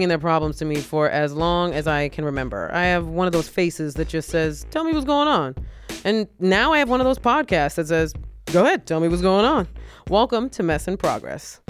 bringing 0.00 0.08
their 0.08 0.18
problems 0.18 0.56
to 0.56 0.64
me 0.64 0.76
for 0.76 1.10
as 1.10 1.34
long 1.34 1.74
as 1.74 1.86
I 1.86 2.08
can 2.08 2.24
remember. 2.24 2.70
I 2.72 2.84
have 2.84 3.08
one 3.08 3.26
of 3.26 3.34
those 3.34 3.50
faces 3.50 3.92
that 3.96 4.08
just 4.08 4.30
says, 4.30 4.64
Tell 4.70 4.82
me 4.82 4.94
what's 4.94 5.04
going 5.04 5.28
on. 5.28 5.54
And 6.04 6.26
now 6.38 6.72
I 6.72 6.78
have 6.78 6.88
one 6.88 7.02
of 7.02 7.04
those 7.04 7.18
podcasts 7.18 7.74
that 7.74 7.88
says, 7.88 8.14
Go 8.46 8.64
ahead, 8.64 8.86
tell 8.86 8.98
me 9.00 9.08
what's 9.08 9.20
going 9.20 9.44
on. 9.44 9.68
Welcome 10.08 10.48
to 10.50 10.62
Mess 10.62 10.88
in 10.88 10.96
Progress. 10.96 11.60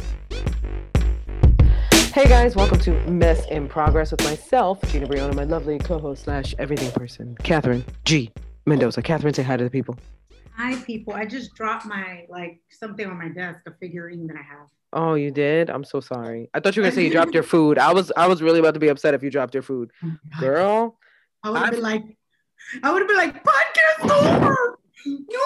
Hey 2.15 2.29
guys, 2.29 2.55
welcome 2.55 2.79
to 2.79 2.93
Mess 3.11 3.45
in 3.49 3.67
Progress 3.67 4.13
with 4.13 4.23
myself, 4.23 4.81
Gina 4.93 5.09
Brillon, 5.09 5.35
my 5.35 5.43
lovely 5.43 5.81
co-host 5.81 6.23
slash 6.23 6.55
everything 6.61 6.93
person, 6.93 7.37
Katherine 7.43 7.85
G. 8.05 8.31
Mendoza. 8.65 9.03
Katherine, 9.03 9.35
say 9.35 9.43
hi 9.43 9.57
to 9.57 9.65
the 9.65 9.71
people. 9.71 9.97
Hi, 10.57 10.77
people. 10.83 11.15
I 11.15 11.25
just 11.25 11.55
dropped 11.55 11.87
my 11.87 12.27
like 12.29 12.61
something 12.71 13.07
on 13.07 13.19
my 13.19 13.29
desk, 13.29 13.61
a 13.67 13.73
figurine 13.81 14.27
that 14.27 14.37
I 14.37 14.43
have. 14.43 14.69
Oh, 14.93 15.15
you 15.15 15.31
did? 15.31 15.71
I'm 15.71 15.85
so 15.85 16.01
sorry. 16.01 16.51
I 16.53 16.61
thought 16.61 16.77
you 16.77 16.83
were 16.83 16.87
gonna 16.87 16.97
say 16.97 17.05
you 17.05 17.11
dropped 17.11 17.35
your 17.35 17.43
food. 17.55 17.79
I 17.79 17.93
was 17.93 18.13
I 18.17 18.27
was 18.27 18.43
really 18.43 18.59
about 18.59 18.75
to 18.75 18.81
be 18.81 18.89
upset 18.89 19.15
if 19.15 19.23
you 19.23 19.31
dropped 19.31 19.55
your 19.55 19.63
food. 19.63 19.91
Oh 20.05 20.17
Girl. 20.39 20.99
I 21.43 21.51
would 21.51 21.59
have 21.61 21.71
been 21.71 21.83
like, 21.83 22.05
I 22.83 22.93
would 22.93 23.01
have 23.01 23.09
been 23.09 23.17
like, 23.17 23.43
podcast 23.43 24.11
over. 24.11 24.79
No 25.07 25.41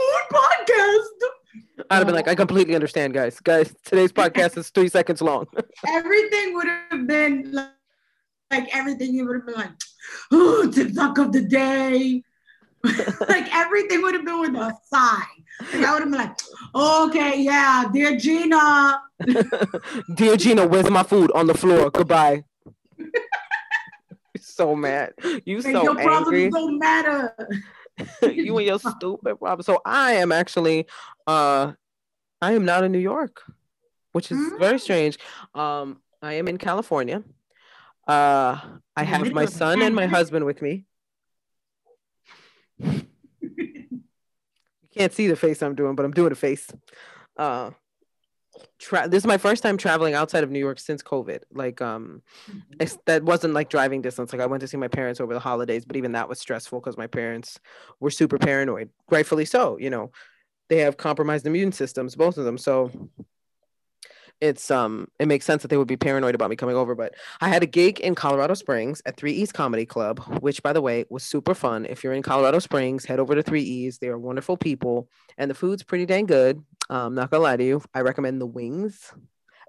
more 0.00 0.20
podcast. 0.30 1.84
I'd 1.90 1.96
have 1.96 2.06
been 2.06 2.14
like, 2.14 2.28
I 2.28 2.34
completely 2.34 2.74
understand, 2.74 3.14
guys. 3.14 3.40
Guys, 3.40 3.74
today's 3.84 4.12
podcast 4.12 4.58
is 4.58 4.70
three 4.70 4.88
seconds 4.88 5.22
long. 5.22 5.46
everything 5.88 6.54
would 6.54 6.66
have 6.66 7.06
been 7.06 7.52
like, 7.52 7.70
like 8.50 8.76
everything. 8.76 9.14
You 9.14 9.26
would 9.26 9.36
have 9.36 9.46
been 9.46 9.54
like, 9.54 9.70
oh, 10.30 10.70
TikTok 10.70 11.18
of 11.18 11.32
the 11.32 11.42
day. 11.42 12.22
like 13.28 13.52
everything 13.54 14.02
would 14.02 14.14
have 14.14 14.24
been 14.24 14.40
with 14.40 14.54
a 14.54 14.72
sigh. 14.84 15.22
Like 15.72 15.84
I 15.86 15.92
would 15.92 16.02
have 16.02 16.10
been 16.10 16.20
like, 16.20 16.36
okay, 16.74 17.40
yeah, 17.40 17.84
dear 17.92 18.16
Gina. 18.18 19.00
Dear 20.14 20.36
Gina, 20.36 20.66
where's 20.66 20.90
my 20.90 21.02
food? 21.02 21.30
On 21.32 21.46
the 21.46 21.54
floor. 21.54 21.90
Goodbye. 21.90 22.44
so 24.38 24.74
mad. 24.76 25.12
You 25.44 25.56
Like, 25.56 25.72
so 25.72 25.82
your 25.82 25.98
angry. 25.98 26.50
problems 26.50 26.54
don't 26.54 26.78
matter. 26.78 27.34
you 28.22 28.56
and 28.58 28.66
your 28.66 28.78
stupid 28.78 29.38
problem. 29.38 29.62
So 29.62 29.80
I 29.84 30.14
am 30.14 30.32
actually 30.32 30.86
uh 31.26 31.72
I 32.42 32.52
am 32.52 32.64
not 32.64 32.84
in 32.84 32.92
New 32.92 32.98
York, 32.98 33.42
which 34.12 34.30
is 34.30 34.38
very 34.58 34.76
Mm. 34.78 34.80
strange. 34.80 35.18
Um 35.54 36.00
I 36.20 36.34
am 36.34 36.48
in 36.48 36.58
California. 36.58 37.22
Uh 38.06 38.58
I 38.96 39.04
have 39.04 39.32
my 39.32 39.46
son 39.46 39.80
and 39.80 39.94
my 39.94 40.06
husband 40.06 40.44
with 40.44 40.60
me. 40.60 40.84
You 42.78 43.90
can't 44.94 45.12
see 45.12 45.26
the 45.26 45.36
face 45.36 45.62
I'm 45.62 45.74
doing, 45.74 45.94
but 45.96 46.04
I'm 46.04 46.12
doing 46.12 46.32
a 46.32 46.36
face. 46.36 46.70
Uh 47.36 47.70
tra- 48.78 49.08
this 49.08 49.22
is 49.22 49.26
my 49.26 49.38
first 49.38 49.62
time 49.62 49.76
traveling 49.76 50.14
outside 50.14 50.44
of 50.44 50.50
New 50.50 50.58
York 50.58 50.78
since 50.78 51.02
COVID. 51.02 51.42
Like 51.52 51.80
um 51.82 52.22
it's, 52.80 52.98
that 53.06 53.22
wasn't 53.24 53.54
like 53.54 53.68
driving 53.68 54.02
distance. 54.02 54.32
Like 54.32 54.42
I 54.42 54.46
went 54.46 54.60
to 54.60 54.68
see 54.68 54.76
my 54.76 54.88
parents 54.88 55.20
over 55.20 55.34
the 55.34 55.40
holidays, 55.40 55.84
but 55.84 55.96
even 55.96 56.12
that 56.12 56.28
was 56.28 56.38
stressful 56.38 56.80
because 56.80 56.96
my 56.96 57.06
parents 57.06 57.58
were 58.00 58.10
super 58.10 58.38
paranoid, 58.38 58.90
rightfully 59.10 59.44
so. 59.44 59.78
You 59.78 59.90
know, 59.90 60.12
they 60.68 60.78
have 60.78 60.96
compromised 60.96 61.46
immune 61.46 61.72
systems, 61.72 62.16
both 62.16 62.38
of 62.38 62.44
them. 62.44 62.58
So 62.58 62.90
it's 64.40 64.70
um 64.70 65.08
it 65.18 65.26
makes 65.26 65.44
sense 65.44 65.62
that 65.62 65.68
they 65.68 65.76
would 65.76 65.88
be 65.88 65.96
paranoid 65.96 66.34
about 66.34 66.50
me 66.50 66.56
coming 66.56 66.76
over. 66.76 66.94
But 66.94 67.14
I 67.40 67.48
had 67.48 67.62
a 67.62 67.66
gig 67.66 68.00
in 68.00 68.14
Colorado 68.14 68.54
Springs 68.54 69.02
at 69.06 69.16
Three 69.16 69.32
E's 69.32 69.52
Comedy 69.52 69.86
Club, 69.86 70.20
which 70.40 70.62
by 70.62 70.72
the 70.72 70.82
way 70.82 71.04
was 71.08 71.22
super 71.22 71.54
fun. 71.54 71.86
If 71.86 72.04
you're 72.04 72.12
in 72.12 72.22
Colorado 72.22 72.58
Springs, 72.58 73.04
head 73.04 73.20
over 73.20 73.34
to 73.34 73.42
Three 73.42 73.62
E's. 73.62 73.98
They 73.98 74.08
are 74.08 74.18
wonderful 74.18 74.56
people, 74.56 75.08
and 75.38 75.50
the 75.50 75.54
food's 75.54 75.82
pretty 75.82 76.06
dang 76.06 76.26
good. 76.26 76.62
Um, 76.90 77.14
not 77.14 77.30
gonna 77.30 77.42
lie 77.42 77.56
to 77.56 77.64
you, 77.64 77.82
I 77.94 78.00
recommend 78.00 78.40
the 78.40 78.46
wings 78.46 79.12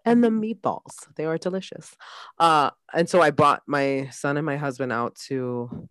and 0.06 0.24
the 0.24 0.30
meatballs. 0.30 1.08
They 1.16 1.26
are 1.26 1.38
delicious. 1.38 1.96
Uh, 2.38 2.70
and 2.94 3.10
so 3.10 3.22
I 3.22 3.32
brought 3.32 3.64
my 3.68 4.10
son 4.12 4.38
and 4.38 4.46
my 4.46 4.56
husband 4.56 4.92
out 4.92 5.16
to 5.28 5.90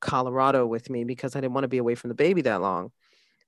Colorado 0.00 0.66
with 0.66 0.90
me 0.90 1.04
because 1.04 1.34
I 1.34 1.40
didn't 1.40 1.54
want 1.54 1.64
to 1.64 1.68
be 1.68 1.78
away 1.78 1.94
from 1.94 2.08
the 2.08 2.14
baby 2.14 2.42
that 2.42 2.60
long. 2.60 2.92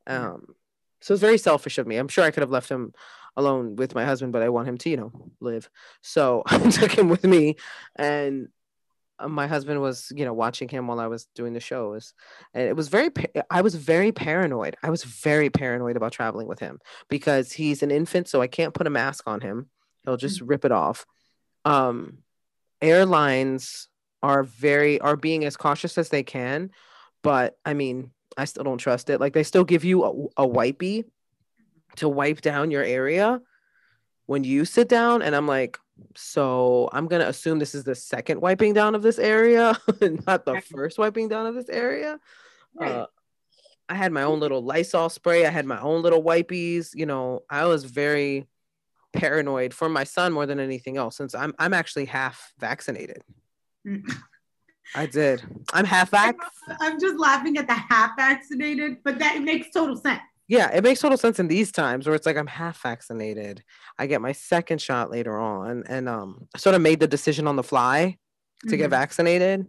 Um, 0.06 0.54
so 1.00 1.14
it's 1.14 1.20
very 1.20 1.38
selfish 1.38 1.78
of 1.78 1.86
me. 1.86 1.96
I'm 1.96 2.08
sure 2.08 2.24
I 2.24 2.30
could 2.30 2.42
have 2.42 2.50
left 2.50 2.70
him 2.70 2.92
alone 3.38 3.76
with 3.76 3.94
my 3.94 4.04
husband, 4.04 4.32
but 4.32 4.42
I 4.42 4.50
want 4.50 4.68
him 4.68 4.76
to, 4.78 4.90
you 4.90 4.96
know, 4.96 5.12
live. 5.40 5.70
So 6.02 6.42
I 6.46 6.58
took 6.70 6.92
him 6.92 7.08
with 7.08 7.24
me, 7.24 7.56
and 7.96 8.48
uh, 9.18 9.28
my 9.28 9.46
husband 9.46 9.80
was, 9.80 10.12
you 10.14 10.24
know, 10.24 10.34
watching 10.34 10.68
him 10.68 10.88
while 10.88 11.00
I 11.00 11.06
was 11.06 11.26
doing 11.34 11.54
the 11.54 11.60
shows, 11.60 12.12
and 12.52 12.68
it 12.68 12.76
was 12.76 12.88
very. 12.88 13.10
I 13.50 13.62
was 13.62 13.76
very 13.76 14.12
paranoid. 14.12 14.76
I 14.82 14.90
was 14.90 15.04
very 15.04 15.48
paranoid 15.48 15.96
about 15.96 16.12
traveling 16.12 16.48
with 16.48 16.58
him 16.58 16.80
because 17.08 17.52
he's 17.52 17.82
an 17.82 17.90
infant, 17.90 18.28
so 18.28 18.42
I 18.42 18.48
can't 18.48 18.74
put 18.74 18.88
a 18.88 18.90
mask 18.90 19.24
on 19.26 19.40
him. 19.40 19.70
He'll 20.04 20.16
just 20.16 20.40
rip 20.40 20.64
it 20.64 20.72
off. 20.72 21.06
Um, 21.64 22.18
airlines 22.82 23.88
are 24.20 24.42
very 24.42 25.00
are 25.00 25.16
being 25.16 25.44
as 25.44 25.56
cautious 25.56 25.96
as 25.96 26.08
they 26.08 26.24
can, 26.24 26.70
but 27.22 27.56
I 27.64 27.74
mean, 27.74 28.10
I 28.36 28.46
still 28.46 28.64
don't 28.64 28.78
trust 28.78 29.10
it. 29.10 29.20
Like 29.20 29.32
they 29.32 29.44
still 29.44 29.64
give 29.64 29.84
you 29.84 30.04
a, 30.04 30.42
a 30.42 30.48
wipey 30.48 31.04
to 31.98 32.08
wipe 32.08 32.40
down 32.40 32.70
your 32.70 32.82
area 32.82 33.40
when 34.26 34.44
you 34.44 34.64
sit 34.64 34.88
down, 34.88 35.22
and 35.22 35.34
I'm 35.34 35.46
like, 35.46 35.78
so 36.14 36.88
I'm 36.92 37.08
gonna 37.08 37.26
assume 37.26 37.58
this 37.58 37.74
is 37.74 37.84
the 37.84 37.94
second 37.94 38.40
wiping 38.40 38.74
down 38.74 38.94
of 38.94 39.02
this 39.02 39.18
area, 39.18 39.78
not 40.26 40.44
the 40.44 40.60
first 40.60 40.98
wiping 40.98 41.28
down 41.28 41.46
of 41.46 41.54
this 41.54 41.68
area. 41.68 42.20
Right. 42.74 42.90
Uh, 42.90 43.06
I 43.88 43.94
had 43.94 44.12
my 44.12 44.22
own 44.22 44.38
little 44.38 44.62
Lysol 44.62 45.08
spray. 45.08 45.46
I 45.46 45.50
had 45.50 45.64
my 45.64 45.80
own 45.80 46.02
little 46.02 46.22
wipies. 46.22 46.94
You 46.94 47.06
know, 47.06 47.42
I 47.48 47.64
was 47.64 47.84
very 47.84 48.46
paranoid 49.14 49.72
for 49.72 49.88
my 49.88 50.04
son 50.04 50.32
more 50.32 50.44
than 50.44 50.60
anything 50.60 50.98
else 50.98 51.16
since 51.16 51.34
I'm 51.34 51.54
I'm 51.58 51.72
actually 51.72 52.04
half 52.04 52.52
vaccinated. 52.58 53.22
I 54.94 55.06
did. 55.06 55.42
I'm 55.72 55.84
half. 55.84 56.10
I'm 56.12 57.00
just 57.00 57.18
laughing 57.18 57.56
at 57.58 57.66
the 57.66 57.74
half 57.74 58.16
vaccinated, 58.16 58.98
but 59.04 59.18
that 59.18 59.42
makes 59.42 59.70
total 59.70 59.96
sense. 59.96 60.20
Yeah, 60.48 60.70
it 60.74 60.82
makes 60.82 61.00
total 61.00 61.18
sense 61.18 61.38
in 61.38 61.46
these 61.48 61.70
times 61.70 62.06
where 62.06 62.16
it's 62.16 62.24
like 62.24 62.38
I'm 62.38 62.46
half 62.46 62.80
vaccinated. 62.82 63.62
I 63.98 64.06
get 64.06 64.22
my 64.22 64.32
second 64.32 64.80
shot 64.80 65.10
later 65.10 65.38
on, 65.38 65.84
and 65.88 66.08
um, 66.08 66.48
I 66.54 66.58
sort 66.58 66.74
of 66.74 66.80
made 66.80 67.00
the 67.00 67.06
decision 67.06 67.46
on 67.46 67.56
the 67.56 67.62
fly 67.62 68.16
to 68.66 68.76
get 68.76 68.88
Mhm. 68.88 68.90
vaccinated 68.90 69.66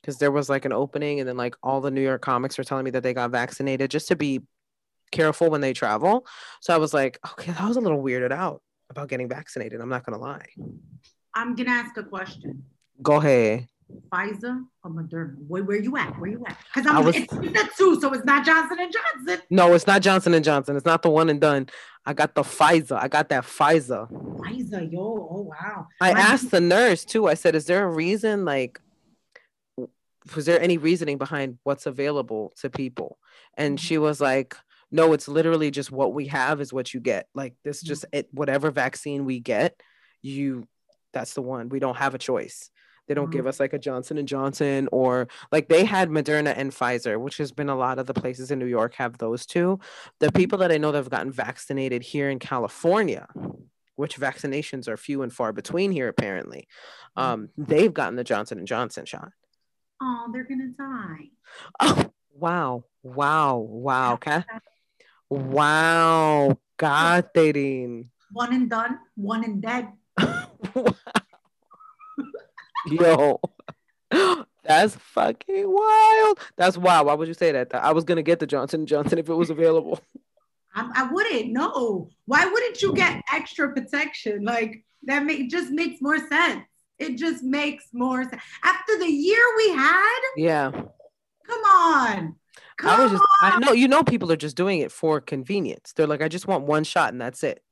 because 0.00 0.18
there 0.18 0.30
was 0.30 0.48
like 0.50 0.64
an 0.66 0.72
opening, 0.72 1.20
and 1.20 1.28
then 1.28 1.38
like 1.38 1.56
all 1.62 1.80
the 1.80 1.90
New 1.90 2.02
York 2.02 2.20
comics 2.22 2.58
were 2.58 2.64
telling 2.64 2.84
me 2.84 2.90
that 2.92 3.02
they 3.02 3.14
got 3.14 3.30
vaccinated 3.30 3.90
just 3.90 4.08
to 4.08 4.16
be 4.16 4.42
careful 5.10 5.48
when 5.50 5.62
they 5.62 5.72
travel. 5.72 6.26
So 6.60 6.74
I 6.74 6.76
was 6.76 6.92
like, 6.94 7.18
okay, 7.32 7.52
I 7.58 7.66
was 7.66 7.76
a 7.78 7.80
little 7.80 8.02
weirded 8.02 8.30
out 8.30 8.62
about 8.90 9.08
getting 9.08 9.28
vaccinated. 9.28 9.80
I'm 9.80 9.88
not 9.88 10.04
gonna 10.04 10.18
lie. 10.18 10.46
I'm 11.34 11.54
gonna 11.56 11.70
ask 11.70 11.96
a 11.96 12.02
question. 12.04 12.62
Go 13.02 13.16
ahead. 13.16 13.68
Pfizer 14.12 14.64
or 14.82 14.90
Moderna? 14.90 15.36
Where, 15.46 15.62
where 15.64 15.78
you 15.80 15.96
at? 15.96 16.18
Where 16.18 16.30
you 16.30 16.44
at? 16.46 16.56
Because 16.74 16.90
I 16.90 16.96
I'm 16.98 17.04
was- 17.04 17.16
it's 17.16 17.32
the 17.32 17.68
two, 17.76 18.00
so 18.00 18.12
it's 18.12 18.24
not 18.24 18.44
Johnson 18.44 18.78
and 18.80 18.92
Johnson. 18.92 19.44
No, 19.50 19.72
it's 19.74 19.86
not 19.86 20.02
Johnson 20.02 20.34
and 20.34 20.44
Johnson. 20.44 20.76
It's 20.76 20.86
not 20.86 21.02
the 21.02 21.10
one 21.10 21.28
and 21.30 21.40
done. 21.40 21.68
I 22.06 22.14
got 22.14 22.34
the 22.34 22.42
Pfizer. 22.42 22.98
I 23.00 23.08
got 23.08 23.28
that 23.28 23.44
Pfizer. 23.44 24.10
Pfizer, 24.10 24.90
yo, 24.90 25.00
oh 25.30 25.42
wow. 25.50 25.86
I 26.00 26.14
My- 26.14 26.20
asked 26.20 26.50
the 26.50 26.60
nurse 26.60 27.04
too. 27.04 27.26
I 27.28 27.34
said, 27.34 27.54
"Is 27.54 27.66
there 27.66 27.84
a 27.84 27.88
reason? 27.90 28.44
Like, 28.44 28.80
was 30.34 30.46
there 30.46 30.60
any 30.60 30.78
reasoning 30.78 31.18
behind 31.18 31.58
what's 31.64 31.86
available 31.86 32.52
to 32.60 32.70
people?" 32.70 33.18
And 33.56 33.78
Mhm. 33.78 33.82
she 33.82 33.98
was 33.98 34.20
like, 34.20 34.56
"No, 34.90 35.12
it's 35.12 35.28
literally 35.28 35.70
just 35.70 35.90
what 35.92 36.12
we 36.14 36.26
have 36.28 36.60
is 36.60 36.72
what 36.72 36.92
you 36.94 37.00
get. 37.00 37.28
Like, 37.34 37.54
this 37.64 37.82
Mhm. 37.82 37.86
just 37.86 38.04
it, 38.12 38.28
whatever 38.32 38.70
vaccine 38.70 39.24
we 39.24 39.40
get, 39.40 39.80
you 40.22 40.66
that's 41.12 41.34
the 41.34 41.42
one. 41.42 41.68
We 41.68 41.80
don't 41.80 41.96
have 41.96 42.14
a 42.14 42.18
choice. 42.18 42.70
They 43.10 43.14
don't 43.14 43.32
give 43.32 43.44
Mhm. 43.44 43.48
us 43.48 43.58
like 43.58 43.72
a 43.72 43.78
Johnson 43.78 44.18
and 44.18 44.28
Johnson 44.28 44.88
or 44.92 45.26
like 45.50 45.68
they 45.68 45.84
had 45.84 46.10
Moderna 46.10 46.54
and 46.56 46.70
Pfizer, 46.70 47.18
which 47.20 47.38
has 47.38 47.50
been 47.50 47.68
a 47.68 47.74
lot 47.74 47.98
of 47.98 48.06
the 48.06 48.14
places 48.14 48.52
in 48.52 48.60
New 48.60 48.66
York 48.66 48.94
have 48.94 49.18
those 49.18 49.44
two. 49.44 49.80
The 50.20 50.30
people 50.30 50.58
that 50.58 50.70
I 50.70 50.78
know 50.78 50.92
that 50.92 50.98
have 50.98 51.10
gotten 51.10 51.32
vaccinated 51.32 52.04
here 52.04 52.30
in 52.30 52.38
California, 52.38 53.26
which 53.96 54.16
vaccinations 54.16 54.86
are 54.86 54.96
few 54.96 55.22
and 55.22 55.32
far 55.32 55.52
between 55.52 55.90
here 55.90 56.06
apparently, 56.06 56.68
um, 57.16 57.48
they've 57.58 57.92
gotten 57.92 58.14
the 58.14 58.22
Johnson 58.22 58.58
and 58.58 58.66
Johnson 58.68 59.06
shot. 59.06 59.32
Oh, 60.00 60.30
they're 60.32 60.44
gonna 60.44 60.68
die. 60.68 61.30
Oh, 61.80 62.12
wow, 62.32 62.84
wow, 63.02 63.56
wow, 63.56 64.12
okay. 64.14 64.44
wow, 65.28 66.56
God. 66.76 67.28
One 67.34 68.52
and 68.54 68.70
done, 68.70 69.00
one 69.16 69.42
and 69.42 69.60
dead. 69.60 69.88
Yo, 72.86 73.40
that's 74.62 74.96
fucking 74.96 75.64
wild. 75.66 76.38
That's 76.56 76.76
wild. 76.76 77.06
Why 77.06 77.14
would 77.14 77.28
you 77.28 77.34
say 77.34 77.52
that? 77.52 77.74
I 77.74 77.92
was 77.92 78.04
gonna 78.04 78.22
get 78.22 78.38
the 78.38 78.46
Johnson 78.46 78.86
Johnson 78.86 79.18
if 79.18 79.28
it 79.28 79.34
was 79.34 79.50
available. 79.50 80.00
I, 80.74 80.90
I 80.94 81.12
wouldn't. 81.12 81.52
No. 81.52 82.10
Why 82.26 82.46
wouldn't 82.46 82.80
you 82.80 82.94
get 82.94 83.22
extra 83.32 83.72
protection? 83.72 84.44
Like 84.44 84.84
that 85.04 85.24
make, 85.24 85.50
just 85.50 85.70
makes 85.70 86.00
more 86.00 86.18
sense. 86.28 86.64
It 86.98 87.16
just 87.16 87.42
makes 87.42 87.86
more 87.92 88.24
sense. 88.24 88.42
After 88.62 88.98
the 88.98 89.08
year 89.08 89.42
we 89.56 89.70
had, 89.70 90.20
Yeah, 90.36 90.70
come 90.70 91.64
on. 91.64 92.36
Come 92.76 92.90
I 92.90 93.02
was 93.02 93.12
just. 93.12 93.24
I 93.42 93.58
know 93.58 93.72
you 93.72 93.88
know 93.88 94.02
people 94.02 94.30
are 94.32 94.36
just 94.36 94.56
doing 94.56 94.80
it 94.80 94.92
for 94.92 95.20
convenience. 95.20 95.92
They're 95.94 96.06
like, 96.06 96.22
I 96.22 96.28
just 96.28 96.46
want 96.46 96.64
one 96.64 96.84
shot 96.84 97.12
and 97.12 97.20
that's 97.20 97.42
it. 97.42 97.62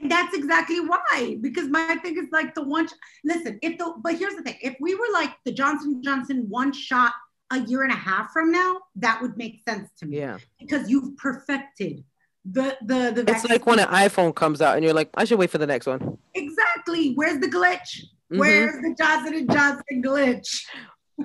And 0.00 0.10
that's 0.10 0.36
exactly 0.36 0.80
why. 0.80 1.38
Because 1.40 1.68
my 1.68 1.96
thing 2.02 2.16
is 2.16 2.26
like 2.32 2.54
the 2.54 2.62
one. 2.62 2.88
Listen, 3.24 3.58
if 3.62 3.78
the 3.78 3.94
but 4.02 4.16
here's 4.16 4.34
the 4.34 4.42
thing: 4.42 4.56
if 4.60 4.76
we 4.80 4.94
were 4.94 5.08
like 5.12 5.30
the 5.44 5.52
Johnson 5.52 6.02
Johnson 6.02 6.46
one 6.48 6.72
shot 6.72 7.12
a 7.52 7.60
year 7.60 7.82
and 7.82 7.92
a 7.92 7.96
half 7.96 8.30
from 8.32 8.50
now, 8.50 8.80
that 8.96 9.22
would 9.22 9.36
make 9.36 9.60
sense 9.68 9.88
to 9.98 10.06
me. 10.06 10.18
Yeah. 10.18 10.38
Because 10.60 10.90
you've 10.90 11.16
perfected 11.16 12.04
the 12.44 12.76
the 12.82 13.12
the. 13.14 13.24
It's 13.28 13.44
like 13.44 13.66
when 13.66 13.78
an 13.78 13.88
iPhone 13.88 14.34
comes 14.34 14.60
out 14.60 14.76
and 14.76 14.84
you're 14.84 14.94
like, 14.94 15.10
I 15.14 15.24
should 15.24 15.38
wait 15.38 15.50
for 15.50 15.58
the 15.58 15.66
next 15.66 15.86
one. 15.86 16.18
exactly. 16.34 17.14
Where's 17.14 17.38
the 17.38 17.48
glitch? 17.48 18.04
Mhm. 18.32 18.38
Where's 18.38 18.82
the 18.82 18.94
Johnson 18.98 19.34
and 19.34 19.50
Johnson 19.50 20.02
glitch? 20.02 20.64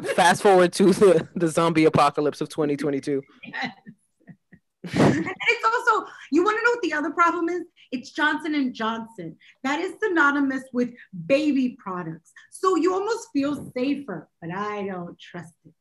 Fast 0.16 0.42
forward 0.42 0.72
to 0.74 0.94
the, 0.94 1.28
the 1.36 1.48
zombie 1.48 1.86
apocalypse 1.86 2.40
of 2.40 2.48
2022. 2.50 3.22
and 3.54 3.74
it's 4.84 5.66
also 5.66 6.08
you 6.32 6.44
want 6.44 6.58
to 6.58 6.64
know 6.64 6.72
what 6.72 6.82
the 6.82 6.94
other 6.94 7.12
problem 7.12 7.50
is 7.50 7.64
it's 7.92 8.12
johnson 8.12 8.56
and 8.56 8.74
johnson 8.74 9.36
that 9.64 9.80
is 9.80 9.94
synonymous 10.02 10.64
with 10.74 10.92
baby 11.26 11.78
products 11.80 12.32
so 12.52 12.76
you 12.76 12.94
almost 12.94 13.30
feel 13.34 13.72
safer 13.76 14.30
but 14.42 14.52
i 14.52 14.86
don't 14.86 15.18
trust 15.20 15.54
it 15.66 15.74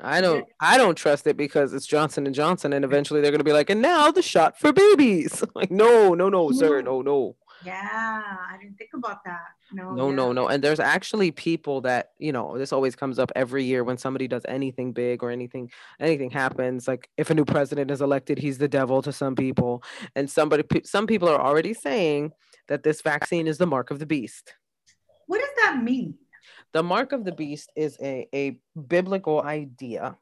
I 0.00 0.20
don't 0.20 0.44
I 0.60 0.76
don't 0.76 0.96
trust 0.96 1.26
it 1.26 1.36
because 1.36 1.72
it's 1.72 1.86
Johnson 1.86 2.26
and 2.26 2.34
Johnson 2.34 2.72
and 2.72 2.84
eventually 2.84 3.20
they're 3.20 3.30
gonna 3.30 3.44
be 3.44 3.52
like, 3.52 3.70
and 3.70 3.80
now 3.80 4.10
the 4.10 4.22
shot 4.22 4.58
for 4.58 4.72
babies. 4.72 5.42
Like, 5.54 5.70
no, 5.70 6.14
no, 6.14 6.28
no, 6.28 6.50
sir, 6.50 6.82
no, 6.82 7.00
no. 7.00 7.36
Yeah 7.64 8.22
i 8.50 8.56
didn't 8.60 8.76
think 8.76 8.90
about 8.94 9.24
that 9.24 9.48
no 9.72 9.90
No, 9.90 10.08
yeah. 10.10 10.14
no, 10.16 10.32
no. 10.32 10.48
And 10.48 10.62
there's 10.62 10.80
actually 10.80 11.30
people 11.30 11.80
that, 11.82 12.10
you 12.18 12.32
know, 12.32 12.58
this 12.58 12.72
always 12.72 12.94
comes 12.94 13.18
up 13.18 13.30
every 13.34 13.64
year 13.64 13.82
when 13.82 13.96
somebody 13.98 14.28
does 14.28 14.44
anything 14.46 14.92
big 14.92 15.22
or 15.22 15.30
anything, 15.30 15.70
anything 16.00 16.30
happens. 16.30 16.86
Like 16.86 17.08
if 17.16 17.30
a 17.30 17.34
new 17.34 17.44
president 17.44 17.90
is 17.90 18.00
elected, 18.00 18.38
he's 18.38 18.58
the 18.58 18.68
devil 18.68 19.02
to 19.02 19.12
some 19.12 19.34
people. 19.34 19.82
And 20.14 20.28
somebody, 20.30 20.64
some 20.84 21.06
people 21.06 21.28
are 21.28 21.40
already 21.40 21.74
saying 21.74 22.32
that 22.68 22.82
this 22.82 23.00
vaccine 23.02 23.46
is 23.46 23.58
the 23.58 23.66
mark 23.66 23.90
of 23.90 23.98
the 23.98 24.06
beast. 24.06 24.54
what 25.26 25.38
does 25.40 25.54
that 25.62 25.82
mean 25.82 26.14
The 26.72 26.82
mark 26.82 27.12
of 27.12 27.24
the 27.24 27.32
beast 27.32 27.70
is 27.76 27.96
a, 28.02 28.28
a 28.34 28.58
biblical 28.76 29.42
idea. 29.42 30.16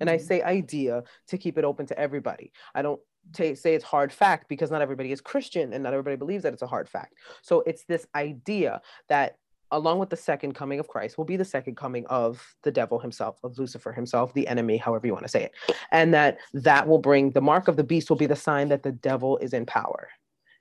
And 0.00 0.08
I 0.08 0.16
Mhm. 0.16 0.26
say 0.28 0.42
idea 0.42 1.02
to 1.30 1.38
keep 1.38 1.58
it 1.58 1.64
open 1.64 1.86
to 1.86 1.98
everybody. 1.98 2.52
I 2.74 2.82
don't 2.82 3.00
ta- 3.32 3.54
say 3.54 3.74
it's 3.74 3.84
hard 3.84 4.12
fact 4.12 4.48
because 4.48 4.70
not 4.70 4.82
everybody 4.82 5.12
is 5.12 5.20
Christian 5.20 5.72
and 5.72 5.82
not 5.82 5.92
everybody 5.92 6.16
believes 6.16 6.42
that 6.42 6.52
it's 6.52 6.62
a 6.62 6.66
hard 6.66 6.88
fact. 6.88 7.14
So 7.42 7.62
it's 7.66 7.84
this 7.84 8.06
idea 8.14 8.80
that 9.08 9.36
along 9.70 9.98
with 9.98 10.10
the 10.10 10.16
second 10.16 10.54
coming 10.54 10.80
of 10.80 10.88
Christ 10.88 11.18
will 11.18 11.24
be 11.24 11.36
the 11.36 11.44
second 11.44 11.76
coming 11.76 12.06
of 12.06 12.42
the 12.62 12.70
devil 12.70 12.98
himself, 12.98 13.38
of 13.44 13.58
Lucifer 13.58 13.92
himself, 13.92 14.32
the 14.32 14.48
enemy, 14.48 14.76
however 14.76 15.06
you 15.06 15.12
want 15.12 15.24
to 15.24 15.30
say 15.30 15.44
it. 15.44 15.52
And 15.92 16.14
that 16.14 16.38
that 16.54 16.88
will 16.88 16.98
bring 16.98 17.30
the 17.32 17.40
mark 17.40 17.68
of 17.68 17.76
the 17.76 17.84
beast 17.84 18.08
will 18.08 18.16
be 18.16 18.26
the 18.26 18.36
sign 18.36 18.68
that 18.68 18.82
the 18.82 18.92
devil 18.92 19.38
is 19.38 19.52
in 19.52 19.66
power. 19.66 20.08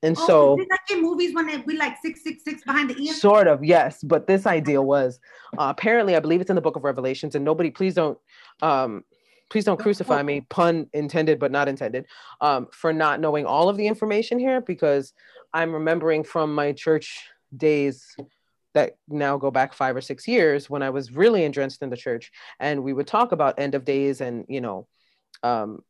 And 0.04 0.16
oh, 0.20 0.28
so 0.28 0.60
is 0.60 0.68
like 0.70 0.92
in 0.92 1.02
movies 1.02 1.34
when 1.34 1.48
they 1.48 1.58
be 1.58 1.76
like 1.76 1.98
666 2.04 2.64
behind 2.64 2.92
the 2.92 3.02
ear 3.02 3.14
Sort 3.14 3.48
of, 3.48 3.64
yes. 3.64 4.04
But 4.04 4.28
this 4.28 4.46
idea 4.46 4.82
was 4.82 5.20
uh, 5.58 5.74
apparently, 5.76 6.16
I 6.16 6.20
believe 6.20 6.40
it's 6.40 6.52
in 6.52 6.56
the 6.56 6.62
book 6.62 6.76
of 6.76 6.84
Revelations, 6.84 7.34
and 7.34 7.44
nobody, 7.44 7.72
please 7.72 7.96
don't, 7.96 8.18
um, 8.62 9.04
please 9.50 9.64
don't 9.64 9.80
crucify 9.80 10.22
me, 10.24 10.42
pun 10.50 10.88
intended 10.94 11.40
but 11.40 11.52
not 11.52 11.68
intended, 11.68 12.06
um, 12.42 12.68
for 12.72 12.94
not 12.94 13.20
knowing 13.20 13.46
all 13.46 13.70
of 13.70 13.78
the 13.78 13.88
information 13.88 14.40
here 14.40 14.62
because 14.62 15.14
I'm 15.54 15.74
remembering 15.74 16.24
from 16.24 16.54
my 16.54 16.74
church 16.74 17.30
days 17.56 18.16
that 18.74 18.98
now 19.08 19.38
go 19.38 19.50
back 19.50 19.74
five 19.74 19.96
or 19.96 20.02
six 20.02 20.28
years 20.28 20.70
when 20.70 20.84
I 20.84 20.90
was 20.90 21.12
really 21.12 21.44
entrenched 21.44 21.82
in 21.82 21.90
the 21.90 21.98
church, 21.98 22.32
and 22.60 22.84
we 22.84 22.94
would 22.94 23.08
talk 23.08 23.32
about 23.32 23.60
end 23.60 23.74
of 23.74 23.86
days 23.86 24.22
and 24.22 24.46
you 24.48 24.62
know, 24.62 24.88
um, 25.44 25.84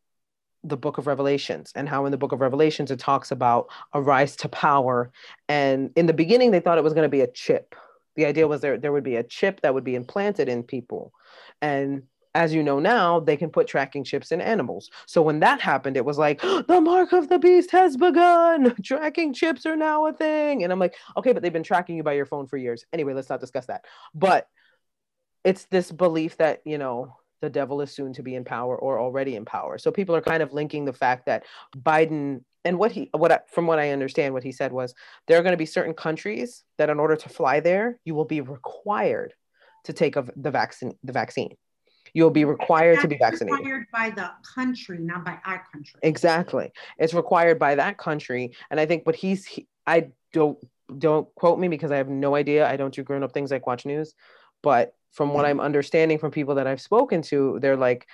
the 0.64 0.78
book 0.78 0.98
of 0.98 1.08
Revelations 1.08 1.72
and 1.76 1.88
how 1.88 2.06
in 2.06 2.12
the 2.12 2.18
book 2.18 2.32
of 2.32 2.42
Revelations 2.42 2.92
it 2.92 3.00
talks 3.00 3.32
about 3.32 3.70
a 3.94 4.02
rise 4.02 4.36
to 4.38 4.50
power. 4.50 5.12
And 5.50 5.92
in 5.96 6.06
the 6.06 6.14
beginning, 6.14 6.52
they 6.52 6.60
thought 6.60 6.78
it 6.78 6.84
was 6.84 6.94
going 6.94 7.06
to 7.06 7.10
be 7.10 7.22
a 7.22 7.32
chip. 7.32 7.76
The 8.16 8.26
idea 8.26 8.48
was 8.48 8.62
there 8.62 8.78
there 8.78 8.92
would 8.92 9.04
be 9.04 9.18
a 9.18 9.24
chip 9.24 9.62
that 9.62 9.74
would 9.74 9.84
be 9.84 9.96
implanted 9.96 10.50
in 10.50 10.64
people, 10.64 11.14
and 11.62 12.04
as 12.36 12.54
you 12.54 12.64
know 12.64 12.80
now, 12.80 13.20
they 13.20 13.38
can 13.38 13.50
put 13.50 13.68
tracking 13.68 14.04
chips 14.04 14.32
in 14.32 14.42
animals. 14.42 14.90
So 15.06 15.22
when 15.22 15.40
that 15.40 15.62
happened, 15.62 15.98
it 15.98 16.06
was 16.06 16.18
like 16.18 16.42
the 16.42 16.82
mark 16.82 17.14
of 17.14 17.30
the 17.30 17.40
beast 17.40 17.72
has 17.72 17.98
begun. 17.98 18.76
Tracking 18.84 19.34
chips 19.34 19.66
are 19.66 19.76
now 19.76 20.08
a 20.08 20.14
thing, 20.14 20.64
and 20.64 20.72
I'm 20.72 20.80
like, 20.80 20.96
okay, 21.18 21.34
but 21.34 21.44
they've 21.44 21.54
been 21.54 21.64
tracking 21.64 21.98
you 21.98 22.04
by 22.04 22.14
your 22.14 22.26
phone 22.26 22.48
for 22.48 22.58
years. 22.58 22.86
Anyway, 22.94 23.14
let's 23.14 23.30
not 23.30 23.40
discuss 23.40 23.66
that. 23.68 23.86
But 24.14 24.48
it's 25.44 25.66
this 25.66 25.92
belief 25.92 26.38
that 26.38 26.62
you 26.66 26.78
know 26.78 27.16
the 27.42 27.50
devil 27.50 27.82
is 27.82 27.92
soon 27.92 28.14
to 28.14 28.24
be 28.24 28.36
in 28.36 28.44
power 28.44 28.76
or 28.76 29.00
already 29.00 29.36
in 29.36 29.46
power. 29.46 29.78
So 29.78 29.92
people 29.92 30.16
are 30.16 30.22
kind 30.22 30.42
of 30.42 30.54
linking 30.54 30.86
the 30.86 30.94
fact 30.94 31.28
that 31.28 31.44
Biden 31.76 32.42
and 32.66 32.78
what 32.78 32.92
he 32.92 33.10
what 33.14 33.32
I, 33.32 33.40
from 33.48 33.68
what 33.68 33.80
I 33.80 33.92
understand 33.92 34.34
what 34.34 34.44
he 34.44 34.52
said 34.52 34.72
was 34.72 34.94
there 35.28 35.40
are 35.40 35.44
going 35.44 35.54
to 35.54 35.58
be 35.58 35.66
certain 35.66 35.94
countries 35.94 36.64
that 36.78 36.90
in 36.90 37.00
order 37.00 37.16
to 37.16 37.30
fly 37.30 37.60
there 37.60 38.00
you 38.04 38.16
will 38.16 38.26
be 38.26 38.42
required 38.42 39.34
to 39.86 39.94
take 39.94 40.16
of 40.16 40.30
the 40.36 40.52
vaccine 40.52 40.94
the 41.04 41.14
vaccine. 41.14 41.56
You'll 42.14 42.30
be 42.30 42.46
required 42.46 43.00
to 43.02 43.08
be 43.08 43.18
vaccinated. 43.18 43.60
required 43.60 43.88
by 43.92 44.10
the 44.10 44.32
country 44.56 44.98
not 45.00 45.26
by 45.26 45.40
our 45.46 45.64
country 45.72 46.00
Exactly. 46.04 46.72
It's 46.98 47.14
required 47.14 47.60
by 47.60 47.76
that 47.76 47.98
country. 47.98 48.54
And 48.70 48.80
I 48.80 48.86
think 48.86 49.06
what 49.06 49.16
he's, 49.16 49.46
he, 49.46 49.68
I 49.86 50.10
don't, 50.34 50.58
don't 50.98 51.34
quote 51.36 51.60
me 51.60 51.68
because 51.68 51.92
I 51.92 51.98
have 51.98 52.10
no 52.10 52.36
idea. 52.36 52.68
I 52.68 52.78
don't 52.78 52.94
do 52.94 53.04
grown 53.04 53.24
up 53.24 53.34
things 53.34 53.52
like 53.52 53.68
watch 53.68 53.86
news. 53.86 54.14
But 54.64 54.94
from 55.12 55.34
what 55.34 55.46
I'm 55.46 55.60
understanding 55.60 56.20
from 56.20 56.32
people 56.32 56.56
that 56.56 56.68
I've 56.68 56.82
spoken 56.82 57.22
to, 57.24 57.60
they're 57.62 57.78
like, 57.78 58.08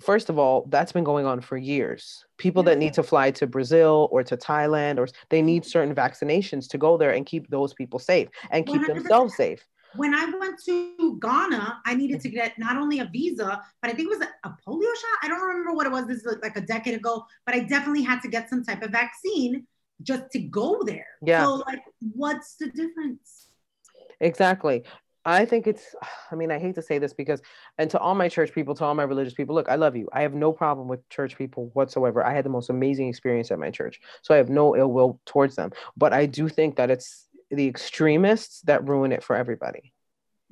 first 0.00 0.30
of 0.30 0.38
all, 0.38 0.66
that's 0.68 0.92
been 0.92 1.04
going 1.04 1.26
on 1.26 1.40
for 1.40 1.56
years. 1.56 2.24
People 2.38 2.62
that 2.64 2.78
need 2.78 2.94
to 2.94 3.02
fly 3.02 3.30
to 3.32 3.46
Brazil 3.46 4.08
or 4.10 4.22
to 4.24 4.36
Thailand 4.36 4.98
or 4.98 5.08
they 5.28 5.42
need 5.42 5.64
certain 5.64 5.94
vaccinations 5.94 6.68
to 6.70 6.78
go 6.78 6.96
there 6.96 7.12
and 7.12 7.26
keep 7.26 7.48
those 7.48 7.74
people 7.74 7.98
safe 7.98 8.28
and 8.50 8.66
keep 8.66 8.82
100%. 8.82 8.86
themselves 8.86 9.36
safe. 9.36 9.66
When 9.96 10.14
I 10.14 10.24
went 10.38 10.62
to 10.66 11.18
Ghana, 11.20 11.80
I 11.84 11.94
needed 11.94 12.20
to 12.20 12.28
get 12.28 12.58
not 12.58 12.76
only 12.76 13.00
a 13.00 13.06
visa, 13.06 13.60
but 13.82 13.90
I 13.90 13.94
think 13.94 14.10
it 14.10 14.18
was 14.18 14.26
a, 14.26 14.48
a 14.48 14.56
polio 14.66 14.94
shot. 14.94 15.18
I 15.22 15.28
don't 15.28 15.40
remember 15.40 15.72
what 15.72 15.86
it 15.86 15.92
was. 15.92 16.06
This 16.06 16.24
is 16.24 16.38
like 16.42 16.56
a 16.56 16.60
decade 16.60 16.94
ago, 16.94 17.24
but 17.46 17.54
I 17.54 17.60
definitely 17.60 18.02
had 18.02 18.20
to 18.22 18.28
get 18.28 18.48
some 18.48 18.64
type 18.64 18.82
of 18.82 18.90
vaccine 18.90 19.66
just 20.02 20.30
to 20.32 20.38
go 20.38 20.82
there. 20.84 21.06
Yeah. 21.22 21.44
So, 21.44 21.54
like, 21.66 21.82
what's 22.14 22.56
the 22.56 22.68
difference? 22.70 23.48
Exactly. 24.20 24.84
I 25.24 25.44
think 25.44 25.66
it's, 25.66 25.94
I 26.32 26.34
mean, 26.34 26.50
I 26.50 26.58
hate 26.58 26.74
to 26.76 26.82
say 26.82 26.98
this 26.98 27.12
because, 27.12 27.42
and 27.76 27.90
to 27.90 27.98
all 27.98 28.14
my 28.14 28.28
church 28.28 28.54
people, 28.54 28.74
to 28.76 28.84
all 28.84 28.94
my 28.94 29.02
religious 29.02 29.34
people, 29.34 29.54
look, 29.54 29.68
I 29.68 29.74
love 29.74 29.94
you. 29.94 30.08
I 30.14 30.22
have 30.22 30.32
no 30.32 30.50
problem 30.50 30.88
with 30.88 31.06
church 31.10 31.36
people 31.36 31.70
whatsoever. 31.74 32.24
I 32.24 32.32
had 32.32 32.44
the 32.44 32.50
most 32.50 32.70
amazing 32.70 33.08
experience 33.08 33.50
at 33.50 33.58
my 33.58 33.70
church. 33.70 34.00
So 34.22 34.32
I 34.32 34.38
have 34.38 34.48
no 34.48 34.74
ill 34.74 34.90
will 34.90 35.20
towards 35.26 35.56
them. 35.56 35.72
But 35.96 36.14
I 36.14 36.24
do 36.24 36.48
think 36.48 36.76
that 36.76 36.90
it's 36.90 37.26
the 37.50 37.66
extremists 37.66 38.60
that 38.62 38.86
ruin 38.88 39.12
it 39.12 39.22
for 39.22 39.36
everybody. 39.36 39.92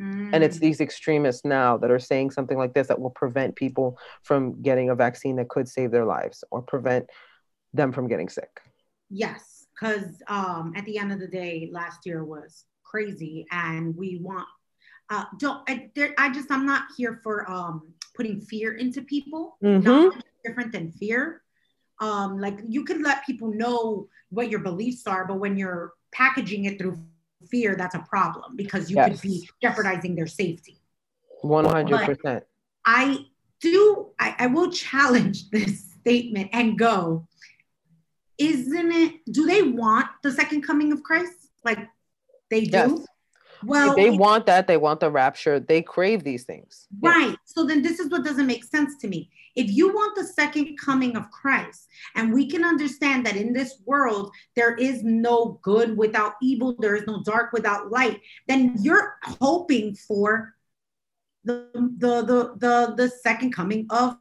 And 0.01 0.45
it's 0.45 0.59
Mm. 0.59 0.61
these 0.61 0.81
extremists 0.81 1.45
now 1.45 1.77
that 1.79 1.91
are 1.91 1.99
saying 1.99 2.31
something 2.31 2.57
like 2.59 2.75
this 2.75 2.87
that 2.89 3.01
will 3.01 3.11
prevent 3.11 3.57
people 3.57 3.99
from 4.23 4.61
getting 4.63 4.91
a 4.91 4.95
vaccine 4.95 5.37
that 5.37 5.49
could 5.49 5.69
save 5.69 5.91
their 5.91 6.05
lives 6.05 6.45
or 6.51 6.63
prevent 6.63 7.09
them 7.73 7.93
from 7.93 8.09
getting 8.09 8.29
sick. 8.29 8.61
yes, 9.11 9.67
because 9.73 10.23
um, 10.29 10.73
at 10.77 10.85
the 10.85 10.99
end 10.99 11.13
of 11.13 11.19
the 11.19 11.27
day, 11.27 11.69
last 11.73 12.05
year 12.05 12.25
was 12.25 12.65
crazy, 12.83 13.47
and 13.51 13.97
we 13.97 14.19
want. 14.23 14.47
Uh, 15.11 15.25
don't 15.39 15.63
I, 15.69 15.91
there, 15.95 16.13
I 16.19 16.31
just 16.31 16.51
I'm 16.51 16.67
not 16.67 16.85
here 16.97 17.21
for 17.23 17.51
um, 17.51 17.95
putting 18.15 18.41
fear 18.41 18.75
into 18.75 19.01
people. 19.03 19.57
Mhm. 19.63 19.83
Knowledge 19.83 20.17
is 20.19 20.23
different 20.45 20.73
than 20.73 20.93
fear. 20.93 21.43
Um, 22.01 22.39
like 22.39 22.61
you 22.69 22.85
could 22.85 23.01
let 23.01 23.25
people 23.25 23.51
know 23.53 24.09
what 24.31 24.51
your 24.51 24.61
beliefs 24.61 25.07
are, 25.07 25.27
but 25.27 25.39
when 25.41 25.57
you're 25.57 25.93
packaging 26.13 26.65
it 26.65 26.79
through 26.79 26.99
fear, 27.51 27.77
that's 27.77 27.95
a 27.95 28.01
problem 28.01 28.57
because 28.57 28.91
you 28.91 28.97
Yes. 28.97 29.11
could 29.11 29.21
be 29.23 29.49
jeopardizing 29.63 30.15
their 30.15 30.27
safety. 30.27 30.81
100%. 31.45 32.43
I 32.85 33.27
do, 33.61 34.09
I, 34.19 34.35
I 34.39 34.47
will 34.47 34.71
challenge 34.71 35.51
this 35.51 35.93
statement 36.01 36.51
and 36.53 36.79
go, 36.79 37.27
isn't 38.39 38.93
it, 38.93 39.21
do 39.31 39.47
they 39.47 39.63
want 39.63 40.07
the 40.23 40.33
second 40.33 40.63
coming 40.63 40.93
of 40.93 41.03
Christ? 41.03 41.33
Like 41.65 41.89
they 42.51 42.65
do? 42.65 42.71
Yes. 42.73 43.07
Well, 43.65 43.95
they 43.95 44.11
want 44.11 44.47
that, 44.47 44.67
they 44.67 44.77
want 44.77 45.01
the 45.01 45.11
rapture, 45.11 45.61
they 45.61 45.83
crave 45.83 46.25
these 46.25 46.45
things. 46.45 46.87
Yeah. 47.03 47.11
Right. 47.11 47.37
So 47.45 47.65
then 47.65 47.83
this 47.83 47.99
is 47.99 48.11
what 48.11 48.25
doesn't 48.25 48.47
make 48.47 48.65
sense 48.65 48.97
to 48.99 49.09
me. 49.09 49.31
If 49.57 49.71
you 49.71 49.93
want 49.93 50.15
the 50.17 50.25
second 50.25 50.77
coming 50.79 51.17
of 51.17 51.31
Christ, 51.31 51.89
and 52.15 52.33
we 52.33 52.49
can 52.49 52.65
understand 52.65 53.27
that 53.27 53.37
in 53.37 53.53
this 53.53 53.81
world 53.85 54.31
there 54.55 54.75
is 54.77 55.03
no 55.03 55.59
good 55.63 55.97
without 55.97 56.35
evil, 56.41 56.77
there 56.79 56.95
is 56.95 57.07
no 57.07 57.23
dark 57.25 57.53
without 57.53 57.91
light, 57.91 58.21
then 58.47 58.77
you're 58.81 59.17
hoping 59.41 59.95
for 59.95 60.55
the 61.45 61.69
the 61.75 62.23
the 62.23 62.55
the, 62.59 62.95
the 62.97 63.09
second 63.09 63.53
coming 63.53 63.87
of 63.91 64.17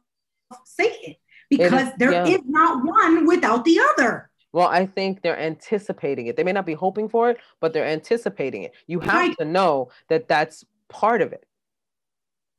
Satan 0.64 1.14
because 1.50 1.92
there 1.98 2.24
is 2.24 2.30
yeah. 2.30 2.36
not 2.46 2.84
one 2.84 3.26
without 3.26 3.64
the 3.64 3.80
other. 3.92 4.30
Well, 4.58 4.66
I 4.66 4.86
think 4.86 5.22
they're 5.22 5.38
anticipating 5.38 6.26
it. 6.26 6.36
They 6.36 6.42
may 6.42 6.50
not 6.50 6.66
be 6.66 6.74
hoping 6.74 7.08
for 7.08 7.30
it, 7.30 7.38
but 7.60 7.72
they're 7.72 7.86
anticipating 7.86 8.64
it. 8.64 8.72
You 8.88 8.98
have 8.98 9.28
Right. 9.28 9.38
to 9.38 9.44
know 9.44 9.90
that 10.08 10.26
that's 10.26 10.64
part 10.88 11.22
of 11.22 11.32
it. 11.32 11.44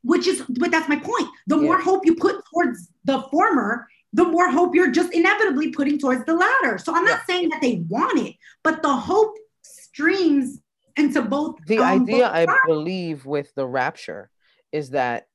which 0.03 0.27
is 0.27 0.41
but 0.62 0.72
that's 0.72 0.88
my 0.88 0.96
point 0.96 1.27
the 1.48 1.58
Yeah. 1.58 1.62
more 1.63 1.77
hope 1.82 2.06
you 2.06 2.15
put 2.15 2.36
towards 2.50 2.89
the 3.03 3.22
former 3.24 3.86
the 4.13 4.24
more 4.24 4.50
hope 4.50 4.74
you're 4.74 4.89
just 5.00 5.12
inevitably 5.13 5.72
putting 5.72 6.00
towards 6.00 6.24
the 6.24 6.34
latter 6.34 6.77
so 6.77 6.96
i'm 6.96 7.03
not 7.03 7.20
saying 7.27 7.50
that 7.50 7.60
they 7.60 7.84
want 7.89 8.18
it 8.18 8.34
but 8.63 8.82
the 8.82 8.96
hope 9.10 9.36
streams 9.62 10.62
into 10.96 11.22
both. 11.22 11.58
The 11.68 11.79
um, 11.79 12.03
idea, 12.03 12.27
both 12.27 12.34
I 12.34 12.48
believe, 12.65 13.25
with 13.25 13.53
the 13.56 13.68
rapture 13.68 14.29
is 14.72 14.91
that 14.91 15.27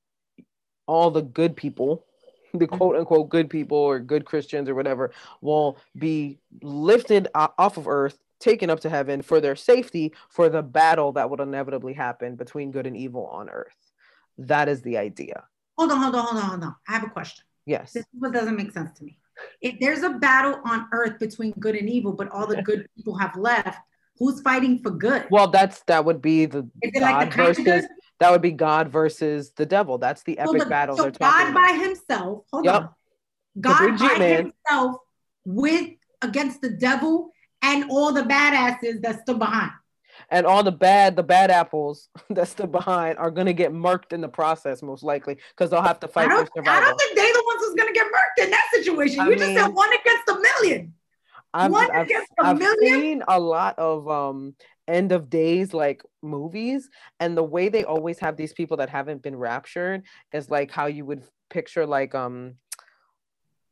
all 0.87 1.11
the 1.11 1.21
good 1.41 1.57
people, 1.57 2.07
the 2.59 2.67
Mm-hmm. 2.67 2.77
quote 2.77 2.97
unquote 2.97 3.29
good 3.29 3.51
people 3.51 3.79
or 3.79 3.99
good 3.99 4.25
Christians 4.25 4.69
or 4.69 4.75
whatever, 4.75 5.13
will 5.41 5.79
be 5.99 6.39
lifted 6.63 7.29
off 7.35 7.77
of 7.77 7.89
earth, 7.89 8.19
taken 8.39 8.71
up 8.71 8.81
to 8.81 8.91
heaven 8.91 9.23
for 9.23 9.41
their 9.41 9.57
safety 9.57 10.13
for 10.29 10.49
the 10.49 10.63
battle 10.63 11.13
that 11.13 11.29
would 11.29 11.41
inevitably 11.41 11.93
happen 11.95 12.37
between 12.37 12.71
good 12.71 12.87
and 12.87 12.97
evil 12.97 13.27
on 13.27 13.49
earth. 13.49 13.93
That 14.39 14.69
is 14.69 14.83
the 14.83 14.99
idea. 14.99 15.45
Hold 15.77 15.91
on, 15.93 16.01
hold 16.01 16.15
on, 16.15 16.27
hold 16.27 16.37
on, 16.37 16.49
hold 16.51 16.63
on. 16.63 16.77
I 16.89 16.93
have 16.93 17.05
a 17.05 17.11
question. 17.11 17.45
Yes. 17.67 17.93
This 17.93 18.03
is 18.05 18.21
what 18.21 18.33
doesn't 18.33 18.57
make 18.57 18.73
sense 18.73 18.97
to 18.99 19.05
me. 19.05 19.19
If 19.61 19.81
there's 19.81 20.03
a 20.03 20.11
battle 20.11 20.61
on 20.65 20.87
earth 20.93 21.19
between 21.19 21.53
good 21.59 21.75
and 21.75 21.89
evil, 21.89 22.13
but 22.13 22.31
all 22.31 22.47
the 22.47 22.63
good 22.63 22.87
people 22.97 23.17
have 23.19 23.37
left, 23.37 23.79
who's 24.19 24.41
fighting 24.43 24.81
for 24.81 24.91
good? 24.91 25.27
Well, 25.31 25.49
that's 25.49 25.81
that 25.85 26.05
would 26.05 26.23
be 26.23 26.47
the 26.47 26.63
God 26.95 27.01
like 27.01 27.31
the 27.31 27.37
versus? 27.37 27.87
That 28.21 28.31
would 28.31 28.43
be 28.43 28.53
God 28.53 28.89
versus 28.91 29.51
the 29.57 29.67
devil. 29.67 29.99
That's 29.99 30.23
the 30.23 30.37
So 30.37 30.51
epic 30.51 30.63
the- 30.65 30.67
battle 30.71 30.97
so 30.97 31.03
they're 31.05 31.13
talking 31.13 31.47
God 31.47 31.51
about. 31.53 31.69
by 31.71 31.77
himself, 31.85 32.45
hold 32.53 32.65
Yep. 32.65 32.75
on. 32.75 32.89
God 33.61 33.99
by 33.99 34.19
man. 34.19 34.53
himself 34.69 34.97
with 35.45 35.91
against 36.23 36.61
the 36.61 36.71
devil 36.71 37.31
and 37.63 37.91
all 37.91 38.13
the 38.13 38.23
badasses 38.23 39.01
that 39.03 39.21
stood 39.23 39.39
behind. 39.39 39.71
and 40.31 40.47
all 40.47 40.63
the 40.63 40.73
bad 40.73 41.17
the 41.17 41.23
bad 41.23 41.51
apples 41.51 42.09
that 42.31 42.49
stood 42.49 42.71
behind 42.73 43.19
are 43.19 43.31
going 43.31 43.47
to 43.47 43.53
get 43.53 43.73
murked 43.73 44.13
in 44.13 44.21
the 44.21 44.29
process 44.29 44.81
most 44.83 45.03
likely 45.03 45.37
because 45.51 45.71
they'll 45.71 45.83
have 45.83 46.01
to 46.01 46.09
fight 46.09 46.31
for 46.31 46.31
I 46.33 46.81
don't 46.81 46.99
think 46.99 47.15
they're 47.17 47.33
the 47.33 47.43
ones 47.47 47.61
who's 47.65 47.75
gonna 47.75 47.93
get 47.93 48.07
murked 48.07 48.45
in 48.45 48.51
that 48.51 48.69
situation. 48.73 49.21
I 49.21 49.29
you 49.29 49.37
just 49.37 49.55
said 49.55 49.69
one 49.69 49.91
against 49.93 50.29
a 50.29 50.39
million. 50.41 50.95
i've, 51.53 51.71
one 51.73 51.91
I've, 51.95 52.07
against 52.07 52.31
a 52.41 52.47
I've 52.47 52.59
million? 52.59 53.01
seen 53.01 53.23
a 53.29 53.39
lot 53.39 53.79
of 53.79 54.09
um 54.09 54.55
end 54.87 55.13
of 55.13 55.31
days 55.31 55.73
like 55.73 56.03
movies 56.23 56.89
and 57.21 57.37
the 57.37 57.43
way 57.43 57.69
they 57.69 57.85
always 57.85 58.19
have 58.19 58.37
these 58.37 58.53
people 58.53 58.77
that 58.77 58.91
haven't 58.91 59.23
been 59.23 59.37
raptured 59.37 60.03
is 60.33 60.51
like 60.51 60.71
how 60.71 60.87
you 60.87 61.05
would 61.05 61.23
picture 61.51 61.87
like 61.87 62.15
um 62.15 62.55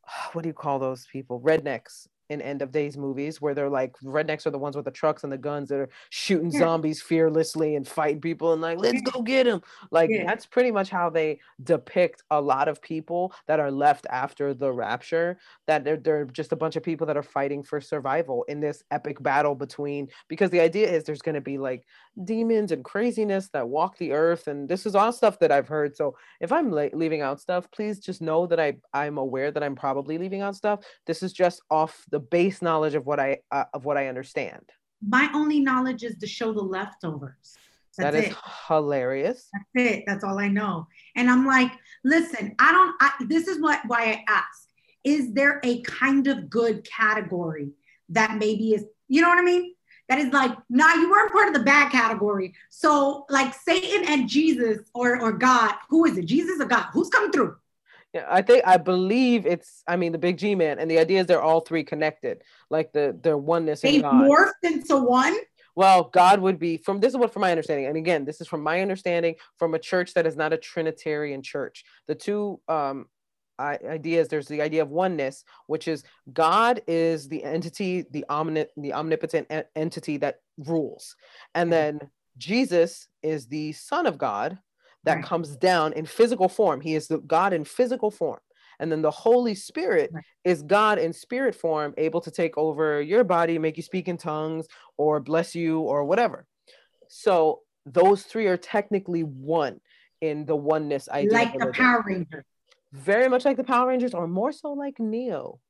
what 0.32 0.42
do 0.42 0.48
you 0.48 0.54
call 0.54 0.78
those 0.78 1.06
people? 1.06 1.40
Rednecks 1.40 2.06
in 2.32 2.40
end 2.42 2.62
of 2.62 2.72
days 2.72 2.96
movies 2.96 3.40
where 3.40 3.54
they're 3.54 3.68
like 3.68 3.92
rednecks 4.02 4.46
are 4.46 4.50
the 4.50 4.58
ones 4.58 4.74
with 4.74 4.84
the 4.86 4.90
trucks 4.90 5.22
and 5.22 5.32
the 5.32 5.38
guns 5.38 5.68
that 5.68 5.78
are 5.78 5.88
shooting 6.10 6.50
Yeah. 6.50 6.60
zombies 6.60 7.00
fearlessly 7.02 7.76
and 7.76 7.86
fighting 7.86 8.20
people 8.20 8.52
and 8.54 8.62
like 8.62 8.78
let's 8.78 8.94
Yeah. 8.94 9.10
go 9.12 9.22
get 9.22 9.44
them 9.44 9.62
like 9.90 10.10
Yeah. 10.10 10.24
that's 10.26 10.46
pretty 10.46 10.70
much 10.70 10.88
how 10.90 11.10
they 11.10 11.38
depict 11.62 12.22
a 12.30 12.40
lot 12.40 12.68
of 12.68 12.80
people 12.82 13.32
that 13.46 13.60
are 13.60 13.70
left 13.70 14.06
after 14.10 14.54
the 14.54 14.72
rapture 14.72 15.38
that 15.66 15.84
they're, 15.84 15.96
they're 15.98 16.24
just 16.24 16.52
a 16.52 16.56
bunch 16.56 16.76
of 16.76 16.82
people 16.82 17.06
that 17.06 17.16
are 17.16 17.22
fighting 17.22 17.62
for 17.62 17.80
survival 17.80 18.44
in 18.48 18.60
this 18.60 18.82
epic 18.90 19.22
battle 19.22 19.54
between 19.54 20.08
because 20.28 20.50
the 20.50 20.60
idea 20.60 20.90
is 20.90 21.04
there's 21.04 21.22
going 21.22 21.34
to 21.34 21.40
be 21.40 21.58
like 21.58 21.84
demons 22.24 22.72
and 22.72 22.84
craziness 22.84 23.48
that 23.52 23.68
walk 23.68 23.96
the 23.96 24.12
earth 24.12 24.46
and 24.46 24.68
this 24.68 24.84
is 24.84 24.94
all 24.94 25.10
stuff 25.12 25.38
that 25.38 25.50
i've 25.50 25.68
heard 25.68 25.96
so 25.96 26.14
if 26.40 26.52
i'm 26.52 26.70
la- 26.70 26.88
leaving 26.92 27.22
out 27.22 27.40
stuff 27.40 27.70
please 27.70 27.98
just 27.98 28.20
know 28.20 28.46
that 28.46 28.60
i 28.60 28.74
i'm 28.92 29.16
aware 29.16 29.50
that 29.50 29.62
i'm 29.62 29.74
probably 29.74 30.18
leaving 30.18 30.42
out 30.42 30.54
stuff 30.54 30.80
this 31.06 31.22
is 31.22 31.32
just 31.32 31.62
off 31.70 32.04
the 32.10 32.20
base 32.20 32.60
knowledge 32.60 32.94
of 32.94 33.06
what 33.06 33.18
i 33.18 33.38
uh, 33.50 33.64
of 33.72 33.86
what 33.86 33.96
i 33.96 34.08
understand 34.08 34.62
My 35.08 35.30
only 35.34 35.60
knowledge 35.60 36.04
is 36.04 36.16
to 36.18 36.26
show 36.26 36.52
the 36.52 36.62
leftovers. 36.62 37.56
That 37.98 38.12
That's 38.12 38.28
it. 38.28 38.36
hilarious 38.68 39.48
That's 39.52 39.72
it. 39.74 40.04
That's 40.06 40.24
all 40.24 40.38
I 40.38 40.48
know. 40.48 40.86
And 41.16 41.28
I'm 41.28 41.44
like, 41.46 41.72
listen, 42.04 42.54
I 42.58 42.72
don't. 42.72 42.94
I, 43.00 43.10
this 43.26 43.48
is 43.48 43.60
what 43.60 43.80
why 43.86 44.02
I 44.12 44.24
ask: 44.28 44.68
Is 45.04 45.32
there 45.34 45.60
a 45.64 45.82
kind 45.82 46.26
of 46.26 46.48
good 46.48 46.84
category 46.84 47.72
that 48.10 48.38
maybe 48.38 48.74
is, 48.74 48.84
you 49.08 49.20
know 49.20 49.28
what 49.28 49.38
I 49.38 49.42
mean? 49.42 49.74
That 50.12 50.18
is 50.18 50.30
like, 50.30 50.54
nah, 50.68 50.92
you 50.92 51.10
weren't 51.10 51.32
part 51.32 51.48
of 51.48 51.54
the 51.54 51.62
bad 51.62 51.90
category. 51.90 52.52
So 52.68 53.24
like 53.30 53.54
Satan 53.54 54.04
and 54.06 54.28
Jesus 54.28 54.80
or 54.92 55.18
or 55.22 55.32
God, 55.32 55.72
who 55.88 56.04
is 56.04 56.18
it? 56.18 56.26
Jesus 56.26 56.60
or 56.60 56.66
God? 56.66 56.84
Who's 56.92 57.08
coming 57.08 57.32
through? 57.32 57.56
Yeah, 58.12 58.26
I 58.28 58.42
think 58.42 58.62
I 58.66 58.76
believe 58.76 59.46
it's. 59.46 59.82
I 59.88 59.96
mean, 59.96 60.12
the 60.12 60.18
big 60.18 60.36
G 60.36 60.54
man, 60.54 60.78
and 60.78 60.90
the 60.90 60.98
idea 60.98 61.20
is 61.20 61.26
they're 61.26 61.40
all 61.40 61.60
three 61.60 61.82
connected, 61.82 62.42
like 62.68 62.92
the 62.92 63.18
their 63.22 63.38
oneness 63.38 63.84
in 63.84 63.90
They 63.90 64.00
God. 64.02 64.28
morphed 64.28 64.52
into 64.64 64.98
one. 64.98 65.34
Well, 65.74 66.10
God 66.12 66.42
would 66.42 66.58
be 66.58 66.76
from 66.76 67.00
this 67.00 67.14
is 67.14 67.16
what 67.16 67.32
from 67.32 67.40
my 67.40 67.50
understanding, 67.50 67.86
and 67.86 67.96
again, 67.96 68.26
this 68.26 68.42
is 68.42 68.48
from 68.48 68.62
my 68.62 68.82
understanding 68.82 69.36
from 69.58 69.72
a 69.72 69.78
church 69.78 70.12
that 70.12 70.26
is 70.26 70.36
not 70.36 70.52
a 70.52 70.58
Trinitarian 70.58 71.40
church. 71.40 71.86
The 72.06 72.14
two 72.14 72.60
um 72.68 73.06
ideas 73.62 74.28
there's 74.28 74.48
the 74.48 74.60
idea 74.62 74.82
of 74.82 74.90
oneness, 74.90 75.44
which 75.66 75.88
is 75.88 76.04
God 76.32 76.82
is 76.86 77.28
the 77.28 77.42
entity, 77.44 78.04
the 78.10 78.24
omni- 78.28 78.66
the 78.76 78.92
omnipotent 78.92 79.46
en- 79.50 79.64
entity 79.76 80.16
that 80.18 80.40
rules, 80.58 81.16
and 81.54 81.72
then 81.72 82.00
Jesus 82.38 83.08
is 83.22 83.46
the 83.46 83.72
Son 83.72 84.06
of 84.06 84.18
God 84.18 84.58
that 85.04 85.16
Right. 85.16 85.24
comes 85.24 85.56
down 85.56 85.92
in 85.92 86.06
physical 86.06 86.48
form. 86.48 86.80
He 86.80 86.94
is 86.94 87.08
the 87.08 87.18
God 87.18 87.52
in 87.52 87.64
physical 87.64 88.10
form. 88.10 88.40
And 88.78 88.90
then 88.90 89.02
the 89.02 89.10
Holy 89.10 89.54
Spirit 89.54 90.10
Right. 90.12 90.24
is 90.44 90.62
God 90.62 90.98
in 90.98 91.12
spirit 91.12 91.54
form, 91.54 91.92
able 91.98 92.20
to 92.22 92.30
take 92.30 92.56
over 92.56 93.00
your 93.02 93.22
body, 93.22 93.58
make 93.58 93.76
you 93.76 93.82
speak 93.82 94.08
in 94.08 94.16
tongues, 94.16 94.66
or 94.96 95.20
bless 95.20 95.54
you, 95.54 95.80
or 95.80 96.04
whatever. 96.04 96.46
So 97.08 97.60
those 97.84 98.22
three 98.24 98.46
are 98.46 98.56
technically 98.56 99.22
one 99.22 99.80
in 100.20 100.46
the 100.46 100.56
oneness 100.56 101.08
idea. 101.08 101.32
like 101.32 101.52
the. 101.52 101.72
Power 101.74 102.02
Rangers. 102.06 102.44
Very 102.92 103.28
much 103.28 103.44
like 103.44 103.56
the 103.56 103.64
Power 103.64 103.88
Rangers, 103.88 104.14
or 104.14 104.26
more 104.28 104.52
so 104.52 104.72
like 104.72 104.98
Neo. 105.00 105.60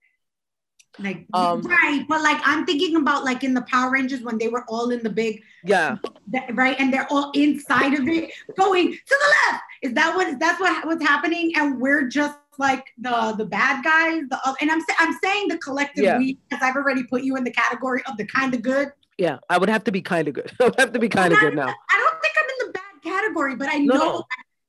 Like 0.99 1.25
Um, 1.33 1.63
right, 1.63 2.05
but 2.09 2.21
like 2.21 2.39
I'm 2.45 2.67
thinking 2.67 2.97
about 2.97 3.25
like 3.25 3.45
in 3.45 3.55
the 3.55 3.63
Power 3.63 3.91
Rangers 3.91 4.21
when 4.21 4.37
they 4.39 4.49
were 4.49 4.65
all 4.69 4.91
in 4.91 5.03
the 5.03 5.09
big 5.09 5.43
Yeah. 5.65 5.97
that, 6.29 6.55
right 6.55 6.77
and 6.79 6.93
they're 6.93 7.07
all 7.11 7.31
inside 7.35 7.95
of 7.95 8.07
it 8.07 8.31
going 8.59 8.93
to 8.93 8.99
the 9.09 9.35
left 9.53 9.63
is 9.83 9.93
that 9.95 10.15
what 10.15 10.39
that's 10.39 10.61
what 10.61 10.85
what's 10.87 11.03
happening 11.03 11.53
and 11.57 11.81
we're 11.81 12.09
just 12.09 12.37
like 12.59 12.85
the 12.99 13.35
the 13.39 13.47
bad 13.47 13.83
guys 13.83 14.23
the 14.29 14.39
and 14.61 14.71
i'm 14.71 14.83
i'm 14.99 15.15
saying 15.25 15.49
the 15.49 15.57
collective 15.59 16.05
Yeah. 16.05 16.19
we 16.19 16.39
because 16.51 16.63
i've 16.63 16.77
already 16.77 17.05
put 17.05 17.23
you 17.23 17.37
in 17.37 17.45
the 17.45 17.51
category 17.51 18.03
of 18.07 18.19
the 18.19 18.27
kind 18.27 18.53
of 18.53 18.61
good 18.61 18.93
Yeah. 19.17 19.39
I 19.49 19.57
would 19.57 19.71
have 19.71 19.85
to 19.85 19.93
be 19.93 20.03
kind 20.03 20.29
of 20.29 20.35
good. 20.35 20.51
I 20.61 20.65
would 20.65 20.79
have 20.79 20.93
to 20.93 20.99
be 20.99 21.09
kind 21.09 21.33
of 21.33 21.39
good 21.41 21.55
now. 21.55 21.69
i 21.95 21.97
don't 22.03 22.21
think 22.21 22.35
i'm 22.41 22.49
in 22.53 22.67
the 22.67 22.73
bad 22.79 22.95
category 23.03 23.57
but 23.57 23.69
i 23.71 23.79
No, 23.79 23.95
know 23.95 24.05
no. 24.19 24.25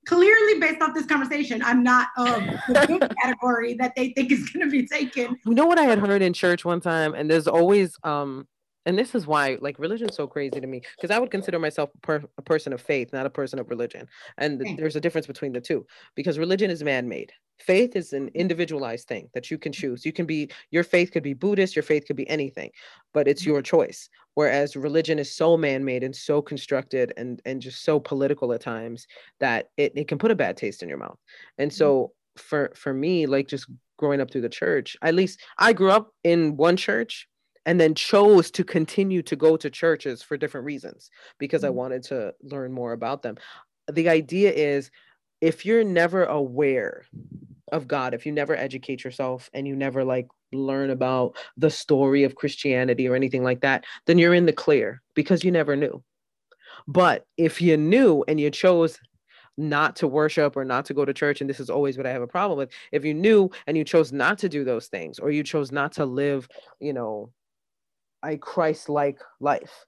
Clearly 0.06 0.60
based 0.60 0.82
off 0.82 0.94
this 0.94 1.06
conversation 1.06 1.62
i'm 1.64 1.84
not 1.84 2.08
of 2.18 2.42
the 2.68 2.86
good 2.88 3.16
category 3.22 3.74
that 3.76 3.96
they 3.96 4.10
think 4.10 4.32
is 4.32 4.50
going 4.50 4.66
to 4.66 4.72
be 4.72 4.86
taken. 4.88 5.38
You 5.46 5.54
know 5.54 5.66
what 5.66 5.80
I 5.80 5.84
had 5.84 6.00
heard 6.00 6.22
in 6.22 6.34
church 6.34 6.66
one 6.66 6.82
time, 6.82 7.14
and 7.14 7.30
there's 7.30 7.48
always 7.48 7.98
um, 8.04 8.48
and 8.86 8.98
this 8.98 9.16
is 9.16 9.26
why 9.26 9.58
like 9.62 9.80
religion's 9.80 10.16
so 10.16 10.28
crazy 10.28 10.60
to 10.60 10.68
me 10.68 10.82
because 10.98 11.14
I 11.14 11.20
would 11.20 11.32
consider 11.32 11.60
myself 11.60 11.90
a, 11.96 11.98
per- 12.00 12.24
a 12.38 12.42
person 12.42 12.74
of 12.74 12.82
faith, 12.82 13.14
not 13.14 13.26
a 13.26 13.30
person 13.30 13.60
of 13.60 13.70
religion, 13.70 14.08
and 14.38 14.60
th- 14.60 14.78
there's 14.78 14.96
a 14.96 15.02
difference 15.02 15.28
between 15.28 15.54
the 15.54 15.62
two 15.62 15.86
because 16.16 16.40
religion 16.40 16.70
is 16.70 16.84
man-made. 16.84 17.32
Faith 17.60 17.96
is 17.96 18.14
an 18.14 18.28
hmm. 18.28 18.36
individualized 18.36 19.08
thing 19.08 19.30
that 19.34 19.50
you 19.50 19.58
can 19.58 19.72
hmm. 19.72 19.80
choose. 19.80 20.06
You 20.06 20.14
can 20.14 20.26
be 20.26 20.50
your 20.72 20.84
faith 20.84 21.12
could 21.12 21.24
be 21.24 21.34
Buddhist, 21.34 21.76
your 21.76 21.84
faith 21.84 22.06
could 22.06 22.16
be 22.16 22.30
anything, 22.30 22.72
but 23.14 23.28
it's 23.28 23.46
your 23.46 23.62
choice. 23.62 24.10
Whereas 24.36 24.76
religion 24.76 25.20
is 25.20 25.36
so 25.36 25.56
man-made 25.56 26.04
and 26.04 26.16
so 26.16 26.42
constructed 26.42 27.14
and 27.18 27.42
and 27.46 27.62
just 27.62 27.84
so 27.84 28.00
political 28.00 28.54
at 28.54 28.62
times 28.62 29.08
that 29.40 29.68
it, 29.78 29.94
it 29.96 30.08
can 30.08 30.18
put 30.18 30.32
a 30.32 30.36
bad 30.36 30.58
taste 30.58 30.84
in 30.84 30.90
your 30.90 30.98
mouth. 30.98 31.18
And 31.58 31.72
so 31.72 32.14
for 32.38 32.72
for 32.76 32.94
me, 32.94 33.26
like 33.28 33.48
just 33.48 33.68
growing 33.98 34.20
up 34.20 34.32
through 34.32 34.42
the 34.42 34.50
church, 34.50 34.98
at 35.02 35.14
least 35.14 35.40
I 35.58 35.72
grew 35.72 35.92
up 35.92 36.12
in 36.24 36.58
one 36.58 36.76
church 36.76 37.28
and 37.66 37.80
then 37.80 37.96
chose 37.96 38.52
to 38.52 38.64
continue 38.64 39.22
to 39.24 39.36
go 39.36 39.58
to 39.58 39.70
churches 39.70 40.22
for 40.22 40.38
different 40.38 40.66
reasons 40.66 41.10
because 41.38 41.64
I 41.64 41.70
Mhm. 41.70 41.76
wanted 41.76 42.04
to 42.04 42.34
learn 42.42 42.72
more 42.74 42.94
about 42.94 43.22
them. 43.22 43.38
The 43.92 44.10
idea 44.10 44.52
is 44.52 44.92
if 45.42 45.66
you're 45.66 45.84
never 45.84 46.26
aware 46.26 47.06
of 47.72 47.88
God, 47.88 48.14
if 48.14 48.26
you 48.26 48.32
never 48.32 48.56
educate 48.56 49.04
yourself 49.04 49.50
and 49.54 49.68
you 49.68 49.76
never 49.76 50.04
like 50.04 50.28
learn 50.52 50.90
about 50.90 51.36
the 51.58 51.70
story 51.72 52.24
of 52.24 52.36
Christianity 52.36 53.08
or 53.08 53.16
anything 53.16 53.44
like 53.44 53.62
that, 53.62 53.86
then 54.06 54.18
you're 54.18 54.34
in 54.34 54.46
the 54.46 54.54
clear 54.54 55.02
because 55.16 55.44
you 55.44 55.52
never 55.52 55.76
knew. 55.76 56.04
But 56.88 57.26
if 57.38 57.62
you 57.62 57.78
knew 57.78 58.24
and 58.28 58.40
you 58.40 58.52
chose 58.52 59.00
not 59.58 59.96
to 59.98 60.08
worship 60.08 60.58
or 60.58 60.66
not 60.66 60.86
to 60.86 60.94
go 60.94 61.06
to 61.06 61.14
church, 61.14 61.42
and 61.42 61.50
this 61.50 61.60
is 61.60 61.70
always 61.70 61.98
what 61.98 62.08
I 62.08 62.12
have 62.12 62.22
a 62.22 62.28
problem 62.28 62.58
with, 62.58 62.72
if 62.92 63.06
you 63.06 63.14
knew 63.14 63.50
and 63.68 63.78
you 63.78 63.84
chose 63.84 64.12
not 64.12 64.38
to 64.40 64.50
do 64.50 64.64
those 64.64 64.88
things, 64.88 65.20
or 65.20 65.32
you 65.32 65.44
chose 65.44 65.72
not 65.72 65.94
to 65.94 66.06
live, 66.06 66.48
you 66.80 66.94
know, 66.94 67.32
a 68.24 68.38
Christ 68.38 68.90
like 68.90 69.20
life, 69.40 69.86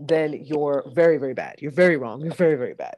then 0.00 0.32
you're 0.32 0.84
very, 0.94 1.18
very 1.18 1.34
bad. 1.34 1.56
You're 1.60 1.70
very 1.70 1.96
wrong. 1.96 2.20
You're 2.20 2.34
very, 2.34 2.56
very 2.56 2.74
bad. 2.74 2.96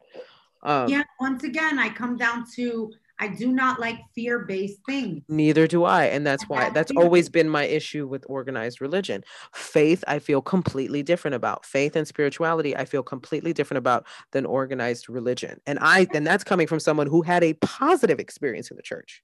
Um, 0.64 0.88
yeah 0.88 1.02
once 1.20 1.44
again 1.44 1.78
i 1.78 1.90
come 1.90 2.16
down 2.16 2.46
to 2.54 2.90
i 3.18 3.28
do 3.28 3.52
not 3.52 3.78
like 3.78 3.98
fear-based 4.14 4.80
things 4.86 5.22
Neither 5.28 5.66
do 5.66 5.84
I. 5.84 6.06
And 6.06 6.26
that's 6.26 6.44
why 6.48 6.70
That's 6.70 6.74
that's 6.74 6.92
always 6.96 7.28
been 7.28 7.48
my 7.48 7.64
issue 7.64 8.06
with 8.06 8.24
organized 8.28 8.80
religion. 8.80 9.22
Faith, 9.52 10.02
I 10.06 10.18
feel 10.18 10.42
completely 10.42 11.02
different 11.02 11.34
about. 11.34 11.64
Faith 11.64 11.96
and 11.96 12.06
spirituality, 12.06 12.76
I 12.76 12.84
feel 12.84 13.02
completely 13.02 13.52
different 13.52 13.78
about 13.78 14.06
than 14.32 14.44
organized 14.46 15.08
religion. 15.08 15.60
And 15.66 15.78
I 15.80 16.06
and 16.14 16.26
that's 16.26 16.44
coming 16.44 16.66
from 16.66 16.80
someone 16.80 17.06
who 17.06 17.22
had 17.22 17.44
a 17.44 17.54
positive 17.54 18.18
experience 18.20 18.70
in 18.70 18.76
the 18.76 18.82
church. 18.82 19.22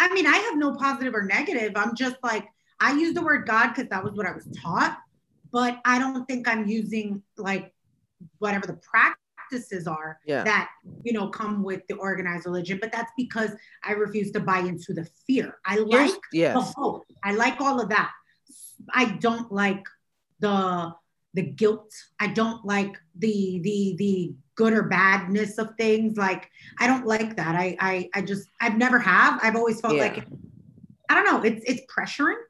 I 0.00 0.12
mean, 0.12 0.26
I 0.26 0.36
have 0.36 0.58
no 0.58 0.74
positive 0.74 1.14
or 1.14 1.22
negative. 1.22 1.72
I'm 1.74 1.94
just 1.96 2.16
like, 2.22 2.46
I 2.86 2.92
use 3.04 3.14
the 3.14 3.22
word 3.22 3.46
God 3.46 3.68
because 3.68 3.88
that 3.90 4.02
was 4.04 4.14
what 4.14 4.26
I 4.26 4.32
was 4.32 4.46
taught. 4.62 4.98
but 5.52 5.72
I 5.84 5.98
don't 6.02 6.24
think 6.28 6.48
I'm 6.48 6.64
using 6.66 7.22
like 7.36 7.64
whatever 8.42 8.66
the 8.72 8.78
practices 8.92 9.86
are 9.86 10.18
Yeah. 10.32 10.44
that 10.50 10.66
you 11.06 11.12
know 11.16 11.26
come 11.28 11.62
with 11.62 11.82
the 11.88 11.96
organized 11.96 12.46
religion. 12.46 12.78
But 12.80 12.90
that's 12.90 13.12
because 13.22 13.50
I 13.88 13.92
refuse 13.92 14.30
to 14.32 14.40
buy 14.40 14.60
into 14.60 14.90
the 14.98 15.06
fear. 15.26 15.48
I 15.72 15.76
like 15.76 16.20
the 16.32 16.38
yes. 16.44 16.72
hope. 16.76 17.04
I 17.22 17.30
like 17.44 17.56
all 17.60 17.78
of 17.84 17.88
that. 17.96 18.10
I 19.00 19.04
don't 19.26 19.50
like 19.52 19.84
the 20.40 20.56
the 21.34 21.42
guilt. 21.60 21.90
I 22.18 22.26
don't 22.40 22.64
like 22.74 22.94
the 23.24 23.60
the 23.66 23.78
the 24.02 24.14
good 24.60 24.72
or 24.78 24.84
badness 24.84 25.52
of 25.58 25.68
things. 25.82 26.16
Like 26.16 26.48
I 26.82 26.86
don't 26.86 27.06
like 27.14 27.36
that. 27.36 27.54
I 27.64 27.76
I 27.90 28.08
I 28.14 28.20
just 28.22 28.48
I've 28.60 28.78
never 28.78 28.98
have. 28.98 29.38
I've 29.42 29.56
always 29.56 29.80
felt 29.82 29.94
Yeah. 29.96 30.04
like 30.08 30.26
I 31.10 31.14
don't 31.14 31.26
know. 31.30 31.40
It's 31.48 31.62
it's 31.70 31.82
pressuring. 31.94 32.40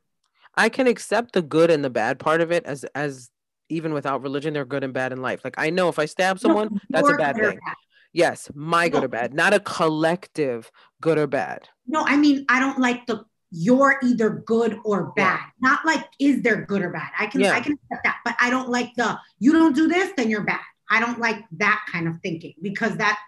I 0.54 0.68
can 0.68 0.86
accept 0.86 1.32
the 1.32 1.42
good 1.42 1.70
and 1.70 1.84
the 1.84 1.90
bad 1.90 2.18
part 2.18 2.40
of 2.40 2.50
it 2.52 2.64
as 2.64 2.84
as 2.94 3.30
even 3.68 3.94
without 3.94 4.22
religion, 4.22 4.52
they're 4.52 4.64
good 4.66 4.84
and 4.84 4.92
bad 4.92 5.12
in 5.12 5.22
life. 5.22 5.40
Like 5.44 5.54
I 5.58 5.70
know 5.70 5.88
if 5.88 5.98
I 5.98 6.04
stab 6.04 6.38
someone, 6.38 6.68
No, 6.70 6.78
that's 6.90 7.08
a 7.08 7.14
bad 7.14 7.36
thing. 7.36 7.58
bad. 7.64 7.74
Yes, 8.12 8.50
my 8.54 8.88
good 8.90 9.04
or 9.04 9.08
bad, 9.08 9.32
not 9.32 9.54
a 9.54 9.60
collective 9.60 10.70
good 11.00 11.16
or 11.18 11.26
bad. 11.26 11.68
No, 11.86 12.02
I 12.04 12.16
mean 12.16 12.44
I 12.48 12.60
don't 12.60 12.78
like 12.78 13.06
the 13.06 13.24
you're 13.50 13.98
either 14.02 14.30
good 14.46 14.78
or 14.84 15.12
Yeah. 15.16 15.36
bad. 15.36 15.40
Not 15.60 15.84
like 15.86 16.06
is 16.18 16.42
there 16.42 16.62
good 16.66 16.82
or 16.82 16.90
bad. 16.90 17.10
I 17.18 17.26
can 17.26 17.40
Yeah. 17.40 17.54
I 17.54 17.60
can 17.60 17.72
accept 17.72 18.04
that, 18.04 18.18
but 18.24 18.34
I 18.40 18.50
don't 18.50 18.68
like 18.68 18.92
the 18.96 19.18
you 19.38 19.52
don't 19.52 19.74
do 19.74 19.88
this, 19.88 20.12
then 20.16 20.28
you're 20.28 20.44
bad. 20.44 20.60
I 20.90 21.00
don't 21.00 21.18
like 21.18 21.42
that 21.52 21.80
kind 21.90 22.06
of 22.06 22.18
thinking 22.22 22.54
because 22.60 22.96
that 22.98 23.18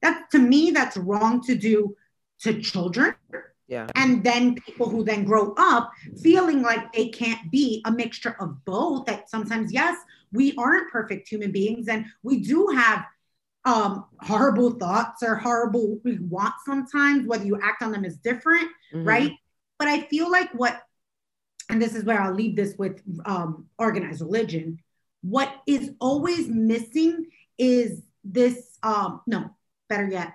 that 0.00 0.30
to 0.30 0.38
me 0.38 0.70
that's 0.70 0.96
wrong 0.96 1.42
to 1.42 1.54
do 1.54 1.94
to 2.40 2.60
children 2.62 3.14
Yeah. 3.66 3.86
and 3.94 4.22
then 4.22 4.54
people 4.56 4.88
who 4.90 5.04
then 5.04 5.24
grow 5.24 5.54
up 5.56 5.90
feeling 6.22 6.60
like 6.62 6.92
they 6.92 7.08
can't 7.08 7.50
be 7.50 7.80
a 7.86 7.90
mixture 7.90 8.36
of 8.40 8.62
both 8.64 9.06
that 9.06 9.30
sometimes 9.30 9.72
yes 9.72 9.96
we 10.32 10.54
aren't 10.58 10.90
perfect 10.92 11.28
human 11.28 11.50
beings 11.50 11.88
and 11.88 12.04
we 12.22 12.40
do 12.40 12.68
have 12.74 13.04
um 13.64 14.04
horrible 14.20 14.72
thoughts 14.72 15.22
or 15.22 15.36
horrible 15.36 15.98
we 16.04 16.18
want 16.18 16.52
sometimes 16.66 17.26
whether 17.26 17.44
you 17.46 17.58
act 17.62 17.82
on 17.82 17.90
them 17.92 18.04
is 18.04 18.16
different 18.18 18.68
Mhm. 18.92 19.06
right 19.06 19.32
but 19.78 19.88
i 19.88 20.00
feel 20.02 20.30
like 20.30 20.50
what 20.52 20.82
and 21.70 21.80
this 21.80 21.94
is 21.94 22.04
where 22.04 22.20
i'll 22.20 22.34
leave 22.34 22.56
this 22.56 22.74
with 22.76 23.00
um 23.24 23.66
organized 23.78 24.20
religion 24.20 24.78
what 25.22 25.50
is 25.66 25.92
always 26.00 26.48
missing 26.48 27.26
is 27.56 28.02
this 28.22 28.78
um 28.82 29.22
no 29.26 29.48
better 29.88 30.06
yet 30.06 30.34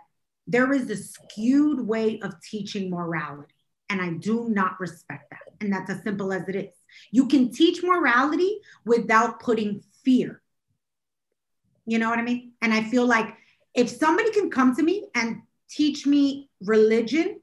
there 0.51 0.73
is 0.73 0.89
a 0.89 0.97
skewed 0.97 1.79
way 1.87 2.19
of 2.21 2.33
teaching 2.41 2.89
morality 2.89 3.53
and 3.89 4.01
i 4.01 4.09
do 4.13 4.49
not 4.49 4.79
respect 4.79 5.29
that 5.29 5.39
and 5.61 5.71
that's 5.71 5.89
as 5.89 6.01
simple 6.03 6.33
as 6.33 6.47
it 6.49 6.55
is 6.55 6.73
you 7.11 7.27
can 7.27 7.51
teach 7.51 7.83
morality 7.83 8.59
without 8.85 9.39
putting 9.39 9.81
fear 10.03 10.41
you 11.85 11.99
know 11.99 12.09
what 12.09 12.19
i 12.19 12.21
mean 12.21 12.51
and 12.61 12.73
i 12.73 12.81
feel 12.83 13.05
like 13.05 13.35
if 13.75 13.89
somebody 13.89 14.31
can 14.31 14.49
come 14.49 14.75
to 14.75 14.83
me 14.83 15.07
and 15.15 15.41
teach 15.69 16.05
me 16.07 16.49
religion 16.65 17.39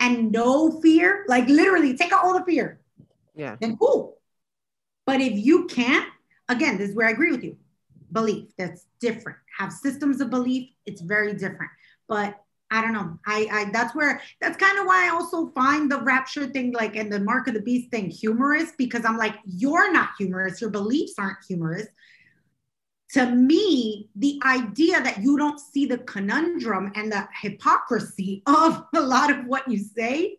and 0.00 0.30
no 0.32 0.80
fear 0.80 1.24
like 1.28 1.46
literally 1.48 1.96
take 1.96 2.12
out 2.12 2.24
all 2.24 2.38
the 2.38 2.44
fear 2.44 2.80
Yeah. 3.34 3.56
then 3.60 3.76
cool. 3.76 4.18
But 5.06 5.20
if 5.20 5.34
you 5.44 5.66
can't, 5.66 6.08
again, 6.48 6.78
this 6.78 6.90
is 6.90 6.96
where 6.96 7.08
I 7.08 7.10
agree 7.10 7.30
with 7.30 7.44
you. 7.44 7.56
Belief, 8.12 8.48
that's 8.56 8.86
different. 9.00 9.38
Have 9.58 9.72
systems 9.72 10.20
of 10.20 10.30
belief, 10.30 10.70
it's 10.86 11.02
very 11.02 11.34
different. 11.34 11.70
But 12.08 12.40
I 12.70 12.80
don't 12.80 12.92
know. 12.92 13.18
I, 13.26 13.48
I 13.52 13.70
that's 13.72 13.94
where 13.94 14.20
that's 14.40 14.56
kind 14.56 14.78
of 14.78 14.86
why 14.86 15.06
I 15.06 15.10
also 15.10 15.48
find 15.48 15.90
the 15.90 16.00
rapture 16.00 16.46
thing 16.46 16.72
like 16.72 16.96
and 16.96 17.12
the 17.12 17.20
mark 17.20 17.46
of 17.46 17.54
the 17.54 17.62
beast 17.62 17.90
thing 17.90 18.10
humorous 18.10 18.72
because 18.76 19.04
I'm 19.04 19.16
like, 19.16 19.36
you're 19.44 19.92
not 19.92 20.10
humorous, 20.18 20.60
your 20.60 20.70
beliefs 20.70 21.14
aren't 21.18 21.38
humorous. 21.46 21.86
To 23.10 23.30
me, 23.30 24.08
the 24.16 24.40
idea 24.44 25.00
that 25.00 25.22
you 25.22 25.38
don't 25.38 25.60
see 25.60 25.86
the 25.86 25.98
conundrum 25.98 26.90
and 26.96 27.12
the 27.12 27.28
hypocrisy 27.40 28.42
of 28.46 28.84
a 28.94 29.00
lot 29.00 29.30
of 29.30 29.46
what 29.46 29.68
you 29.70 29.78
say 29.78 30.38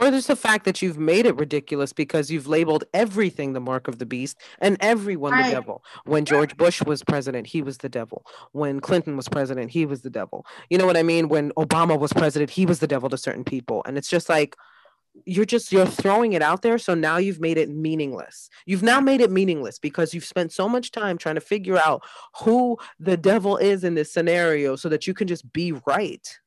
Or 0.00 0.10
just 0.10 0.28
the 0.28 0.36
fact 0.36 0.64
that 0.64 0.80
you've 0.80 0.98
made 0.98 1.26
it 1.26 1.36
ridiculous 1.36 1.92
because 1.92 2.30
you've 2.30 2.46
labeled 2.46 2.84
everything 2.94 3.52
the 3.52 3.60
mark 3.60 3.88
of 3.88 3.98
the 3.98 4.06
beast 4.06 4.38
and 4.60 4.76
everyone 4.80 5.36
the 5.36 5.50
devil. 5.50 5.82
When 6.04 6.24
George 6.24 6.56
Bush 6.56 6.82
was 6.82 7.02
president, 7.02 7.48
he 7.48 7.62
was 7.62 7.78
the 7.78 7.88
devil. 7.88 8.24
When 8.52 8.80
Clinton 8.80 9.16
was 9.16 9.28
president, 9.28 9.72
he 9.72 9.86
was 9.86 10.02
the 10.02 10.10
devil. 10.10 10.46
You 10.70 10.78
know 10.78 10.86
what 10.86 10.96
I 10.96 11.02
mean? 11.02 11.28
When 11.28 11.50
Obama 11.52 11.98
was 11.98 12.12
president, 12.12 12.50
he 12.50 12.64
was 12.64 12.78
the 12.78 12.86
devil 12.86 13.08
to 13.08 13.18
certain 13.18 13.44
people. 13.44 13.82
And 13.86 13.98
it's 13.98 14.08
just 14.08 14.28
like 14.28 14.56
you're 15.24 15.44
just 15.44 15.72
you're 15.72 15.86
throwing 15.86 16.32
it 16.32 16.42
out 16.42 16.62
there 16.62 16.78
so 16.78 16.94
now 16.94 17.16
you've 17.16 17.40
made 17.40 17.58
it 17.58 17.68
meaningless. 17.68 18.48
You've 18.66 18.84
now 18.84 19.00
made 19.00 19.20
it 19.20 19.32
meaningless 19.32 19.80
because 19.80 20.14
you've 20.14 20.24
spent 20.24 20.52
so 20.52 20.68
much 20.68 20.92
time 20.92 21.18
trying 21.18 21.34
to 21.34 21.40
figure 21.40 21.76
out 21.76 22.02
who 22.40 22.78
the 23.00 23.16
devil 23.16 23.56
is 23.56 23.84
in 23.84 23.94
this 23.94 24.12
scenario 24.12 24.76
so 24.76 24.88
that 24.88 25.06
you 25.08 25.14
can 25.14 25.26
just 25.26 25.52
be 25.52 25.72
right 25.86 26.38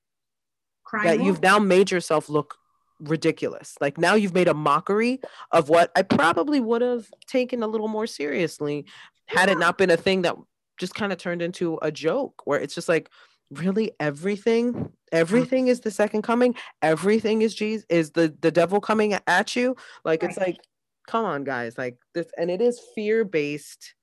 crying. 0.83 1.05
that 1.05 1.17
wolf. 1.17 1.27
you've 1.27 1.41
now 1.41 1.59
made 1.59 1.91
yourself 1.91 2.29
look 2.29 2.57
ridiculous. 3.01 3.75
Like 3.81 3.97
now 3.97 4.15
you've 4.15 4.33
made 4.33 4.47
a 4.47 4.53
mockery 4.53 5.19
of 5.51 5.69
what 5.69 5.91
I 5.95 6.03
probably 6.03 6.59
would 6.59 6.81
have 6.81 7.07
taken 7.27 7.63
a 7.63 7.67
little 7.67 7.87
more 7.87 8.07
seriously 8.07 8.85
had 9.25 9.49
it 9.49 9.57
not 9.57 9.77
been 9.77 9.89
a 9.89 9.97
thing 9.97 10.23
that 10.23 10.35
just 10.77 10.95
kind 10.95 11.11
of 11.11 11.17
turned 11.17 11.41
into 11.41 11.77
a 11.81 11.91
joke 11.91 12.41
where 12.45 12.59
it's 12.59 12.75
just 12.75 12.89
like 12.89 13.09
really 13.51 13.91
everything 13.99 14.91
everything 15.11 15.67
is 15.67 15.81
the 15.81 15.91
second 15.91 16.21
coming? 16.21 16.55
Everything 16.81 17.41
is 17.41 17.53
jesus 17.53 17.85
is 17.89 18.11
the 18.11 18.35
the 18.41 18.51
devil 18.51 18.79
coming 18.79 19.17
at 19.27 19.55
you? 19.55 19.75
Like 20.05 20.23
it's 20.23 20.37
like 20.37 20.57
come 21.07 21.25
on 21.25 21.43
guys 21.43 21.77
like 21.77 21.97
this 22.13 22.27
and 22.37 22.49
it 22.49 22.61
is 22.61 22.79
fear 22.95 23.25
based 23.25 23.95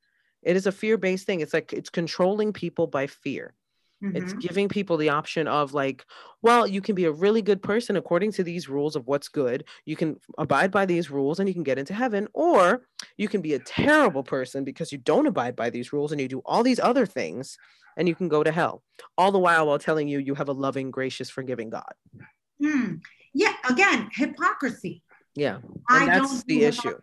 it 0.42 0.56
is 0.56 0.66
a 0.66 0.72
fear 0.72 0.96
based 0.96 1.26
thing. 1.26 1.40
It's 1.40 1.54
like 1.54 1.72
it's 1.72 1.90
controlling 1.90 2.52
people 2.52 2.87
by 2.87 3.06
fear 3.06 3.54
it's 4.00 4.32
Mhm. 4.32 4.40
giving 4.40 4.68
people 4.68 4.96
the 4.96 5.08
option 5.08 5.48
of 5.48 5.74
like 5.74 6.04
well 6.40 6.66
you 6.66 6.80
can 6.80 6.94
be 6.94 7.04
a 7.04 7.11
really 7.12 7.42
good 7.42 7.61
person 7.62 7.96
according 7.96 8.30
to 8.32 8.44
these 8.44 8.68
rules 8.68 8.94
of 8.96 9.06
what's 9.06 9.28
good 9.28 9.64
you 9.87 9.96
can 9.96 10.16
abide 10.38 10.70
by 10.70 10.87
these 10.87 11.11
rules 11.11 11.40
and 11.40 11.48
you 11.48 11.54
can 11.54 11.64
get 11.64 11.78
into 11.78 11.92
heaven 11.92 12.28
or 12.32 12.87
you 13.16 13.26
can 13.28 13.40
be 13.42 13.54
a 13.54 13.58
terrible 13.58 14.22
person 14.22 14.62
because 14.64 14.92
you 14.92 14.98
don't 14.98 15.26
abide 15.26 15.56
by 15.56 15.68
these 15.68 15.92
rules 15.92 16.12
and 16.12 16.20
you 16.20 16.28
do 16.28 16.40
all 16.46 16.62
these 16.62 16.78
other 16.78 17.04
things 17.06 17.58
and 17.96 18.06
you 18.08 18.14
can 18.14 18.28
go 18.28 18.44
to 18.44 18.52
hell 18.52 18.82
all 19.16 19.32
the 19.32 19.38
while 19.38 19.66
while 19.66 19.78
telling 19.80 20.06
you 20.06 20.18
you 20.20 20.34
have 20.34 20.48
a 20.48 20.52
loving 20.52 20.90
gracious 20.90 21.28
forgiving 21.28 21.68
god 21.70 21.92
Hmm. 22.61 22.96
Yeah, 23.34 23.54
again, 23.68 24.08
hypocrisy. 24.12 25.02
yeah 25.34 25.58
I 25.88 26.06
that's 26.06 26.44
the 26.44 26.62
issue 26.64 26.98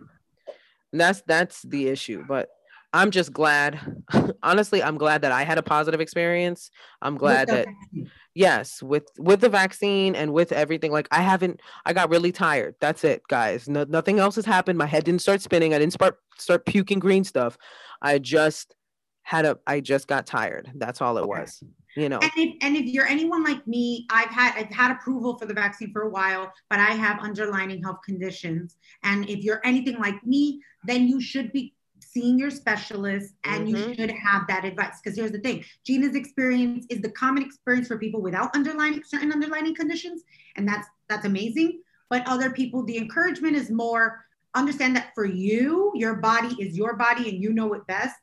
and 0.92 1.00
that's 1.02 1.22
that's 1.28 1.62
the 1.64 1.88
issue 1.90 2.24
but 2.28 2.50
i'm 2.96 3.12
just 3.12 3.32
glad 3.34 3.80
honestly 4.44 4.82
i'm 4.82 4.98
glad 4.98 5.22
that 5.22 5.32
i 5.32 5.44
had 5.44 5.58
a 5.58 5.64
positive 5.64 6.02
experience. 6.02 6.72
I'm 7.02 7.18
glad 7.18 7.48
that 7.50 7.66
vaccine. 7.66 8.12
yes 8.34 8.82
with 8.82 9.08
with 9.20 9.42
the 9.42 9.50
vaccine 9.50 10.16
and 10.16 10.34
with 10.34 10.52
everything 10.52 10.92
like 10.92 11.08
i 11.12 11.22
haven't 11.22 11.62
i 11.86 11.94
got 11.94 12.10
really 12.10 12.32
tired. 12.32 12.76
That's 12.80 13.04
it 13.04 13.22
guys. 13.28 13.68
No, 13.68 13.86
nothing 13.88 14.20
else 14.20 14.36
has 14.36 14.46
happened. 14.46 14.78
My 14.78 14.86
head 14.86 15.04
didn't 15.04 15.22
start 15.22 15.42
spinning. 15.42 15.74
I 15.74 15.80
didn't 15.80 15.94
start 15.94 16.18
start 16.38 16.66
puking 16.66 17.00
green 17.00 17.24
stuff. 17.24 17.58
I 18.02 18.18
just 18.20 18.76
had 19.24 19.46
a 19.46 19.58
i 19.68 19.80
just 19.82 20.08
got 20.08 20.26
tired. 20.26 20.72
That's 20.76 21.02
all 21.02 21.18
it 21.18 21.28
was 21.28 21.62
you 21.96 22.10
know. 22.10 22.20
And 22.22 22.32
if, 22.36 22.56
and 22.62 22.76
if 22.76 22.86
you're 22.86 23.08
anyone 23.08 23.44
like 23.44 23.66
me, 23.66 24.06
I've 24.10 24.30
had 24.30 24.54
I've 24.58 24.74
had 24.74 24.92
approval 24.92 25.38
for 25.38 25.46
the 25.46 25.54
vaccine 25.54 25.92
for 25.92 26.04
a 26.04 26.10
while, 26.10 26.52
but 26.70 26.80
I 26.80 26.92
have 26.92 27.20
underlying 27.20 27.82
health 27.82 28.00
conditions. 28.06 28.76
And 29.04 29.30
if 29.30 29.44
you're 29.44 29.62
anything 29.64 29.98
like 29.98 30.26
me, 30.26 30.62
then 30.84 31.08
you 31.08 31.22
should 31.22 31.52
be 31.52 31.74
seeing 32.16 32.40
your 32.40 32.50
specialist 32.50 33.36
and 33.44 33.70
you 33.70 33.76
Mhm. 33.76 33.96
should 33.96 34.12
have 34.12 34.48
that 34.48 34.64
advice. 34.64 35.02
Because 35.04 35.18
here's 35.18 35.34
the 35.34 35.40
thing 35.40 35.66
Gina's 35.84 36.16
experience 36.16 36.86
is 36.90 37.02
the 37.02 37.12
common 37.12 37.44
experience 37.44 37.88
for 37.90 37.98
people 37.98 38.22
without 38.22 38.56
underlying 38.56 39.04
certain 39.04 39.34
underlying 39.34 39.76
conditions. 39.76 40.24
And 40.56 40.68
that's 40.68 40.88
that's 41.10 41.26
amazing. 41.26 41.82
But 42.10 42.26
other 42.26 42.52
people, 42.52 42.84
the 42.84 42.98
encouragement 42.98 43.56
is 43.58 43.70
more 43.70 44.26
understand 44.54 44.96
that 44.96 45.14
for 45.14 45.26
you, 45.26 45.92
your 45.96 46.16
body 46.16 46.56
is 46.60 46.78
your 46.78 46.96
body 46.96 47.30
and 47.30 47.44
you 47.44 47.52
know 47.52 47.74
it 47.74 47.86
best 47.88 48.16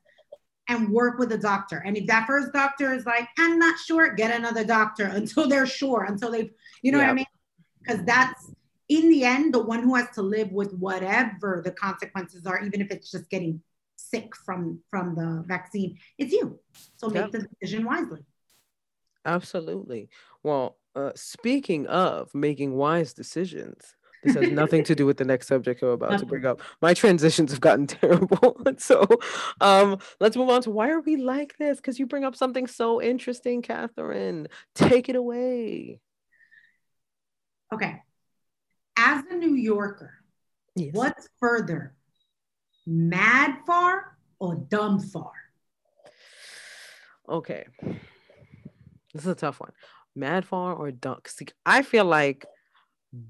and 0.69 0.89
work 0.89 1.19
with 1.19 1.31
a 1.33 1.37
doctor. 1.37 1.83
And 1.85 1.95
if 1.95 2.07
that 2.07 2.27
first 2.27 2.53
doctor 2.55 2.95
is 2.95 3.05
like, 3.05 3.29
I'm 3.39 3.59
not 3.59 3.79
sure, 3.79 4.15
get 4.15 4.35
another 4.35 4.65
doctor 4.65 5.05
until 5.13 5.47
they're 5.47 5.67
sure, 5.67 6.05
until 6.05 6.31
they've, 6.31 6.51
you 6.81 6.91
know 6.93 6.99
what 6.99 7.11
I 7.11 7.13
mean? 7.13 7.27
Because 7.83 8.03
that's 8.07 8.51
in 8.89 9.11
the 9.11 9.25
end, 9.25 9.53
the 9.53 9.63
one 9.63 9.83
who 9.83 9.95
has 9.95 10.09
to 10.15 10.23
live 10.23 10.51
with 10.53 10.73
whatever 10.75 11.61
the 11.63 11.73
consequences 11.73 12.47
are, 12.47 12.63
even 12.65 12.81
if 12.81 12.91
it's 12.91 13.11
just 13.11 13.29
getting 13.29 13.61
sick 14.13 14.29
from 14.45 14.81
from 14.91 15.15
the 15.15 15.29
vaccine, 15.47 15.99
it's 16.19 16.33
you. 16.33 16.59
So 16.99 17.09
make 17.09 17.23
Yep. 17.23 17.33
the 17.33 17.41
decision 17.61 17.85
wisely. 17.85 18.21
absolutely 19.25 20.09
well 20.43 20.67
uh 20.97 21.13
speaking 21.15 21.87
of 21.87 22.35
making 22.35 22.71
wise 22.75 23.13
decisions 23.13 23.95
this 24.25 24.35
has 24.35 24.51
nothing 24.51 24.83
to 24.85 24.95
do 24.97 25.05
with 25.07 25.17
the 25.17 25.25
next 25.25 25.47
subject 25.47 25.81
I'm 25.83 25.91
about 25.91 26.19
to 26.21 26.27
bring 26.27 26.45
up. 26.51 26.61
My 26.81 26.93
transitions 26.95 27.51
have 27.53 27.61
gotten 27.61 27.87
terrible. 27.99 28.57
so 28.79 28.97
um 29.61 29.99
let's 30.21 30.37
move 30.37 30.49
on 30.49 30.63
to 30.63 30.71
why 30.71 30.91
are 30.91 31.01
we 31.01 31.17
like 31.17 31.53
this? 31.59 31.79
Because 31.79 31.99
you 32.01 32.07
bring 32.07 32.25
up 32.25 32.37
something 32.37 32.67
so 32.69 33.03
interesting, 33.03 33.63
Katherine. 33.63 34.47
Take 34.75 35.09
it 35.09 35.17
away. 35.17 36.01
Okay. 37.75 37.95
As 38.97 39.25
a 39.31 39.35
New 39.35 39.55
Yorker, 39.55 40.13
Yes. 40.77 40.95
what's 40.95 41.29
further 41.41 41.95
mad 42.87 43.59
far 43.67 44.17
or 44.39 44.55
dumb 44.55 45.01
far? 45.01 45.33
Okay. 47.29 47.65
This 49.15 49.23
is 49.23 49.27
a 49.27 49.35
tough 49.35 49.61
one. 49.61 49.73
Mad 50.15 50.45
far 50.45 50.75
or 50.75 50.91
dumb? 50.91 51.21
See, 51.27 51.47
I 51.65 51.83
feel 51.83 52.05
like 52.05 52.47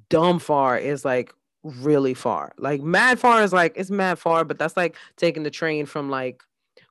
dumb 0.09 0.39
far 0.39 0.79
is 0.79 1.05
like 1.05 1.33
really 1.63 2.15
far. 2.15 2.53
Like 2.59 2.83
mad 2.83 3.19
far 3.19 3.43
is 3.43 3.53
like 3.53 3.75
it's 3.77 3.91
mad 3.91 4.19
far, 4.19 4.45
but 4.45 4.59
that's 4.59 4.77
like 4.77 4.97
taking 5.17 5.43
the 5.43 5.51
train 5.51 5.87
from 5.87 6.11
like 6.11 6.43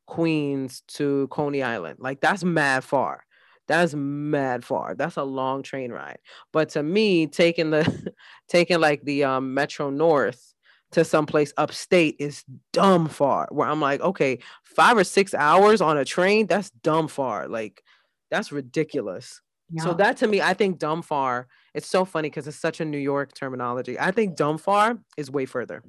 Queens 0.06 0.84
to 0.90 1.28
Coney 1.30 1.64
Island. 1.64 2.00
Like 2.00 2.22
that's 2.22 2.44
mad 2.44 2.84
far. 2.84 3.26
That's 3.68 3.94
mad 3.96 4.66
far. 4.66 4.96
That's 4.96 5.18
a 5.18 5.24
long 5.24 5.64
train 5.64 5.92
ride. 5.92 6.20
But 6.52 6.70
to 6.70 6.84
me, 6.84 7.28
taking 7.28 7.70
the 7.70 8.14
taking 8.48 8.80
like 8.80 9.04
the 9.04 9.24
um 9.24 9.54
Metro 9.54 9.90
North 9.90 10.54
to 10.92 11.04
someplace 11.06 11.54
upstate 11.58 12.18
is 12.20 12.44
dumb 12.74 13.08
far. 13.08 13.48
Where 13.52 13.68
I'm 13.68 13.82
like, 13.82 14.02
okay, 14.02 14.40
five 14.64 14.98
or 14.98 15.04
six 15.04 15.34
hours 15.34 15.82
on 15.82 15.98
a 15.98 16.06
train, 16.06 16.48
that's 16.48 16.70
dumb 16.70 17.08
far. 17.08 17.48
Like 17.48 17.84
that's 18.30 18.52
ridiculous. 18.52 19.42
Yeah. 19.70 19.84
So 19.84 19.94
that 19.94 20.18
to 20.18 20.28
me, 20.28 20.42
I 20.42 20.54
think 20.54 20.80
dumb 20.80 21.02
far. 21.02 21.48
It's 21.74 21.88
so 21.88 22.04
funny 22.04 22.30
because 22.30 22.48
it's 22.48 22.58
such 22.58 22.82
a 22.82 22.86
New 22.86 22.98
York 22.98 23.34
terminology. 23.34 23.98
I 24.00 24.12
think 24.12 24.36
dumb 24.36 24.58
far 24.58 25.00
is 25.18 25.32
way 25.32 25.46
further. 25.46 25.84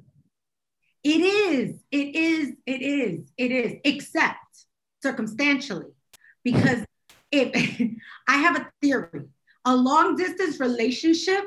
It 1.03 1.19
is. 1.19 1.79
It 1.91 2.15
is. 2.15 2.53
It 2.65 2.81
is. 2.81 3.31
It 3.37 3.51
is. 3.51 3.73
Except 3.83 4.37
circumstantially, 5.01 5.91
because 6.43 6.85
if 7.31 7.91
I 8.27 8.37
have 8.37 8.55
a 8.57 8.71
theory, 8.81 9.27
a 9.65 9.75
long 9.75 10.15
distance 10.15 10.61
relationship 10.61 11.43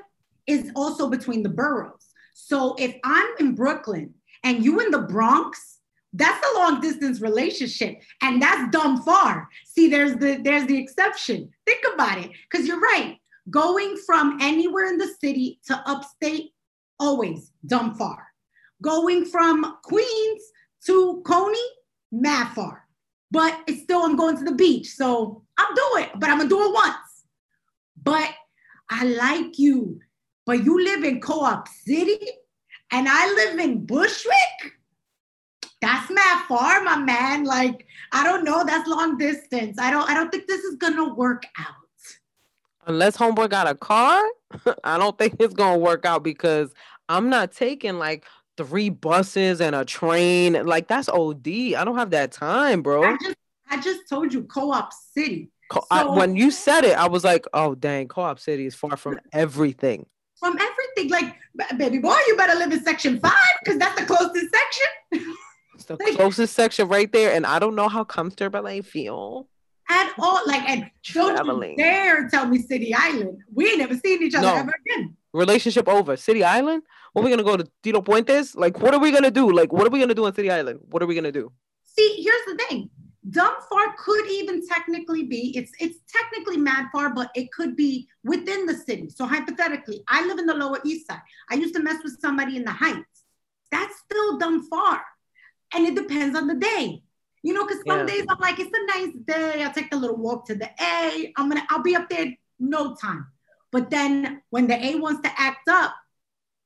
is 0.46 0.70
also 0.76 1.08
between 1.08 1.42
the 1.42 1.48
boroughs. 1.48 2.06
So 2.38 2.74
if 2.78 2.94
I'm 3.02 3.26
in 3.40 3.54
Brooklyn 3.54 4.12
and 4.44 4.62
you 4.62 4.78
in 4.80 4.90
the 4.90 4.98
Bronx, 4.98 5.78
that's 6.12 6.46
a 6.46 6.58
long 6.58 6.82
distance 6.82 7.22
relationship 7.22 8.02
and 8.20 8.40
that's 8.42 8.70
dumb 8.70 9.02
far. 9.02 9.48
See, 9.64 9.88
there's 9.88 10.16
the 10.16 10.36
there's 10.44 10.66
the 10.66 10.76
exception. 10.76 11.50
Think 11.64 11.82
about 11.94 12.18
it 12.18 12.30
cuz 12.50 12.68
you're 12.68 12.78
right. 12.78 13.16
Going 13.48 13.96
from 14.04 14.38
anywhere 14.42 14.86
in 14.86 14.98
the 14.98 15.08
city 15.18 15.60
to 15.66 15.82
upstate 15.88 16.52
always 17.00 17.52
dumb 17.64 17.94
far. 17.94 18.26
Going 18.82 19.24
from 19.24 19.78
Queens 19.82 20.42
to 20.84 21.22
Coney, 21.24 21.68
mad 22.12 22.52
far. 22.52 22.86
But 23.30 23.58
it's 23.66 23.82
still 23.82 24.02
I'm 24.02 24.14
going 24.14 24.36
to 24.36 24.44
the 24.44 24.54
beach. 24.54 24.90
So 24.90 25.42
I'm 25.56 25.74
doing 25.74 26.04
it, 26.04 26.20
but 26.20 26.28
I'm 26.28 26.36
gonna 26.36 26.50
do 26.50 26.68
it 26.68 26.74
once. 26.74 27.24
But 28.02 28.30
I 28.90 29.04
like 29.06 29.58
you, 29.58 30.00
but 30.46 30.64
you 30.64 30.82
live 30.82 31.04
in 31.04 31.20
Co-op 31.20 31.68
City 31.68 32.24
and 32.92 33.08
I 33.08 33.32
live 33.34 33.58
in 33.58 33.84
Bushwick. 33.84 34.72
That's 35.82 36.10
mad 36.10 36.44
far, 36.46 36.82
my 36.82 36.96
man. 36.96 37.44
Like, 37.44 37.86
I 38.12 38.24
don't 38.24 38.44
know. 38.44 38.64
That's 38.64 38.88
long 38.88 39.18
distance. 39.18 39.78
I 39.78 39.90
don't 39.90 40.08
I 40.08 40.14
don't 40.14 40.30
think 40.30 40.46
this 40.46 40.62
is 40.62 40.76
gonna 40.76 41.12
work 41.12 41.44
out. 41.58 41.74
Unless 42.86 43.16
homeboy 43.16 43.50
got 43.50 43.68
a 43.68 43.74
car, 43.74 44.22
I 44.84 44.96
don't 44.96 45.18
think 45.18 45.36
it's 45.40 45.54
gonna 45.54 45.78
work 45.78 46.06
out 46.06 46.22
because 46.22 46.72
I'm 47.08 47.28
not 47.28 47.52
taking 47.52 47.98
like 47.98 48.24
three 48.56 48.88
buses 48.88 49.60
and 49.60 49.74
a 49.74 49.84
train. 49.84 50.64
Like 50.64 50.88
that's 50.88 51.08
OD. 51.08 51.48
I 51.48 51.84
don't 51.84 51.98
have 51.98 52.10
that 52.10 52.32
time, 52.32 52.82
bro. 52.82 53.02
I 53.02 53.16
just 53.20 53.36
I 53.68 53.80
just 53.80 54.08
told 54.08 54.32
you 54.32 54.44
Co-op 54.44 54.92
City. 54.92 55.50
Co- 55.70 55.80
so, 55.80 55.86
I, 55.90 56.04
when 56.04 56.36
you 56.36 56.52
said 56.52 56.84
it, 56.84 56.96
I 56.96 57.08
was 57.08 57.24
like, 57.24 57.46
oh 57.52 57.74
dang, 57.74 58.06
Co-op 58.08 58.38
City 58.38 58.66
is 58.66 58.74
far 58.76 58.96
from 58.96 59.18
everything. 59.32 60.06
From 60.38 60.58
everything, 60.58 61.10
like 61.10 61.36
baby 61.78 61.98
boy, 61.98 62.16
you 62.26 62.36
better 62.36 62.54
live 62.58 62.72
in 62.72 62.82
section 62.82 63.18
five 63.20 63.32
because 63.64 63.78
that's 63.78 63.98
the 63.98 64.06
closest 64.06 64.54
section. 64.54 65.34
It's 65.74 65.84
the 65.84 65.96
like, 66.00 66.14
closest 66.14 66.54
section 66.54 66.88
right 66.88 67.10
there, 67.10 67.32
and 67.32 67.46
I 67.46 67.58
don't 67.58 67.74
know 67.74 67.88
how 67.88 68.04
comfortable 68.04 68.66
I 68.66 68.82
feel 68.82 69.48
at 69.88 70.12
all. 70.18 70.40
Like, 70.46 70.68
and 70.68 70.90
don't 71.12 71.46
you 71.46 71.76
dare 71.76 72.28
tell 72.28 72.46
me 72.46 72.58
City 72.58 72.94
Island. 72.94 73.38
We 73.52 73.70
ain't 73.70 73.78
never 73.78 73.96
seen 73.96 74.22
each 74.22 74.34
other 74.34 74.46
no. 74.46 74.54
ever 74.56 74.74
again. 74.84 75.16
Relationship 75.32 75.88
over. 75.88 76.16
City 76.16 76.44
Island. 76.44 76.82
What 77.12 77.22
are 77.22 77.24
we 77.24 77.30
gonna 77.30 77.42
go 77.42 77.56
to 77.56 77.66
Tito 77.82 78.02
Puente's? 78.02 78.54
Like, 78.54 78.80
what 78.80 78.92
are 78.92 79.00
we 79.00 79.10
gonna 79.10 79.30
do? 79.30 79.50
Like, 79.50 79.72
what 79.72 79.86
are 79.86 79.90
we 79.90 80.00
gonna 80.00 80.14
do 80.14 80.26
on 80.26 80.34
City 80.34 80.50
Island? 80.50 80.80
What 80.90 81.02
are 81.02 81.06
we 81.06 81.14
gonna 81.14 81.32
do? 81.32 81.50
See, 81.84 82.22
here's 82.22 82.44
the 82.46 82.64
thing 82.68 82.90
dumb 83.30 83.54
far 83.68 83.94
could 83.98 84.26
even 84.30 84.66
technically 84.66 85.24
be 85.24 85.56
it's 85.56 85.72
it's 85.80 85.98
technically 86.08 86.56
mad 86.56 86.86
far 86.92 87.12
but 87.12 87.30
it 87.34 87.50
could 87.52 87.76
be 87.76 88.08
within 88.24 88.66
the 88.66 88.74
city. 88.74 89.08
So 89.08 89.26
hypothetically 89.26 90.02
i 90.08 90.24
live 90.26 90.38
in 90.38 90.46
the 90.46 90.54
lower 90.54 90.78
east 90.84 91.06
side. 91.06 91.20
I 91.50 91.54
used 91.54 91.74
to 91.74 91.82
mess 91.82 92.02
with 92.04 92.18
somebody 92.20 92.56
in 92.56 92.64
the 92.64 92.72
heights. 92.72 93.24
That's 93.72 93.98
still 93.98 94.38
dumb 94.38 94.68
far 94.68 95.02
and 95.74 95.86
it 95.86 95.94
depends 95.94 96.36
on 96.36 96.46
the 96.46 96.54
day. 96.54 97.02
You 97.42 97.54
know 97.54 97.66
because 97.66 97.82
some 97.86 98.00
yeah. 98.00 98.06
days 98.14 98.26
i'm 98.28 98.38
like 98.40 98.58
it's 98.58 98.70
a 98.72 98.98
nice 98.98 99.14
day. 99.26 99.62
I'll 99.62 99.72
take 99.72 99.92
a 99.92 99.96
little 99.96 100.16
walk 100.16 100.46
to 100.46 100.54
the 100.54 100.70
a. 100.80 101.32
I'm 101.36 101.48
gonna 101.48 101.66
i'll 101.70 101.82
be 101.82 101.96
up 101.96 102.08
there 102.08 102.32
no 102.58 102.94
time. 102.94 103.26
But 103.72 103.90
then 103.90 104.42
when 104.50 104.66
the 104.66 104.82
a 104.84 104.96
wants 104.96 105.22
to 105.22 105.40
act 105.40 105.68
up 105.68 105.94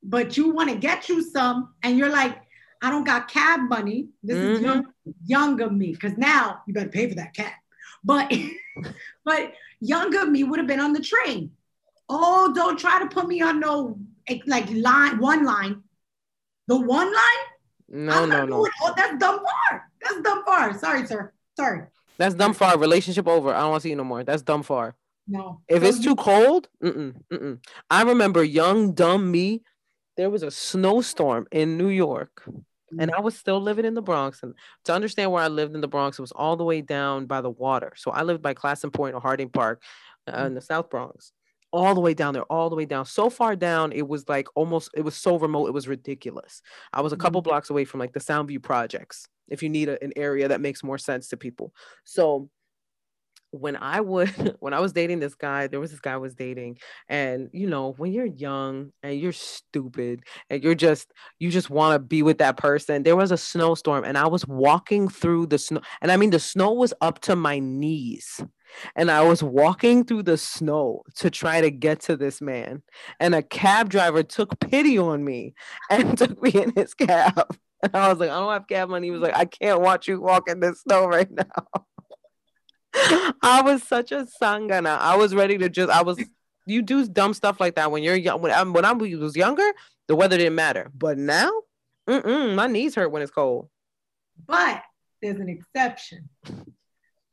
but 0.03 0.37
you 0.37 0.49
want 0.51 0.69
to 0.69 0.75
get 0.75 1.09
you 1.09 1.21
some 1.21 1.73
and 1.83 1.97
you're 1.97 2.09
like 2.09 2.37
I 2.81 2.89
don't 2.89 3.03
got 3.03 3.27
cab 3.27 3.69
money. 3.69 4.09
This 4.23 4.37
mm-hmm. 4.37 4.53
is 4.53 4.61
young, 4.61 4.85
younger 5.25 5.69
me, 5.69 5.91
because 5.91 6.17
now 6.17 6.61
you 6.65 6.73
better 6.73 6.89
pay 6.89 7.07
for 7.07 7.15
that 7.15 7.33
cab. 7.33 7.53
But 8.03 8.33
but 9.25 9.53
younger 9.79 10.25
me 10.25 10.43
would 10.43 10.59
have 10.59 10.67
been 10.67 10.79
on 10.79 10.93
the 10.93 11.01
train. 11.01 11.51
Oh, 12.09 12.51
don't 12.53 12.79
try 12.79 12.99
to 12.99 13.07
put 13.07 13.27
me 13.27 13.41
on 13.41 13.59
no 13.59 13.99
like 14.47 14.69
line 14.71 15.19
one 15.19 15.45
line. 15.45 15.83
The 16.67 16.79
one 16.79 17.13
line? 17.13 17.43
No, 17.89 18.25
no, 18.25 18.45
no. 18.45 18.67
Oh, 18.81 18.93
that's 18.95 19.17
dumb 19.17 19.39
far. 19.39 19.91
That's 20.01 20.21
dumb 20.21 20.43
far. 20.45 20.77
Sorry, 20.77 21.05
sir. 21.05 21.33
Sorry. 21.57 21.83
That's 22.17 22.35
dumb 22.35 22.53
far. 22.53 22.77
Relationship 22.77 23.27
over. 23.27 23.53
I 23.53 23.61
don't 23.61 23.71
want 23.71 23.81
to 23.81 23.83
see 23.83 23.89
you 23.89 23.95
no 23.95 24.03
more. 24.03 24.23
That's 24.23 24.41
dumb 24.41 24.63
far. 24.63 24.95
No. 25.27 25.61
If 25.67 25.83
it's 25.83 25.99
too 25.99 26.15
cold, 26.15 26.67
mm-mm, 26.83 27.15
mm-mm. 27.31 27.59
I 27.89 28.03
remember 28.03 28.43
young 28.43 28.93
dumb 28.93 29.31
me. 29.31 29.63
There 30.17 30.29
was 30.29 30.43
a 30.43 30.51
snowstorm 30.51 31.47
in 31.51 31.77
New 31.77 31.87
York 31.87 32.43
and 32.99 33.11
I 33.11 33.19
was 33.19 33.37
still 33.37 33.61
living 33.61 33.85
in 33.85 33.93
the 33.93 34.01
Bronx. 34.01 34.43
And 34.43 34.53
to 34.85 34.93
understand 34.93 35.31
where 35.31 35.43
I 35.43 35.47
lived 35.47 35.75
in 35.75 35.81
the 35.81 35.87
Bronx, 35.87 36.19
it 36.19 36.21
was 36.21 36.31
all 36.31 36.55
the 36.57 36.63
way 36.63 36.81
down 36.81 37.25
by 37.25 37.41
the 37.41 37.49
water. 37.49 37.93
So 37.95 38.11
I 38.11 38.23
lived 38.23 38.41
by 38.41 38.53
Clason 38.53 38.91
Point 38.91 39.15
or 39.15 39.21
Harding 39.21 39.49
Park 39.49 39.81
uh, 40.27 40.45
in 40.45 40.53
the 40.53 40.61
South 40.61 40.89
Bronx, 40.89 41.31
all 41.71 41.95
the 41.95 42.01
way 42.01 42.13
down 42.13 42.33
there, 42.33 42.43
all 42.43 42.69
the 42.69 42.75
way 42.75 42.85
down. 42.85 43.05
So 43.05 43.29
far 43.29 43.55
down, 43.55 43.91
it 43.91 44.07
was 44.07 44.27
like 44.27 44.47
almost, 44.55 44.89
it 44.95 45.01
was 45.01 45.15
so 45.15 45.37
remote, 45.37 45.67
it 45.67 45.73
was 45.73 45.87
ridiculous. 45.87 46.61
I 46.93 47.01
was 47.01 47.13
a 47.13 47.17
couple 47.17 47.41
mm-hmm. 47.41 47.49
blocks 47.49 47.69
away 47.69 47.85
from 47.85 47.99
like 47.99 48.13
the 48.13 48.19
Soundview 48.19 48.61
projects, 48.61 49.27
if 49.47 49.63
you 49.63 49.69
need 49.69 49.89
a, 49.89 50.03
an 50.03 50.13
area 50.15 50.47
that 50.47 50.61
makes 50.61 50.83
more 50.83 50.97
sense 50.97 51.29
to 51.29 51.37
people. 51.37 51.73
So 52.03 52.49
when 53.51 53.75
I 53.75 54.01
would 54.01 54.55
when 54.59 54.73
I 54.73 54.79
was 54.79 54.93
dating 54.93 55.19
this 55.19 55.35
guy, 55.35 55.67
there 55.67 55.79
was 55.79 55.91
this 55.91 55.99
guy 55.99 56.13
I 56.13 56.17
was 56.17 56.33
dating, 56.33 56.79
and 57.07 57.49
you 57.53 57.67
know, 57.67 57.93
when 57.97 58.13
you're 58.13 58.25
young 58.25 58.91
and 59.03 59.19
you're 59.19 59.31
stupid 59.31 60.21
and 60.49 60.63
you're 60.63 60.75
just 60.75 61.11
you 61.39 61.51
just 61.51 61.69
want 61.69 61.95
to 61.95 61.99
be 61.99 62.23
with 62.23 62.39
that 62.39 62.57
person. 62.57 63.03
There 63.03 63.15
was 63.15 63.31
a 63.31 63.37
snowstorm, 63.37 64.03
and 64.03 64.17
I 64.17 64.27
was 64.27 64.47
walking 64.47 65.07
through 65.09 65.47
the 65.47 65.57
snow, 65.57 65.81
and 66.01 66.11
I 66.11 66.17
mean 66.17 66.31
the 66.31 66.39
snow 66.39 66.71
was 66.73 66.93
up 67.01 67.19
to 67.21 67.35
my 67.35 67.59
knees. 67.59 68.41
And 68.95 69.11
I 69.11 69.21
was 69.21 69.43
walking 69.43 70.05
through 70.05 70.23
the 70.23 70.37
snow 70.37 71.03
to 71.17 71.29
try 71.29 71.59
to 71.59 71.69
get 71.69 71.99
to 72.01 72.15
this 72.15 72.39
man. 72.39 72.81
And 73.19 73.35
a 73.35 73.43
cab 73.43 73.89
driver 73.89 74.23
took 74.23 74.61
pity 74.61 74.97
on 74.97 75.25
me 75.25 75.55
and 75.89 76.17
took 76.17 76.41
me 76.41 76.51
in 76.51 76.71
his 76.75 76.93
cab. 76.93 77.47
And 77.83 77.95
I 77.95 78.09
was 78.09 78.19
like, 78.19 78.29
I 78.29 78.39
don't 78.39 78.53
have 78.53 78.67
cab 78.67 78.89
money. 78.89 79.07
He 79.07 79.11
was 79.11 79.21
like, 79.21 79.35
I 79.35 79.45
can't 79.45 79.81
watch 79.81 80.07
you 80.07 80.21
walk 80.21 80.47
in 80.47 80.59
this 80.59 80.81
snow 80.81 81.07
right 81.07 81.27
now. 81.31 81.85
I 82.93 83.61
was 83.63 83.83
such 83.83 84.11
a 84.11 84.27
sangana. 84.41 84.97
I 84.97 85.15
was 85.15 85.33
ready 85.33 85.57
to 85.57 85.69
just. 85.69 85.89
I 85.89 86.01
was. 86.01 86.23
You 86.65 86.81
do 86.81 87.07
dumb 87.07 87.33
stuff 87.33 87.59
like 87.59 87.75
that 87.75 87.91
when 87.91 88.03
you're 88.03 88.15
young. 88.15 88.41
When 88.41 88.51
I, 88.51 88.63
when 88.63 88.85
I 88.85 88.91
was 88.91 89.35
younger, 89.35 89.67
the 90.07 90.15
weather 90.15 90.37
didn't 90.37 90.55
matter. 90.55 90.91
But 90.93 91.17
now, 91.17 91.51
my 92.07 92.67
knees 92.67 92.95
hurt 92.95 93.11
when 93.11 93.21
it's 93.21 93.31
cold. 93.31 93.69
But 94.45 94.83
there's 95.21 95.39
an 95.39 95.49
exception. 95.49 96.29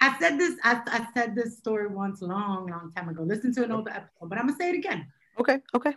I 0.01 0.19
said 0.19 0.39
this. 0.39 0.55
I, 0.63 0.81
I 0.87 1.07
said 1.15 1.35
this 1.35 1.59
story 1.59 1.89
once, 1.89 2.23
long, 2.23 2.69
long 2.69 2.93
time 2.97 3.09
ago. 3.09 3.23
Listen 3.23 3.53
to 3.55 3.65
an 3.65 3.73
older 3.73 3.91
episode, 3.91 4.29
but 4.29 4.39
I'm 4.39 4.47
gonna 4.47 4.59
say 4.59 4.71
it 4.71 4.77
again. 4.77 5.07
Okay. 5.39 5.59
Okay. 5.75 5.95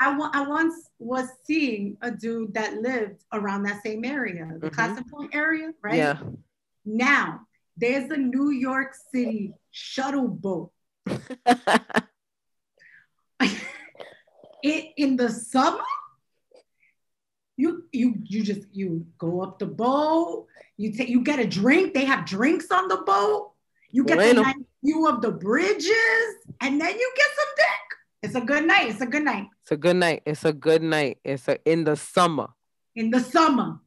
I, 0.00 0.30
I 0.32 0.46
once 0.48 0.90
was 0.98 1.28
seeing 1.44 1.96
a 2.02 2.10
dude 2.10 2.54
that 2.54 2.74
lived 2.74 3.24
around 3.32 3.62
that 3.64 3.82
same 3.82 4.04
area, 4.04 4.48
the 4.58 4.70
mm 4.70 5.10
Point 5.10 5.34
area, 5.34 5.72
right? 5.82 5.94
Yeah. 5.94 6.18
Now 6.84 7.42
there's 7.76 8.10
a 8.10 8.16
New 8.16 8.50
York 8.50 8.94
City 9.12 9.54
shuttle 9.70 10.28
boat. 10.28 10.70
it, 14.62 14.92
in 14.96 15.16
the 15.16 15.30
summer, 15.30 15.84
you 17.56 17.84
you 17.92 18.14
you 18.24 18.42
just 18.42 18.66
you 18.72 19.06
go 19.18 19.42
up 19.42 19.58
the 19.58 19.66
boat. 19.66 20.46
You 20.76 20.92
take 20.92 21.08
you 21.08 21.22
get 21.22 21.38
a 21.38 21.46
drink. 21.46 21.94
They 21.94 22.04
have 22.04 22.24
drinks 22.24 22.70
on 22.70 22.88
the 22.88 22.98
boat. 22.98 23.52
You 23.90 24.04
get 24.04 24.16
bueno. 24.16 24.34
the 24.34 24.42
nice 24.42 24.54
view 24.82 25.06
of 25.06 25.20
the 25.20 25.30
bridges, 25.30 26.34
and 26.60 26.80
then 26.80 26.98
you 26.98 27.12
get 27.16 27.26
some 27.36 27.48
dick. 27.56 27.92
It's 28.22 28.34
a 28.36 28.40
good 28.40 28.66
night. 28.66 28.88
It's 28.88 29.00
a 29.00 29.06
good 29.06 29.24
night. 29.24 29.48
It's 29.62 29.72
a 29.72 29.76
good 29.76 29.96
night. 29.96 30.22
It's 30.24 30.44
a 30.44 30.52
good 30.52 30.82
night. 30.82 31.18
It's 31.24 31.48
a 31.48 31.58
in 31.70 31.84
the 31.84 31.96
summer. 31.96 32.48
In 32.94 33.10
the 33.10 33.20
summer. 33.20 33.80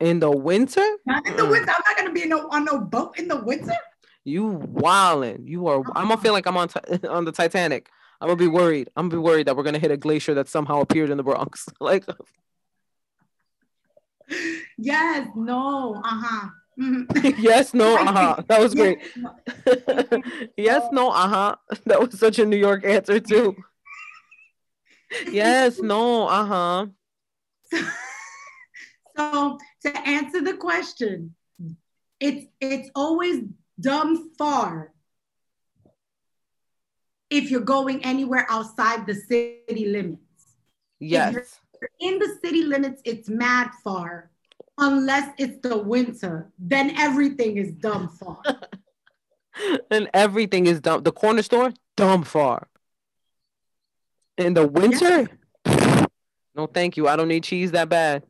In 0.00 0.20
the 0.20 0.30
winter? 0.30 0.84
Not 1.06 1.26
in 1.26 1.36
the 1.36 1.42
Mm. 1.42 1.50
winter. 1.50 1.70
I'm 1.72 1.82
not 1.86 1.96
gonna 1.96 2.12
be 2.12 2.22
in 2.22 2.28
no, 2.28 2.48
on 2.50 2.64
no 2.64 2.78
boat 2.78 3.18
in 3.18 3.28
the 3.28 3.36
winter. 3.42 3.72
You 4.24 4.58
wildin'. 4.72 5.48
You 5.48 5.66
are. 5.68 5.78
I'm 5.96 6.08
gonna 6.08 6.18
feel 6.18 6.32
like 6.32 6.46
I'm 6.46 6.56
on 6.56 6.68
ti- 6.68 6.80
on 7.08 7.24
the 7.24 7.32
Titanic. 7.32 7.88
I'm 8.20 8.28
gonna 8.28 8.36
be 8.36 8.48
worried. 8.48 8.90
I'm 8.96 9.08
gonna 9.08 9.20
be 9.22 9.24
worried 9.24 9.46
that 9.46 9.56
we're 9.56 9.62
gonna 9.62 9.78
hit 9.78 9.90
a 9.90 9.96
glacier 9.96 10.34
that 10.34 10.48
somehow 10.48 10.80
appeared 10.80 11.10
in 11.10 11.16
the 11.16 11.22
Bronx. 11.22 11.66
like, 11.80 12.04
Yes, 14.76 15.28
no, 15.34 15.94
uh-huh. 16.04 16.48
Mhm. 16.78 17.34
yes, 17.38 17.74
no, 17.74 17.96
uh 17.96 18.12
huh. 18.12 18.42
That 18.48 18.60
was 18.60 18.74
great. 18.74 18.98
Yes, 20.56 20.82
no, 20.92 21.08
uh 21.10 21.26
huh. 21.28 21.56
That 21.86 22.00
was 22.00 22.18
such 22.18 22.38
a 22.38 22.46
New 22.46 22.56
York 22.58 22.84
answer 22.84 23.18
too. 23.20 23.56
yes, 25.32 25.80
no, 25.80 26.28
uh 26.28 26.44
huh. 26.44 26.86
So 29.18 29.58
to 29.84 30.08
answer 30.08 30.40
the 30.40 30.54
question, 30.54 31.34
it's 32.20 32.46
it's 32.60 32.90
always 32.94 33.42
dumb 33.80 34.30
far 34.38 34.92
if 37.30 37.50
you're 37.50 37.60
going 37.60 38.04
anywhere 38.04 38.46
outside 38.48 39.06
the 39.06 39.14
city 39.14 39.86
limits. 39.86 40.22
Yes. 41.00 41.60
In 42.00 42.18
the 42.18 42.38
city 42.42 42.62
limits, 42.62 43.02
it's 43.04 43.28
mad 43.28 43.70
far. 43.84 44.30
Unless 44.78 45.34
it's 45.38 45.58
the 45.68 45.76
winter, 45.76 46.50
then 46.58 46.92
everything 46.96 47.56
is 47.56 47.72
dumb 47.72 48.08
far. 48.08 48.40
and 49.90 50.08
everything 50.14 50.66
is 50.66 50.80
dumb. 50.80 51.02
The 51.02 51.12
corner 51.12 51.42
store, 51.42 51.72
dumb 51.96 52.22
far. 52.22 52.68
In 54.36 54.54
the 54.54 54.66
winter, 54.66 55.28
no, 56.54 56.66
thank 56.72 56.96
you. 56.96 57.08
I 57.08 57.16
don't 57.16 57.28
need 57.28 57.42
cheese 57.42 57.72
that 57.72 57.88
bad. 57.88 58.22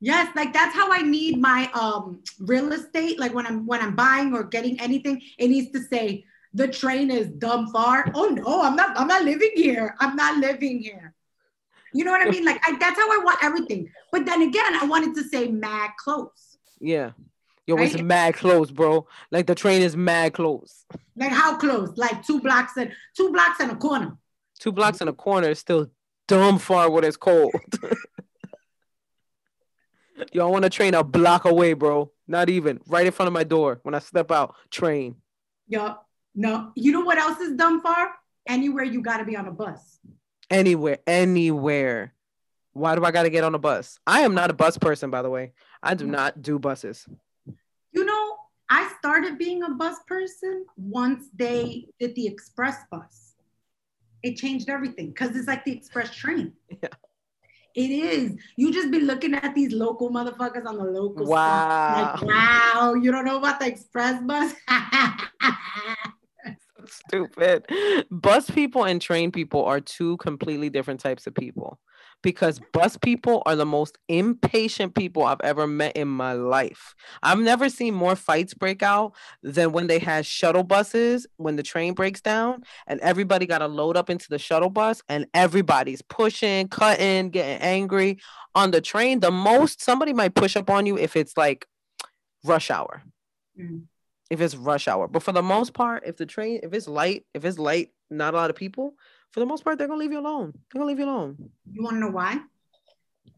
Yes, 0.00 0.34
like 0.34 0.52
that's 0.52 0.74
how 0.74 0.90
I 0.90 1.02
need 1.02 1.38
my 1.38 1.70
um 1.74 2.22
real 2.38 2.72
estate. 2.72 3.18
Like 3.18 3.34
when 3.34 3.46
I'm 3.46 3.66
when 3.66 3.80
I'm 3.82 3.94
buying 3.94 4.32
or 4.34 4.44
getting 4.44 4.80
anything, 4.80 5.20
it 5.38 5.48
needs 5.48 5.70
to 5.72 5.80
say 5.82 6.24
the 6.54 6.66
train 6.68 7.10
is 7.10 7.28
dumb 7.28 7.68
far. 7.68 8.10
Oh 8.14 8.28
no, 8.28 8.62
I'm 8.62 8.76
not. 8.76 8.98
I'm 8.98 9.06
not 9.08 9.24
living 9.24 9.52
here. 9.54 9.94
I'm 10.00 10.16
not 10.16 10.38
living 10.38 10.80
here. 10.80 11.14
You 11.92 12.04
know 12.04 12.12
what 12.12 12.26
I 12.26 12.30
mean? 12.30 12.44
Like 12.44 12.60
I, 12.66 12.76
that's 12.78 12.98
how 12.98 13.08
I 13.10 13.22
want 13.24 13.42
everything. 13.42 13.90
But 14.10 14.24
then 14.24 14.42
again, 14.42 14.74
I 14.80 14.86
wanted 14.86 15.14
to 15.16 15.24
say 15.24 15.48
mad 15.48 15.90
close. 16.02 16.56
Yeah. 16.80 17.10
Yo, 17.66 17.76
it's 17.76 17.94
Right? 17.94 18.04
mad 18.04 18.34
close, 18.34 18.70
bro. 18.70 19.06
Like 19.30 19.46
the 19.46 19.54
train 19.54 19.82
is 19.82 19.96
mad 19.96 20.32
close. 20.32 20.86
Like 21.14 21.30
how 21.32 21.56
close? 21.58 21.96
Like 21.96 22.24
two 22.24 22.40
blocks 22.40 22.76
and 22.76 22.90
two 23.16 23.30
blocks 23.32 23.60
and 23.60 23.70
a 23.70 23.76
corner. 23.76 24.16
Two 24.58 24.72
blocks 24.72 25.00
and 25.02 25.10
a 25.10 25.12
corner 25.12 25.50
is 25.50 25.58
still 25.58 25.90
dumb 26.26 26.58
far 26.58 26.90
when 26.90 27.04
it's 27.04 27.16
cold. 27.18 27.52
Yo, 30.32 30.46
I 30.46 30.50
want 30.50 30.64
to 30.64 30.70
train 30.70 30.94
a 30.94 31.02
block 31.02 31.44
away, 31.44 31.72
bro. 31.72 32.10
Not 32.26 32.48
even 32.48 32.80
right 32.86 33.06
in 33.06 33.12
front 33.12 33.26
of 33.28 33.32
my 33.32 33.44
door 33.44 33.80
when 33.82 33.94
I 33.94 33.98
step 33.98 34.30
out. 34.30 34.54
Train. 34.70 35.16
Yup. 35.68 36.06
No. 36.34 36.72
You 36.74 36.92
know 36.92 37.00
what 37.00 37.18
else 37.18 37.40
is 37.40 37.56
dumb 37.56 37.80
far? 37.80 38.12
Anywhere 38.46 38.84
you 38.84 39.02
gotta 39.02 39.24
be 39.24 39.36
on 39.36 39.46
a 39.46 39.52
bus. 39.52 39.98
Anywhere, 40.50 40.98
anywhere. 41.06 42.14
Why 42.72 42.94
do 42.94 43.04
I 43.04 43.10
got 43.10 43.24
to 43.24 43.30
get 43.30 43.44
on 43.44 43.54
a 43.54 43.58
bus? 43.58 43.98
I 44.06 44.20
am 44.20 44.34
not 44.34 44.50
a 44.50 44.52
bus 44.52 44.78
person, 44.78 45.10
by 45.10 45.22
the 45.22 45.30
way. 45.30 45.52
I 45.82 45.94
do 45.94 46.06
not 46.06 46.40
do 46.40 46.58
buses. 46.58 47.06
You 47.92 48.04
know, 48.04 48.36
I 48.68 48.92
started 48.98 49.38
being 49.38 49.62
a 49.64 49.70
bus 49.70 49.96
person 50.06 50.64
once 50.76 51.26
they 51.34 51.88
did 51.98 52.14
the 52.14 52.26
express 52.26 52.78
bus. 52.90 53.34
It 54.22 54.36
changed 54.36 54.68
everything 54.68 55.08
because 55.08 55.34
it's 55.34 55.48
like 55.48 55.64
the 55.64 55.72
express 55.72 56.14
train. 56.14 56.52
Yeah. 56.82 56.88
It 57.74 57.90
is. 57.90 58.36
You 58.56 58.72
just 58.72 58.90
be 58.90 59.00
looking 59.00 59.34
at 59.34 59.54
these 59.54 59.72
local 59.72 60.10
motherfuckers 60.10 60.66
on 60.66 60.76
the 60.76 60.84
local. 60.84 61.26
Wow. 61.26 62.16
Like, 62.20 62.22
wow, 62.22 62.94
you 62.94 63.12
don't 63.12 63.24
know 63.24 63.38
about 63.38 63.60
the 63.60 63.66
express 63.66 64.22
bus? 64.22 64.52
Stupid. 66.86 67.66
Bus 68.10 68.50
people 68.50 68.84
and 68.84 69.00
train 69.00 69.30
people 69.30 69.64
are 69.64 69.80
two 69.80 70.16
completely 70.16 70.70
different 70.70 71.00
types 71.00 71.26
of 71.26 71.34
people 71.34 71.78
because 72.22 72.60
bus 72.72 72.96
people 72.96 73.42
are 73.46 73.56
the 73.56 73.66
most 73.66 73.98
impatient 74.08 74.94
people 74.94 75.24
I've 75.24 75.40
ever 75.42 75.66
met 75.66 75.96
in 75.96 76.08
my 76.08 76.32
life. 76.32 76.94
I've 77.22 77.38
never 77.38 77.68
seen 77.68 77.94
more 77.94 78.16
fights 78.16 78.54
break 78.54 78.82
out 78.82 79.14
than 79.42 79.72
when 79.72 79.86
they 79.86 79.98
had 79.98 80.26
shuttle 80.26 80.62
buses 80.64 81.26
when 81.36 81.56
the 81.56 81.62
train 81.62 81.94
breaks 81.94 82.20
down 82.20 82.62
and 82.86 83.00
everybody 83.00 83.46
got 83.46 83.58
to 83.58 83.66
load 83.68 83.96
up 83.96 84.10
into 84.10 84.28
the 84.28 84.38
shuttle 84.38 84.70
bus 84.70 85.02
and 85.08 85.26
everybody's 85.34 86.02
pushing, 86.02 86.68
cutting, 86.68 87.30
getting 87.30 87.60
angry. 87.62 88.18
On 88.54 88.70
the 88.70 88.80
train, 88.80 89.20
the 89.20 89.30
most 89.30 89.80
somebody 89.82 90.12
might 90.12 90.34
push 90.34 90.56
up 90.56 90.68
on 90.70 90.84
you 90.86 90.98
if 90.98 91.16
it's 91.16 91.36
like 91.36 91.66
rush 92.44 92.70
hour 92.70 93.02
Mm. 93.58 93.82
if 94.30 94.40
it's 94.40 94.54
rush 94.54 94.88
hour. 94.88 95.08
But 95.08 95.22
for 95.22 95.32
the 95.32 95.42
most 95.42 95.74
part, 95.74 96.04
if 96.06 96.16
the 96.16 96.26
train, 96.26 96.60
if 96.62 96.72
it's 96.72 96.88
light, 96.88 97.24
if 97.34 97.44
it's 97.44 97.58
light, 97.58 97.90
not 98.10 98.32
a 98.32 98.36
lot 98.36 98.50
of 98.50 98.56
people, 98.56 98.94
for 99.32 99.40
the 99.40 99.46
most 99.46 99.64
part, 99.64 99.78
they're 99.78 99.88
gonna 99.88 100.00
leave 100.00 100.12
you 100.12 100.20
alone. 100.20 100.52
They're 100.52 100.80
gonna 100.80 100.88
leave 100.88 100.98
you 100.98 101.04
alone. 101.04 101.36
you 101.72 101.82
want 101.82 101.96
to 101.96 102.00
know 102.00 102.10
why? 102.10 102.38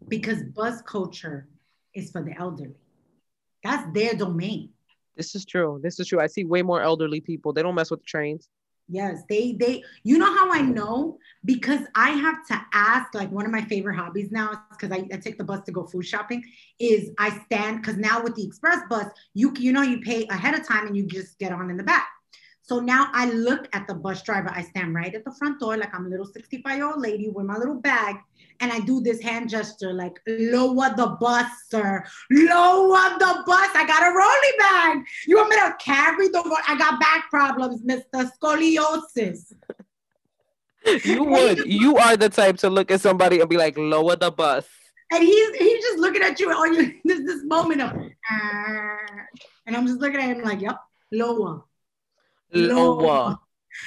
Because 0.08 0.42
bus 0.54 0.82
culture 0.82 1.48
is 1.94 2.10
for 2.10 2.22
the 2.22 2.34
elderly. 2.38 2.74
That's 3.62 3.92
their 3.92 4.14
domain. 4.14 4.70
This 5.16 5.34
is 5.34 5.44
true. 5.44 5.78
This 5.82 6.00
is 6.00 6.08
true. 6.08 6.20
I 6.20 6.26
see 6.26 6.44
way 6.44 6.62
more 6.62 6.82
elderly 6.82 7.20
people. 7.20 7.52
They 7.52 7.62
don't 7.62 7.74
mess 7.74 7.90
with 7.90 8.00
the 8.00 8.06
trains. 8.06 8.48
Yes, 8.88 9.22
they 9.28 9.52
they 9.52 9.82
you 10.02 10.18
know 10.18 10.32
how 10.34 10.52
I 10.52 10.60
know 10.60 11.16
because 11.44 11.80
I 11.94 12.10
have 12.10 12.46
to 12.48 12.60
ask 12.72 13.14
like 13.14 13.30
one 13.30 13.46
of 13.46 13.52
my 13.52 13.62
favorite 13.62 13.96
hobbies 13.96 14.30
now 14.30 14.64
because 14.70 14.90
I, 14.90 15.06
I 15.12 15.16
take 15.18 15.38
the 15.38 15.44
bus 15.44 15.60
to 15.66 15.72
go 15.72 15.84
food 15.84 16.04
shopping 16.04 16.44
is 16.78 17.10
I 17.18 17.30
stand 17.46 17.80
because 17.80 17.96
now 17.96 18.22
with 18.22 18.34
the 18.34 18.44
express 18.44 18.80
bus 18.90 19.06
you 19.34 19.54
you 19.56 19.72
know 19.72 19.82
you 19.82 20.00
pay 20.00 20.26
ahead 20.26 20.54
of 20.54 20.66
time 20.66 20.88
and 20.88 20.96
you 20.96 21.06
just 21.06 21.38
get 21.38 21.52
on 21.52 21.70
in 21.70 21.76
the 21.76 21.84
back. 21.84 22.08
So 22.64 22.78
now 22.78 23.08
I 23.12 23.30
look 23.30 23.68
at 23.72 23.86
the 23.88 23.94
bus 23.94 24.22
driver. 24.22 24.50
I 24.54 24.62
stand 24.62 24.94
right 24.94 25.14
at 25.14 25.24
the 25.24 25.34
front 25.34 25.58
door 25.58 25.76
like 25.76 25.94
I'm 25.94 26.06
a 26.06 26.08
little 26.08 26.26
65 26.26 26.76
year 26.76 26.86
old 26.86 27.00
lady 27.00 27.28
with 27.28 27.44
my 27.44 27.56
little 27.56 27.80
bag 27.80 28.16
and 28.60 28.72
I 28.72 28.78
do 28.80 29.00
this 29.00 29.20
hand 29.20 29.50
gesture 29.50 29.92
like 29.92 30.20
lower 30.26 30.94
the 30.96 31.16
bus, 31.20 31.50
sir. 31.68 32.04
Lower 32.30 33.18
the 33.18 33.42
bus. 33.44 33.70
I 33.74 33.84
got 33.86 34.02
a 34.02 34.14
rolly 34.14 34.58
bag. 34.58 35.06
You 35.26 35.36
want 35.36 35.50
me 35.50 35.56
to 35.56 35.76
carry 35.80 36.28
the? 36.28 36.42
ro- 36.46 36.64
I 36.68 36.78
got 36.78 37.00
back 37.00 37.28
problems, 37.28 37.82
Mr. 37.82 38.30
Scoliosis. 38.40 39.52
You 41.04 41.24
would. 41.24 41.66
You 41.66 41.96
are 41.96 42.16
the 42.16 42.28
type 42.28 42.56
to 42.58 42.70
look 42.70 42.90
at 42.90 43.00
somebody 43.00 43.40
and 43.40 43.48
be 43.48 43.56
like, 43.56 43.76
lower 43.76 44.16
the 44.16 44.30
bus. 44.30 44.66
And 45.12 45.22
he's 45.22 45.56
he's 45.56 45.82
just 45.84 45.98
looking 45.98 46.22
at 46.22 46.40
you 46.40 46.50
on 46.50 46.74
you. 46.74 46.94
There's 47.04 47.24
this 47.24 47.44
moment 47.44 47.82
of, 47.82 47.92
"Ah," 48.30 48.96
and 49.66 49.76
I'm 49.76 49.86
just 49.86 50.00
looking 50.00 50.20
at 50.20 50.36
him 50.36 50.42
like, 50.42 50.60
yep, 50.60 50.78
lower. 51.10 51.64
Lower. 52.52 53.36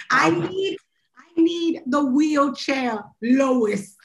I 0.10 0.30
need 0.32 0.78
I 1.18 1.42
need 1.42 1.82
the 1.86 2.04
wheelchair 2.04 3.04
lowest. 3.22 3.96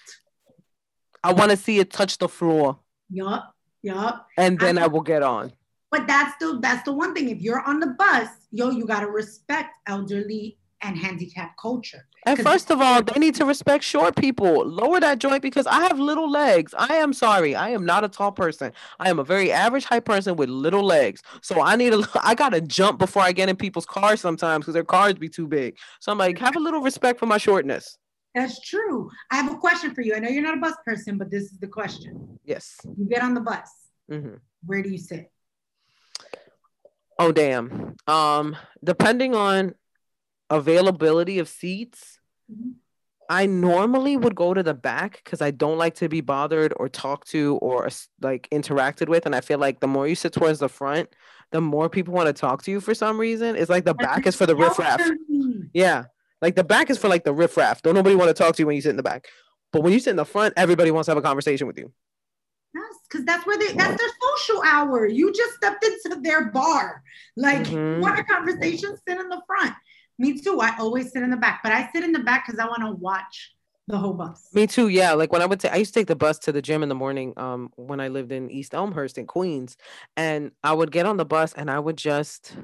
I 1.22 1.32
want 1.32 1.50
to 1.50 1.56
see 1.56 1.78
it 1.78 1.90
touch 1.90 2.18
the 2.18 2.28
floor, 2.28 2.78
Yup, 3.10 3.54
yup. 3.82 4.26
and 4.38 4.58
then 4.58 4.78
I- 4.78 4.84
I 4.84 4.86
will 4.86 5.02
get 5.02 5.22
on. 5.22 5.52
But 5.90 6.06
that's 6.06 6.36
the 6.38 6.58
that's 6.60 6.84
the 6.84 6.92
one 6.92 7.14
thing. 7.14 7.28
If 7.28 7.40
you're 7.40 7.60
on 7.60 7.80
the 7.80 7.88
bus, 7.88 8.28
yo, 8.52 8.70
you 8.70 8.86
gotta 8.86 9.06
respect 9.08 9.70
elderly 9.86 10.58
and 10.82 10.96
handicapped 10.96 11.58
culture. 11.60 12.06
And 12.26 12.38
first 12.38 12.70
of 12.70 12.80
all, 12.80 13.02
they 13.02 13.18
need 13.18 13.34
to 13.36 13.44
respect 13.44 13.82
short 13.82 14.14
people. 14.16 14.66
Lower 14.66 15.00
that 15.00 15.18
joint 15.18 15.42
because 15.42 15.66
I 15.66 15.80
have 15.82 15.98
little 15.98 16.30
legs. 16.30 16.74
I 16.76 16.94
am 16.96 17.12
sorry. 17.12 17.54
I 17.54 17.70
am 17.70 17.86
not 17.86 18.04
a 18.04 18.08
tall 18.08 18.32
person. 18.32 18.72
I 18.98 19.08
am 19.08 19.18
a 19.18 19.24
very 19.24 19.50
average 19.50 19.84
height 19.84 20.04
person 20.04 20.36
with 20.36 20.48
little 20.50 20.84
legs. 20.84 21.22
So 21.40 21.60
I 21.60 21.76
need 21.76 21.94
a 21.94 22.02
I 22.22 22.34
gotta 22.34 22.60
jump 22.60 22.98
before 22.98 23.22
I 23.22 23.32
get 23.32 23.48
in 23.48 23.56
people's 23.56 23.86
cars 23.86 24.20
sometimes 24.20 24.64
because 24.64 24.74
their 24.74 24.84
cars 24.84 25.14
be 25.14 25.28
too 25.28 25.46
big. 25.46 25.78
So 26.00 26.12
I'm 26.12 26.18
like, 26.18 26.38
have 26.38 26.56
a 26.56 26.60
little 26.60 26.80
respect 26.82 27.18
for 27.18 27.26
my 27.26 27.38
shortness. 27.38 27.96
That's 28.34 28.60
true. 28.60 29.10
I 29.30 29.36
have 29.36 29.50
a 29.52 29.56
question 29.56 29.94
for 29.94 30.02
you. 30.02 30.14
I 30.14 30.18
know 30.20 30.28
you're 30.28 30.42
not 30.42 30.56
a 30.56 30.60
bus 30.60 30.74
person, 30.84 31.18
but 31.18 31.30
this 31.30 31.44
is 31.44 31.58
the 31.58 31.66
question. 31.66 32.38
Yes. 32.44 32.76
You 32.84 33.06
get 33.08 33.22
on 33.22 33.34
the 33.34 33.40
bus. 33.40 33.70
hmm 34.08 34.34
Where 34.64 34.82
do 34.82 34.90
you 34.90 34.98
sit? 34.98 35.30
Oh 37.18 37.32
damn. 37.32 37.96
Um, 38.06 38.56
depending 38.82 39.34
on 39.34 39.74
availability 40.50 41.38
of 41.38 41.48
seats, 41.48 42.18
Mhm. 42.50 42.74
I 43.28 43.46
normally 43.46 44.16
would 44.16 44.34
go 44.34 44.52
to 44.54 44.62
the 44.62 44.74
back 44.74 45.20
because 45.24 45.40
I 45.40 45.52
don't 45.52 45.78
like 45.78 45.94
to 45.96 46.08
be 46.08 46.20
bothered 46.20 46.74
or 46.76 46.88
talked 46.88 47.28
to 47.28 47.58
or 47.62 47.88
like 48.20 48.48
interacted 48.50 49.08
with. 49.08 49.24
And 49.24 49.36
I 49.36 49.40
feel 49.40 49.58
like 49.60 49.78
the 49.78 49.86
more 49.86 50.08
you 50.08 50.16
sit 50.16 50.32
towards 50.32 50.58
the 50.58 50.68
front, 50.68 51.08
the 51.52 51.60
more 51.60 51.88
people 51.88 52.12
want 52.12 52.26
to 52.26 52.32
talk 52.32 52.64
to 52.64 52.72
you 52.72 52.80
for 52.80 52.92
some 52.92 53.20
reason. 53.20 53.54
It's 53.54 53.70
like 53.70 53.84
the 53.84 53.94
back 53.94 54.26
is 54.26 54.34
for 54.34 54.46
the 54.46 54.56
riffraff. 54.56 55.00
Yeah. 55.72 56.06
Like 56.42 56.56
the 56.56 56.64
back 56.64 56.90
is 56.90 56.98
for 56.98 57.06
like 57.06 57.22
the 57.22 57.32
riffraff. 57.32 57.82
Don't 57.82 57.94
nobody 57.94 58.16
want 58.16 58.30
to 58.30 58.34
talk 58.34 58.56
to 58.56 58.62
you 58.62 58.66
when 58.66 58.74
you 58.74 58.82
sit 58.82 58.90
in 58.90 58.96
the 58.96 59.02
back. 59.04 59.26
But 59.72 59.82
when 59.82 59.92
you 59.92 60.00
sit 60.00 60.10
in 60.10 60.16
the 60.16 60.24
front, 60.24 60.54
everybody 60.56 60.90
wants 60.90 61.06
to 61.06 61.12
have 61.12 61.18
a 61.18 61.22
conversation 61.22 61.68
with 61.68 61.78
you. 61.78 61.92
Yes, 62.74 62.94
because 63.08 63.24
that's 63.24 63.46
where 63.46 63.58
they 63.58 63.72
that's 63.74 63.96
their 64.00 64.10
social 64.22 64.62
hour. 64.64 65.06
You 65.06 65.32
just 65.32 65.54
stepped 65.54 65.84
into 65.84 66.20
their 66.20 66.46
bar. 66.50 67.02
Like 67.36 67.62
Mhm. 67.66 68.00
want 68.00 68.18
a 68.18 68.24
conversation, 68.24 68.96
sit 69.06 69.20
in 69.20 69.28
the 69.28 69.40
front. 69.46 69.74
Me 70.20 70.38
too. 70.38 70.60
I 70.60 70.76
always 70.78 71.12
sit 71.12 71.22
in 71.22 71.30
the 71.30 71.36
back, 71.38 71.60
but 71.62 71.72
I 71.72 71.88
sit 71.92 72.04
in 72.04 72.12
the 72.12 72.18
back 72.18 72.46
because 72.46 72.60
I 72.60 72.66
want 72.66 72.82
to 72.82 72.92
watch 72.92 73.54
the 73.88 73.96
whole 73.96 74.12
bus. 74.12 74.48
Me 74.52 74.66
too. 74.66 74.88
Yeah. 74.88 75.14
Like 75.14 75.32
when 75.32 75.40
I 75.40 75.46
would 75.46 75.58
take, 75.58 75.72
I 75.72 75.76
used 75.76 75.94
to 75.94 76.00
take 76.00 76.08
the 76.08 76.14
bus 76.14 76.38
to 76.40 76.52
the 76.52 76.60
gym 76.60 76.82
in 76.82 76.90
the 76.90 76.94
morning. 76.94 77.32
Um, 77.38 77.70
when 77.76 78.00
I 78.00 78.08
lived 78.08 78.30
in 78.30 78.50
East 78.50 78.74
Elmhurst 78.74 79.16
in 79.16 79.26
Queens, 79.26 79.78
and 80.18 80.52
I 80.62 80.74
would 80.74 80.92
get 80.92 81.06
on 81.06 81.16
the 81.16 81.24
bus 81.24 81.54
and 81.54 81.70
I 81.70 81.78
would 81.78 81.96
just, 81.96 82.54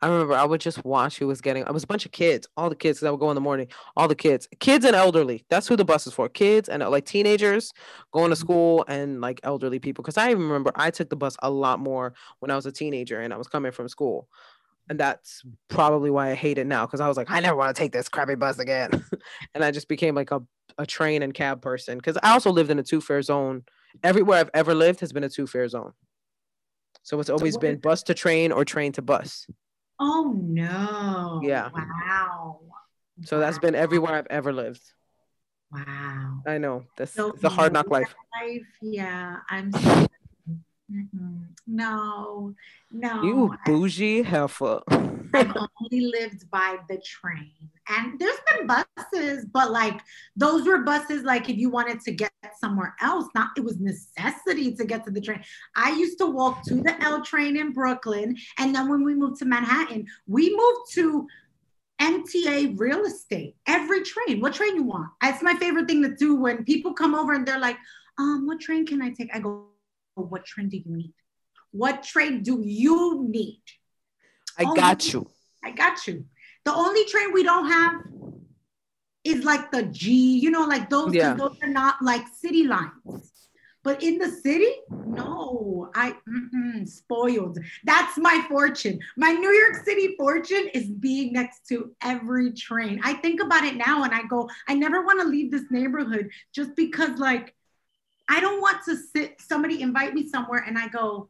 I 0.00 0.08
remember 0.08 0.32
I 0.32 0.46
would 0.46 0.62
just 0.62 0.82
watch 0.86 1.18
who 1.18 1.26
was 1.26 1.42
getting. 1.42 1.64
It 1.64 1.70
was 1.74 1.84
a 1.84 1.86
bunch 1.86 2.06
of 2.06 2.12
kids, 2.12 2.48
all 2.56 2.70
the 2.70 2.76
kids. 2.76 3.00
Cause 3.00 3.08
I 3.08 3.10
would 3.10 3.20
go 3.20 3.30
in 3.30 3.34
the 3.34 3.42
morning. 3.42 3.68
All 3.94 4.08
the 4.08 4.14
kids, 4.14 4.48
kids 4.58 4.86
and 4.86 4.96
elderly. 4.96 5.44
That's 5.50 5.68
who 5.68 5.76
the 5.76 5.84
bus 5.84 6.06
is 6.06 6.14
for. 6.14 6.30
Kids 6.30 6.70
and 6.70 6.82
like 6.82 7.04
teenagers 7.04 7.74
going 8.10 8.30
to 8.30 8.36
school 8.36 8.86
and 8.88 9.20
like 9.20 9.38
elderly 9.42 9.80
people. 9.80 10.02
Cause 10.02 10.16
I 10.16 10.30
even 10.30 10.44
remember 10.44 10.72
I 10.76 10.90
took 10.90 11.10
the 11.10 11.16
bus 11.16 11.36
a 11.42 11.50
lot 11.50 11.78
more 11.78 12.14
when 12.40 12.50
I 12.50 12.56
was 12.56 12.64
a 12.64 12.72
teenager 12.72 13.20
and 13.20 13.34
I 13.34 13.36
was 13.36 13.48
coming 13.48 13.70
from 13.70 13.86
school 13.86 14.28
and 14.88 14.98
that's 15.00 15.42
probably 15.68 16.10
why 16.10 16.30
I 16.30 16.34
hate 16.34 16.58
it 16.58 16.66
now 16.66 16.86
because 16.86 17.00
I 17.00 17.08
was 17.08 17.16
like, 17.16 17.30
I 17.30 17.40
never 17.40 17.56
want 17.56 17.74
to 17.74 17.78
take 17.78 17.92
this 17.92 18.08
crappy 18.08 18.34
bus 18.34 18.58
again, 18.58 18.90
and 19.54 19.64
I 19.64 19.70
just 19.70 19.88
became 19.88 20.14
like 20.14 20.30
a, 20.30 20.42
a 20.78 20.86
train 20.86 21.22
and 21.22 21.32
cab 21.32 21.62
person 21.62 21.98
because 21.98 22.18
I 22.22 22.32
also 22.32 22.50
lived 22.50 22.70
in 22.70 22.78
a 22.78 22.82
two 22.82 23.00
fare 23.00 23.22
zone. 23.22 23.64
Everywhere 24.02 24.40
I've 24.40 24.50
ever 24.54 24.74
lived 24.74 25.00
has 25.00 25.12
been 25.12 25.24
a 25.24 25.28
two 25.28 25.46
fare 25.46 25.68
zone, 25.68 25.92
so 27.02 27.20
it's 27.20 27.30
always 27.30 27.56
been 27.56 27.78
bus 27.78 28.02
to 28.04 28.14
train 28.14 28.52
or 28.52 28.64
train 28.64 28.92
to 28.92 29.02
bus. 29.02 29.46
Oh 30.00 30.34
no! 30.42 31.40
Yeah. 31.42 31.70
Wow. 31.74 32.60
So 33.24 33.38
that's 33.38 33.58
been 33.58 33.76
everywhere 33.76 34.14
I've 34.14 34.26
ever 34.28 34.52
lived. 34.52 34.82
Wow. 35.72 36.42
I 36.46 36.58
know 36.58 36.84
that's 36.96 37.12
so, 37.12 37.30
it's 37.30 37.44
a 37.44 37.48
hard 37.48 37.72
knock 37.72 37.90
life. 37.90 38.14
life. 38.40 38.62
Yeah, 38.82 39.36
I'm. 39.48 39.72
So 39.72 40.06
Mm-mm. 40.94 41.46
No, 41.66 42.54
no. 42.92 43.22
You 43.22 43.56
bougie 43.66 44.22
heifer. 44.22 44.80
I've 45.34 45.56
only 45.56 46.06
lived 46.06 46.48
by 46.50 46.76
the 46.88 46.98
train. 46.98 47.50
And 47.88 48.18
there's 48.20 48.38
been 48.50 48.68
buses, 48.68 49.46
but 49.46 49.72
like 49.72 50.00
those 50.36 50.66
were 50.66 50.82
buses 50.82 51.24
like 51.24 51.48
if 51.50 51.56
you 51.56 51.70
wanted 51.70 52.00
to 52.02 52.12
get 52.12 52.30
somewhere 52.60 52.94
else, 53.00 53.26
not 53.34 53.48
it 53.56 53.64
was 53.64 53.80
necessity 53.80 54.74
to 54.76 54.84
get 54.84 55.04
to 55.06 55.10
the 55.10 55.20
train. 55.20 55.42
I 55.74 55.90
used 55.96 56.18
to 56.18 56.26
walk 56.26 56.62
to 56.64 56.76
the 56.76 56.94
L 57.02 57.22
train 57.22 57.56
in 57.56 57.72
Brooklyn. 57.72 58.36
And 58.58 58.74
then 58.74 58.88
when 58.88 59.04
we 59.04 59.14
moved 59.14 59.40
to 59.40 59.44
Manhattan, 59.44 60.06
we 60.28 60.54
moved 60.54 60.92
to 60.92 61.26
MTA 62.00 62.78
real 62.78 63.04
estate. 63.04 63.56
Every 63.66 64.02
train. 64.02 64.40
What 64.40 64.54
train 64.54 64.76
you 64.76 64.84
want? 64.84 65.08
That's 65.20 65.42
my 65.42 65.54
favorite 65.54 65.88
thing 65.88 66.02
to 66.02 66.14
do 66.14 66.36
when 66.36 66.64
people 66.64 66.92
come 66.92 67.14
over 67.14 67.32
and 67.32 67.46
they're 67.46 67.58
like, 67.58 67.78
um, 68.18 68.46
what 68.46 68.60
train 68.60 68.86
can 68.86 69.02
I 69.02 69.10
take? 69.10 69.34
I 69.34 69.40
go, 69.40 69.66
what 70.22 70.44
train 70.44 70.68
do 70.68 70.76
you 70.76 70.84
need? 70.86 71.14
What 71.72 72.02
train 72.02 72.42
do 72.42 72.62
you 72.64 73.26
need? 73.28 73.62
I 74.58 74.64
oh, 74.64 74.74
got 74.74 75.12
you. 75.12 75.28
I 75.64 75.72
got 75.72 76.06
you. 76.06 76.24
The 76.64 76.72
only 76.72 77.04
train 77.06 77.32
we 77.32 77.42
don't 77.42 77.66
have 77.66 78.02
is 79.24 79.44
like 79.44 79.70
the 79.72 79.84
G, 79.84 80.38
you 80.38 80.50
know, 80.50 80.66
like 80.66 80.88
those, 80.88 81.14
yeah. 81.14 81.34
those 81.34 81.56
are 81.62 81.68
not 81.68 81.96
like 82.02 82.22
city 82.28 82.64
lines. 82.64 83.32
But 83.82 84.02
in 84.02 84.16
the 84.16 84.30
city, 84.30 84.72
no, 84.90 85.90
I 85.94 86.14
spoiled. 86.86 87.58
That's 87.84 88.16
my 88.16 88.44
fortune. 88.48 88.98
My 89.18 89.32
New 89.32 89.50
York 89.50 89.84
City 89.84 90.14
fortune 90.16 90.68
is 90.72 90.86
being 90.86 91.34
next 91.34 91.68
to 91.68 91.94
every 92.02 92.52
train. 92.52 93.00
I 93.04 93.12
think 93.12 93.42
about 93.42 93.64
it 93.64 93.76
now 93.76 94.04
and 94.04 94.14
I 94.14 94.22
go, 94.22 94.48
I 94.68 94.74
never 94.74 95.02
want 95.02 95.20
to 95.20 95.26
leave 95.26 95.50
this 95.50 95.70
neighborhood 95.70 96.30
just 96.54 96.74
because, 96.76 97.18
like, 97.18 97.54
I 98.28 98.40
don't 98.40 98.60
want 98.60 98.84
to 98.86 98.96
sit, 98.96 99.40
somebody 99.40 99.82
invite 99.82 100.14
me 100.14 100.28
somewhere 100.28 100.64
and 100.66 100.78
I 100.78 100.88
go, 100.88 101.28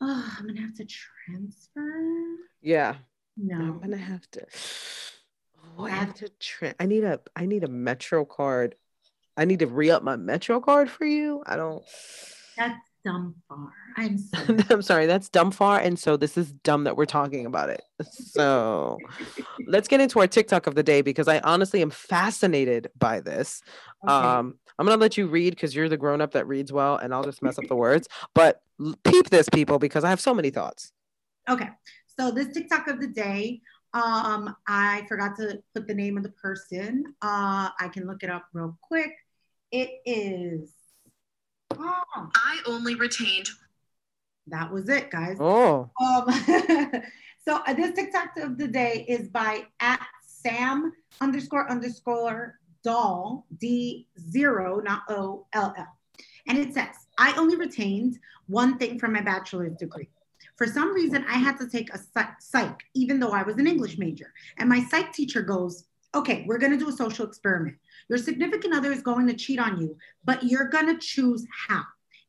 oh, 0.00 0.34
I'm 0.38 0.46
gonna 0.46 0.60
have 0.60 0.74
to 0.74 0.86
transfer. 0.86 2.36
Yeah. 2.60 2.96
No. 3.36 3.56
I'm 3.56 3.80
gonna 3.80 3.96
have 3.96 4.30
to. 4.32 4.46
Oh, 5.78 5.84
I 5.84 5.90
have 5.90 6.14
to. 6.14 6.28
Tra- 6.40 6.74
I 6.80 6.86
need 6.86 7.04
a. 7.04 7.20
I 7.34 7.46
need 7.46 7.64
a 7.64 7.68
Metro 7.68 8.24
card. 8.24 8.76
I 9.36 9.44
need 9.44 9.58
to 9.58 9.66
re 9.66 9.90
up 9.90 10.02
my 10.02 10.16
Metro 10.16 10.60
card 10.60 10.90
for 10.90 11.04
you. 11.04 11.42
I 11.46 11.56
don't. 11.56 11.84
That's 12.56 12.80
dumb 13.04 13.34
far. 13.48 13.72
I'm 13.96 14.18
sorry. 14.18 14.64
I'm 14.70 14.82
sorry. 14.82 15.06
That's 15.06 15.28
dumb 15.28 15.50
far, 15.50 15.78
and 15.78 15.98
so 15.98 16.16
this 16.16 16.38
is 16.38 16.52
dumb 16.52 16.84
that 16.84 16.96
we're 16.96 17.04
talking 17.04 17.44
about 17.44 17.68
it. 17.68 17.82
So 18.10 18.98
let's 19.66 19.88
get 19.88 20.00
into 20.00 20.18
our 20.20 20.26
TikTok 20.26 20.66
of 20.66 20.74
the 20.74 20.82
day 20.82 21.02
because 21.02 21.28
I 21.28 21.40
honestly 21.40 21.82
am 21.82 21.90
fascinated 21.90 22.90
by 22.98 23.20
this. 23.20 23.62
Okay. 24.02 24.12
Um, 24.12 24.58
I'm 24.78 24.86
gonna 24.86 25.00
let 25.00 25.16
you 25.16 25.26
read 25.26 25.50
because 25.50 25.74
you're 25.74 25.88
the 25.88 25.96
grown 25.96 26.20
up 26.20 26.32
that 26.32 26.46
reads 26.46 26.72
well, 26.72 26.96
and 26.96 27.14
I'll 27.14 27.24
just 27.24 27.42
mess 27.42 27.58
up 27.58 27.66
the 27.68 27.76
words. 27.76 28.08
But 28.34 28.62
peep 29.04 29.30
this, 29.30 29.48
people, 29.48 29.78
because 29.78 30.04
I 30.04 30.10
have 30.10 30.20
so 30.20 30.34
many 30.34 30.50
thoughts. 30.50 30.92
Okay, 31.48 31.68
so 32.18 32.30
this 32.30 32.48
TikTok 32.52 32.88
of 32.88 33.00
the 33.00 33.06
day, 33.06 33.60
um, 33.94 34.54
I 34.66 35.06
forgot 35.08 35.36
to 35.36 35.62
put 35.74 35.86
the 35.86 35.94
name 35.94 36.16
of 36.16 36.22
the 36.22 36.30
person. 36.30 37.04
Uh, 37.22 37.70
I 37.78 37.88
can 37.92 38.06
look 38.06 38.22
it 38.22 38.30
up 38.30 38.46
real 38.52 38.76
quick. 38.82 39.12
It 39.72 39.90
is. 40.04 40.70
Oh, 41.78 42.02
I 42.34 42.60
only 42.66 42.94
retained. 42.94 43.48
That 44.48 44.72
was 44.72 44.88
it, 44.88 45.10
guys. 45.10 45.36
Oh. 45.40 45.90
Um, 46.00 46.24
so 47.44 47.60
uh, 47.66 47.74
this 47.74 47.94
TikTok 47.94 48.36
of 48.36 48.58
the 48.58 48.68
day 48.68 49.04
is 49.08 49.28
by 49.28 49.64
at 49.80 50.06
Sam 50.22 50.92
underscore 51.20 51.68
underscore 51.70 52.58
doll, 52.86 53.44
D 53.58 54.06
zero, 54.30 54.80
not 54.80 55.02
O 55.08 55.46
L 55.52 55.74
L. 55.76 55.98
And 56.46 56.56
it 56.56 56.72
says, 56.72 56.94
I 57.18 57.34
only 57.36 57.56
retained 57.56 58.18
one 58.46 58.78
thing 58.78 58.98
from 59.00 59.12
my 59.12 59.20
bachelor's 59.20 59.76
degree. 59.76 60.08
For 60.54 60.68
some 60.68 60.94
reason, 60.94 61.24
I 61.28 61.34
had 61.34 61.58
to 61.58 61.68
take 61.68 61.90
a 61.92 62.00
psych, 62.38 62.80
even 62.94 63.18
though 63.18 63.32
I 63.32 63.42
was 63.42 63.56
an 63.56 63.66
English 63.66 63.98
major. 63.98 64.32
And 64.58 64.68
my 64.68 64.84
psych 64.84 65.12
teacher 65.12 65.42
goes, 65.42 65.84
Okay, 66.14 66.44
we're 66.46 66.58
going 66.58 66.72
to 66.72 66.78
do 66.78 66.88
a 66.88 66.92
social 66.92 67.26
experiment. 67.26 67.76
Your 68.08 68.18
significant 68.18 68.72
other 68.72 68.92
is 68.92 69.02
going 69.02 69.26
to 69.26 69.34
cheat 69.34 69.58
on 69.58 69.80
you, 69.80 69.98
but 70.24 70.44
you're 70.44 70.68
going 70.68 70.86
to 70.86 70.98
choose 70.98 71.44
how. 71.68 71.82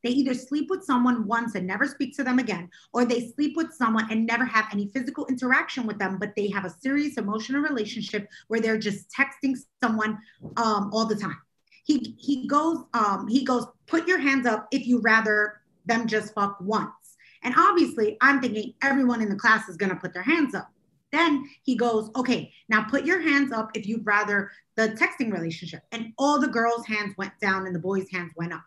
They 0.08 0.14
either 0.14 0.32
sleep 0.32 0.70
with 0.70 0.84
someone 0.84 1.26
once 1.26 1.54
and 1.54 1.66
never 1.66 1.84
speak 1.84 2.16
to 2.16 2.24
them 2.24 2.38
again, 2.38 2.70
or 2.94 3.04
they 3.04 3.28
sleep 3.28 3.58
with 3.58 3.74
someone 3.74 4.10
and 4.10 4.24
never 4.24 4.46
have 4.46 4.64
any 4.72 4.88
physical 4.88 5.26
interaction 5.26 5.86
with 5.86 5.98
them, 5.98 6.16
but 6.18 6.34
they 6.34 6.48
have 6.48 6.64
a 6.64 6.70
serious 6.70 7.18
emotional 7.18 7.60
relationship 7.60 8.26
where 8.46 8.58
they're 8.58 8.78
just 8.78 9.10
texting 9.10 9.54
someone 9.84 10.16
um, 10.56 10.88
all 10.94 11.04
the 11.04 11.14
time. 11.14 11.36
He 11.84 12.16
he 12.18 12.46
goes 12.46 12.84
um, 12.94 13.28
he 13.28 13.44
goes 13.44 13.66
put 13.86 14.08
your 14.08 14.16
hands 14.16 14.46
up 14.46 14.68
if 14.72 14.86
you 14.86 14.98
rather 15.00 15.60
them 15.84 16.06
just 16.06 16.32
fuck 16.32 16.56
once. 16.58 17.18
And 17.42 17.54
obviously, 17.58 18.16
I'm 18.22 18.40
thinking 18.40 18.72
everyone 18.80 19.20
in 19.20 19.28
the 19.28 19.36
class 19.36 19.68
is 19.68 19.76
gonna 19.76 19.96
put 19.96 20.14
their 20.14 20.22
hands 20.22 20.54
up. 20.54 20.72
Then 21.12 21.44
he 21.64 21.76
goes, 21.76 22.10
okay, 22.16 22.50
now 22.70 22.84
put 22.84 23.04
your 23.04 23.20
hands 23.20 23.52
up 23.52 23.72
if 23.74 23.86
you'd 23.86 24.06
rather 24.06 24.50
the 24.76 24.88
texting 24.88 25.30
relationship. 25.30 25.82
And 25.92 26.14
all 26.16 26.40
the 26.40 26.48
girls' 26.48 26.86
hands 26.86 27.14
went 27.18 27.38
down 27.42 27.66
and 27.66 27.74
the 27.74 27.80
boys' 27.80 28.10
hands 28.10 28.32
went 28.36 28.54
up. 28.54 28.62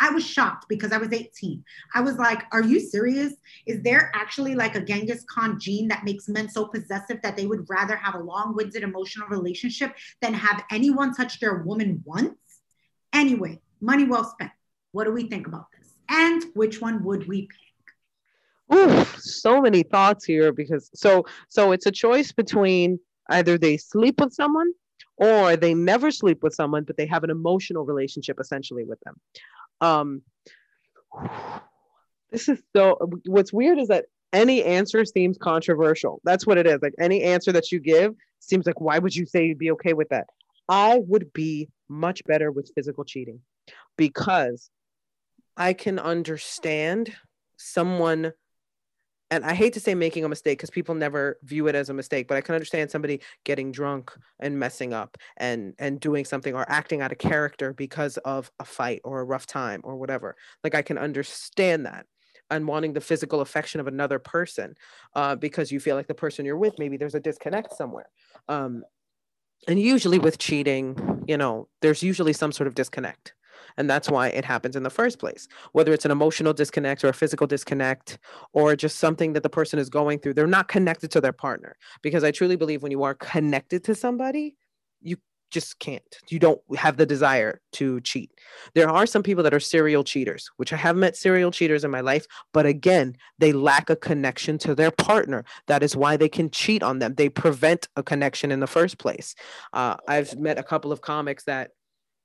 I 0.00 0.10
was 0.10 0.24
shocked 0.24 0.66
because 0.68 0.92
I 0.92 0.98
was 0.98 1.12
18. 1.12 1.64
I 1.94 2.00
was 2.00 2.16
like, 2.16 2.44
are 2.52 2.62
you 2.62 2.80
serious? 2.80 3.34
Is 3.66 3.82
there 3.82 4.10
actually 4.14 4.54
like 4.54 4.74
a 4.74 4.80
Genghis 4.80 5.24
Khan 5.24 5.58
gene 5.58 5.88
that 5.88 6.04
makes 6.04 6.28
men 6.28 6.48
so 6.48 6.66
possessive 6.66 7.20
that 7.22 7.36
they 7.36 7.46
would 7.46 7.66
rather 7.68 7.96
have 7.96 8.14
a 8.14 8.22
long 8.22 8.54
winded 8.54 8.82
emotional 8.82 9.28
relationship 9.28 9.94
than 10.20 10.34
have 10.34 10.64
anyone 10.70 11.14
touch 11.14 11.40
their 11.40 11.62
woman 11.62 12.02
once? 12.04 12.36
Anyway, 13.12 13.60
money 13.80 14.04
well 14.04 14.24
spent. 14.24 14.52
What 14.92 15.04
do 15.04 15.12
we 15.12 15.28
think 15.28 15.46
about 15.46 15.66
this? 15.78 15.92
And 16.08 16.44
which 16.54 16.80
one 16.80 17.02
would 17.04 17.26
we 17.26 17.42
pick? 17.48 17.58
Ooh, 18.74 19.04
so 19.18 19.60
many 19.60 19.82
thoughts 19.82 20.24
here 20.24 20.52
because 20.52 20.90
so 20.94 21.24
so 21.48 21.72
it's 21.72 21.86
a 21.86 21.90
choice 21.90 22.32
between 22.32 22.98
either 23.30 23.58
they 23.58 23.76
sleep 23.76 24.20
with 24.20 24.32
someone 24.32 24.72
or 25.18 25.56
they 25.56 25.72
never 25.72 26.10
sleep 26.10 26.42
with 26.42 26.52
someone 26.54 26.82
but 26.84 26.96
they 26.96 27.06
have 27.06 27.22
an 27.22 27.30
emotional 27.30 27.84
relationship 27.84 28.38
essentially 28.40 28.84
with 28.84 28.98
them 29.00 29.14
um, 29.80 30.22
this 32.30 32.48
is 32.48 32.62
so. 32.74 32.98
What's 33.26 33.52
weird 33.52 33.78
is 33.78 33.88
that 33.88 34.06
any 34.32 34.62
answer 34.62 35.04
seems 35.04 35.38
controversial. 35.38 36.20
That's 36.24 36.46
what 36.46 36.58
it 36.58 36.66
is. 36.66 36.80
Like 36.82 36.94
any 37.00 37.22
answer 37.22 37.52
that 37.52 37.72
you 37.72 37.80
give 37.80 38.14
seems 38.40 38.66
like, 38.66 38.80
why 38.80 38.98
would 38.98 39.14
you 39.14 39.26
say 39.26 39.46
you'd 39.46 39.58
be 39.58 39.70
okay 39.72 39.92
with 39.92 40.08
that? 40.10 40.26
I 40.68 41.00
would 41.06 41.32
be 41.32 41.68
much 41.88 42.24
better 42.24 42.50
with 42.50 42.72
physical 42.74 43.04
cheating 43.04 43.40
because 43.96 44.68
I 45.56 45.72
can 45.72 45.98
understand 45.98 47.14
someone 47.56 48.32
and 49.30 49.44
I 49.44 49.54
hate 49.54 49.72
to 49.74 49.80
say 49.80 49.94
making 49.94 50.24
a 50.24 50.28
mistake 50.28 50.58
because 50.58 50.70
people 50.70 50.94
never 50.94 51.38
view 51.42 51.66
it 51.66 51.74
as 51.74 51.88
a 51.88 51.94
mistake, 51.94 52.28
but 52.28 52.36
I 52.36 52.40
can 52.40 52.54
understand 52.54 52.90
somebody 52.90 53.20
getting 53.44 53.72
drunk 53.72 54.12
and 54.38 54.58
messing 54.58 54.92
up 54.92 55.16
and 55.36 55.74
and 55.78 55.98
doing 55.98 56.24
something 56.24 56.54
or 56.54 56.64
acting 56.68 57.00
out 57.00 57.12
of 57.12 57.18
character 57.18 57.72
because 57.72 58.16
of 58.18 58.50
a 58.60 58.64
fight 58.64 59.00
or 59.04 59.20
a 59.20 59.24
rough 59.24 59.46
time 59.46 59.80
or 59.84 59.96
whatever. 59.96 60.36
Like 60.62 60.74
I 60.74 60.82
can 60.82 60.98
understand 60.98 61.86
that 61.86 62.06
and 62.50 62.68
wanting 62.68 62.92
the 62.92 63.00
physical 63.00 63.40
affection 63.40 63.80
of 63.80 63.88
another 63.88 64.20
person 64.20 64.74
uh, 65.16 65.34
because 65.34 65.72
you 65.72 65.80
feel 65.80 65.96
like 65.96 66.06
the 66.06 66.14
person 66.14 66.44
you're 66.44 66.56
with 66.56 66.78
maybe 66.78 66.96
there's 66.96 67.16
a 67.16 67.20
disconnect 67.20 67.76
somewhere. 67.76 68.08
Um, 68.48 68.84
and 69.66 69.80
usually 69.80 70.20
with 70.20 70.38
cheating, 70.38 71.24
you 71.26 71.36
know, 71.36 71.68
there's 71.82 72.02
usually 72.02 72.32
some 72.32 72.52
sort 72.52 72.68
of 72.68 72.74
disconnect 72.74 73.34
and 73.76 73.88
that's 73.88 74.10
why 74.10 74.28
it 74.28 74.44
happens 74.44 74.76
in 74.76 74.82
the 74.82 74.90
first 74.90 75.18
place. 75.18 75.48
Whether 75.72 75.92
it's 75.92 76.04
an 76.04 76.10
emotional 76.10 76.52
disconnect 76.52 77.04
or 77.04 77.08
a 77.08 77.14
physical 77.14 77.46
disconnect 77.46 78.18
or 78.52 78.76
just 78.76 78.98
something 78.98 79.32
that 79.34 79.42
the 79.42 79.50
person 79.50 79.78
is 79.78 79.88
going 79.88 80.18
through, 80.18 80.34
they're 80.34 80.46
not 80.46 80.68
connected 80.68 81.10
to 81.12 81.20
their 81.20 81.32
partner. 81.32 81.76
Because 82.02 82.24
I 82.24 82.30
truly 82.30 82.56
believe 82.56 82.82
when 82.82 82.92
you 82.92 83.02
are 83.02 83.14
connected 83.14 83.84
to 83.84 83.94
somebody, 83.94 84.56
you 85.00 85.16
just 85.50 85.78
can't. 85.78 86.02
You 86.28 86.38
don't 86.38 86.60
have 86.76 86.96
the 86.96 87.06
desire 87.06 87.60
to 87.72 88.00
cheat. 88.00 88.32
There 88.74 88.90
are 88.90 89.06
some 89.06 89.22
people 89.22 89.44
that 89.44 89.54
are 89.54 89.60
serial 89.60 90.02
cheaters, 90.02 90.50
which 90.56 90.72
I 90.72 90.76
have 90.76 90.96
met 90.96 91.16
serial 91.16 91.52
cheaters 91.52 91.84
in 91.84 91.90
my 91.90 92.00
life, 92.00 92.26
but 92.52 92.66
again, 92.66 93.16
they 93.38 93.52
lack 93.52 93.88
a 93.88 93.96
connection 93.96 94.58
to 94.58 94.74
their 94.74 94.90
partner. 94.90 95.44
That 95.68 95.82
is 95.82 95.96
why 95.96 96.16
they 96.16 96.28
can 96.28 96.50
cheat 96.50 96.82
on 96.82 96.98
them. 96.98 97.14
They 97.14 97.28
prevent 97.28 97.88
a 97.96 98.02
connection 98.02 98.50
in 98.50 98.60
the 98.60 98.66
first 98.66 98.98
place. 98.98 99.34
Uh, 99.72 99.96
I've 100.08 100.36
met 100.36 100.58
a 100.58 100.64
couple 100.64 100.90
of 100.90 101.00
comics 101.00 101.44
that, 101.44 101.70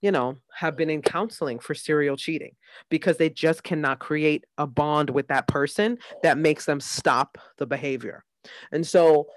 you 0.02 0.12
know, 0.12 0.38
have 0.54 0.76
been 0.76 0.89
in 0.89 1.02
counseling 1.02 1.60
for 1.60 1.74
serial 1.74 2.18
cheating 2.18 2.56
because 2.89 3.18
they 3.18 3.30
just 3.30 3.64
cannot 3.64 3.99
create 3.99 4.45
a 4.58 4.66
bond 4.66 5.10
with 5.10 5.28
that 5.28 5.47
person 5.47 5.97
that 6.24 6.38
makes 6.38 6.66
them 6.66 6.80
stop 6.80 7.38
the 7.58 7.68
behavior. 7.68 8.24
And 8.72 8.86
so, 8.86 9.28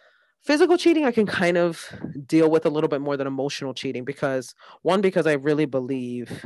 physical 0.45 0.77
cheating 0.77 1.05
i 1.05 1.11
can 1.11 1.27
kind 1.27 1.57
of 1.57 1.89
deal 2.27 2.51
with 2.51 2.67
a 2.67 2.69
little 2.69 2.89
bit 2.89 3.01
more 3.01 3.17
than 3.17 3.27
emotional 3.27 3.73
cheating 3.73 4.05
because 4.05 4.55
one 4.83 5.01
because 5.01 5.27
i 5.27 5.33
really 5.33 5.65
believe 5.65 6.45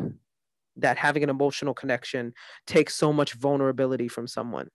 that 0.77 0.97
having 0.97 1.25
an 1.25 1.31
emotional 1.31 1.75
connection 1.75 2.33
takes 2.66 2.95
so 2.95 3.12
much 3.12 3.33
vulnerability 3.35 4.07
from 4.07 4.27
someone 4.27 4.69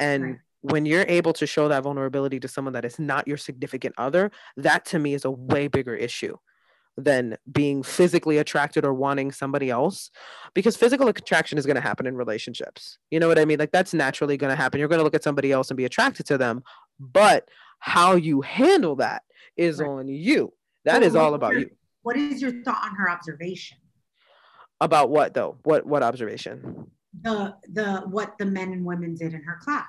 and 0.00 0.22
right. 0.22 0.36
when 0.62 0.86
you're 0.86 1.04
able 1.06 1.34
to 1.34 1.46
show 1.46 1.68
that 1.68 1.82
vulnerability 1.82 2.40
to 2.40 2.48
someone 2.48 2.72
that 2.72 2.84
is 2.84 2.98
not 2.98 3.28
your 3.28 3.36
significant 3.36 3.94
other 3.98 4.30
that 4.56 4.86
to 4.86 4.98
me 4.98 5.12
is 5.12 5.26
a 5.26 5.30
way 5.30 5.68
bigger 5.68 5.94
issue 5.94 6.34
than 6.96 7.36
being 7.50 7.82
physically 7.82 8.38
attracted 8.38 8.84
or 8.84 8.92
wanting 8.92 9.32
somebody 9.32 9.70
else 9.70 10.10
because 10.54 10.76
physical 10.76 11.08
attraction 11.08 11.56
is 11.56 11.64
going 11.64 11.74
to 11.74 11.80
happen 11.80 12.06
in 12.06 12.16
relationships 12.16 12.98
you 13.10 13.18
know 13.18 13.28
what 13.28 13.38
i 13.38 13.46
mean 13.46 13.58
like 13.58 13.72
that's 13.72 13.94
naturally 13.94 14.36
going 14.36 14.50
to 14.50 14.56
happen 14.56 14.78
you're 14.78 14.88
going 14.88 14.98
to 14.98 15.04
look 15.04 15.14
at 15.14 15.24
somebody 15.24 15.52
else 15.52 15.70
and 15.70 15.76
be 15.78 15.86
attracted 15.86 16.26
to 16.26 16.36
them 16.36 16.62
but 17.00 17.48
how 17.82 18.14
you 18.14 18.42
handle 18.42 18.96
that 18.96 19.22
is 19.56 19.80
right. 19.80 19.88
on 19.88 20.08
you. 20.08 20.52
That 20.84 21.00
well, 21.00 21.08
is 21.08 21.16
all 21.16 21.34
about 21.34 21.52
your, 21.52 21.60
you. 21.62 21.70
What 22.02 22.16
is 22.16 22.40
your 22.40 22.62
thought 22.62 22.84
on 22.84 22.94
her 22.94 23.10
observation? 23.10 23.78
About 24.80 25.10
what 25.10 25.34
though? 25.34 25.58
What 25.64 25.86
what 25.86 26.02
observation? 26.02 26.90
The 27.22 27.54
the 27.72 28.02
what 28.08 28.38
the 28.38 28.46
men 28.46 28.72
and 28.72 28.84
women 28.84 29.14
did 29.14 29.34
in 29.34 29.42
her 29.42 29.58
class. 29.62 29.86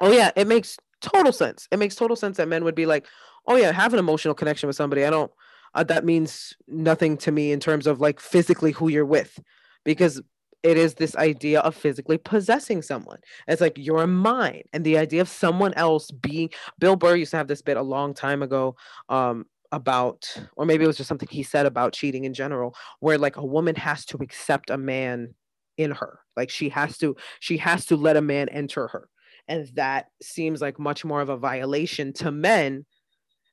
Oh 0.00 0.12
yeah, 0.12 0.30
it 0.36 0.46
makes 0.46 0.76
total 1.00 1.32
sense. 1.32 1.66
It 1.70 1.78
makes 1.78 1.94
total 1.94 2.16
sense 2.16 2.36
that 2.36 2.48
men 2.48 2.64
would 2.64 2.74
be 2.74 2.86
like, 2.86 3.06
"Oh 3.46 3.56
yeah, 3.56 3.72
have 3.72 3.92
an 3.92 3.98
emotional 3.98 4.34
connection 4.34 4.66
with 4.66 4.76
somebody. 4.76 5.04
I 5.04 5.10
don't 5.10 5.30
uh, 5.74 5.84
that 5.84 6.04
means 6.04 6.54
nothing 6.68 7.16
to 7.18 7.32
me 7.32 7.52
in 7.52 7.60
terms 7.60 7.86
of 7.86 8.00
like 8.00 8.20
physically 8.20 8.72
who 8.72 8.88
you're 8.88 9.06
with." 9.06 9.38
Because 9.84 10.20
it 10.66 10.76
is 10.76 10.94
this 10.94 11.14
idea 11.14 11.60
of 11.60 11.76
physically 11.76 12.18
possessing 12.18 12.82
someone. 12.82 13.18
It's 13.46 13.60
like 13.60 13.74
you're 13.76 14.06
mine. 14.08 14.64
And 14.72 14.84
the 14.84 14.98
idea 14.98 15.20
of 15.20 15.28
someone 15.28 15.72
else 15.74 16.10
being 16.10 16.50
Bill 16.80 16.96
Burr 16.96 17.14
used 17.14 17.30
to 17.30 17.36
have 17.36 17.46
this 17.46 17.62
bit 17.62 17.76
a 17.76 17.82
long 17.82 18.14
time 18.14 18.42
ago 18.42 18.74
um, 19.08 19.46
about, 19.70 20.26
or 20.56 20.66
maybe 20.66 20.82
it 20.82 20.88
was 20.88 20.96
just 20.96 21.06
something 21.06 21.28
he 21.30 21.44
said 21.44 21.66
about 21.66 21.92
cheating 21.92 22.24
in 22.24 22.34
general, 22.34 22.74
where 22.98 23.16
like 23.16 23.36
a 23.36 23.44
woman 23.46 23.76
has 23.76 24.04
to 24.06 24.18
accept 24.20 24.70
a 24.70 24.76
man 24.76 25.34
in 25.76 25.92
her. 25.92 26.18
Like 26.36 26.50
she 26.50 26.68
has 26.70 26.98
to, 26.98 27.14
she 27.38 27.58
has 27.58 27.86
to 27.86 27.96
let 27.96 28.16
a 28.16 28.22
man 28.22 28.48
enter 28.48 28.88
her. 28.88 29.08
And 29.46 29.68
that 29.74 30.06
seems 30.20 30.60
like 30.60 30.80
much 30.80 31.04
more 31.04 31.20
of 31.20 31.28
a 31.28 31.36
violation 31.36 32.12
to 32.14 32.32
men 32.32 32.86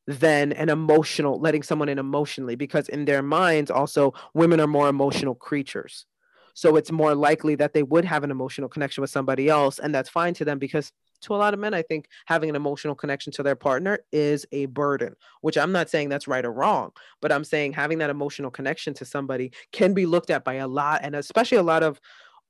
than 0.08 0.52
an 0.54 0.70
emotional 0.70 1.40
letting 1.40 1.64
someone 1.64 1.90
in 1.90 1.98
emotionally 1.98 2.56
because 2.56 2.90
in 2.90 3.06
their 3.06 3.22
minds 3.22 3.72
also 3.72 4.14
women 4.34 4.60
are 4.60 4.68
more 4.68 4.90
emotional 4.90 5.34
creatures 5.34 6.06
so 6.54 6.76
it's 6.76 6.92
more 6.92 7.16
likely 7.16 7.56
that 7.56 7.74
they 7.74 7.84
would 7.84 8.06
have 8.06 8.24
an 8.24 8.32
emotional 8.32 8.70
connection 8.70 9.02
with 9.02 9.10
somebody 9.10 9.50
else. 9.50 9.80
And 9.80 9.94
that's 9.94 10.10
fine 10.10 10.34
to 10.36 10.46
them 10.46 10.60
because 10.60 10.92
to 11.22 11.34
a 11.34 11.38
lot 11.38 11.54
of 11.54 11.60
men, 11.60 11.74
I 11.74 11.82
think 11.82 12.08
having 12.26 12.50
an 12.50 12.56
emotional 12.56 12.96
connection 12.96 13.32
to 13.34 13.44
their 13.44 13.56
partner 13.56 14.00
is 14.12 14.46
a 14.52 14.66
burden, 14.68 15.16
which 15.42 15.58
I'm 15.58 15.72
not 15.72 15.90
saying 15.90 16.10
that's 16.10 16.28
right 16.28 16.46
or 16.46 16.52
wrong, 16.52 16.92
but 17.22 17.32
I'm 17.32 17.44
saying 17.44 17.74
having 17.74 18.00
that 18.00 18.10
emotional 18.10 18.52
connection 18.52 18.94
to 18.96 19.06
somebody 19.06 19.52
can 19.72 19.94
be 19.94 20.06
looked 20.06 20.30
at 20.30 20.44
by 20.44 20.56
a 20.56 20.68
lot, 20.68 21.02
and 21.04 21.16
especially 21.16 21.58
a 21.58 21.64
lot 21.64 21.82
of 21.82 22.00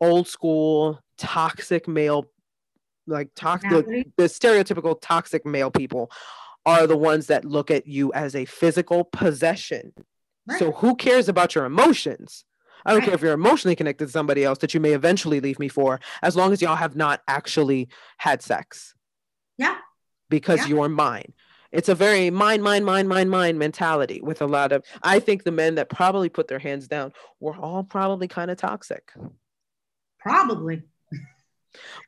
old 0.01 0.27
school 0.27 0.99
toxic 1.17 1.87
male, 1.87 2.25
like 3.05 3.29
toxic, 3.35 3.85
the, 3.85 4.05
the 4.17 4.23
stereotypical 4.23 4.97
toxic 4.99 5.45
male 5.45 5.69
people 5.69 6.11
are 6.65 6.87
the 6.87 6.97
ones 6.97 7.27
that 7.27 7.45
look 7.45 7.69
at 7.71 7.87
you 7.87 8.11
as 8.13 8.35
a 8.35 8.45
physical 8.45 9.03
possession. 9.03 9.93
Right. 10.45 10.59
So 10.59 10.71
who 10.71 10.95
cares 10.95 11.29
about 11.29 11.55
your 11.55 11.65
emotions? 11.65 12.45
I 12.85 12.91
don't 12.91 12.99
right. 12.99 13.05
care 13.05 13.15
if 13.15 13.21
you're 13.21 13.33
emotionally 13.33 13.75
connected 13.75 14.07
to 14.07 14.11
somebody 14.11 14.43
else 14.43 14.59
that 14.59 14.73
you 14.73 14.79
may 14.79 14.91
eventually 14.91 15.39
leave 15.39 15.59
me 15.59 15.69
for, 15.69 15.99
as 16.21 16.35
long 16.35 16.51
as 16.51 16.61
y'all 16.61 16.75
have 16.75 16.95
not 16.95 17.21
actually 17.27 17.89
had 18.17 18.41
sex. 18.41 18.93
Yeah. 19.57 19.77
Because 20.29 20.59
yeah. 20.59 20.67
you're 20.67 20.89
mine. 20.89 21.33
It's 21.71 21.89
a 21.89 21.95
very 21.95 22.29
mine, 22.29 22.61
mine, 22.61 22.83
mine, 22.83 23.07
mine, 23.07 23.29
mine 23.29 23.57
mentality 23.57 24.21
with 24.21 24.41
a 24.41 24.45
lot 24.45 24.71
of, 24.71 24.83
I 25.01 25.19
think 25.19 25.43
the 25.43 25.51
men 25.51 25.75
that 25.75 25.89
probably 25.89 26.29
put 26.29 26.47
their 26.47 26.59
hands 26.59 26.87
down 26.87 27.13
were 27.39 27.55
all 27.55 27.83
probably 27.83 28.27
kind 28.27 28.51
of 28.51 28.57
toxic. 28.57 29.11
Probably. 30.19 30.83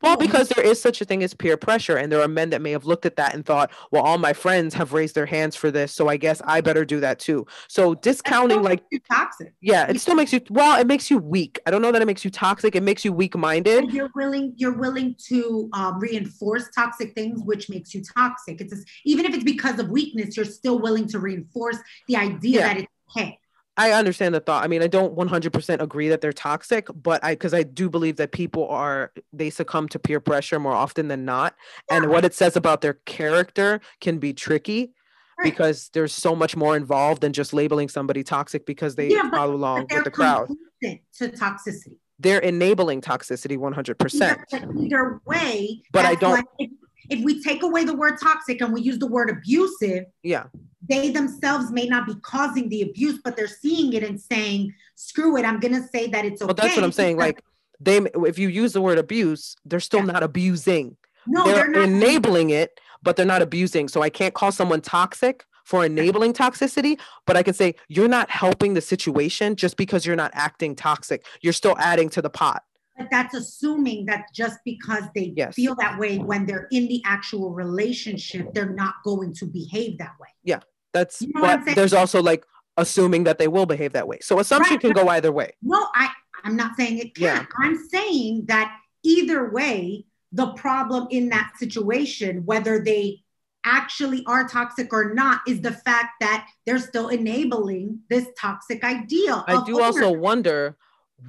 Well, 0.01 0.17
because 0.17 0.49
there 0.49 0.63
is 0.63 0.81
such 0.81 1.01
a 1.01 1.05
thing 1.05 1.23
as 1.23 1.33
peer 1.33 1.57
pressure, 1.57 1.97
and 1.97 2.11
there 2.11 2.21
are 2.21 2.27
men 2.27 2.49
that 2.51 2.61
may 2.61 2.71
have 2.71 2.85
looked 2.85 3.05
at 3.05 3.15
that 3.15 3.33
and 3.33 3.45
thought, 3.45 3.71
"Well, 3.91 4.03
all 4.03 4.17
my 4.17 4.33
friends 4.33 4.73
have 4.75 4.93
raised 4.93 5.15
their 5.15 5.25
hands 5.25 5.55
for 5.55 5.71
this, 5.71 5.91
so 5.91 6.07
I 6.07 6.17
guess 6.17 6.41
I 6.45 6.61
better 6.61 6.85
do 6.85 6.99
that 6.99 7.19
too." 7.19 7.45
So 7.67 7.95
discounting, 7.95 8.61
like, 8.61 8.83
toxic. 9.11 9.53
Yeah, 9.61 9.87
it 9.87 9.99
still 9.99 10.15
makes 10.15 10.31
you. 10.31 10.41
Well, 10.49 10.79
it 10.79 10.87
makes 10.87 11.09
you 11.09 11.17
weak. 11.17 11.59
I 11.65 11.71
don't 11.71 11.81
know 11.81 11.91
that 11.91 12.01
it 12.01 12.05
makes 12.05 12.23
you 12.23 12.31
toxic. 12.31 12.75
It 12.75 12.83
makes 12.83 13.03
you 13.03 13.13
weak-minded. 13.13 13.91
You're 13.91 14.11
willing. 14.15 14.53
You're 14.55 14.77
willing 14.77 15.15
to 15.27 15.69
um, 15.73 15.99
reinforce 15.99 16.69
toxic 16.75 17.13
things, 17.15 17.41
which 17.43 17.69
makes 17.69 17.93
you 17.93 18.03
toxic. 18.03 18.61
It's 18.61 18.73
just, 18.73 18.87
even 19.03 19.25
if 19.25 19.33
it's 19.33 19.43
because 19.43 19.79
of 19.79 19.89
weakness, 19.89 20.37
you're 20.37 20.45
still 20.45 20.79
willing 20.79 21.07
to 21.07 21.19
reinforce 21.19 21.77
the 22.07 22.17
idea 22.17 22.59
yeah. 22.59 22.67
that 22.67 22.77
it's 22.77 22.87
okay. 23.09 23.39
I 23.77 23.91
understand 23.91 24.33
the 24.33 24.39
thought. 24.39 24.63
I 24.63 24.67
mean, 24.67 24.81
I 24.81 24.87
don't 24.87 25.15
100% 25.15 25.81
agree 25.81 26.07
that 26.09 26.21
they're 26.21 26.33
toxic, 26.33 26.87
but 26.93 27.23
I 27.23 27.33
because 27.33 27.53
I 27.53 27.63
do 27.63 27.89
believe 27.89 28.15
that 28.17 28.31
people 28.31 28.67
are 28.69 29.11
they 29.33 29.49
succumb 29.49 29.89
to 29.89 29.99
peer 29.99 30.19
pressure 30.19 30.59
more 30.59 30.73
often 30.73 31.07
than 31.07 31.25
not, 31.25 31.55
yeah. 31.89 31.97
and 31.97 32.09
what 32.09 32.23
it 32.23 32.33
says 32.33 32.55
about 32.55 32.81
their 32.81 32.93
character 33.05 33.81
can 33.99 34.17
be 34.17 34.33
tricky 34.33 34.93
right. 35.37 35.43
because 35.43 35.89
there's 35.93 36.13
so 36.13 36.35
much 36.35 36.55
more 36.55 36.77
involved 36.77 37.21
than 37.21 37.33
just 37.33 37.53
labeling 37.53 37.89
somebody 37.89 38.23
toxic 38.23 38.65
because 38.65 38.95
they 38.95 39.09
yeah, 39.09 39.29
follow 39.29 39.55
along 39.55 39.87
with 39.91 40.03
the 40.03 40.11
crowd. 40.11 40.49
To 40.83 41.29
toxicity, 41.29 41.97
they're 42.19 42.39
enabling 42.39 43.01
toxicity 43.01 43.57
100%. 43.57 44.85
either 44.85 45.21
way, 45.25 45.81
but 45.91 46.05
I 46.05 46.15
don't. 46.15 46.45
Like 46.59 46.69
if, 47.09 47.23
we 47.23 47.41
take 47.41 47.63
away 47.63 47.83
the 47.83 47.95
word 47.95 48.17
toxic 48.21 48.61
and 48.61 48.73
we 48.73 48.81
use 48.81 48.99
the 48.99 49.07
word 49.07 49.29
abusive, 49.29 50.05
yeah, 50.23 50.45
they 50.87 51.09
themselves 51.09 51.71
may 51.71 51.87
not 51.87 52.05
be 52.05 52.15
causing 52.21 52.69
the 52.69 52.83
abuse, 52.83 53.19
but 53.23 53.35
they're 53.35 53.47
seeing 53.47 53.93
it 53.93 54.03
and 54.03 54.19
saying, 54.19 54.73
"Screw 54.95 55.37
it, 55.37 55.45
I'm 55.45 55.59
gonna 55.59 55.87
say 55.87 56.07
that 56.07 56.25
it's 56.25 56.41
okay." 56.41 56.47
Well, 56.47 56.55
that's 56.55 56.75
what 56.75 56.83
I'm 56.83 56.91
saying. 56.91 57.17
Like 57.17 57.43
they, 57.79 57.97
if 57.97 58.37
you 58.39 58.49
use 58.49 58.73
the 58.73 58.81
word 58.81 58.97
abuse, 58.97 59.55
they're 59.65 59.79
still 59.79 60.01
yeah. 60.01 60.13
not 60.13 60.23
abusing. 60.23 60.97
No, 61.27 61.45
they're, 61.45 61.55
they're 61.55 61.69
not 61.69 61.83
enabling 61.83 62.51
it, 62.51 62.79
but 63.01 63.15
they're 63.15 63.25
not 63.25 63.41
abusing. 63.41 63.87
So 63.87 64.01
I 64.01 64.09
can't 64.09 64.33
call 64.33 64.51
someone 64.51 64.81
toxic 64.81 65.45
for 65.63 65.83
enabling 65.83 66.33
toxicity, 66.33 66.99
but 67.25 67.35
I 67.35 67.43
can 67.43 67.53
say 67.53 67.75
you're 67.87 68.07
not 68.07 68.29
helping 68.29 68.75
the 68.75 68.81
situation 68.81 69.55
just 69.55 69.77
because 69.77 70.05
you're 70.05 70.15
not 70.15 70.31
acting 70.33 70.75
toxic. 70.75 71.25
You're 71.41 71.53
still 71.53 71.75
adding 71.79 72.09
to 72.09 72.21
the 72.21 72.29
pot. 72.29 72.63
But 72.97 73.07
that's 73.11 73.33
assuming 73.33 74.05
that 74.05 74.27
just 74.33 74.59
because 74.63 75.03
they 75.13 75.33
yes. 75.35 75.53
feel 75.53 75.75
that 75.75 75.99
way 75.99 76.17
mm-hmm. 76.17 76.27
when 76.27 76.45
they're 76.45 76.67
in 76.71 76.87
the 76.87 77.01
actual 77.05 77.51
relationship, 77.51 78.53
they're 78.53 78.69
not 78.73 78.95
going 79.03 79.33
to 79.35 79.45
behave 79.45 79.97
that 79.97 80.13
way. 80.19 80.29
Yeah. 80.43 80.59
That's 80.93 81.21
you 81.21 81.31
know 81.33 81.61
there's 81.75 81.93
also 81.93 82.23
like 82.23 82.45
assuming 82.77 83.25
that 83.25 83.37
they 83.37 83.49
will 83.49 83.65
behave 83.65 83.91
that 83.93 84.07
way. 84.07 84.19
So 84.21 84.39
assumption 84.39 84.75
right. 84.75 84.81
can 84.81 84.91
go 84.93 85.09
either 85.09 85.31
way. 85.31 85.51
No, 85.61 85.87
I 85.93 86.09
I'm 86.45 86.55
not 86.55 86.77
saying 86.77 86.99
it 86.99 87.15
can. 87.15 87.23
Yeah. 87.23 87.45
I'm 87.61 87.77
saying 87.89 88.45
that 88.47 88.77
either 89.03 89.51
way, 89.51 90.05
the 90.31 90.47
problem 90.53 91.07
in 91.11 91.29
that 91.29 91.53
situation, 91.57 92.45
whether 92.45 92.83
they 92.83 93.23
actually 93.65 94.23
are 94.27 94.47
toxic 94.47 94.93
or 94.93 95.13
not, 95.13 95.41
is 95.47 95.59
the 95.59 95.71
fact 95.71 96.13
that 96.21 96.47
they're 96.65 96.79
still 96.79 97.09
enabling 97.09 97.99
this 98.09 98.27
toxic 98.39 98.83
ideal. 98.83 99.43
I 99.47 99.63
do 99.65 99.81
also 99.81 100.11
wonder 100.11 100.77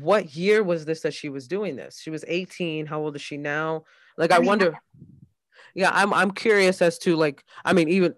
what 0.00 0.34
year 0.34 0.62
was 0.62 0.84
this 0.84 1.00
that 1.02 1.14
she 1.14 1.28
was 1.28 1.48
doing 1.48 1.76
this? 1.76 2.00
She 2.00 2.10
was 2.10 2.24
18. 2.26 2.86
How 2.86 3.00
old 3.00 3.16
is 3.16 3.22
she 3.22 3.36
now? 3.36 3.84
Like, 4.18 4.32
I, 4.32 4.36
I 4.36 4.38
mean, 4.40 4.46
wonder 4.46 4.78
yeah 5.76 5.90
i'm 5.92 6.12
i'm 6.12 6.32
curious 6.32 6.82
as 6.82 6.98
to 6.98 7.14
like 7.14 7.44
i 7.64 7.72
mean 7.72 7.88
even 7.88 8.14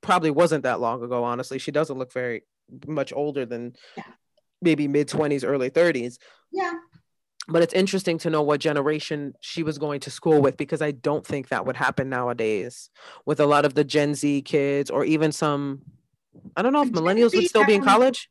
probably 0.00 0.30
wasn't 0.30 0.62
that 0.62 0.78
long 0.78 1.02
ago 1.02 1.24
honestly 1.24 1.58
she 1.58 1.72
doesn't 1.72 1.98
look 1.98 2.12
very 2.12 2.42
much 2.86 3.12
older 3.12 3.44
than 3.46 3.74
yeah. 3.96 4.04
maybe 4.62 4.86
mid 4.86 5.08
20s 5.08 5.42
early 5.44 5.70
30s 5.70 6.18
yeah 6.52 6.74
but 7.48 7.62
it's 7.62 7.72
interesting 7.72 8.18
to 8.18 8.28
know 8.28 8.42
what 8.42 8.60
generation 8.60 9.32
she 9.40 9.62
was 9.62 9.78
going 9.78 10.00
to 10.00 10.10
school 10.10 10.40
with 10.40 10.56
because 10.56 10.82
i 10.82 10.90
don't 10.90 11.26
think 11.26 11.48
that 11.48 11.64
would 11.64 11.76
happen 11.76 12.10
nowadays 12.10 12.90
with 13.24 13.40
a 13.40 13.46
lot 13.46 13.64
of 13.64 13.74
the 13.74 13.84
gen 13.84 14.14
z 14.14 14.42
kids 14.42 14.90
or 14.90 15.04
even 15.04 15.32
some 15.32 15.80
i 16.56 16.62
don't 16.62 16.74
know 16.74 16.82
if 16.82 16.92
millennials 16.92 17.34
would 17.34 17.48
still 17.48 17.64
be 17.64 17.74
in 17.74 17.82
college 17.82 18.28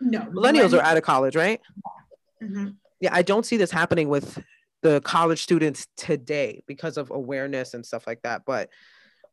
no 0.00 0.20
millennials 0.20 0.72
are 0.72 0.82
out 0.82 0.96
of 0.96 1.02
college 1.02 1.34
right 1.34 1.60
mm-hmm. 2.42 2.68
yeah 3.00 3.10
i 3.12 3.22
don't 3.22 3.46
see 3.46 3.56
this 3.56 3.70
happening 3.70 4.08
with 4.08 4.42
the 4.82 5.00
college 5.00 5.42
students 5.42 5.86
today 5.96 6.62
because 6.66 6.96
of 6.96 7.10
awareness 7.10 7.74
and 7.74 7.86
stuff 7.86 8.06
like 8.06 8.22
that. 8.22 8.42
But 8.44 8.68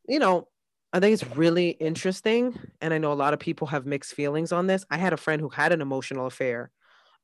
you 0.07 0.19
know, 0.19 0.47
I 0.93 0.99
think 0.99 1.13
it's 1.13 1.35
really 1.35 1.69
interesting. 1.69 2.57
And 2.81 2.93
I 2.93 2.97
know 2.97 3.11
a 3.11 3.13
lot 3.13 3.33
of 3.33 3.39
people 3.39 3.67
have 3.67 3.85
mixed 3.85 4.13
feelings 4.13 4.51
on 4.51 4.67
this. 4.67 4.85
I 4.89 4.97
had 4.97 5.13
a 5.13 5.17
friend 5.17 5.41
who 5.41 5.49
had 5.49 5.71
an 5.71 5.81
emotional 5.81 6.25
affair. 6.25 6.71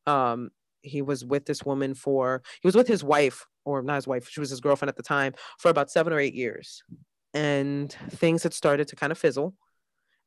Um, 0.05 0.51
he 0.81 1.01
was 1.01 1.25
with 1.25 1.45
this 1.45 1.63
woman 1.63 1.95
for, 1.95 2.43
he 2.61 2.67
was 2.67 2.75
with 2.75 2.87
his 2.87 3.03
wife, 3.03 3.45
or 3.63 3.81
not 3.81 3.95
his 3.95 4.07
wife, 4.07 4.29
she 4.29 4.39
was 4.39 4.51
his 4.51 4.61
girlfriend 4.61 4.89
at 4.89 4.97
the 4.97 5.03
time, 5.03 5.33
for 5.57 5.69
about 5.69 5.89
seven 5.89 6.13
or 6.13 6.19
eight 6.19 6.35
years. 6.35 6.83
And 7.33 7.91
things 8.11 8.43
had 8.43 8.53
started 8.53 8.87
to 8.89 8.95
kind 8.95 9.11
of 9.11 9.17
fizzle. 9.17 9.55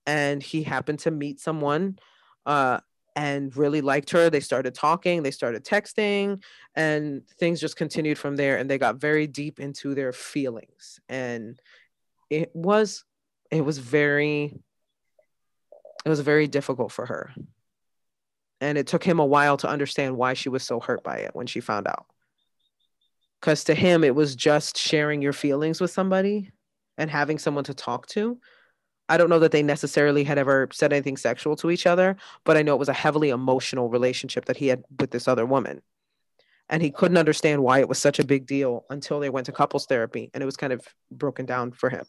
And 0.04 0.42
he 0.42 0.64
happened 0.64 0.98
to 1.00 1.12
meet 1.12 1.38
someone 1.38 1.98
uh, 2.44 2.80
and 3.18 3.56
really 3.56 3.80
liked 3.80 4.10
her. 4.10 4.30
They 4.30 4.38
started 4.38 4.76
talking, 4.76 5.24
they 5.24 5.32
started 5.32 5.64
texting, 5.64 6.40
and 6.76 7.26
things 7.40 7.60
just 7.60 7.74
continued 7.74 8.16
from 8.16 8.36
there. 8.36 8.58
And 8.58 8.70
they 8.70 8.78
got 8.78 9.00
very 9.00 9.26
deep 9.26 9.58
into 9.58 9.96
their 9.96 10.12
feelings. 10.12 11.00
And 11.08 11.60
it 12.30 12.54
was 12.54 13.04
it 13.50 13.64
was 13.64 13.78
very 13.78 14.54
it 16.04 16.08
was 16.08 16.20
very 16.20 16.46
difficult 16.46 16.92
for 16.92 17.06
her 17.06 17.34
and 18.60 18.76
it 18.78 18.86
took 18.86 19.02
him 19.02 19.18
a 19.18 19.26
while 19.26 19.56
to 19.56 19.68
understand 19.68 20.16
why 20.16 20.34
she 20.34 20.48
was 20.48 20.62
so 20.62 20.78
hurt 20.78 21.02
by 21.02 21.16
it 21.18 21.30
when 21.34 21.46
she 21.46 21.60
found 21.60 21.88
out 21.88 22.06
because 23.40 23.64
to 23.64 23.74
him 23.74 24.04
it 24.04 24.14
was 24.14 24.36
just 24.36 24.76
sharing 24.76 25.22
your 25.22 25.32
feelings 25.32 25.80
with 25.80 25.90
somebody 25.90 26.50
and 26.98 27.10
having 27.10 27.38
someone 27.38 27.64
to 27.64 27.74
talk 27.74 28.06
to 28.06 28.38
i 29.08 29.16
don't 29.16 29.30
know 29.30 29.38
that 29.38 29.52
they 29.52 29.62
necessarily 29.62 30.24
had 30.24 30.38
ever 30.38 30.68
said 30.72 30.92
anything 30.92 31.16
sexual 31.16 31.56
to 31.56 31.70
each 31.70 31.86
other 31.86 32.16
but 32.44 32.56
i 32.56 32.62
know 32.62 32.74
it 32.74 32.78
was 32.78 32.88
a 32.88 32.92
heavily 32.92 33.30
emotional 33.30 33.88
relationship 33.88 34.44
that 34.44 34.56
he 34.56 34.68
had 34.68 34.84
with 34.98 35.10
this 35.10 35.28
other 35.28 35.46
woman. 35.46 35.82
And 36.70 36.82
he 36.82 36.90
couldn't 36.90 37.16
understand 37.16 37.62
why 37.62 37.78
it 37.80 37.88
was 37.88 37.98
such 37.98 38.18
a 38.18 38.26
big 38.26 38.46
deal 38.46 38.84
until 38.90 39.20
they 39.20 39.30
went 39.30 39.46
to 39.46 39.52
couples 39.52 39.86
therapy 39.86 40.30
and 40.34 40.42
it 40.42 40.46
was 40.46 40.56
kind 40.56 40.72
of 40.72 40.86
broken 41.10 41.46
down 41.46 41.72
for 41.72 41.88
him. 41.88 42.04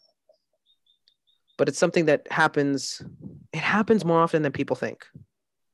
But 1.57 1.69
it's 1.69 1.77
something 1.77 2.05
that 2.05 2.27
happens 2.29 3.01
it 3.53 3.59
happens 3.59 4.03
more 4.03 4.21
often 4.21 4.41
than 4.41 4.51
people 4.51 4.75
think. 4.75 5.05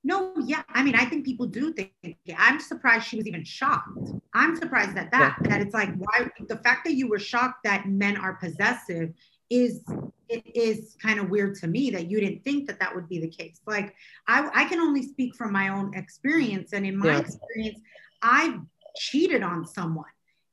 No 0.04 0.34
yeah 0.46 0.62
i 0.70 0.84
mean 0.84 0.94
i 0.94 1.06
think 1.06 1.26
people 1.26 1.48
do 1.48 1.74
think 1.74 1.92
i'm 2.38 2.60
surprised 2.60 3.08
she 3.08 3.18
was 3.18 3.26
even 3.26 3.44
shocked. 3.44 3.98
I'm 4.36 4.56
surprised 4.56 4.96
at 4.98 5.12
that 5.12 5.38
yeah. 5.42 5.50
that 5.50 5.62
it's 5.62 5.74
like 5.74 5.90
why 5.96 6.30
the 6.48 6.58
fact 6.58 6.86
that 6.86 6.94
you 6.94 7.08
were 7.08 7.18
shocked 7.18 7.64
that 7.64 7.88
men 7.88 8.16
are 8.18 8.36
possessive 8.36 9.14
is 9.50 9.84
it 10.28 10.44
is 10.56 10.96
kind 11.02 11.20
of 11.20 11.30
weird 11.30 11.56
to 11.56 11.68
me 11.68 11.92
that 11.92 12.10
you 12.10 12.20
didn't 12.20 12.44
think 12.44 12.68
that 12.68 12.80
that 12.80 12.94
would 12.94 13.08
be 13.08 13.20
the 13.20 13.28
case 13.28 13.60
like 13.68 13.94
i 14.28 14.50
i 14.54 14.66
can 14.66 14.80
only 14.80 15.02
speak 15.02 15.36
from 15.36 15.52
my 15.52 15.70
own 15.70 15.94
experience 15.96 16.74
and 16.74 16.86
in 16.86 16.98
my 16.98 17.08
yeah. 17.08 17.20
experience 17.20 17.80
i 18.22 18.58
cheated 18.98 19.44
on 19.44 19.66
someone 19.66 20.06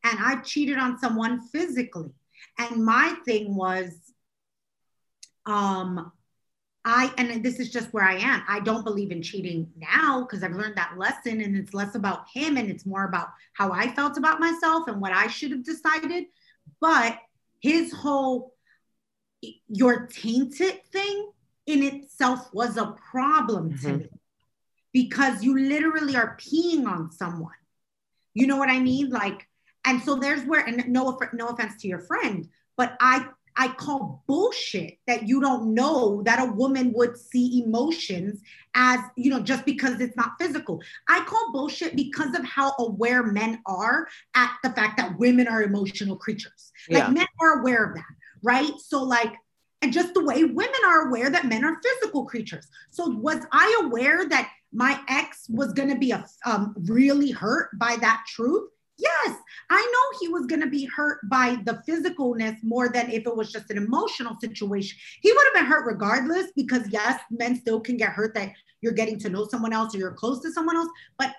and 0.04 0.18
i 0.20 0.36
cheated 0.42 0.78
on 0.78 0.98
someone 0.98 1.40
physically 1.48 2.12
and 2.58 2.84
my 2.84 3.14
thing 3.24 3.54
was 3.54 3.92
um 5.46 6.12
I 6.84 7.12
and 7.16 7.44
this 7.44 7.60
is 7.60 7.70
just 7.70 7.92
where 7.92 8.04
I 8.04 8.16
am. 8.16 8.42
I 8.48 8.58
don't 8.58 8.84
believe 8.84 9.12
in 9.12 9.22
cheating 9.22 9.70
now 9.76 10.22
because 10.22 10.42
I've 10.42 10.56
learned 10.56 10.76
that 10.76 10.98
lesson 10.98 11.40
and 11.40 11.56
it's 11.56 11.72
less 11.72 11.94
about 11.94 12.24
him 12.32 12.56
and 12.56 12.68
it's 12.68 12.84
more 12.84 13.04
about 13.04 13.28
how 13.52 13.70
I 13.70 13.94
felt 13.94 14.18
about 14.18 14.40
myself 14.40 14.88
and 14.88 15.00
what 15.00 15.12
I 15.12 15.28
should 15.28 15.52
have 15.52 15.64
decided. 15.64 16.24
But 16.80 17.18
his 17.60 17.92
whole 17.92 18.51
you're 19.68 20.06
tainted 20.06 20.84
thing 20.92 21.30
in 21.66 21.82
itself 21.82 22.52
was 22.52 22.76
a 22.76 22.94
problem 23.10 23.70
mm-hmm. 23.70 23.86
to 23.86 23.96
me 23.98 24.08
because 24.92 25.42
you 25.42 25.58
literally 25.58 26.16
are 26.16 26.36
peeing 26.36 26.86
on 26.86 27.10
someone. 27.10 27.52
You 28.34 28.46
know 28.46 28.56
what 28.56 28.68
I 28.68 28.80
mean? 28.80 29.10
Like, 29.10 29.48
and 29.84 30.02
so 30.02 30.16
there's 30.16 30.44
where, 30.44 30.64
and 30.64 30.88
no, 30.88 31.18
no 31.32 31.48
offense 31.48 31.80
to 31.82 31.88
your 31.88 32.00
friend, 32.00 32.48
but 32.76 32.96
I 33.00 33.26
I 33.56 33.68
call 33.68 34.22
bullshit 34.26 34.98
that 35.06 35.28
you 35.28 35.40
don't 35.40 35.74
know 35.74 36.22
that 36.24 36.40
a 36.40 36.50
woman 36.52 36.92
would 36.94 37.18
see 37.18 37.62
emotions 37.62 38.40
as, 38.74 39.00
you 39.16 39.30
know, 39.30 39.40
just 39.40 39.66
because 39.66 40.00
it's 40.00 40.16
not 40.16 40.32
physical. 40.40 40.80
I 41.08 41.22
call 41.24 41.52
bullshit 41.52 41.94
because 41.94 42.34
of 42.34 42.44
how 42.44 42.72
aware 42.78 43.22
men 43.24 43.60
are 43.66 44.08
at 44.34 44.52
the 44.62 44.70
fact 44.70 44.96
that 44.96 45.18
women 45.18 45.48
are 45.48 45.62
emotional 45.62 46.16
creatures. 46.16 46.72
Like 46.88 47.04
yeah. 47.04 47.10
men 47.10 47.26
are 47.40 47.60
aware 47.60 47.84
of 47.84 47.94
that, 47.94 48.04
right? 48.42 48.72
So, 48.78 49.02
like, 49.02 49.34
and 49.82 49.92
just 49.92 50.14
the 50.14 50.24
way 50.24 50.44
women 50.44 50.80
are 50.86 51.08
aware 51.08 51.30
that 51.30 51.46
men 51.46 51.64
are 51.64 51.80
physical 51.82 52.24
creatures. 52.24 52.68
So, 52.90 53.08
was 53.08 53.44
I 53.52 53.82
aware 53.84 54.28
that 54.28 54.50
my 54.72 55.00
ex 55.08 55.46
was 55.48 55.72
going 55.72 55.90
to 55.90 55.98
be 55.98 56.12
a, 56.12 56.24
um, 56.46 56.74
really 56.78 57.30
hurt 57.30 57.76
by 57.78 57.96
that 58.00 58.24
truth? 58.28 58.68
Yes, 58.98 59.36
I 59.70 59.80
know 59.80 60.18
he 60.20 60.28
was 60.28 60.46
going 60.46 60.60
to 60.60 60.68
be 60.68 60.84
hurt 60.84 61.18
by 61.28 61.56
the 61.64 61.82
physicalness 61.88 62.62
more 62.62 62.88
than 62.88 63.10
if 63.10 63.26
it 63.26 63.36
was 63.36 63.50
just 63.50 63.70
an 63.70 63.78
emotional 63.78 64.36
situation. 64.40 64.96
He 65.20 65.32
would 65.32 65.44
have 65.46 65.54
been 65.54 65.70
hurt 65.70 65.86
regardless 65.86 66.52
because, 66.54 66.88
yes, 66.90 67.20
men 67.30 67.56
still 67.56 67.80
can 67.80 67.96
get 67.96 68.10
hurt 68.10 68.34
that 68.34 68.52
you're 68.80 68.92
getting 68.92 69.18
to 69.20 69.30
know 69.30 69.46
someone 69.48 69.72
else 69.72 69.94
or 69.94 69.98
you're 69.98 70.12
close 70.12 70.40
to 70.42 70.52
someone 70.52 70.76
else. 70.76 70.90
But 71.18 71.34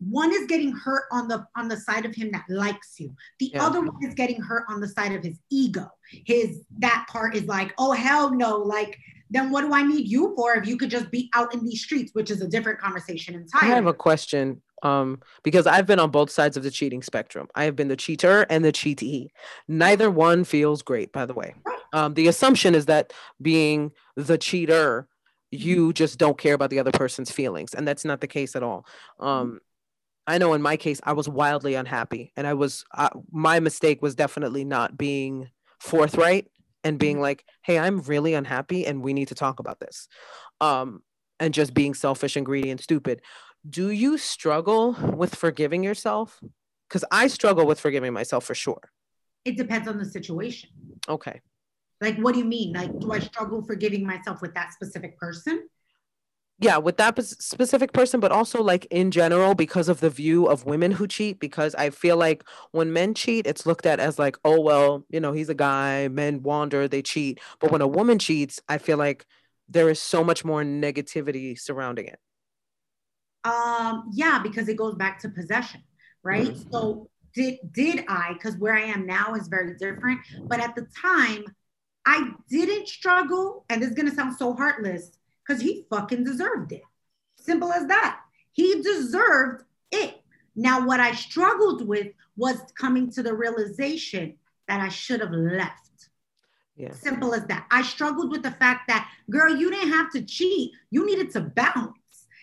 one 0.00 0.32
is 0.32 0.46
getting 0.46 0.72
hurt 0.72 1.04
on 1.10 1.28
the 1.28 1.46
on 1.56 1.68
the 1.68 1.76
side 1.76 2.04
of 2.04 2.14
him 2.14 2.30
that 2.30 2.44
likes 2.48 2.98
you 2.98 3.14
the 3.38 3.50
yeah. 3.52 3.64
other 3.64 3.80
one 3.80 3.96
is 4.02 4.14
getting 4.14 4.40
hurt 4.40 4.64
on 4.68 4.80
the 4.80 4.88
side 4.88 5.12
of 5.12 5.22
his 5.22 5.38
ego 5.50 5.90
his 6.24 6.62
that 6.78 7.06
part 7.10 7.34
is 7.34 7.44
like 7.44 7.74
oh 7.78 7.92
hell 7.92 8.32
no 8.32 8.58
like 8.58 8.98
then 9.30 9.50
what 9.50 9.62
do 9.62 9.74
i 9.74 9.82
need 9.82 10.06
you 10.06 10.34
for 10.36 10.54
if 10.54 10.66
you 10.66 10.76
could 10.76 10.90
just 10.90 11.10
be 11.10 11.28
out 11.34 11.52
in 11.52 11.64
these 11.64 11.82
streets 11.82 12.14
which 12.14 12.30
is 12.30 12.40
a 12.40 12.48
different 12.48 12.78
conversation 12.78 13.34
entirely 13.34 13.72
i 13.72 13.74
have 13.74 13.86
a 13.86 13.94
question 13.94 14.60
um, 14.82 15.20
because 15.42 15.66
I've 15.66 15.86
been 15.86 15.98
on 15.98 16.12
both 16.12 16.30
sides 16.30 16.56
of 16.56 16.62
the 16.62 16.70
cheating 16.70 17.02
spectrum. 17.02 17.48
I 17.54 17.64
have 17.64 17.74
been 17.74 17.88
the 17.88 17.96
cheater 17.96 18.46
and 18.48 18.64
the 18.64 18.70
cheatee. 18.70 19.30
Neither 19.66 20.08
one 20.08 20.44
feels 20.44 20.82
great, 20.82 21.12
by 21.12 21.26
the 21.26 21.34
way. 21.34 21.54
Um, 21.92 22.14
the 22.14 22.28
assumption 22.28 22.74
is 22.74 22.86
that 22.86 23.12
being 23.42 23.92
the 24.16 24.38
cheater, 24.38 25.08
you 25.50 25.86
mm-hmm. 25.86 25.92
just 25.92 26.18
don't 26.18 26.38
care 26.38 26.54
about 26.54 26.70
the 26.70 26.78
other 26.78 26.92
person's 26.92 27.30
feelings, 27.30 27.74
and 27.74 27.88
that's 27.88 28.04
not 28.04 28.20
the 28.20 28.26
case 28.26 28.54
at 28.54 28.62
all. 28.62 28.86
Um, 29.18 29.60
I 30.28 30.38
know 30.38 30.54
in 30.54 30.62
my 30.62 30.76
case, 30.76 31.00
I 31.02 31.14
was 31.14 31.28
wildly 31.28 31.74
unhappy, 31.74 32.32
and 32.36 32.46
I 32.46 32.54
was 32.54 32.84
uh, 32.94 33.10
my 33.32 33.58
mistake 33.58 34.00
was 34.02 34.14
definitely 34.14 34.64
not 34.64 34.96
being 34.96 35.50
forthright 35.80 36.48
and 36.84 36.98
being 36.98 37.16
mm-hmm. 37.16 37.22
like, 37.22 37.44
"Hey, 37.62 37.78
I'm 37.78 38.00
really 38.02 38.34
unhappy, 38.34 38.86
and 38.86 39.02
we 39.02 39.12
need 39.12 39.28
to 39.28 39.34
talk 39.34 39.58
about 39.58 39.80
this," 39.80 40.06
um, 40.60 41.02
and 41.40 41.52
just 41.52 41.74
being 41.74 41.94
selfish 41.94 42.36
and 42.36 42.46
greedy 42.46 42.70
and 42.70 42.80
stupid 42.80 43.22
do 43.68 43.90
you 43.90 44.18
struggle 44.18 44.92
with 45.14 45.34
forgiving 45.34 45.82
yourself? 45.82 46.40
Because 46.88 47.04
I 47.10 47.28
struggle 47.28 47.66
with 47.66 47.80
forgiving 47.80 48.12
myself 48.12 48.44
for 48.44 48.54
sure. 48.54 48.90
It 49.44 49.56
depends 49.56 49.88
on 49.88 49.98
the 49.98 50.04
situation. 50.04 50.70
Okay. 51.08 51.40
Like, 52.00 52.16
what 52.18 52.34
do 52.34 52.40
you 52.40 52.46
mean? 52.46 52.72
Like, 52.74 52.98
do 52.98 53.12
I 53.12 53.18
struggle 53.18 53.62
forgiving 53.62 54.06
myself 54.06 54.40
with 54.40 54.54
that 54.54 54.72
specific 54.72 55.18
person? 55.18 55.68
Yeah, 56.60 56.78
with 56.78 56.96
that 56.96 57.22
specific 57.22 57.92
person, 57.92 58.18
but 58.18 58.32
also 58.32 58.62
like 58.62 58.84
in 58.86 59.12
general 59.12 59.54
because 59.54 59.88
of 59.88 60.00
the 60.00 60.10
view 60.10 60.46
of 60.46 60.64
women 60.64 60.90
who 60.90 61.06
cheat. 61.06 61.38
Because 61.38 61.74
I 61.76 61.90
feel 61.90 62.16
like 62.16 62.42
when 62.72 62.92
men 62.92 63.14
cheat, 63.14 63.46
it's 63.46 63.64
looked 63.64 63.86
at 63.86 64.00
as 64.00 64.18
like, 64.18 64.36
oh, 64.44 64.60
well, 64.60 65.04
you 65.08 65.20
know, 65.20 65.32
he's 65.32 65.48
a 65.48 65.54
guy, 65.54 66.08
men 66.08 66.42
wander, 66.42 66.88
they 66.88 67.00
cheat. 67.00 67.38
But 67.60 67.70
when 67.70 67.80
a 67.80 67.86
woman 67.86 68.18
cheats, 68.18 68.60
I 68.68 68.78
feel 68.78 68.98
like 68.98 69.24
there 69.68 69.88
is 69.88 70.00
so 70.00 70.24
much 70.24 70.44
more 70.44 70.64
negativity 70.64 71.58
surrounding 71.58 72.06
it. 72.06 72.18
Um, 73.44 74.10
yeah, 74.12 74.40
because 74.42 74.68
it 74.68 74.76
goes 74.76 74.94
back 74.94 75.20
to 75.20 75.28
possession, 75.28 75.82
right? 76.22 76.48
Mm-hmm. 76.48 76.70
So 76.70 77.08
did 77.34 77.58
did 77.72 78.04
I, 78.08 78.32
because 78.32 78.56
where 78.56 78.74
I 78.74 78.82
am 78.82 79.06
now 79.06 79.34
is 79.34 79.46
very 79.46 79.74
different, 79.76 80.20
but 80.48 80.58
at 80.58 80.74
the 80.74 80.86
time, 81.00 81.44
I 82.04 82.30
didn't 82.50 82.88
struggle, 82.88 83.64
and 83.68 83.80
this 83.80 83.90
is 83.90 83.94
gonna 83.94 84.14
sound 84.14 84.36
so 84.36 84.54
heartless, 84.54 85.17
because 85.48 85.62
he 85.62 85.86
fucking 85.88 86.24
deserved 86.24 86.72
it. 86.72 86.82
Simple 87.36 87.72
as 87.72 87.86
that. 87.86 88.20
He 88.52 88.82
deserved 88.82 89.64
it. 89.90 90.20
Now, 90.54 90.86
what 90.86 91.00
I 91.00 91.12
struggled 91.12 91.86
with 91.86 92.08
was 92.36 92.58
coming 92.78 93.10
to 93.12 93.22
the 93.22 93.34
realization 93.34 94.34
that 94.66 94.80
I 94.80 94.88
should 94.88 95.20
have 95.20 95.32
left. 95.32 96.10
Yeah. 96.76 96.92
Simple 96.92 97.34
as 97.34 97.46
that. 97.46 97.66
I 97.70 97.82
struggled 97.82 98.30
with 98.30 98.42
the 98.42 98.50
fact 98.52 98.88
that, 98.88 99.10
girl, 99.30 99.56
you 99.56 99.70
didn't 99.70 99.90
have 99.90 100.10
to 100.12 100.22
cheat. 100.22 100.72
You 100.90 101.06
needed 101.06 101.30
to 101.32 101.40
bounce. 101.40 101.94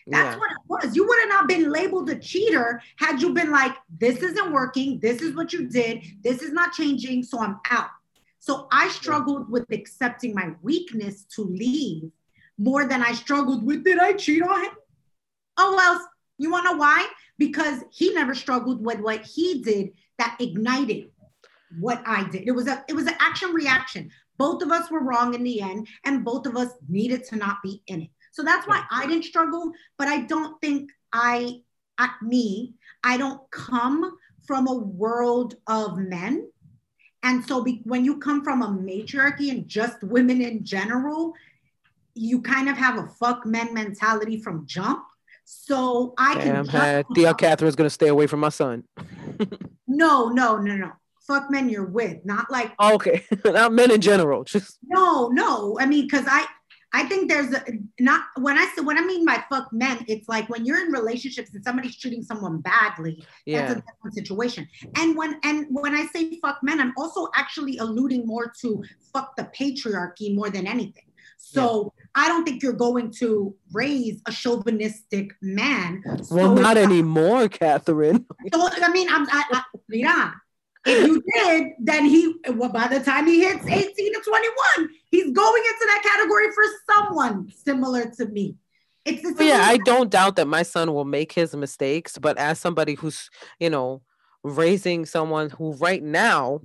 That's 0.07 0.35
yeah. 0.35 0.39
what 0.39 0.51
it 0.51 0.57
was. 0.67 0.95
You 0.95 1.07
would 1.07 1.19
have 1.21 1.29
not 1.29 1.47
been 1.47 1.71
labeled 1.71 2.09
a 2.09 2.15
cheater 2.15 2.81
had 2.97 3.21
you 3.21 3.33
been 3.33 3.51
like, 3.51 3.75
this 3.99 4.17
isn't 4.17 4.51
working. 4.51 4.99
This 4.99 5.21
is 5.21 5.35
what 5.35 5.53
you 5.53 5.67
did. 5.67 6.03
This 6.21 6.41
is 6.41 6.51
not 6.51 6.73
changing. 6.73 7.23
So 7.23 7.39
I'm 7.39 7.59
out. 7.69 7.89
So 8.39 8.67
I 8.71 8.89
struggled 8.89 9.49
with 9.49 9.65
accepting 9.71 10.33
my 10.33 10.51
weakness 10.61 11.25
to 11.35 11.43
leave 11.43 12.11
more 12.57 12.85
than 12.85 13.01
I 13.01 13.13
struggled 13.13 13.65
with, 13.65 13.83
did 13.83 13.99
I 13.99 14.13
cheat 14.13 14.41
on 14.41 14.63
him? 14.63 14.71
Oh, 15.57 15.75
well, 15.75 16.09
you 16.37 16.51
want 16.51 16.65
to 16.65 16.71
know 16.71 16.77
why? 16.77 17.07
Because 17.37 17.83
he 17.91 18.13
never 18.13 18.35
struggled 18.35 18.83
with 18.83 18.99
what 18.99 19.25
he 19.25 19.61
did 19.61 19.91
that 20.17 20.37
ignited 20.39 21.09
what 21.79 22.01
I 22.05 22.27
did. 22.29 22.47
It 22.47 22.51
was 22.51 22.67
a 22.67 22.83
it 22.87 22.95
was 22.95 23.07
an 23.07 23.15
action 23.19 23.51
reaction. 23.51 24.09
Both 24.37 24.61
of 24.61 24.71
us 24.71 24.91
were 24.91 25.03
wrong 25.03 25.33
in 25.33 25.43
the 25.43 25.61
end, 25.61 25.87
and 26.05 26.25
both 26.25 26.45
of 26.45 26.57
us 26.57 26.69
needed 26.89 27.23
to 27.25 27.35
not 27.35 27.57
be 27.63 27.81
in 27.87 28.03
it. 28.03 28.09
So 28.31 28.43
that's 28.43 28.67
why 28.67 28.83
I 28.91 29.07
didn't 29.07 29.23
struggle, 29.23 29.71
but 29.97 30.09
I 30.09 30.21
don't 30.21 30.59
think 30.59 30.91
I, 31.13 31.61
at 31.97 32.11
me, 32.21 32.73
I 33.01 33.15
don't 33.15 33.39
come 33.49 34.17
from 34.45 34.67
a 34.67 34.75
world 34.75 35.55
of 35.67 35.97
men. 35.97 36.49
And 37.23 37.45
so 37.45 37.63
be, 37.63 37.81
when 37.85 38.03
you 38.03 38.17
come 38.17 38.43
from 38.43 38.61
a 38.61 38.69
matriarchy 38.69 39.51
and 39.51 39.67
just 39.69 40.03
women 40.03 40.41
in 40.41 40.65
general, 40.65 41.33
you 42.15 42.41
kind 42.41 42.69
of 42.69 42.77
have 42.77 42.97
a 42.97 43.07
fuck 43.07 43.45
men 43.45 43.73
mentality 43.73 44.41
from 44.41 44.65
jump. 44.65 45.05
So 45.43 46.13
I 46.17 46.35
Damn, 46.35 46.65
can 46.65 46.81
had 46.81 47.05
Tía 47.07 47.37
Katherine's 47.37 47.75
gonna 47.75 47.89
stay 47.89 48.07
away 48.07 48.25
from 48.25 48.39
my 48.39 48.49
son. 48.49 48.83
no, 49.87 50.29
no, 50.29 50.57
no, 50.57 50.75
no. 50.75 50.91
Fuck 51.27 51.51
men 51.51 51.69
you're 51.69 51.85
with, 51.85 52.23
not 52.25 52.49
like 52.49 52.73
okay, 52.81 53.23
not 53.45 53.71
men 53.71 53.91
in 53.91 54.01
general. 54.01 54.43
Just 54.43 54.79
no, 54.83 55.27
no. 55.29 55.77
I 55.79 55.85
mean, 55.85 56.05
because 56.05 56.25
I 56.27 56.47
I 56.93 57.03
think 57.03 57.29
there's 57.29 57.53
a, 57.53 57.61
not 57.99 58.21
when 58.39 58.57
I 58.57 58.71
say 58.75 58.81
when 58.81 58.97
I 58.97 59.01
mean 59.01 59.25
by 59.25 59.43
fuck 59.49 59.71
men, 59.73 60.05
it's 60.07 60.29
like 60.29 60.47
when 60.49 60.65
you're 60.65 60.79
in 60.79 60.93
relationships 60.93 61.53
and 61.53 61.63
somebody's 61.63 61.97
treating 61.97 62.23
someone 62.23 62.61
badly. 62.61 63.21
Yeah. 63.45 63.67
That's 63.67 63.79
a 63.79 63.83
different 63.83 64.15
situation. 64.15 64.67
And 64.95 65.15
when 65.17 65.39
and 65.43 65.67
when 65.69 65.93
I 65.93 66.05
say 66.07 66.39
fuck 66.39 66.59
men, 66.63 66.79
I'm 66.79 66.93
also 66.97 67.27
actually 67.35 67.77
alluding 67.79 68.25
more 68.25 68.51
to 68.61 68.81
fuck 69.13 69.35
the 69.35 69.49
patriarchy 69.59 70.33
more 70.33 70.49
than 70.49 70.65
anything. 70.65 71.03
So 71.47 71.93
I 72.15 72.27
don't 72.27 72.43
think 72.43 72.63
you're 72.63 72.73
going 72.73 73.11
to 73.19 73.55
raise 73.71 74.21
a 74.25 74.31
chauvinistic 74.31 75.31
man. 75.41 76.01
So 76.23 76.35
well, 76.35 76.55
not 76.55 76.77
anymore, 76.77 77.47
Katherine. 77.49 78.25
So, 78.53 78.69
I 78.71 78.91
mean, 78.91 79.07
I'm 79.09 79.27
I, 79.29 79.43
I, 79.51 79.61
mira, 79.89 80.41
if 80.85 81.07
you 81.07 81.23
did, 81.33 81.73
then 81.79 82.05
he 82.05 82.35
well, 82.53 82.69
by 82.69 82.87
the 82.87 82.99
time 82.99 83.27
he 83.27 83.43
hits 83.43 83.65
18 83.65 84.13
to 84.13 84.21
21, 84.21 84.89
he's 85.11 85.31
going 85.31 85.63
into 85.63 85.85
that 85.87 86.03
category 86.03 86.47
for 86.51 86.63
someone 86.93 87.51
similar 87.51 88.11
to 88.17 88.25
me. 88.27 88.55
It's 89.03 89.21
the 89.21 89.33
But 89.35 89.45
yeah, 89.45 89.63
I 89.63 89.77
don't 89.77 90.09
doubt 90.09 90.35
that 90.37 90.47
my 90.47 90.63
son 90.63 90.93
will 90.93 91.05
make 91.05 91.31
his 91.31 91.55
mistakes, 91.55 92.17
but 92.17 92.37
as 92.37 92.59
somebody 92.59 92.95
who's, 92.95 93.29
you 93.59 93.69
know, 93.69 94.01
raising 94.43 95.05
someone 95.05 95.49
who 95.49 95.73
right 95.73 96.01
now 96.01 96.61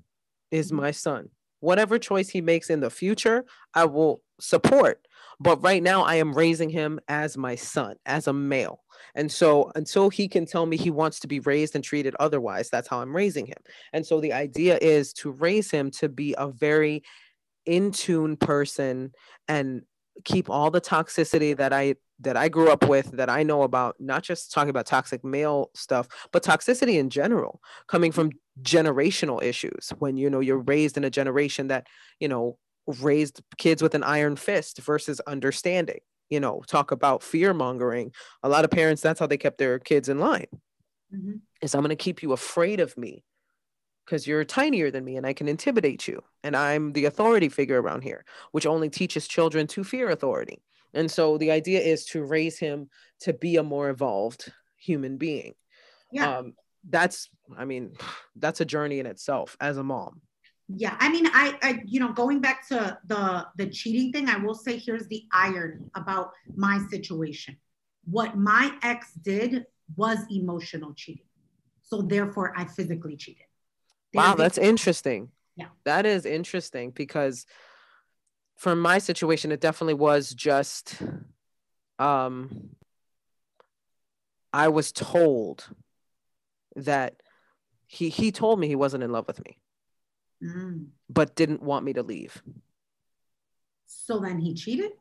is 0.51 0.68
mm-hmm. 0.68 0.76
my 0.76 0.91
son, 0.91 1.28
whatever 1.61 1.99
choice 1.99 2.29
he 2.29 2.41
makes 2.41 2.71
in 2.71 2.81
the 2.81 2.91
future, 2.91 3.45
I 3.75 3.85
will 3.85 4.23
support. 4.41 5.07
But 5.39 5.63
right 5.63 5.83
now, 5.83 6.03
I 6.03 6.17
am 6.17 6.35
raising 6.35 6.69
him 6.69 7.01
as 7.09 7.39
my 7.39 7.55
son, 7.55 7.97
as 8.05 8.27
a 8.27 8.33
male. 8.33 8.81
And 9.15 9.33
so 9.33 9.73
until 9.75 10.11
he 10.11 10.29
can 10.29 10.45
tell 10.45 10.67
me 10.67 10.77
he 10.77 10.91
wants 10.91 11.21
to 11.21 11.27
be 11.27 11.41
raised 11.41 11.75
and 11.75 11.83
treated 11.83 12.15
otherwise, 12.21 12.69
that's 12.69 12.89
how 12.89 13.01
I'm 13.01 13.17
raising 13.17 13.47
him. 13.47 13.57
And 13.93 14.05
so 14.05 14.21
the 14.21 14.35
idea 14.35 14.79
is 14.81 15.15
to 15.15 15.31
raise 15.31 15.71
him 15.71 15.91
to 15.93 16.09
be 16.09 16.35
a 16.37 16.49
very 16.49 17.03
in 17.65 17.91
tune 17.93 18.37
person 18.37 19.13
and 19.49 19.83
keep 20.25 20.51
all 20.51 20.71
the 20.71 20.81
toxicity 20.81 21.57
that 21.57 21.73
I 21.73 21.97
that 22.23 22.37
I 22.37 22.49
grew 22.49 22.71
up 22.71 22.87
with 22.87 23.13
that 23.13 23.31
I 23.31 23.43
know 23.43 23.63
about, 23.63 23.97
not 23.99 24.23
just 24.23 24.53
talking 24.53 24.69
about 24.69 24.85
toxic 24.85 25.25
male 25.25 25.71
stuff, 25.75 26.07
but 26.33 26.43
toxicity 26.43 26.99
in 26.99 27.09
general, 27.09 27.63
coming 27.87 28.13
from 28.13 28.31
generational 28.63 29.43
issues 29.43 29.91
when 29.99 30.17
you 30.17 30.31
know 30.31 30.41
you're 30.41 30.59
raised 30.59 30.97
in 30.97 31.05
a 31.05 31.11
generation 31.11 31.69
that, 31.69 31.87
you 32.19 32.29
know, 32.29 32.59
raised 33.01 33.41
kids 33.59 33.83
with 33.83 33.95
an 33.95 34.03
iron 34.03 34.37
fist 34.37 34.79
versus 34.79 35.21
understanding. 35.21 36.01
You 36.29 36.41
know, 36.41 36.63
talk 36.67 36.93
about 36.93 37.23
fear 37.23 37.53
mongering. 37.53 38.13
A 38.43 38.49
lot 38.49 38.65
of 38.65 38.71
parents, 38.71 39.03
that's 39.03 39.19
how 39.19 39.27
they 39.27 39.37
kept 39.37 39.59
their 39.59 39.79
kids 39.79 40.09
in 40.09 40.19
line. 40.19 40.47
Mhm. 41.13 41.41
Is 41.61 41.75
I'm 41.75 41.83
going 41.83 41.91
to 41.91 41.97
keep 41.97 42.23
you 42.23 42.33
afraid 42.33 42.81
of 42.81 42.97
me 42.97 43.25
because 44.05 44.27
you're 44.27 44.45
tinier 44.45 44.91
than 44.91 45.05
me 45.05 45.17
and 45.17 45.27
I 45.27 45.33
can 45.33 45.49
intimidate 45.49 46.07
you. 46.09 46.23
And 46.43 46.57
I'm 46.57 46.93
the 46.93 47.05
authority 47.05 47.49
figure 47.49 47.81
around 47.81 48.03
here, 48.03 48.25
which 48.53 48.67
only 48.67 48.91
teaches 48.91 49.29
children 49.29 49.67
to 49.69 49.85
fear 49.85 50.11
authority. 50.11 50.63
And 50.95 51.11
so 51.11 51.39
the 51.39 51.51
idea 51.51 51.81
is 51.81 52.05
to 52.07 52.25
raise 52.25 52.59
him 52.59 52.91
to 53.21 53.33
be 53.33 53.57
a 53.57 53.63
more 53.63 53.91
evolved 53.91 54.53
human 54.77 55.17
being. 55.17 55.55
Yeah. 56.13 56.39
Um, 56.39 56.55
that's, 56.89 57.28
I 57.57 57.64
mean, 57.64 57.95
that's 58.37 58.61
a 58.61 58.64
journey 58.64 58.99
in 58.99 59.07
itself 59.07 59.57
as 59.61 59.76
a 59.76 59.83
mom. 59.83 60.22
Yeah, 60.76 60.97
I 61.01 61.09
mean, 61.09 61.26
I, 61.26 61.59
I, 61.62 61.83
you 61.85 61.99
know, 61.99 62.12
going 62.12 62.41
back 62.41 62.66
to 62.68 62.97
the 63.07 63.47
the 63.57 63.66
cheating 63.66 64.12
thing, 64.12 64.28
I 64.28 64.37
will 64.37 64.55
say 64.55 64.78
here's 64.78 65.09
the 65.09 65.24
irony 65.33 65.91
about 65.97 66.31
my 66.55 66.78
situation. 66.91 67.57
What 68.05 68.37
my 68.37 68.72
ex 68.83 69.12
did 69.20 69.66
was 69.97 70.18
emotional 70.31 70.95
cheating, 70.95 71.26
so 71.83 72.03
therefore 72.03 72.55
I 72.57 72.66
physically 72.66 73.16
cheated. 73.16 73.47
Wow, 74.14 74.35
There's 74.37 74.37
that's 74.37 74.59
interesting. 74.59 75.31
Yeah. 75.57 75.66
That 75.85 76.07
is 76.07 76.24
interesting 76.24 76.91
because 76.91 77.47
for 78.57 78.76
my 78.76 78.99
situation, 78.99 79.51
it 79.51 79.61
definitely 79.61 79.95
was 79.95 80.31
just 80.31 81.03
um 81.99 82.70
I 84.53 84.68
was 84.68 84.93
told 84.93 85.68
that 86.77 87.23
he 87.87 88.09
he 88.09 88.31
told 88.33 88.61
me 88.61 88.68
he 88.68 88.77
wasn't 88.77 89.03
in 89.03 89.12
love 89.12 89.27
with 89.27 89.45
me, 89.45 89.59
Mm. 90.43 90.89
but 91.09 91.35
didn't 91.35 91.62
want 91.62 91.85
me 91.85 91.93
to 91.95 92.03
leave. 92.03 92.43
So 93.87 94.18
then 94.18 94.39
he 94.39 94.55
cheated. 94.55 94.93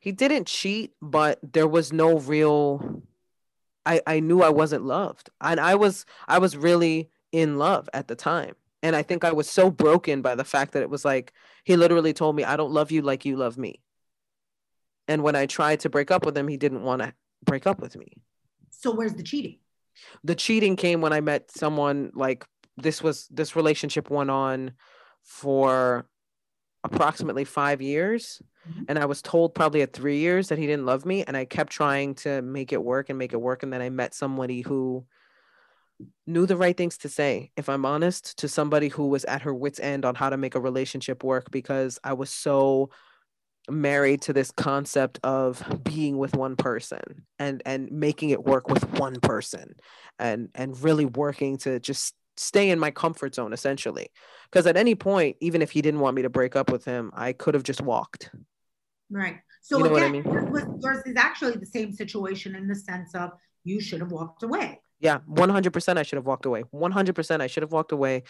He 0.00 0.12
didn't 0.12 0.46
cheat, 0.46 0.92
but 1.00 1.38
there 1.42 1.68
was 1.68 1.92
no 1.92 2.18
real 2.18 3.02
I 3.86 4.00
I 4.06 4.20
knew 4.20 4.42
I 4.42 4.50
wasn't 4.50 4.84
loved. 4.84 5.30
And 5.40 5.58
I 5.60 5.74
was 5.74 6.04
I 6.28 6.38
was 6.38 6.56
really 6.56 7.10
in 7.32 7.58
love 7.58 7.88
at 7.94 8.08
the 8.08 8.16
time. 8.16 8.54
And 8.82 8.96
I 8.96 9.02
think 9.02 9.24
I 9.24 9.32
was 9.32 9.48
so 9.48 9.70
broken 9.70 10.22
by 10.22 10.34
the 10.34 10.44
fact 10.44 10.72
that 10.72 10.82
it 10.82 10.90
was 10.90 11.04
like 11.04 11.32
he 11.64 11.76
literally 11.76 12.12
told 12.12 12.34
me 12.36 12.44
I 12.44 12.56
don't 12.56 12.72
love 12.72 12.90
you 12.90 13.02
like 13.02 13.24
you 13.24 13.36
love 13.36 13.56
me. 13.58 13.80
And 15.08 15.22
when 15.22 15.36
I 15.36 15.46
tried 15.46 15.80
to 15.80 15.90
break 15.90 16.10
up 16.10 16.24
with 16.24 16.36
him, 16.36 16.48
he 16.48 16.56
didn't 16.56 16.82
want 16.82 17.02
to 17.02 17.14
break 17.44 17.66
up 17.66 17.80
with 17.80 17.96
me. 17.96 18.12
So 18.70 18.94
where's 18.94 19.14
the 19.14 19.22
cheating? 19.22 19.59
The 20.24 20.34
cheating 20.34 20.76
came 20.76 21.00
when 21.00 21.12
I 21.12 21.20
met 21.20 21.50
someone 21.50 22.10
like 22.14 22.46
this 22.76 23.02
was 23.02 23.26
this 23.28 23.56
relationship 23.56 24.10
went 24.10 24.30
on 24.30 24.72
for 25.22 26.06
approximately 26.84 27.44
5 27.44 27.82
years. 27.82 28.42
Mhm. 28.68 28.84
and 28.88 28.98
I 28.98 29.06
was 29.06 29.22
told 29.22 29.54
probably 29.54 29.80
at 29.80 29.94
3 29.94 30.18
years 30.18 30.48
that 30.48 30.58
he 30.58 30.66
didn't 30.66 30.84
love 30.84 31.06
me. 31.06 31.24
And 31.24 31.34
I 31.34 31.46
kept 31.46 31.72
trying 31.72 32.14
to 32.16 32.42
make 32.42 32.72
it 32.74 32.82
work 32.84 33.08
and 33.08 33.18
make 33.18 33.32
it 33.32 33.40
work. 33.40 33.62
And 33.62 33.72
then 33.72 33.80
I 33.80 33.88
met 33.88 34.14
somebody 34.14 34.60
who 34.60 35.06
knew 36.26 36.46
the 36.46 36.56
right 36.56 36.76
things 36.76 36.98
to 36.98 37.08
say 37.08 37.50
if 37.56 37.68
I'm 37.68 37.84
honest 37.86 38.38
to 38.38 38.48
somebody 38.48 38.88
who 38.88 39.08
was 39.08 39.24
at 39.24 39.42
her 39.42 39.54
wits 39.54 39.80
end 39.80 40.04
on 40.04 40.14
how 40.14 40.30
to 40.30 40.36
make 40.36 40.54
a 40.54 40.60
relationship 40.60 41.24
work 41.24 41.50
because 41.50 41.98
I 42.04 42.12
was 42.12 42.30
so 42.30 42.90
married 43.70 44.22
to 44.22 44.32
this 44.32 44.50
concept 44.50 45.18
of 45.22 45.62
being 45.84 46.18
with 46.18 46.34
one 46.36 46.56
person 46.56 47.00
and 47.38 47.62
and 47.64 47.90
making 47.90 48.30
it 48.30 48.44
work 48.44 48.68
with 48.68 48.84
one 48.98 49.18
person 49.20 49.74
and 50.18 50.48
and 50.54 50.80
really 50.82 51.04
working 51.04 51.56
to 51.58 51.78
just 51.80 52.14
stay 52.36 52.70
in 52.70 52.78
my 52.78 52.90
comfort 52.90 53.34
zone 53.34 53.52
essentially 53.52 54.08
because 54.50 54.66
at 54.66 54.76
any 54.76 54.94
point 54.94 55.36
even 55.40 55.60
if 55.62 55.70
he 55.70 55.82
didn't 55.82 56.00
want 56.00 56.16
me 56.16 56.22
to 56.22 56.30
break 56.30 56.56
up 56.56 56.70
with 56.72 56.84
him 56.84 57.10
i 57.14 57.32
could 57.32 57.54
have 57.54 57.62
just 57.62 57.80
walked 57.80 58.30
Right. 59.12 59.38
So 59.62 59.78
You 59.78 59.84
know 59.84 59.90
what 59.90 60.02
I 60.02 60.06
again, 60.06 60.12
mean? 60.22 60.32
yours 60.32 60.50
was- 60.50 60.82
yours 60.84 61.02
is 61.04 61.16
actually 61.16 61.56
the 61.56 61.66
same 61.66 61.92
situation 61.92 62.54
in 62.54 62.68
the 62.68 62.76
sense 62.76 63.12
of 63.16 63.32
you 63.64 63.80
should 63.80 64.00
have 64.00 64.12
walked 64.12 64.42
away. 64.44 64.80
yeah 65.00 65.18
100% 65.28 65.96
i 65.98 66.02
should 66.02 66.16
have 66.16 66.26
walked 66.26 66.46
away 66.46 66.62
100% 66.72 67.40
i 67.40 67.46
should 67.46 67.62
have 67.62 67.72
walked 67.72 67.92
away 67.92 68.22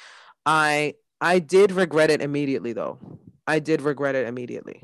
i 0.47 0.95
i 1.21 1.39
did 1.39 1.71
regret 1.73 2.11
it 2.11 2.21
immediately 2.23 2.73
though 2.73 2.99
i 3.47 3.59
did 3.59 3.83
regret 3.83 4.15
it 4.15 4.27
immediately 4.27 4.83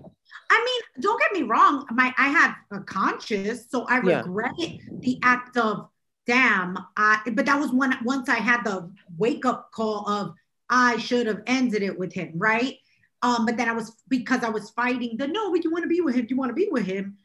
don't 1.01 1.21
get 1.21 1.33
me 1.33 1.43
wrong. 1.43 1.87
My 1.91 2.15
I 2.17 2.29
have 2.29 2.55
a 2.71 2.81
conscience, 2.81 3.67
so 3.69 3.85
I 3.85 3.99
Yeah. 3.99 4.23
regret 4.23 4.53
the 5.01 5.19
act 5.23 5.57
of 5.57 5.89
damn. 6.27 6.77
I, 6.97 7.21
but 7.33 7.47
that 7.47 7.59
was 7.61 7.71
when 7.73 7.97
once 8.05 8.29
I 8.29 8.37
had 8.37 8.65
the 8.65 8.91
wake 9.17 9.45
up 9.47 9.71
call 9.73 10.09
of 10.09 10.35
I 10.69 10.97
should 10.99 11.27
have 11.27 11.43
ended 11.47 11.83
it 11.83 11.99
with 11.99 12.13
him, 12.13 12.33
right? 12.35 12.77
Um, 13.23 13.47
but 13.47 13.57
then 13.57 13.69
I 13.69 13.73
was 13.73 14.03
because 14.09 14.43
I 14.43 14.49
was 14.49 14.71
fighting 14.71 15.17
the 15.17 15.29
no, 15.29 15.51
but 15.53 15.65
you 15.65 15.71
want 15.71 15.85
to 15.85 15.89
be 15.89 16.01
with 16.01 16.15
him, 16.15 16.27
you 16.29 16.37
want 16.37 16.51
to 16.51 16.55
be 16.55 16.69
with 16.71 16.85
him. 16.85 17.17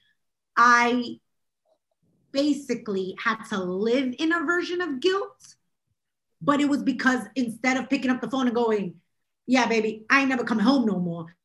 I 0.56 1.20
basically 2.32 3.16
had 3.24 3.44
to 3.50 3.58
live 3.58 4.14
in 4.18 4.32
a 4.32 4.46
version 4.46 4.82
of 4.82 5.00
guilt, 5.00 5.56
but 6.42 6.62
it 6.62 6.70
was 6.70 6.84
because 6.84 7.26
instead 7.36 7.78
of 7.78 7.90
picking 7.90 8.12
up 8.12 8.22
the 8.22 8.30
phone 8.30 8.48
and 8.48 8.56
going, 8.56 8.96
yeah, 9.48 9.68
baby, 9.68 10.06
I 10.10 10.22
ain't 10.22 10.30
never 10.30 10.44
coming 10.44 10.64
home 10.64 10.86
no 10.86 11.00
more 11.00 11.36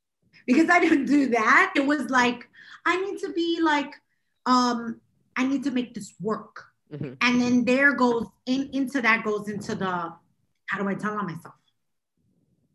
because 0.47 0.69
I 0.71 0.81
didn't 0.81 1.07
do 1.07 1.29
that. 1.31 1.73
It 1.77 1.85
was 1.87 2.09
like, 2.11 2.49
I 2.85 3.01
need 3.05 3.19
to 3.21 3.33
be 3.33 3.59
like, 3.61 3.93
um, 4.47 5.01
I 5.37 5.47
need 5.47 5.65
to 5.65 5.71
make 5.71 5.93
this 5.95 6.15
work. 6.21 6.65
Mhm. 6.93 7.17
And 7.21 7.41
then 7.43 7.65
there 7.65 7.95
goes 7.95 8.27
in 8.47 8.71
into 8.73 9.03
that 9.03 9.25
goes 9.25 9.49
into 9.49 9.75
the 9.75 10.13
how 10.67 10.79
do 10.83 10.89
I 10.89 10.95
tell 10.95 11.17
on 11.19 11.27
myself? 11.27 11.55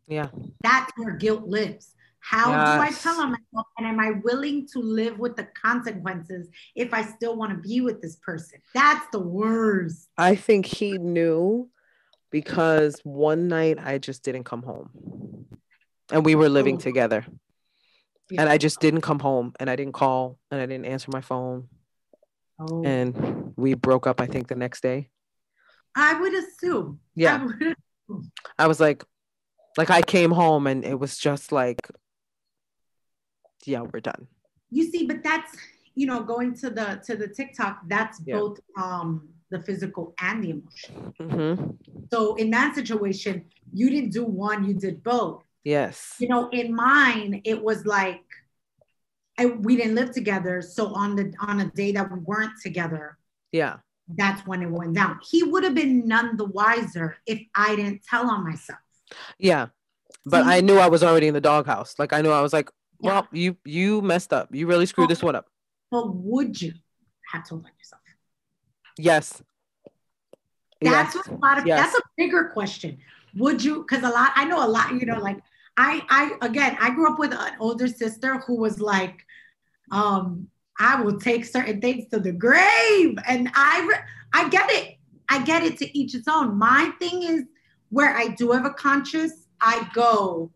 yeah 0.06 0.28
That's 0.62 0.92
where 0.96 1.16
guilt 1.16 1.44
lives. 1.46 1.94
How 2.20 2.50
do 2.76 2.82
I 2.82 2.90
tell 2.92 3.20
on 3.20 3.30
myself? 3.30 3.66
And 3.78 3.86
am 3.86 3.98
I 3.98 4.12
willing 4.22 4.66
to 4.74 4.78
live 4.80 5.18
with 5.18 5.34
the 5.36 5.44
consequences 5.60 6.48
if 6.76 6.92
I 6.94 7.02
still 7.02 7.34
want 7.36 7.50
to 7.52 7.58
be 7.58 7.80
with 7.80 8.00
this 8.02 8.16
person? 8.16 8.60
That's 8.74 9.06
the 9.12 9.18
worst. 9.18 10.08
i 10.18 10.34
think 10.36 10.66
he 10.66 10.98
knew 10.98 11.68
because 12.30 13.00
one 13.04 13.48
night 13.48 13.78
i 13.78 13.98
just 13.98 14.22
didn't 14.22 14.44
come 14.44 14.62
home 14.62 15.46
and 16.10 16.24
we 16.24 16.34
were 16.34 16.48
living 16.48 16.76
Oh. 16.76 16.80
Together 18.32 18.42
and 18.42 18.52
i 18.52 18.58
just 18.58 18.80
didn't 18.80 19.00
come 19.02 19.18
home 19.18 19.52
and 19.60 19.68
i 19.70 19.76
didn't 19.76 19.92
call 19.94 20.38
and 20.50 20.60
i 20.60 20.66
didn't 20.66 20.86
answer 20.86 21.10
my 21.12 21.20
phone 21.20 21.68
Oh. 22.58 22.82
and 22.84 23.52
we 23.56 23.74
broke 23.74 24.06
up 24.06 24.20
i 24.20 24.26
think 24.26 24.48
the 24.48 24.54
next 24.56 24.82
day 24.82 25.08
I 25.94 26.18
would 26.20 26.32
assume. 26.32 27.00
Yeah. 27.14 27.36
I 27.36 27.44
would- 27.44 27.76
I 28.58 28.66
was 28.66 28.80
like, 28.80 29.04
Like 29.76 29.90
I 29.90 30.00
came 30.00 30.30
home 30.30 30.66
and 30.66 30.84
it 30.86 30.98
was 30.98 31.18
just 31.18 31.52
like, 31.52 31.80
yeah, 33.66 33.82
we're 33.82 34.00
done. 34.00 34.26
You 34.70 34.84
see, 34.90 35.06
but 35.06 35.22
that's 35.22 35.52
you 35.94 36.06
know 36.06 36.22
going 36.22 36.54
to 36.62 36.70
the 36.70 37.02
to 37.06 37.16
the 37.16 37.28
TikTok. 37.28 37.82
That's 37.88 38.20
Yeah. 38.24 38.38
both 38.38 38.60
um 38.76 39.28
the 39.50 39.60
physical 39.60 40.14
and 40.18 40.42
the 40.42 40.50
emotional. 40.56 41.12
hmm 41.20 41.54
So 42.12 42.36
in 42.36 42.50
that 42.56 42.74
situation, 42.74 43.34
you 43.72 43.90
didn't 43.90 44.12
do 44.12 44.24
one, 44.24 44.64
you 44.64 44.74
did 44.74 45.02
both. 45.02 45.42
Yes. 45.64 46.16
You 46.18 46.28
know, 46.28 46.48
in 46.50 46.74
mine, 46.74 47.42
it 47.44 47.62
was 47.62 47.86
like 47.86 48.22
I, 49.38 49.46
we 49.46 49.76
didn't 49.76 49.94
live 49.94 50.10
together. 50.12 50.60
So 50.62 50.94
on 50.94 51.16
the 51.16 51.32
on 51.40 51.60
a 51.60 51.70
day 51.70 51.92
that 51.92 52.10
we 52.12 52.18
weren't 52.18 52.60
together, 52.62 53.16
Yeah. 53.52 53.76
that's 54.08 54.46
when 54.46 54.62
it 54.62 54.70
went 54.70 54.94
down. 54.94 55.20
He 55.22 55.42
would 55.42 55.64
have 55.64 55.74
been 55.74 56.06
none 56.06 56.36
the 56.36 56.44
wiser 56.44 57.16
if 57.26 57.40
I 57.54 57.76
didn't 57.76 58.02
tell 58.04 58.28
on 58.28 58.44
myself. 58.44 58.80
Yeah. 59.38 59.68
But 60.26 60.46
I 60.46 60.60
knew 60.60 60.78
I 60.78 60.88
was 60.88 61.02
already 61.02 61.28
in 61.28 61.34
the 61.34 61.40
doghouse. 61.40 61.94
Like 61.98 62.12
I 62.12 62.20
knew 62.20 62.30
I 62.30 62.40
was 62.42 62.52
like, 62.52 62.70
Yeah. 63.00 63.12
well, 63.12 63.28
you 63.32 63.56
you 63.64 64.02
messed 64.02 64.32
up. 64.32 64.54
You 64.54 64.66
really 64.66 64.86
screwed 64.86 65.04
Well- 65.04 65.08
this 65.08 65.22
one 65.22 65.36
up. 65.36 65.46
But 65.90 66.14
would 66.14 66.60
you 66.60 66.72
have 67.32 67.46
told 67.46 67.64
on 67.64 67.70
yourself? 67.78 68.02
Yes. 68.98 69.42
That's 70.80 71.14
yes. 71.14 71.26
a 71.28 71.34
lot 71.34 71.58
of 71.58 71.66
Yes. 71.66 71.80
that's 71.80 71.98
a 71.98 72.02
bigger 72.16 72.50
question. 72.52 72.98
Would 73.36 73.62
you 73.62 73.82
because 73.88 74.02
a 74.02 74.08
lot 74.10 74.32
I 74.34 74.44
know 74.44 74.64
a 74.64 74.68
lot, 74.68 74.92
you 74.92 75.06
know, 75.06 75.18
like 75.18 75.38
I 75.76 76.02
I 76.10 76.46
again 76.46 76.76
I 76.80 76.90
grew 76.90 77.10
up 77.10 77.18
with 77.18 77.32
an 77.32 77.52
older 77.60 77.88
sister 77.88 78.38
who 78.38 78.56
was 78.56 78.80
like, 78.80 79.24
um, 79.90 80.48
I 80.78 81.00
will 81.00 81.18
take 81.18 81.44
certain 81.44 81.80
things 81.80 82.08
to 82.10 82.20
the 82.20 82.32
grave. 82.32 83.18
And 83.26 83.50
I 83.54 83.88
I 84.32 84.48
get 84.48 84.70
it. 84.70 84.96
I 85.28 85.42
get 85.44 85.62
it 85.62 85.78
to 85.78 85.98
each 85.98 86.14
its 86.14 86.28
own. 86.28 86.58
My 86.58 86.92
thing 86.98 87.22
is 87.22 87.44
where 87.90 88.14
I 88.16 88.28
do 88.28 88.52
have 88.52 88.64
a 88.64 88.70
conscious, 88.70 89.46
I 89.60 89.88
go, 89.94 90.50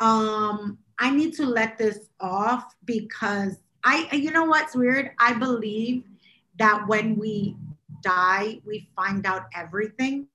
um, 0.00 0.78
I 0.98 1.10
need 1.10 1.34
to 1.34 1.46
let 1.46 1.78
this 1.78 2.08
off 2.20 2.74
because 2.84 3.56
I 3.84 4.08
you 4.12 4.30
know 4.30 4.44
what's 4.44 4.74
weird? 4.74 5.12
I 5.18 5.34
believe 5.34 6.04
that 6.58 6.86
when 6.88 7.16
we 7.16 7.56
die, 8.02 8.60
we 8.66 8.88
find 8.96 9.26
out 9.26 9.46
everything. 9.54 10.26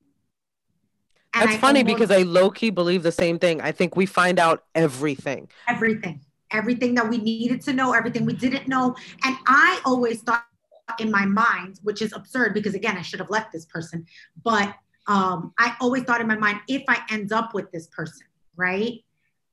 And 1.33 1.49
That's 1.49 1.57
I 1.57 1.59
funny 1.59 1.83
because 1.83 2.11
I 2.11 2.21
low 2.23 2.51
key 2.51 2.69
believe 2.69 3.03
the 3.03 3.11
same 3.11 3.39
thing. 3.39 3.59
I 3.61 3.71
think 3.71 3.95
we 3.95 4.05
find 4.05 4.39
out 4.39 4.65
everything. 4.75 5.49
everything, 5.67 6.21
everything 6.51 6.93
that 6.95 7.09
we 7.09 7.17
needed 7.17 7.61
to 7.61 7.73
know, 7.73 7.93
everything 7.93 8.25
we 8.25 8.33
didn't 8.33 8.67
know. 8.67 8.95
And 9.23 9.35
I 9.47 9.81
always 9.83 10.21
thought 10.21 10.45
in 10.99 11.09
my 11.09 11.25
mind, 11.25 11.79
which 11.81 12.01
is 12.01 12.13
absurd 12.13 12.53
because 12.53 12.75
again, 12.75 12.97
I 12.97 13.01
should 13.01 13.19
have 13.19 13.29
left 13.29 13.51
this 13.51 13.65
person, 13.65 14.05
but 14.43 14.75
um, 15.07 15.53
I 15.57 15.75
always 15.81 16.03
thought 16.03 16.21
in 16.21 16.27
my 16.27 16.37
mind, 16.37 16.59
if 16.67 16.83
I 16.87 16.99
end 17.09 17.31
up 17.33 17.53
with 17.53 17.71
this 17.71 17.87
person, 17.87 18.27
right? 18.55 19.03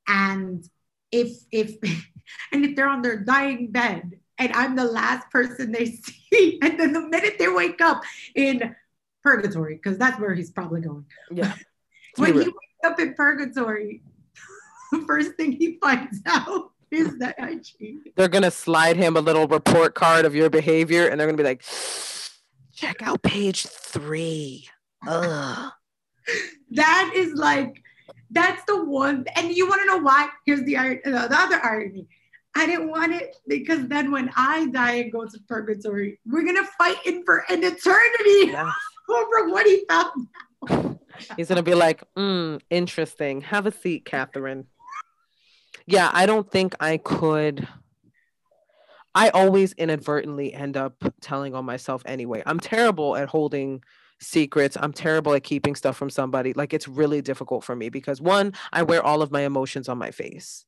And 0.07 0.63
if 1.11 1.31
if 1.51 1.75
and 2.51 2.63
if 2.63 2.75
they're 2.75 2.89
on 2.89 3.01
their 3.01 3.17
dying 3.17 3.71
bed 3.71 4.19
and 4.37 4.53
I'm 4.53 4.75
the 4.75 4.85
last 4.85 5.29
person 5.29 5.71
they 5.71 5.85
see, 5.85 6.59
and 6.61 6.79
then 6.79 6.93
the 6.93 7.01
minute 7.01 7.37
they 7.37 7.47
wake 7.47 7.81
up 7.81 8.03
in 8.35 8.75
purgatory, 9.23 9.75
because 9.75 9.97
that's 9.97 10.19
where 10.19 10.33
he's 10.33 10.51
probably 10.51 10.81
going. 10.81 11.05
Yeah. 11.31 11.53
When 12.17 12.33
he 12.33 12.39
wakes 12.39 12.55
up 12.85 12.99
in 12.99 13.13
purgatory, 13.13 14.01
the 14.91 14.99
first 15.07 15.35
thing 15.35 15.51
he 15.53 15.77
finds 15.81 16.19
out 16.25 16.71
is 16.91 17.17
that 17.19 17.35
I 17.39 17.57
cheated. 17.57 18.13
They're 18.15 18.27
gonna 18.27 18.51
slide 18.51 18.97
him 18.97 19.15
a 19.15 19.21
little 19.21 19.47
report 19.47 19.95
card 19.95 20.25
of 20.25 20.35
your 20.35 20.49
behavior, 20.49 21.07
and 21.07 21.19
they're 21.19 21.27
gonna 21.27 21.37
be 21.37 21.43
like, 21.43 21.63
check 22.73 23.01
out 23.01 23.21
page 23.23 23.65
three. 23.65 24.67
Ugh. 25.07 25.71
That 26.73 27.11
is 27.15 27.33
like, 27.33 27.81
that's 28.29 28.63
the 28.65 28.85
one. 28.85 29.25
And 29.35 29.51
you 29.51 29.67
want 29.67 29.81
to 29.81 29.87
know 29.87 29.97
why? 29.97 30.29
Here's 30.45 30.63
the, 30.63 30.77
uh, 30.77 30.93
the 31.03 31.35
other 31.37 31.59
irony. 31.61 32.07
I 32.55 32.65
didn't 32.65 32.89
want 32.89 33.11
it 33.11 33.35
because 33.47 33.87
then 33.89 34.09
when 34.11 34.29
I 34.37 34.67
die 34.67 34.93
and 34.95 35.11
go 35.11 35.25
to 35.25 35.39
purgatory, 35.49 36.19
we're 36.25 36.45
gonna 36.45 36.65
fight 36.77 36.97
in 37.05 37.25
for 37.25 37.43
an 37.49 37.63
eternity 37.63 38.51
Yeah. 38.51 38.71
over 39.09 39.49
what 39.49 39.65
he 39.65 39.83
found. 39.89 40.99
He's 41.35 41.47
gonna 41.47 41.63
be 41.63 41.75
like, 41.75 42.03
mm, 42.15 42.61
interesting. 42.69 43.41
Have 43.41 43.65
a 43.65 43.71
seat, 43.71 44.05
Katherine. 44.05 44.65
Yeah, 45.85 46.09
I 46.13 46.25
don't 46.25 46.49
think 46.49 46.75
I 46.79 46.97
could. 46.97 47.67
I 49.13 49.29
always 49.29 49.73
inadvertently 49.73 50.53
end 50.53 50.77
up 50.77 51.03
telling 51.19 51.53
on 51.53 51.65
myself 51.65 52.01
anyway. 52.05 52.43
I'm 52.45 52.59
terrible 52.59 53.15
at 53.15 53.27
holding 53.27 53.83
secrets. 54.21 54.77
I'm 54.79 54.93
terrible 54.93 55.33
at 55.33 55.43
keeping 55.43 55.75
stuff 55.75 55.97
from 55.97 56.09
somebody. 56.09 56.53
Like 56.53 56.73
it's 56.73 56.87
really 56.87 57.21
difficult 57.21 57.63
for 57.63 57.75
me 57.75 57.89
because 57.89 58.21
one, 58.21 58.53
I 58.71 58.83
wear 58.83 59.03
all 59.03 59.21
of 59.21 59.31
my 59.31 59.41
emotions 59.41 59.89
on 59.89 59.97
my 59.97 60.11
face. 60.11 60.65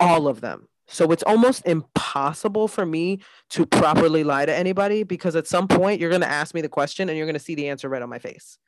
All 0.00 0.26
of 0.26 0.40
them. 0.40 0.68
So 0.86 1.12
it's 1.12 1.22
almost 1.22 1.66
impossible 1.66 2.68
for 2.68 2.84
me 2.84 3.20
to 3.50 3.64
properly 3.64 4.24
lie 4.24 4.44
to 4.44 4.54
anybody 4.54 5.02
because 5.02 5.34
at 5.36 5.46
some 5.46 5.66
point 5.66 6.00
you're 6.00 6.10
going 6.10 6.20
to 6.20 6.28
ask 6.28 6.54
me 6.54 6.60
the 6.60 6.68
question 6.68 7.08
and 7.08 7.16
you're 7.16 7.26
going 7.26 7.34
to 7.34 7.40
see 7.40 7.54
the 7.54 7.68
answer 7.68 7.88
right 7.88 8.02
on 8.02 8.10
my 8.10 8.18
face. 8.18 8.58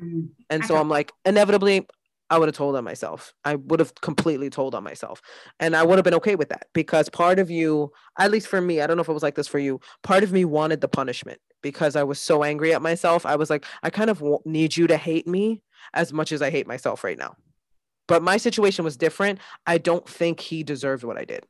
Mm. 0.00 0.28
And 0.50 0.62
I 0.62 0.66
so 0.66 0.76
I'm 0.76 0.88
like, 0.88 1.12
inevitably, 1.24 1.86
I 2.30 2.38
would 2.38 2.48
have 2.48 2.56
told 2.56 2.76
on 2.76 2.84
myself. 2.84 3.34
I 3.44 3.56
would 3.56 3.78
have 3.78 3.94
completely 3.96 4.48
told 4.48 4.74
on 4.74 4.82
myself. 4.82 5.20
And 5.60 5.76
I 5.76 5.82
would 5.82 5.98
have 5.98 6.04
been 6.04 6.14
okay 6.14 6.34
with 6.34 6.48
that 6.48 6.66
because 6.72 7.10
part 7.10 7.38
of 7.38 7.50
you, 7.50 7.92
at 8.18 8.30
least 8.30 8.46
for 8.46 8.60
me, 8.60 8.80
I 8.80 8.86
don't 8.86 8.96
know 8.96 9.02
if 9.02 9.08
it 9.08 9.12
was 9.12 9.22
like 9.22 9.34
this 9.34 9.48
for 9.48 9.58
you, 9.58 9.80
part 10.02 10.22
of 10.22 10.32
me 10.32 10.46
wanted 10.46 10.80
the 10.80 10.88
punishment 10.88 11.40
because 11.62 11.94
I 11.94 12.04
was 12.04 12.18
so 12.18 12.42
angry 12.42 12.74
at 12.74 12.80
myself. 12.80 13.26
I 13.26 13.36
was 13.36 13.50
like, 13.50 13.66
I 13.82 13.90
kind 13.90 14.08
of 14.08 14.22
need 14.46 14.76
you 14.76 14.86
to 14.86 14.96
hate 14.96 15.26
me 15.26 15.62
as 15.92 16.12
much 16.12 16.32
as 16.32 16.40
I 16.40 16.50
hate 16.50 16.66
myself 16.66 17.04
right 17.04 17.18
now. 17.18 17.36
But 18.08 18.22
my 18.22 18.38
situation 18.38 18.84
was 18.84 18.96
different. 18.96 19.38
I 19.66 19.76
don't 19.78 20.08
think 20.08 20.40
he 20.40 20.62
deserved 20.62 21.04
what 21.04 21.18
I 21.18 21.24
did. 21.24 21.44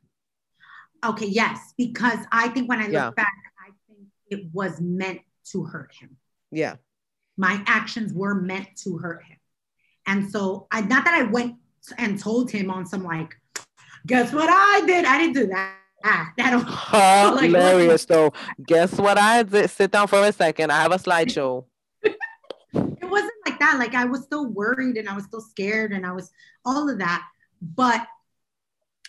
Okay, 1.05 1.27
yes, 1.27 1.73
because 1.77 2.19
I 2.31 2.49
think 2.49 2.69
when 2.69 2.79
I 2.79 2.83
look 2.83 2.93
Yeah. 2.93 3.11
back, 3.11 3.33
I 3.59 3.71
think 3.87 4.07
it 4.29 4.49
was 4.53 4.79
meant 4.79 5.21
to 5.51 5.63
hurt 5.63 5.93
him. 5.93 6.17
Yeah. 6.51 6.75
My 7.37 7.63
actions 7.67 8.13
were 8.13 8.35
meant 8.35 8.67
to 8.83 8.97
hurt 8.97 9.23
him. 9.23 9.37
And 10.05 10.29
so 10.29 10.67
I 10.71 10.81
not 10.81 11.05
that 11.05 11.13
I 11.13 11.23
went 11.23 11.55
and 11.97 12.19
told 12.19 12.51
him 12.51 12.69
on 12.69 12.85
some 12.85 13.03
like, 13.03 13.35
guess 14.05 14.33
what 14.33 14.49
I 14.49 14.85
did? 14.85 15.05
I 15.05 15.17
didn't 15.17 15.35
do 15.35 15.47
that. 15.47 15.77
That 16.03 16.51
don't 16.51 16.65
Like, 17.35 17.45
Hilarious 17.45 18.05
though. 18.05 18.33
Guess 18.67 18.97
what 18.97 19.17
I 19.17 19.43
did? 19.43 19.69
Sit 19.69 19.91
down 19.91 20.07
for 20.07 20.21
a 20.21 20.31
second. 20.33 20.71
I 20.71 20.81
have 20.81 20.91
a 20.91 20.97
slideshow. 20.97 21.63
it 22.03 22.17
wasn't 22.73 23.31
like 23.45 23.59
that. 23.59 23.77
Like 23.79 23.95
I 23.95 24.05
was 24.05 24.23
still 24.23 24.47
worried 24.47 24.97
and 24.97 25.07
I 25.07 25.15
was 25.15 25.23
still 25.23 25.41
scared 25.41 25.93
and 25.93 26.05
I 26.05 26.11
was 26.11 26.29
all 26.65 26.89
of 26.89 26.99
that. 26.99 27.25
But 27.61 28.05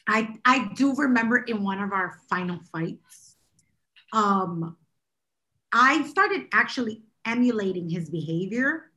I 0.06 0.36
I 0.44 0.70
do 0.74 0.94
remember 0.94 1.38
in 1.38 1.64
one 1.64 1.80
of 1.80 1.92
our 1.92 2.20
final 2.30 2.60
fights, 2.70 3.36
um, 4.12 4.76
I 5.72 6.04
started 6.04 6.46
actually 6.52 7.02
emulating 7.24 7.88
his 7.88 8.10
behavior. 8.10 8.90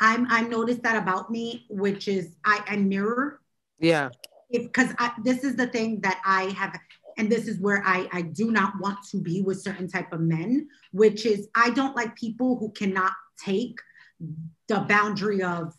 I'm 0.00 0.26
I 0.30 0.42
noticed 0.42 0.82
that 0.82 0.96
about 0.96 1.30
me, 1.30 1.66
which 1.70 2.08
is 2.08 2.36
I, 2.44 2.62
I 2.66 2.76
mirror 2.76 3.40
Yeah. 3.78 4.10
because 4.50 4.90
this 5.22 5.44
is 5.44 5.56
the 5.56 5.66
thing 5.68 6.00
that 6.00 6.20
I 6.24 6.44
have, 6.58 6.78
and 7.16 7.30
this 7.30 7.46
is 7.46 7.60
where 7.60 7.82
I, 7.86 8.08
I 8.12 8.22
do 8.22 8.50
not 8.50 8.74
want 8.80 8.98
to 9.10 9.18
be 9.18 9.42
with 9.42 9.62
certain 9.62 9.88
type 9.88 10.12
of 10.12 10.20
men, 10.20 10.68
which 10.92 11.26
is 11.26 11.48
I 11.54 11.70
don't 11.70 11.94
like 11.94 12.16
people 12.16 12.56
who 12.58 12.70
cannot 12.72 13.12
take 13.42 13.78
the 14.68 14.80
boundary 14.80 15.42
of 15.42 15.74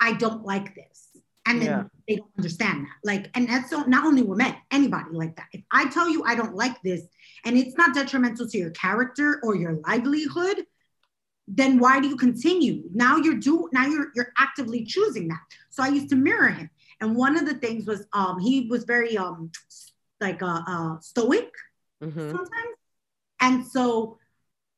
I 0.00 0.12
don't 0.14 0.44
like 0.44 0.74
this, 0.74 1.08
and 1.46 1.60
then 1.60 1.68
Yeah. 1.68 1.84
they 2.08 2.16
don't 2.16 2.30
understand 2.38 2.86
that. 2.86 2.96
Like, 3.04 3.30
and 3.34 3.48
that's 3.48 3.68
so, 3.70 3.82
not 3.82 4.06
only 4.06 4.22
with 4.22 4.38
men, 4.38 4.54
anybody 4.70 5.10
like 5.12 5.36
that. 5.36 5.46
If 5.52 5.62
I 5.70 5.88
tell 5.90 6.08
you 6.08 6.22
I 6.24 6.34
don't 6.36 6.54
like 6.54 6.80
this, 6.82 7.02
and 7.44 7.58
it's 7.58 7.76
not 7.76 7.94
detrimental 7.94 8.48
to 8.48 8.58
your 8.58 8.70
character 8.70 9.40
or 9.42 9.56
your 9.56 9.74
livelihood, 9.86 10.64
then 11.48 11.78
why 11.78 12.00
do 12.00 12.08
you 12.08 12.16
continue? 12.16 12.82
Now 12.92 13.16
you're 13.16 13.38
do 13.38 13.68
now 13.72 13.86
you're 13.86 14.08
you're 14.14 14.32
actively 14.36 14.84
choosing 14.84 15.28
that. 15.28 15.40
So 15.70 15.82
I 15.82 15.88
used 15.88 16.10
to 16.10 16.16
mirror 16.16 16.48
him. 16.48 16.70
And 17.00 17.16
one 17.16 17.36
of 17.36 17.46
the 17.46 17.54
things 17.54 17.86
was 17.86 18.06
um 18.12 18.38
he 18.40 18.68
was 18.68 18.84
very 18.84 19.16
um 19.16 19.50
like 20.20 20.42
uh, 20.42 20.62
uh 20.66 21.00
stoic 21.00 21.50
Mhm. 22.02 22.30
sometimes. 22.30 22.76
And 23.40 23.66
so 23.66 24.18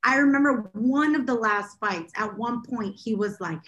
I 0.04 0.16
remember 0.16 0.70
one 0.72 1.14
of 1.14 1.26
the 1.26 1.34
last 1.34 1.78
fights, 1.78 2.12
at 2.16 2.36
one 2.38 2.62
point 2.62 2.96
he 2.96 3.14
was 3.14 3.40
like, 3.40 3.60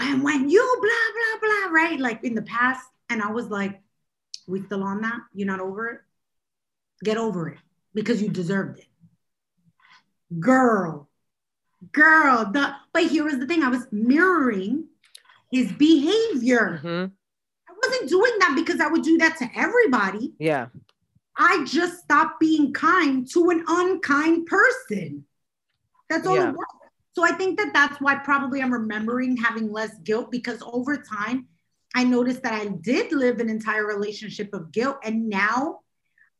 and 0.00 0.22
when 0.22 0.48
you 0.48 0.76
blah 0.80 1.40
blah 1.40 1.48
blah, 1.70 1.72
right? 1.72 2.00
Like 2.00 2.24
in 2.24 2.34
the 2.34 2.42
past. 2.42 2.86
And 3.10 3.22
I 3.22 3.30
was 3.30 3.48
like, 3.48 3.80
we 4.46 4.62
still 4.62 4.82
on 4.82 5.02
that? 5.02 5.20
You're 5.34 5.46
not 5.46 5.60
over 5.60 5.88
it? 5.88 6.00
Get 7.04 7.16
over 7.18 7.48
it 7.48 7.58
because 7.94 8.22
you 8.22 8.28
deserved 8.28 8.78
it. 8.80 8.86
Girl, 10.40 11.08
girl, 11.92 12.50
the 12.52 12.74
but 12.92 13.06
here 13.06 13.24
was 13.24 13.38
the 13.38 13.46
thing: 13.46 13.62
I 13.62 13.68
was 13.68 13.86
mirroring 13.92 14.88
his 15.50 15.72
behavior. 15.72 16.80
Mhm. 16.82 17.12
I 17.68 17.72
wasn't 17.82 18.08
doing 18.10 18.32
that 18.40 18.54
because 18.56 18.80
I 18.80 18.88
would 18.88 19.02
do 19.02 19.18
that 19.18 19.38
to 19.38 19.48
everybody. 19.54 20.34
Yeah. 20.38 20.68
I 21.36 21.64
just 21.64 22.02
stopped 22.04 22.38
being 22.40 22.72
kind 22.72 23.28
to 23.32 23.50
an 23.50 23.64
unkind 23.66 24.46
person. 24.46 25.24
That's 26.08 26.26
all 26.26 26.36
Yeah. 26.36 26.50
it 26.50 26.56
was. 26.56 26.66
So 27.14 27.24
I 27.24 27.32
think 27.32 27.58
that 27.58 27.72
that's 27.72 28.00
why 28.00 28.16
probably 28.16 28.60
I'm 28.60 28.72
remembering 28.72 29.36
having 29.36 29.70
less 29.70 29.96
guilt 30.00 30.30
because 30.30 30.62
over 30.62 30.96
time 30.96 31.48
I 31.94 32.02
noticed 32.02 32.42
that 32.42 32.52
I 32.52 32.66
did 32.66 33.12
live 33.12 33.38
an 33.38 33.48
entire 33.48 33.86
relationship 33.86 34.52
of 34.52 34.72
guilt. 34.72 34.98
And 35.04 35.28
now 35.28 35.80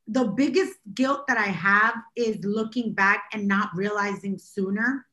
the 0.08 0.24
biggest 0.24 0.74
guilt 0.94 1.28
that 1.28 1.38
I 1.38 1.46
have 1.46 1.94
is 2.16 2.44
looking 2.44 2.92
back 2.92 3.24
and 3.32 3.46
not 3.46 3.70
realizing 3.74 4.36
sooner 4.38 5.06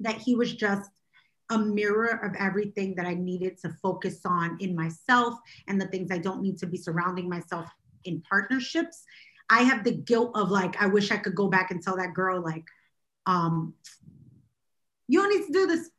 that 0.00 0.16
he 0.16 0.34
was 0.34 0.54
just 0.54 0.90
a 1.50 1.58
mirror 1.58 2.20
of 2.22 2.34
everything 2.38 2.94
that 2.96 3.06
I 3.06 3.14
needed 3.14 3.58
to 3.62 3.70
focus 3.82 4.20
on 4.24 4.58
in 4.60 4.76
myself 4.76 5.34
and 5.66 5.80
the 5.80 5.86
things 5.86 6.10
I 6.10 6.18
don't 6.18 6.42
need 6.42 6.58
to 6.58 6.66
be 6.66 6.76
surrounding 6.76 7.28
myself 7.28 7.66
in 8.04 8.20
partnerships. 8.20 9.04
I 9.50 9.62
have 9.62 9.82
the 9.82 9.92
guilt 9.92 10.32
of 10.34 10.50
like, 10.50 10.80
I 10.80 10.86
wish 10.86 11.10
I 11.10 11.16
could 11.16 11.34
go 11.34 11.48
back 11.48 11.70
and 11.70 11.82
tell 11.82 11.96
that 11.96 12.12
girl, 12.12 12.42
like, 12.42 12.64
um, 13.26 13.74
you 15.06 15.22
don't 15.22 15.30
need 15.30 15.46
to 15.46 15.52
do 15.52 15.66
this. 15.66 15.90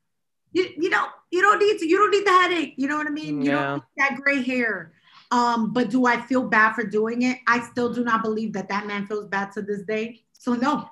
You, 0.51 0.69
you 0.77 0.89
don't 0.89 1.11
you 1.31 1.41
don't 1.41 1.59
need 1.59 1.77
to 1.79 1.87
you 1.87 1.97
don't 1.97 2.11
need 2.11 2.25
the 2.25 2.31
headache. 2.31 2.73
You 2.77 2.87
know 2.87 2.97
what 2.97 3.07
I 3.07 3.11
mean? 3.11 3.41
You 3.41 3.51
don't 3.51 3.73
need 3.75 3.83
that 3.97 4.19
gray 4.21 4.41
hair. 4.41 4.93
Um, 5.31 5.73
but 5.73 5.89
do 5.91 6.07
I 6.07 6.21
feel 6.21 6.43
bad 6.43 6.73
for 6.73 6.83
doing 6.83 7.21
it? 7.23 7.37
I 7.47 7.59
still 7.61 7.93
do 7.93 8.03
not 8.03 8.23
believe 8.23 8.53
that 8.53 8.69
that 8.69 8.87
man 8.87 9.05
feels 9.05 9.27
bad 9.27 9.51
to 9.53 9.61
this 9.61 9.83
day. 9.83 10.21
So 10.33 10.53
no, 10.53 10.89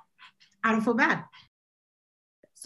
I 0.63 0.71
don't 0.71 0.81
feel 0.81 0.93
bad. 0.93 1.23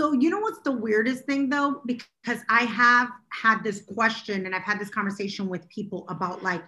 So 0.01 0.13
you 0.13 0.31
know 0.31 0.39
what's 0.39 0.61
the 0.61 0.71
weirdest 0.71 1.25
thing 1.25 1.47
though? 1.47 1.83
Because 1.85 2.39
I 2.49 2.61
have 2.61 3.09
had 3.29 3.63
this 3.63 3.81
question 3.81 4.47
and 4.47 4.55
I've 4.55 4.63
had 4.63 4.79
this 4.79 4.89
conversation 4.89 5.47
with 5.47 5.69
people 5.69 6.07
about 6.09 6.41
like, 6.41 6.63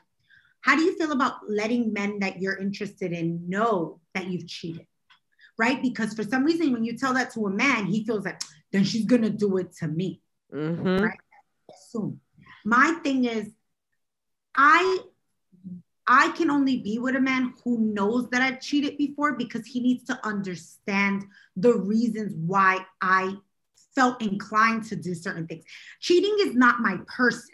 how 0.61 0.75
do 0.75 0.83
you 0.83 0.95
feel 0.99 1.13
about 1.13 1.49
letting 1.49 1.93
men 1.93 2.19
that 2.19 2.39
you're 2.39 2.59
interested 2.59 3.11
in 3.11 3.49
know 3.49 3.99
that 4.13 4.27
you've 4.27 4.47
cheated? 4.47 4.85
Right? 5.57 5.81
Because 5.81 6.13
for 6.13 6.21
some 6.21 6.43
reason, 6.43 6.73
when 6.73 6.85
you 6.85 6.95
tell 6.95 7.15
that 7.15 7.33
to 7.33 7.47
a 7.47 7.49
man, 7.49 7.87
he 7.87 8.05
feels 8.05 8.23
like 8.23 8.39
then 8.71 8.83
she's 8.83 9.05
gonna 9.05 9.31
do 9.31 9.57
it 9.57 9.75
to 9.77 9.87
me. 9.87 10.21
Mm-hmm. 10.53 11.03
Right? 11.03 11.19
Soon. 11.89 12.19
My 12.63 12.99
thing 13.03 13.25
is, 13.25 13.49
I 14.53 14.99
I 16.07 16.31
can 16.31 16.49
only 16.49 16.79
be 16.79 16.99
with 16.99 17.15
a 17.15 17.19
man 17.19 17.53
who 17.63 17.79
knows 17.79 18.29
that 18.29 18.41
I've 18.41 18.59
cheated 18.59 18.97
before 18.97 19.37
because 19.37 19.65
he 19.65 19.79
needs 19.79 20.03
to 20.05 20.19
understand 20.25 21.23
the 21.55 21.73
reasons 21.73 22.33
why 22.35 22.85
I 23.01 23.35
felt 23.95 24.21
inclined 24.21 24.85
to 24.85 24.95
do 24.95 25.13
certain 25.13 25.47
things. 25.47 25.63
Cheating 25.99 26.35
is 26.41 26.55
not 26.55 26.81
my 26.81 26.97
person. 27.07 27.49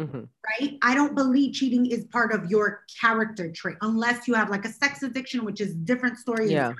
Mm-hmm. 0.00 0.22
Right? 0.60 0.78
I 0.82 0.94
don't 0.94 1.14
believe 1.14 1.54
cheating 1.54 1.86
is 1.86 2.04
part 2.06 2.32
of 2.32 2.50
your 2.50 2.84
character 3.00 3.52
trait 3.52 3.76
unless 3.82 4.26
you 4.26 4.34
have 4.34 4.50
like 4.50 4.64
a 4.64 4.72
sex 4.72 5.02
addiction, 5.02 5.44
which 5.44 5.60
is 5.60 5.74
different 5.74 6.18
story. 6.18 6.50
Yeah. 6.50 6.72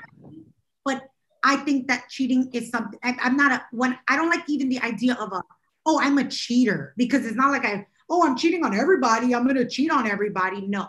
But 0.84 1.02
I 1.42 1.56
think 1.56 1.88
that 1.88 2.08
cheating 2.08 2.50
is 2.52 2.70
something 2.70 2.98
I, 3.02 3.16
am 3.20 3.36
not 3.36 3.52
a 3.52 3.64
when 3.70 3.98
I 4.08 4.16
don't 4.16 4.30
like 4.30 4.48
even 4.48 4.68
the 4.68 4.80
idea 4.80 5.14
of 5.14 5.32
a 5.32 5.42
oh 5.86 6.00
I'm 6.00 6.18
a 6.18 6.28
cheater 6.28 6.94
because 6.96 7.26
it's 7.26 7.36
not 7.36 7.50
like 7.50 7.64
I 7.64 7.86
oh 8.08 8.26
I'm 8.26 8.36
cheating 8.36 8.64
on 8.64 8.74
everybody 8.74 9.34
I'm 9.34 9.46
gonna 9.46 9.68
cheat 9.68 9.90
on 9.90 10.06
everybody 10.06 10.66
no 10.66 10.88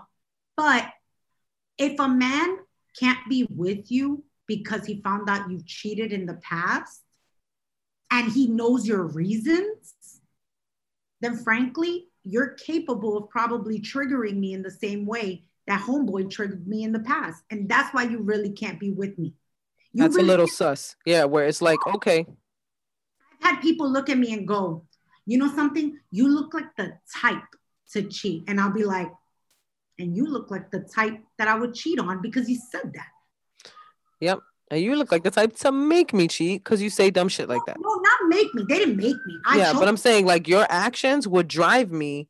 but 0.55 0.87
if 1.77 1.99
a 1.99 2.07
man 2.07 2.57
can't 2.99 3.27
be 3.29 3.47
with 3.49 3.91
you 3.91 4.23
because 4.47 4.85
he 4.85 5.01
found 5.01 5.29
out 5.29 5.49
you 5.49 5.61
cheated 5.65 6.11
in 6.11 6.25
the 6.25 6.35
past 6.35 7.01
and 8.11 8.31
he 8.31 8.47
knows 8.47 8.87
your 8.87 9.03
reasons 9.03 9.95
then 11.21 11.35
frankly 11.37 12.07
you're 12.23 12.49
capable 12.53 13.17
of 13.17 13.29
probably 13.29 13.79
triggering 13.79 14.37
me 14.37 14.53
in 14.53 14.61
the 14.61 14.71
same 14.71 15.05
way 15.05 15.43
that 15.65 15.81
homeboy 15.81 16.29
triggered 16.29 16.67
me 16.67 16.83
in 16.83 16.91
the 16.91 16.99
past 16.99 17.43
and 17.49 17.67
that's 17.67 17.93
why 17.93 18.03
you 18.03 18.19
really 18.19 18.51
can't 18.51 18.79
be 18.79 18.91
with 18.91 19.17
me 19.17 19.33
you 19.93 20.01
That's 20.01 20.15
really 20.15 20.27
a 20.27 20.31
little 20.31 20.47
sus. 20.47 20.95
Yeah, 21.05 21.25
where 21.25 21.45
it's 21.45 21.61
like, 21.61 21.79
okay. 21.85 22.25
I've 23.41 23.55
had 23.55 23.61
people 23.61 23.89
look 23.89 24.09
at 24.09 24.17
me 24.17 24.33
and 24.33 24.47
go, 24.47 24.85
you 25.25 25.37
know 25.37 25.53
something? 25.53 25.99
You 26.09 26.27
look 26.27 26.53
like 26.53 26.75
the 26.75 26.97
type 27.15 27.43
to 27.91 28.01
cheat. 28.01 28.43
And 28.47 28.59
I'll 28.59 28.73
be 28.73 28.85
like, 28.85 29.11
and 29.99 30.15
you 30.15 30.25
look 30.25 30.51
like 30.51 30.71
the 30.71 30.79
type 30.79 31.19
that 31.37 31.47
I 31.47 31.55
would 31.55 31.73
cheat 31.73 31.99
on 31.99 32.21
because 32.21 32.49
you 32.49 32.57
said 32.71 32.93
that. 32.93 33.07
Yep. 34.19 34.39
And 34.71 34.81
you 34.81 34.95
look 34.95 35.11
like 35.11 35.23
the 35.23 35.31
type 35.31 35.55
to 35.57 35.71
make 35.71 36.13
me 36.13 36.27
cheat 36.27 36.63
because 36.63 36.81
you 36.81 36.89
say 36.89 37.11
dumb 37.11 37.27
shit 37.27 37.47
like 37.47 37.61
that. 37.67 37.77
No, 37.79 37.93
not 37.95 38.29
make 38.29 38.53
me. 38.55 38.65
They 38.67 38.79
didn't 38.79 38.97
make 38.97 39.17
me. 39.25 39.37
I 39.45 39.57
yeah, 39.57 39.73
but 39.73 39.87
I'm 39.87 39.97
saying 39.97 40.25
like 40.25 40.47
your 40.47 40.65
actions 40.69 41.27
would 41.27 41.47
drive 41.47 41.91
me 41.91 42.27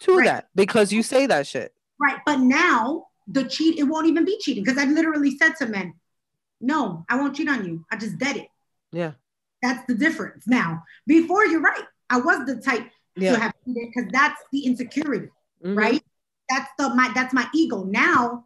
to 0.00 0.16
right. 0.16 0.24
that 0.24 0.48
because 0.54 0.92
you 0.92 1.02
say 1.02 1.26
that 1.26 1.46
shit. 1.46 1.72
Right. 2.00 2.18
But 2.26 2.40
now 2.40 3.06
the 3.28 3.44
cheat, 3.44 3.78
it 3.78 3.84
won't 3.84 4.06
even 4.06 4.24
be 4.24 4.38
cheating 4.40 4.64
because 4.64 4.78
I've 4.78 4.90
literally 4.90 5.36
said 5.36 5.54
to 5.56 5.66
men, 5.66 5.94
no, 6.60 7.04
I 7.08 7.16
won't 7.16 7.36
cheat 7.36 7.48
on 7.48 7.64
you. 7.64 7.84
I 7.90 7.96
just 7.96 8.18
dead 8.18 8.36
it. 8.36 8.48
Yeah. 8.92 9.12
That's 9.62 9.86
the 9.86 9.94
difference. 9.94 10.46
Now, 10.46 10.82
before 11.06 11.46
you're 11.46 11.60
right, 11.60 11.84
I 12.10 12.18
was 12.18 12.46
the 12.46 12.56
type 12.56 12.88
yeah. 13.16 13.32
to 13.32 13.40
have 13.40 13.52
cheated 13.64 13.92
because 13.94 14.10
that's 14.12 14.40
the 14.52 14.66
insecurity, 14.66 15.28
mm-hmm. 15.64 15.76
right? 15.76 16.02
That's 16.48 16.70
the 16.78 16.94
my 16.94 17.10
that's 17.14 17.34
my 17.34 17.46
ego. 17.54 17.84
Now, 17.84 18.44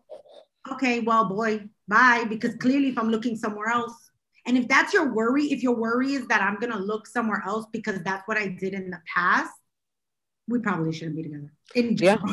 okay, 0.73 1.01
well, 1.01 1.29
boy, 1.29 1.69
bye. 1.89 2.25
Because 2.29 2.55
clearly, 2.57 2.89
if 2.89 2.99
I'm 2.99 3.11
looking 3.11 3.37
somewhere 3.37 3.69
else, 3.69 4.11
and 4.47 4.57
if 4.57 4.69
that's 4.69 4.93
your 4.93 5.13
worry, 5.13 5.45
if 5.53 5.63
your 5.63 5.77
worry 5.77 6.15
is 6.15 6.27
that 6.29 6.43
I'm 6.43 6.59
gonna 6.59 6.79
look 6.79 7.07
somewhere 7.07 7.43
else 7.47 7.67
because 7.73 8.03
that's 8.03 8.27
what 8.27 8.39
I 8.39 8.49
did 8.49 8.75
in 8.75 8.91
the 8.91 9.01
past, 9.15 9.53
we 10.49 10.59
probably 10.61 10.93
shouldn't 10.93 11.17
be 11.17 11.23
together. 11.25 11.53
In 11.75 11.97
yeah. 11.97 12.17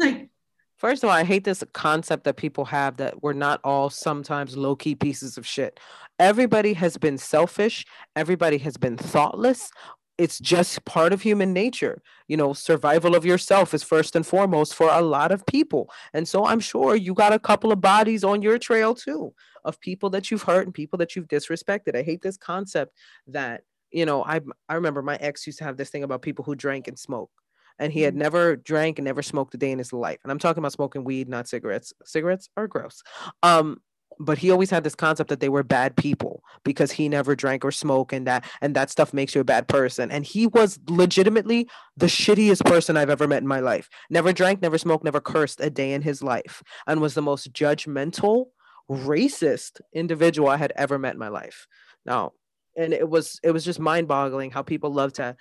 Like 0.00 0.30
First 0.78 1.02
of 1.02 1.10
all, 1.10 1.16
I 1.16 1.24
hate 1.24 1.42
this 1.42 1.64
concept 1.72 2.22
that 2.22 2.36
people 2.36 2.64
have 2.66 2.98
that 2.98 3.20
we're 3.20 3.32
not 3.32 3.60
all 3.64 3.90
sometimes 3.90 4.56
low 4.56 4.76
key 4.76 4.94
pieces 4.94 5.36
of 5.36 5.44
shit. 5.44 5.80
Everybody 6.20 6.72
has 6.74 6.96
been 6.96 7.18
selfish, 7.18 7.84
everybody 8.14 8.58
has 8.58 8.76
been 8.76 8.96
thoughtless. 8.96 9.72
It's 10.18 10.38
just 10.38 10.84
part 10.84 11.12
of 11.12 11.22
human 11.22 11.52
nature. 11.52 12.02
You 12.26 12.36
know, 12.36 12.52
survival 12.52 13.14
of 13.14 13.24
yourself 13.24 13.72
is 13.72 13.82
first 13.82 14.16
and 14.16 14.26
foremost 14.26 14.74
for 14.74 14.88
a 14.90 15.00
lot 15.00 15.30
of 15.30 15.46
people. 15.46 15.90
And 16.12 16.26
so 16.26 16.44
I'm 16.44 16.60
sure 16.60 16.96
you 16.96 17.14
got 17.14 17.32
a 17.32 17.38
couple 17.38 17.72
of 17.72 17.80
bodies 17.80 18.24
on 18.24 18.42
your 18.42 18.58
trail 18.58 18.94
too 18.94 19.32
of 19.64 19.80
people 19.80 20.10
that 20.10 20.30
you've 20.30 20.42
hurt 20.42 20.66
and 20.66 20.74
people 20.74 20.98
that 20.98 21.14
you've 21.14 21.28
disrespected. 21.28 21.96
I 21.96 22.02
hate 22.02 22.22
this 22.22 22.36
concept 22.36 22.94
that, 23.28 23.62
you 23.90 24.04
know, 24.04 24.24
I 24.24 24.40
I 24.68 24.74
remember 24.74 25.02
my 25.02 25.16
ex 25.16 25.46
used 25.46 25.58
to 25.58 25.64
have 25.64 25.76
this 25.76 25.90
thing 25.90 26.02
about 26.02 26.22
people 26.22 26.44
who 26.44 26.54
drank 26.54 26.88
and 26.88 26.98
smoke 26.98 27.30
and 27.78 27.92
he 27.92 28.02
had 28.02 28.14
mm-hmm. 28.14 28.22
never 28.22 28.56
drank 28.56 28.98
and 28.98 29.04
never 29.04 29.22
smoked 29.22 29.54
a 29.54 29.58
day 29.58 29.70
in 29.70 29.78
his 29.78 29.92
life. 29.92 30.18
And 30.22 30.32
I'm 30.32 30.38
talking 30.38 30.60
about 30.60 30.72
smoking 30.72 31.04
weed, 31.04 31.28
not 31.28 31.48
cigarettes. 31.48 31.92
Cigarettes 32.04 32.48
are 32.56 32.66
gross. 32.66 33.02
Um, 33.42 33.80
but 34.18 34.38
he 34.38 34.50
always 34.50 34.70
had 34.70 34.84
this 34.84 34.94
concept 34.94 35.30
that 35.30 35.40
they 35.40 35.48
were 35.48 35.62
bad 35.62 35.96
people 35.96 36.42
because 36.64 36.92
he 36.92 37.08
never 37.08 37.36
drank 37.36 37.64
or 37.64 37.70
smoked 37.70 38.12
and 38.12 38.26
that 38.26 38.44
and 38.60 38.74
that 38.74 38.90
stuff 38.90 39.12
makes 39.12 39.34
you 39.34 39.40
a 39.40 39.44
bad 39.44 39.68
person. 39.68 40.10
And 40.10 40.24
he 40.24 40.46
was 40.46 40.78
legitimately 40.88 41.68
the 41.96 42.06
shittiest 42.06 42.64
person 42.64 42.96
i've 42.96 43.10
ever 43.10 43.28
met 43.28 43.42
in 43.42 43.48
my 43.48 43.60
life. 43.60 43.88
Never 44.10 44.32
drank 44.32 44.60
never 44.60 44.78
smoked 44.78 45.04
never 45.04 45.20
cursed 45.20 45.60
a 45.60 45.70
day 45.70 45.92
in 45.92 46.02
his 46.02 46.22
life 46.22 46.62
and 46.86 47.00
was 47.00 47.14
the 47.14 47.22
most 47.22 47.52
judgmental 47.52 48.46
racist 48.90 49.80
individual 49.92 50.48
i 50.48 50.56
had 50.56 50.72
ever 50.74 50.98
met 50.98 51.14
in 51.14 51.18
my 51.18 51.28
life. 51.28 51.66
Now 52.04 52.32
and 52.76 52.92
it 52.92 53.08
was 53.08 53.38
it 53.42 53.52
was 53.52 53.64
just 53.64 53.80
mind 53.80 54.08
boggling 54.08 54.50
how 54.50 54.62
people 54.62 54.92
love 54.92 55.12
to 55.14 55.36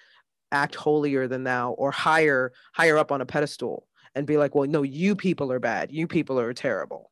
act 0.51 0.75
holier 0.75 1.27
than 1.27 1.43
thou 1.43 1.71
or 1.71 1.91
higher 1.91 2.53
higher 2.73 2.97
up 2.97 3.11
on 3.11 3.21
a 3.21 3.25
pedestal 3.25 3.85
and 4.15 4.25
be 4.25 4.37
like 4.37 4.55
well 4.55 4.67
no 4.67 4.83
you 4.83 5.15
people 5.15 5.51
are 5.51 5.59
bad. 5.59 5.91
You 5.91 6.07
people 6.07 6.39
are 6.39 6.53
terrible 6.53 7.11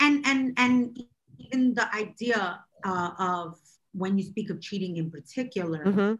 and 0.00 0.24
and 0.26 0.54
and 0.56 0.98
even 1.38 1.74
the 1.74 1.92
idea 1.94 2.60
uh, 2.84 3.10
of 3.18 3.58
when 3.92 4.18
you 4.18 4.24
speak 4.24 4.50
of 4.50 4.60
cheating 4.60 4.96
in 4.96 5.10
particular 5.10 5.84
mm-hmm. 5.84 6.14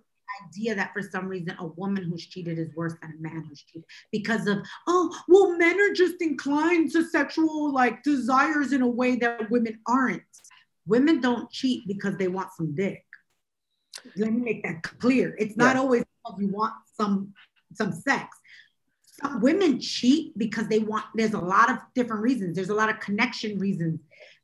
idea 0.46 0.74
that 0.74 0.92
for 0.92 1.02
some 1.02 1.26
reason 1.26 1.54
a 1.58 1.66
woman 1.66 2.04
who's 2.04 2.26
cheated 2.26 2.58
is 2.58 2.74
worse 2.74 2.94
than 3.02 3.14
a 3.18 3.22
man 3.22 3.44
who's 3.48 3.62
cheated 3.62 3.86
because 4.12 4.46
of 4.46 4.58
oh 4.86 5.14
well 5.28 5.56
men 5.56 5.78
are 5.80 5.92
just 5.92 6.20
inclined 6.20 6.90
to 6.90 7.04
sexual 7.04 7.72
like 7.72 8.02
desires 8.02 8.72
in 8.72 8.82
a 8.82 8.88
way 8.88 9.16
that 9.16 9.50
women 9.50 9.78
aren't 9.86 10.22
women 10.86 11.20
don't 11.20 11.50
cheat 11.50 11.86
because 11.86 12.16
they 12.16 12.28
want 12.28 12.48
some 12.56 12.74
dick 12.74 13.04
let 14.16 14.32
me 14.32 14.40
make 14.40 14.62
that 14.62 14.82
clear 14.82 15.34
it's 15.38 15.56
not 15.56 15.76
always 15.76 16.04
you 16.38 16.48
want 16.48 16.72
some 16.96 17.32
some 17.74 17.92
sex. 17.92 18.36
Some 19.22 19.40
women 19.40 19.80
cheat 19.80 20.36
because 20.36 20.66
they 20.68 20.80
want. 20.80 21.04
There's 21.14 21.34
a 21.34 21.40
lot 21.40 21.70
of 21.70 21.78
different 21.94 22.22
reasons. 22.22 22.56
There's 22.56 22.70
a 22.70 22.74
lot 22.74 22.88
of 22.88 22.98
connection 23.00 23.58
reasons. 23.58 24.00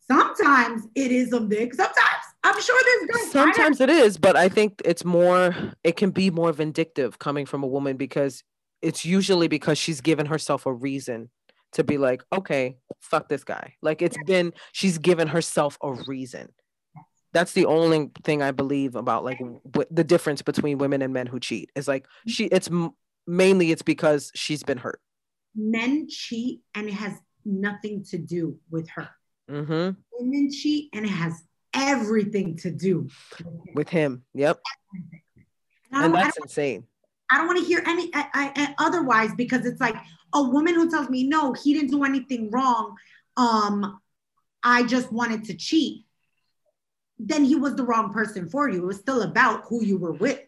Sometimes 0.07 0.87
it 0.95 1.11
is 1.11 1.33
a 1.33 1.41
mix. 1.41 1.77
Sometimes 1.77 2.25
I'm 2.45 2.61
sure 2.61 2.81
there's. 3.09 3.33
Sometimes 3.33 3.81
it 3.81 3.91
is, 3.91 4.17
but 4.17 4.37
I 4.37 4.49
think 4.49 4.81
it's 4.85 5.05
more. 5.05 5.55
It 5.83 5.97
can 5.97 6.11
be 6.11 6.31
more 6.31 6.53
vindictive 6.53 7.19
coming 7.19 7.47
from 7.47 7.65
a 7.65 7.67
woman 7.67 7.97
because 7.97 8.45
it's 8.81 9.05
usually 9.05 9.49
because 9.49 9.77
she's 9.77 10.01
given 10.01 10.27
herself 10.27 10.67
a 10.67 10.73
reason 10.73 11.31
to 11.73 11.85
be 11.85 11.99
like, 11.99 12.23
okay, 12.33 12.77
fuck 13.01 13.29
this 13.29 13.45
guy. 13.45 13.75
Like 13.83 14.03
it's 14.03 14.17
been, 14.27 14.53
she's 14.73 14.99
given 14.99 15.29
herself 15.29 15.79
a 15.83 15.93
reason 15.93 16.49
that's 17.33 17.53
the 17.53 17.67
only 17.67 18.11
thing 18.25 18.43
I 18.43 18.51
believe 18.51 18.97
about 18.97 19.25
like 19.25 19.39
w- 19.39 19.89
the 19.91 20.05
difference 20.05 20.43
between 20.43 20.79
women 20.79 21.03
and 21.03 21.13
men 21.13 21.27
who 21.27 21.41
cheat 21.41 21.71
is 21.75 21.87
like 21.87 22.05
mm-hmm. 22.05 22.31
she 22.31 22.45
it's 22.47 22.69
mainly 23.31 23.71
it's 23.71 23.83
because 23.83 24.33
she's 24.35 24.63
been 24.63 24.79
hurt. 24.79 25.01
Men 25.55 26.09
cheat 26.09 26.61
and 26.75 26.89
it 26.89 26.95
has 26.95 27.19
nothing 27.45 28.05
to 28.11 28.19
do 28.19 28.59
with 28.71 28.89
her. 28.91 29.09
Mm-hmm. 29.51 29.99
Women 30.13 30.51
cheat 30.53 30.91
and 30.93 31.05
it 31.05 31.11
has 31.11 31.41
everything 31.73 32.57
to 32.59 32.71
do 32.71 33.09
with 33.39 33.47
him. 33.47 33.75
With 33.75 33.89
him. 33.89 34.25
Yep. 34.35 34.61
And, 35.93 36.05
and 36.05 36.15
that's 36.15 36.37
insane. 36.39 36.85
I 37.31 37.39
don't 37.39 37.47
want 37.47 37.61
to 37.61 37.65
hear 37.65 37.83
any 37.87 38.11
I, 38.13 38.27
I, 38.35 38.75
otherwise 38.79 39.31
because 39.37 39.65
it's 39.65 39.81
like 39.81 39.97
a 40.35 40.43
woman 40.43 40.75
who 40.75 40.91
tells 40.91 41.09
me 41.09 41.27
no, 41.27 41.53
he 41.53 41.75
didn't 41.75 41.91
do 41.91 42.05
anything 42.05 42.51
wrong. 42.51 42.97
Um, 43.37 44.01
I 44.63 44.83
just 44.83 45.13
wanted 45.13 45.45
to 45.45 45.55
cheat. 45.55 46.05
Then 47.19 47.45
he 47.45 47.55
was 47.55 47.77
the 47.77 47.85
wrong 47.85 48.13
person 48.13 48.49
for 48.49 48.69
you. 48.69 48.83
It 48.83 48.87
was 48.87 48.99
still 48.99 49.23
about 49.23 49.65
who 49.69 49.85
you 49.85 49.99
were 49.99 50.13
with, 50.13 50.41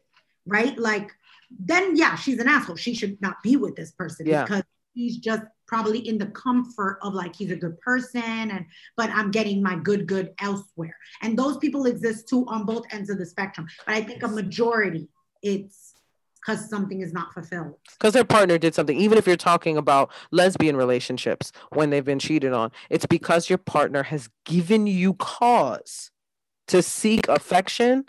right? 0.46 0.76
Like, 0.78 1.12
then 1.58 1.96
yeah, 1.96 2.14
she's 2.16 2.38
an 2.38 2.48
asshole. 2.48 2.76
She 2.76 2.94
should 2.94 3.20
not 3.20 3.42
be 3.42 3.56
with 3.56 3.76
this 3.76 3.92
person 3.92 4.26
yeah. 4.26 4.44
because 4.44 4.62
he's 4.94 5.18
just 5.18 5.42
probably 5.66 6.06
in 6.06 6.18
the 6.18 6.26
comfort 6.26 6.98
of 7.02 7.14
like 7.14 7.34
he's 7.34 7.50
a 7.50 7.56
good 7.56 7.80
person 7.80 8.22
and 8.22 8.66
but 8.94 9.08
i'm 9.10 9.30
getting 9.30 9.62
my 9.62 9.74
good 9.76 10.06
good 10.06 10.34
elsewhere. 10.38 10.96
And 11.22 11.38
those 11.38 11.56
people 11.56 11.86
exist 11.86 12.28
too 12.28 12.44
on 12.46 12.66
both 12.66 12.84
ends 12.90 13.08
of 13.08 13.18
the 13.18 13.24
spectrum. 13.24 13.66
But 13.86 13.94
i 13.94 14.02
think 14.02 14.22
a 14.22 14.28
majority 14.28 15.08
it's 15.42 15.94
because 16.44 16.68
something 16.68 17.00
is 17.00 17.12
not 17.12 17.32
fulfilled. 17.32 17.74
Because 17.98 18.14
their 18.14 18.24
partner 18.24 18.58
did 18.58 18.74
something. 18.74 18.98
Even 18.98 19.16
if 19.16 19.26
you're 19.28 19.36
talking 19.36 19.76
about 19.76 20.10
lesbian 20.32 20.76
relationships 20.76 21.52
when 21.70 21.90
they've 21.90 22.04
been 22.04 22.18
cheated 22.18 22.52
on 22.52 22.70
it's 22.90 23.06
because 23.06 23.48
your 23.48 23.58
partner 23.58 24.02
has 24.02 24.28
given 24.44 24.86
you 24.86 25.14
cause 25.14 26.10
to 26.68 26.82
seek 26.82 27.26
affection 27.28 28.04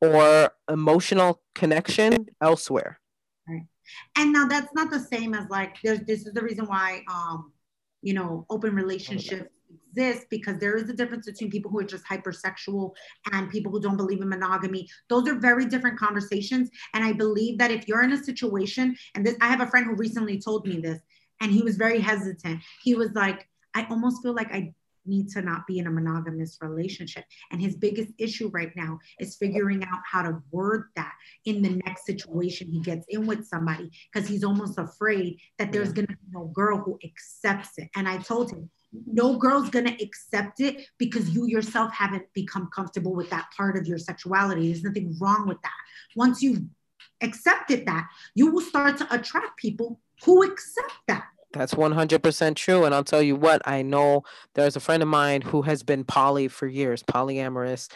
or 0.00 0.50
emotional 0.70 1.42
connection 1.54 2.26
elsewhere. 2.40 3.00
Right. 3.48 3.66
and 4.16 4.32
now 4.32 4.46
that's 4.46 4.72
not 4.74 4.90
the 4.90 4.98
same 4.98 5.34
as 5.34 5.48
like 5.48 5.76
there's 5.84 6.00
this 6.00 6.26
is 6.26 6.32
the 6.32 6.42
reason 6.42 6.66
why 6.66 7.02
um 7.08 7.52
you 8.02 8.12
know 8.12 8.44
open 8.50 8.74
relationships 8.74 9.50
exist 9.96 10.26
because 10.30 10.58
there 10.58 10.76
is 10.76 10.88
a 10.90 10.92
difference 10.92 11.26
between 11.26 11.50
people 11.50 11.70
who 11.70 11.78
are 11.78 11.84
just 11.84 12.04
hypersexual 12.04 12.92
and 13.32 13.50
people 13.50 13.72
who 13.72 13.80
don't 13.80 13.96
believe 13.96 14.20
in 14.20 14.28
monogamy. 14.28 14.88
Those 15.08 15.28
are 15.28 15.34
very 15.34 15.64
different 15.66 15.98
conversations. 15.98 16.70
And 16.94 17.04
i 17.04 17.12
believe 17.12 17.58
that 17.58 17.70
if 17.70 17.88
you're 17.88 18.02
in 18.02 18.12
a 18.12 18.22
situation 18.22 18.96
and 19.14 19.24
this 19.24 19.36
i 19.40 19.48
have 19.48 19.60
a 19.60 19.66
friend 19.66 19.86
who 19.86 19.94
recently 19.94 20.40
told 20.40 20.66
me 20.66 20.80
this 20.80 21.00
and 21.40 21.52
he 21.52 21.62
was 21.62 21.76
very 21.76 22.00
hesitant. 22.00 22.62
He 22.82 22.94
was 22.94 23.10
like 23.14 23.48
i 23.74 23.86
almost 23.90 24.22
feel 24.22 24.34
like 24.34 24.52
i 24.52 24.72
need 25.06 25.28
to 25.30 25.42
not 25.42 25.66
be 25.66 25.78
in 25.78 25.86
a 25.86 25.90
monogamous 25.90 26.58
relationship. 26.60 27.24
And 27.50 27.60
his 27.60 27.76
biggest 27.76 28.12
issue 28.18 28.48
right 28.48 28.72
now 28.76 28.98
is 29.20 29.36
figuring 29.36 29.84
out 29.84 30.00
how 30.10 30.22
to 30.22 30.42
word 30.50 30.88
that 30.96 31.12
in 31.44 31.62
the 31.62 31.80
next 31.84 32.06
situation 32.06 32.68
he 32.68 32.80
gets 32.80 33.06
in 33.08 33.26
with 33.26 33.46
somebody 33.46 33.90
because 34.12 34.28
he's 34.28 34.44
almost 34.44 34.78
afraid 34.78 35.38
that 35.58 35.72
there's 35.72 35.92
going 35.92 36.06
to 36.06 36.12
be 36.12 36.32
no 36.32 36.46
girl 36.46 36.78
who 36.78 36.98
accepts 37.04 37.78
it. 37.78 37.88
And 37.96 38.08
I 38.08 38.18
told 38.18 38.50
him, 38.50 38.70
no 39.04 39.36
girl's 39.36 39.68
gonna 39.68 39.96
accept 40.00 40.60
it 40.60 40.86
because 40.98 41.30
you 41.30 41.46
yourself 41.46 41.92
haven't 41.92 42.24
become 42.32 42.68
comfortable 42.74 43.14
with 43.14 43.28
that 43.30 43.48
part 43.56 43.76
of 43.76 43.86
your 43.86 43.98
sexuality. 43.98 44.68
There's 44.68 44.84
nothing 44.84 45.16
wrong 45.20 45.46
with 45.46 45.60
that. 45.62 45.72
Once 46.14 46.42
you've 46.42 46.62
accepted 47.20 47.86
that, 47.86 48.08
you 48.34 48.50
will 48.50 48.62
start 48.62 48.96
to 48.98 49.14
attract 49.14 49.58
people 49.58 50.00
who 50.24 50.42
accept 50.44 50.92
that. 51.08 51.26
That's 51.56 51.74
100% 51.74 52.56
true. 52.56 52.84
And 52.84 52.94
I'll 52.94 53.04
tell 53.04 53.22
you 53.22 53.36
what, 53.36 53.62
I 53.66 53.82
know 53.82 54.22
there's 54.54 54.76
a 54.76 54.80
friend 54.80 55.02
of 55.02 55.08
mine 55.08 55.40
who 55.40 55.62
has 55.62 55.82
been 55.82 56.04
poly 56.04 56.48
for 56.48 56.66
years, 56.66 57.02
polyamorous, 57.02 57.88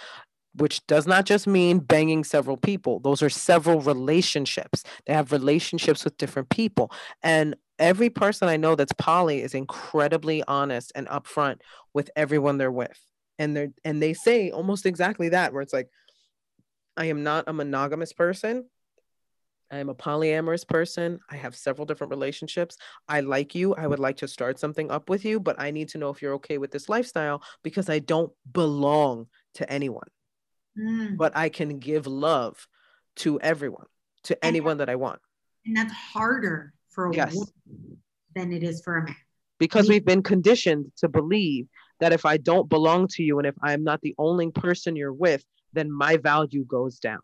which 0.54 0.86
does 0.86 1.06
not 1.06 1.26
just 1.26 1.46
mean 1.46 1.78
banging 1.78 2.24
several 2.24 2.56
people. 2.56 3.00
Those 3.00 3.22
are 3.22 3.30
several 3.30 3.80
relationships. 3.80 4.82
They 5.06 5.12
have 5.12 5.32
relationships 5.32 6.04
with 6.04 6.16
different 6.16 6.48
people. 6.48 6.90
And 7.22 7.54
every 7.78 8.10
person 8.10 8.48
I 8.48 8.56
know 8.56 8.74
that's 8.74 8.92
poly 8.94 9.42
is 9.42 9.54
incredibly 9.54 10.42
honest 10.48 10.92
and 10.94 11.06
upfront 11.08 11.60
with 11.92 12.10
everyone 12.16 12.58
they're 12.58 12.72
with. 12.72 12.98
And 13.38 13.56
they're 13.56 13.72
and 13.84 14.02
they 14.02 14.14
say 14.14 14.50
almost 14.50 14.86
exactly 14.86 15.30
that, 15.30 15.52
where 15.52 15.62
it's 15.62 15.72
like, 15.72 15.88
I 16.96 17.06
am 17.06 17.22
not 17.22 17.44
a 17.46 17.52
monogamous 17.52 18.12
person. 18.12 18.68
I 19.70 19.78
am 19.78 19.88
a 19.88 19.94
polyamorous 19.94 20.66
person. 20.66 21.20
I 21.30 21.36
have 21.36 21.54
several 21.54 21.86
different 21.86 22.10
relationships. 22.10 22.76
I 23.08 23.20
like 23.20 23.54
you. 23.54 23.74
I 23.74 23.86
would 23.86 23.98
like 24.00 24.16
to 24.18 24.28
start 24.28 24.58
something 24.58 24.90
up 24.90 25.08
with 25.08 25.24
you, 25.24 25.38
but 25.38 25.60
I 25.60 25.70
need 25.70 25.88
to 25.90 25.98
know 25.98 26.10
if 26.10 26.20
you're 26.20 26.34
okay 26.34 26.58
with 26.58 26.72
this 26.72 26.88
lifestyle 26.88 27.42
because 27.62 27.88
I 27.88 28.00
don't 28.00 28.32
belong 28.52 29.26
to 29.54 29.72
anyone. 29.72 30.08
Mm. 30.78 31.16
But 31.16 31.36
I 31.36 31.48
can 31.48 31.78
give 31.78 32.06
love 32.06 32.66
to 33.16 33.40
everyone, 33.40 33.86
to 34.24 34.34
and 34.44 34.48
anyone 34.48 34.78
that 34.78 34.88
I 34.88 34.96
want. 34.96 35.20
And 35.64 35.76
that's 35.76 35.92
harder 35.92 36.72
for 36.88 37.08
a 37.08 37.14
yes. 37.14 37.34
woman 37.34 37.98
than 38.34 38.52
it 38.52 38.62
is 38.62 38.82
for 38.82 38.98
a 38.98 39.04
man. 39.04 39.16
Because 39.58 39.88
we've 39.88 40.04
been 40.04 40.22
conditioned 40.22 40.90
to 40.98 41.08
believe 41.08 41.66
that 42.00 42.12
if 42.12 42.24
I 42.24 42.38
don't 42.38 42.68
belong 42.68 43.08
to 43.08 43.22
you 43.22 43.38
and 43.38 43.46
if 43.46 43.54
I'm 43.62 43.84
not 43.84 44.00
the 44.00 44.14
only 44.16 44.50
person 44.50 44.96
you're 44.96 45.12
with, 45.12 45.44
then 45.74 45.92
my 45.92 46.16
value 46.16 46.64
goes 46.64 46.98
down 46.98 47.20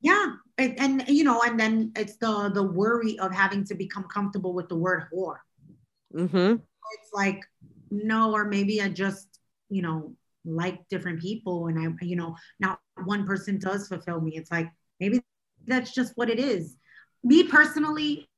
yeah 0.00 0.32
and, 0.58 0.78
and, 0.78 1.08
you 1.08 1.24
know 1.24 1.40
and 1.42 1.58
then 1.58 1.92
it's 1.96 2.16
the 2.16 2.50
the 2.52 2.62
worry 2.62 3.18
of 3.18 3.32
having 3.32 3.64
to 3.64 3.74
become 3.74 4.04
comfortable 4.04 4.52
with 4.52 4.68
the 4.68 4.76
word 4.76 5.04
whore. 5.12 5.38
Mm-hmm. 6.14 6.54
it's 6.54 7.12
like 7.12 7.42
no 7.90 8.32
or 8.32 8.46
maybe 8.46 8.80
i 8.80 8.88
just 8.88 9.40
you 9.68 9.82
know 9.82 10.14
like 10.46 10.88
different 10.88 11.20
people 11.20 11.66
and 11.66 11.78
i 11.78 12.04
you 12.04 12.16
know 12.16 12.34
not 12.60 12.80
one 13.04 13.26
person 13.26 13.58
does 13.58 13.88
fulfill 13.88 14.20
me. 14.20 14.32
It's 14.36 14.50
like 14.50 14.68
maybe 15.00 15.20
that's 15.66 15.92
just 15.92 16.12
what 16.16 16.30
it 16.30 16.38
is. 16.38 16.76
Me 17.22 17.44
personally 17.44 18.28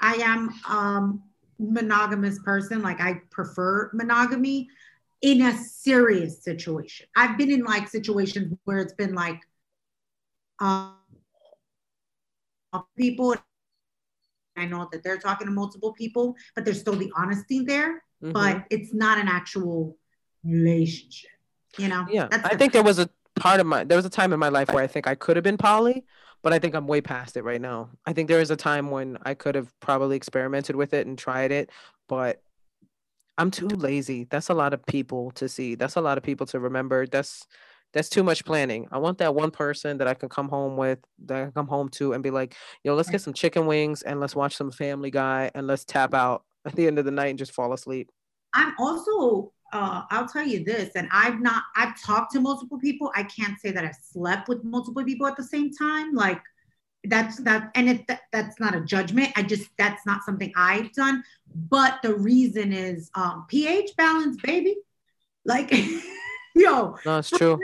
i 0.00 0.14
am 0.14 0.54
um 0.68 1.22
monogamous 1.58 2.38
person. 2.40 2.82
Like 2.82 3.00
i 3.00 3.20
prefer 3.30 3.90
monogamy 3.92 4.68
in 5.22 5.42
a 5.42 5.56
serious 5.56 6.44
situation. 6.44 7.06
I've 7.16 7.36
been 7.36 7.50
in 7.50 7.64
like 7.64 7.88
situations 7.88 8.54
where 8.64 8.78
it's 8.78 8.92
been 8.92 9.14
like 9.14 9.40
um, 10.60 10.97
people. 12.96 13.34
I 14.56 14.66
know 14.66 14.88
that 14.90 15.04
they're 15.04 15.18
talking 15.18 15.46
to 15.46 15.52
multiple 15.52 15.92
people, 15.92 16.34
but 16.54 16.64
there's 16.64 16.80
still 16.80 16.96
the 16.96 17.12
honesty 17.16 17.60
there. 17.60 18.02
Mm-hmm. 18.22 18.32
But 18.32 18.64
it's 18.70 18.92
not 18.92 19.18
an 19.18 19.28
actual 19.28 19.96
relationship. 20.44 21.30
You 21.78 21.88
know? 21.88 22.06
Yeah. 22.10 22.28
I 22.30 22.56
think 22.56 22.72
there 22.72 22.82
was 22.82 22.98
a 22.98 23.08
part 23.38 23.60
of 23.60 23.66
my 23.66 23.84
there 23.84 23.96
was 23.96 24.06
a 24.06 24.10
time 24.10 24.32
in 24.32 24.40
my 24.40 24.48
life 24.48 24.72
where 24.72 24.82
I 24.82 24.88
think 24.88 25.06
I 25.06 25.14
could 25.14 25.36
have 25.36 25.44
been 25.44 25.56
poly, 25.58 26.04
but 26.42 26.52
I 26.52 26.58
think 26.58 26.74
I'm 26.74 26.86
way 26.86 27.00
past 27.00 27.36
it 27.36 27.44
right 27.44 27.60
now. 27.60 27.90
I 28.04 28.12
think 28.12 28.28
there 28.28 28.40
is 28.40 28.50
a 28.50 28.56
time 28.56 28.90
when 28.90 29.18
I 29.22 29.34
could 29.34 29.54
have 29.54 29.72
probably 29.80 30.16
experimented 30.16 30.74
with 30.76 30.92
it 30.92 31.06
and 31.06 31.16
tried 31.16 31.52
it, 31.52 31.70
but 32.08 32.42
I'm 33.36 33.52
too 33.52 33.68
lazy. 33.68 34.24
That's 34.24 34.48
a 34.48 34.54
lot 34.54 34.74
of 34.74 34.84
people 34.84 35.30
to 35.32 35.48
see. 35.48 35.76
That's 35.76 35.94
a 35.94 36.00
lot 36.00 36.18
of 36.18 36.24
people 36.24 36.46
to 36.46 36.58
remember. 36.58 37.06
That's 37.06 37.46
that's 37.92 38.08
too 38.08 38.22
much 38.22 38.44
planning. 38.44 38.86
I 38.92 38.98
want 38.98 39.18
that 39.18 39.34
one 39.34 39.50
person 39.50 39.98
that 39.98 40.08
I 40.08 40.14
can 40.14 40.28
come 40.28 40.48
home 40.48 40.76
with, 40.76 40.98
that 41.26 41.36
I 41.36 41.42
can 41.44 41.52
come 41.52 41.68
home 41.68 41.88
to 41.90 42.12
and 42.12 42.22
be 42.22 42.30
like, 42.30 42.54
yo, 42.84 42.94
let's 42.94 43.10
get 43.10 43.22
some 43.22 43.32
chicken 43.32 43.66
wings 43.66 44.02
and 44.02 44.20
let's 44.20 44.36
watch 44.36 44.56
some 44.56 44.70
Family 44.70 45.10
Guy 45.10 45.50
and 45.54 45.66
let's 45.66 45.84
tap 45.84 46.14
out 46.14 46.44
at 46.66 46.74
the 46.74 46.86
end 46.86 46.98
of 46.98 47.04
the 47.04 47.10
night 47.10 47.28
and 47.28 47.38
just 47.38 47.52
fall 47.52 47.72
asleep. 47.72 48.10
I'm 48.54 48.74
also, 48.78 49.52
uh, 49.72 50.02
I'll 50.10 50.28
tell 50.28 50.46
you 50.46 50.64
this, 50.64 50.90
and 50.96 51.08
I've 51.12 51.40
not, 51.40 51.62
I've 51.76 52.00
talked 52.00 52.32
to 52.32 52.40
multiple 52.40 52.78
people. 52.78 53.12
I 53.14 53.22
can't 53.24 53.58
say 53.60 53.70
that 53.70 53.84
I've 53.84 53.98
slept 54.02 54.48
with 54.48 54.64
multiple 54.64 55.04
people 55.04 55.26
at 55.26 55.36
the 55.36 55.44
same 55.44 55.72
time. 55.72 56.14
Like, 56.14 56.40
that's 57.04 57.36
that 57.38 57.70
and 57.74 57.88
it 57.88 58.06
that, 58.08 58.22
that's 58.32 58.58
not 58.58 58.74
a 58.74 58.80
judgment 58.80 59.30
i 59.36 59.42
just 59.42 59.70
that's 59.78 60.04
not 60.04 60.24
something 60.24 60.52
i've 60.56 60.92
done 60.92 61.22
but 61.54 62.00
the 62.02 62.12
reason 62.12 62.72
is 62.72 63.08
um 63.14 63.46
ph 63.48 63.94
balance 63.96 64.36
baby 64.42 64.76
like 65.44 65.72
yo 66.58 66.96
that's 67.04 67.32
no, 67.32 67.38
true. 67.38 67.60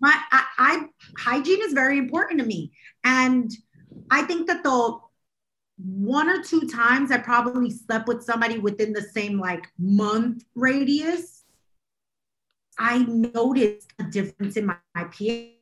my 0.00 0.12
I, 0.32 0.44
I 0.58 0.86
hygiene 1.18 1.62
is 1.62 1.72
very 1.72 1.98
important 1.98 2.40
to 2.40 2.46
me. 2.46 2.72
And 3.04 3.50
i 4.10 4.22
think 4.22 4.46
that 4.48 4.62
the 4.62 4.98
one 5.76 6.28
or 6.28 6.42
two 6.42 6.68
times 6.68 7.10
i 7.10 7.18
probably 7.18 7.70
slept 7.70 8.08
with 8.08 8.22
somebody 8.22 8.58
within 8.58 8.92
the 8.92 9.02
same 9.02 9.38
like 9.38 9.66
month 9.78 10.44
radius 10.54 11.42
i 12.78 12.98
noticed 12.98 13.92
a 13.98 14.04
difference 14.04 14.56
in 14.56 14.66
my, 14.66 14.76
my 14.94 15.04
pH 15.04 15.54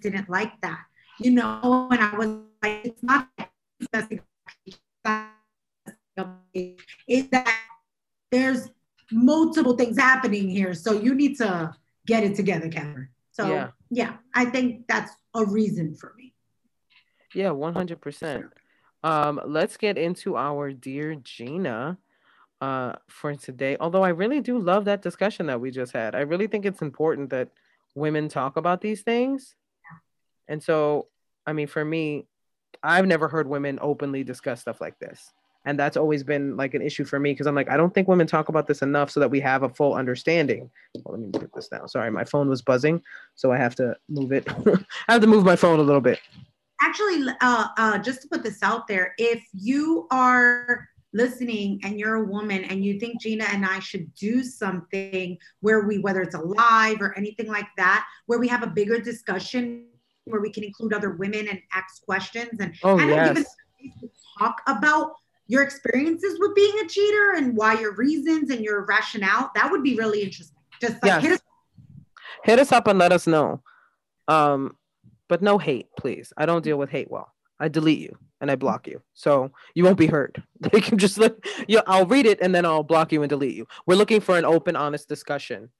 didn't 0.00 0.28
like 0.28 0.60
that. 0.62 0.80
You 1.20 1.30
know 1.32 1.88
and 1.92 2.00
i 2.00 2.16
was 2.16 2.28
like 2.62 2.80
it's 2.84 3.02
not 3.02 3.28
is 7.06 7.28
that 7.30 7.60
there's 8.30 8.70
multiple 9.12 9.76
things 9.76 9.98
happening 9.98 10.48
here 10.48 10.74
so 10.74 10.92
you 10.92 11.14
need 11.14 11.36
to 11.38 11.74
get 12.06 12.24
it 12.24 12.34
together, 12.34 12.68
Cameron. 12.68 13.08
So 13.32 13.48
yeah, 13.48 13.68
yeah 13.90 14.16
I 14.34 14.46
think 14.46 14.86
that's 14.88 15.12
a 15.34 15.44
reason 15.44 15.94
for 15.94 16.14
me. 16.16 16.34
Yeah, 17.34 17.50
100%. 17.50 18.50
Um, 19.04 19.40
let's 19.46 19.76
get 19.76 19.96
into 19.98 20.36
our 20.36 20.72
dear 20.72 21.14
Gina 21.16 21.98
uh, 22.60 22.92
for 23.08 23.34
today. 23.34 23.76
Although 23.80 24.04
I 24.04 24.10
really 24.10 24.40
do 24.40 24.58
love 24.58 24.84
that 24.84 25.02
discussion 25.02 25.46
that 25.46 25.60
we 25.60 25.70
just 25.70 25.92
had. 25.92 26.14
I 26.14 26.20
really 26.20 26.46
think 26.46 26.66
it's 26.66 26.82
important 26.82 27.30
that 27.30 27.48
women 27.94 28.28
talk 28.28 28.56
about 28.56 28.80
these 28.80 29.02
things. 29.02 29.56
And 30.46 30.62
so, 30.62 31.08
I 31.46 31.52
mean, 31.52 31.66
for 31.66 31.84
me, 31.84 32.26
I've 32.82 33.06
never 33.06 33.28
heard 33.28 33.48
women 33.48 33.78
openly 33.80 34.24
discuss 34.24 34.60
stuff 34.60 34.80
like 34.80 34.98
this 34.98 35.32
and 35.64 35.78
that's 35.78 35.96
always 35.96 36.22
been 36.22 36.56
like 36.56 36.74
an 36.74 36.82
issue 36.82 37.04
for 37.04 37.18
me 37.18 37.32
because 37.32 37.46
i'm 37.46 37.54
like 37.54 37.70
i 37.70 37.76
don't 37.76 37.94
think 37.94 38.08
women 38.08 38.26
talk 38.26 38.48
about 38.48 38.66
this 38.66 38.82
enough 38.82 39.10
so 39.10 39.20
that 39.20 39.30
we 39.30 39.40
have 39.40 39.62
a 39.62 39.68
full 39.68 39.94
understanding. 39.94 40.70
Well, 41.04 41.18
let 41.18 41.20
me 41.20 41.30
put 41.32 41.54
this 41.54 41.68
down. 41.68 41.88
Sorry 41.88 42.10
my 42.10 42.24
phone 42.24 42.48
was 42.48 42.62
buzzing 42.62 43.02
so 43.34 43.52
i 43.52 43.56
have 43.56 43.74
to 43.76 43.96
move 44.08 44.32
it. 44.32 44.46
I 45.08 45.12
have 45.12 45.22
to 45.22 45.26
move 45.26 45.44
my 45.44 45.56
phone 45.56 45.78
a 45.78 45.82
little 45.82 46.00
bit. 46.00 46.20
Actually, 46.80 47.32
uh, 47.40 47.68
uh, 47.78 47.98
just 47.98 48.22
to 48.22 48.28
put 48.28 48.42
this 48.42 48.62
out 48.62 48.88
there, 48.88 49.14
if 49.16 49.42
you 49.52 50.08
are 50.10 50.88
listening 51.12 51.80
and 51.84 51.98
you're 52.00 52.16
a 52.16 52.24
woman 52.24 52.64
and 52.64 52.84
you 52.84 52.98
think 52.98 53.20
Gina 53.20 53.44
and 53.52 53.64
I 53.64 53.78
should 53.78 54.12
do 54.14 54.42
something 54.42 55.38
where 55.60 55.86
we, 55.86 55.98
whether 55.98 56.22
it's 56.22 56.34
a 56.34 56.40
live 56.40 57.00
or 57.00 57.16
anything 57.16 57.46
like 57.46 57.68
that, 57.76 58.06
where 58.26 58.38
we 58.38 58.48
have 58.48 58.62
a 58.62 58.66
bigger 58.66 58.98
discussion 58.98 59.86
where 60.24 60.40
we 60.40 60.50
can 60.50 60.64
include 60.64 60.92
other 60.94 61.10
women 61.10 61.48
and 61.48 61.60
ask 61.72 62.02
questions 62.04 62.60
and 62.60 62.74
Oh, 62.82 62.96
kind 62.96 63.10
yes. 63.10 63.30
of 63.30 63.36
give 63.36 63.44
us 63.44 63.56
talk 64.38 64.60
about 64.66 65.12
your 65.46 65.62
experiences 65.62 66.38
with 66.40 66.54
being 66.54 66.72
a 66.84 66.88
cheater 66.88 67.32
and 67.36 67.56
why 67.56 67.78
your 67.78 67.94
reasons 67.94 68.50
and 68.50 68.60
your 68.60 68.84
rationale. 68.86 69.50
That 69.54 69.70
would 69.70 69.82
be 69.82 69.96
really 69.96 70.22
interesting. 70.22 70.56
Just 70.80 70.94
like 71.02 71.04
Yes. 71.04 71.22
hit 71.22 71.32
us 71.32 71.40
hit 72.44 72.58
us 72.58 72.72
up 72.72 72.86
and 72.88 72.98
let 72.98 73.12
us 73.12 73.26
know. 73.26 73.62
Um, 74.28 74.76
but 75.28 75.42
no 75.42 75.58
hate, 75.58 75.86
please. 75.98 76.32
I 76.36 76.46
don't 76.46 76.62
deal 76.64 76.76
with 76.76 76.90
hate 76.90 77.10
well. 77.10 77.32
I 77.60 77.68
delete 77.68 78.00
you 78.00 78.16
and 78.40 78.50
I 78.50 78.56
block 78.56 78.88
you, 78.88 79.00
so 79.14 79.52
you 79.74 79.84
won't 79.84 79.98
be 79.98 80.06
hurt. 80.08 80.36
They 80.72 80.80
can 80.80 80.98
just 80.98 81.18
let 81.18 81.36
you. 81.68 81.80
I'll 81.86 82.06
read 82.06 82.26
it 82.26 82.40
and 82.42 82.52
then 82.54 82.64
I'll 82.64 82.82
block 82.82 83.12
you 83.12 83.22
and 83.22 83.30
delete 83.30 83.54
you. 83.54 83.66
We're 83.86 83.94
looking 83.96 84.20
for 84.20 84.36
an 84.36 84.44
open, 84.44 84.74
honest 84.74 85.08
discussion, 85.08 85.70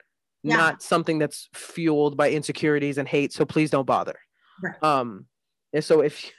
Yeah. 0.45 0.57
not 0.57 0.83
something 0.83 1.19
that's 1.19 1.49
fueled 1.55 2.17
by 2.17 2.31
insecurities 2.31 2.99
and 2.99 3.09
hate. 3.09 3.33
So 3.33 3.45
please 3.45 3.71
don't 3.71 3.87
bother. 3.87 4.19
Right. 4.63 4.81
Um, 4.83 5.27
and 5.73 5.83
so 5.85 6.01
if 6.03 6.31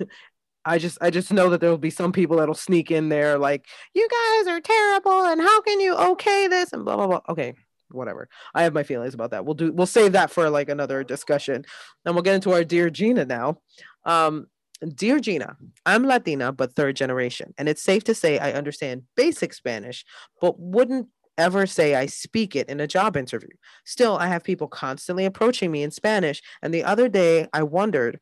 I 0.65 0.77
just 0.77 0.97
I 1.01 1.09
just 1.09 1.31
know 1.33 1.49
that 1.49 1.61
there 1.61 1.69
will 1.69 1.77
be 1.77 1.89
some 1.89 2.11
people 2.11 2.37
that'll 2.37 2.55
sneak 2.55 2.91
in 2.91 3.09
there 3.09 3.37
like 3.37 3.65
you 3.93 4.07
guys 4.07 4.47
are 4.47 4.61
terrible 4.61 5.25
and 5.25 5.41
how 5.41 5.61
can 5.61 5.79
you 5.79 5.95
okay 5.95 6.47
this 6.47 6.73
and 6.73 6.85
blah 6.85 6.95
blah 6.95 7.07
blah. 7.07 7.21
Okay, 7.29 7.53
whatever. 7.91 8.29
I 8.53 8.63
have 8.63 8.73
my 8.73 8.83
feelings 8.83 9.13
about 9.13 9.31
that. 9.31 9.45
We'll 9.45 9.55
do 9.55 9.71
we'll 9.71 9.87
save 9.87 10.13
that 10.13 10.31
for 10.31 10.49
like 10.49 10.69
another 10.69 11.03
discussion. 11.03 11.65
And 12.05 12.15
we'll 12.15 12.23
get 12.23 12.35
into 12.35 12.51
our 12.51 12.63
dear 12.63 12.89
Gina 12.89 13.25
now. 13.25 13.59
Um 14.05 14.47
Dear 14.95 15.21
Gina, 15.21 15.55
I'm 15.85 16.05
Latina 16.05 16.51
but 16.51 16.75
third 16.75 16.97
generation, 16.97 17.53
and 17.57 17.69
it's 17.69 17.81
safe 17.81 18.03
to 18.03 18.13
say 18.13 18.37
I 18.37 18.51
understand 18.51 19.03
basic 19.15 19.53
Spanish, 19.53 20.03
but 20.41 20.59
wouldn't 20.59 21.07
ever 21.37 21.65
say 21.65 21.95
I 21.95 22.05
speak 22.05 22.55
it 22.55 22.67
in 22.69 22.79
a 22.79 22.87
job 22.87 23.15
interview. 23.15 23.55
Still, 23.85 24.17
I 24.17 24.27
have 24.27 24.43
people 24.43 24.67
constantly 24.67 25.25
approaching 25.25 25.71
me 25.71 25.83
in 25.83 25.91
Spanish, 25.91 26.41
and 26.61 26.73
the 26.73 26.83
other 26.83 27.07
day 27.07 27.47
I 27.53 27.63
wondered, 27.63 28.19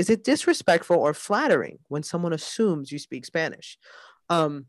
is 0.00 0.08
it 0.08 0.24
disrespectful 0.24 0.96
or 0.96 1.12
flattering 1.12 1.78
when 1.88 2.02
someone 2.02 2.32
assumes 2.32 2.90
you 2.90 2.98
speak 2.98 3.26
Spanish? 3.26 3.78
Um 4.30 4.64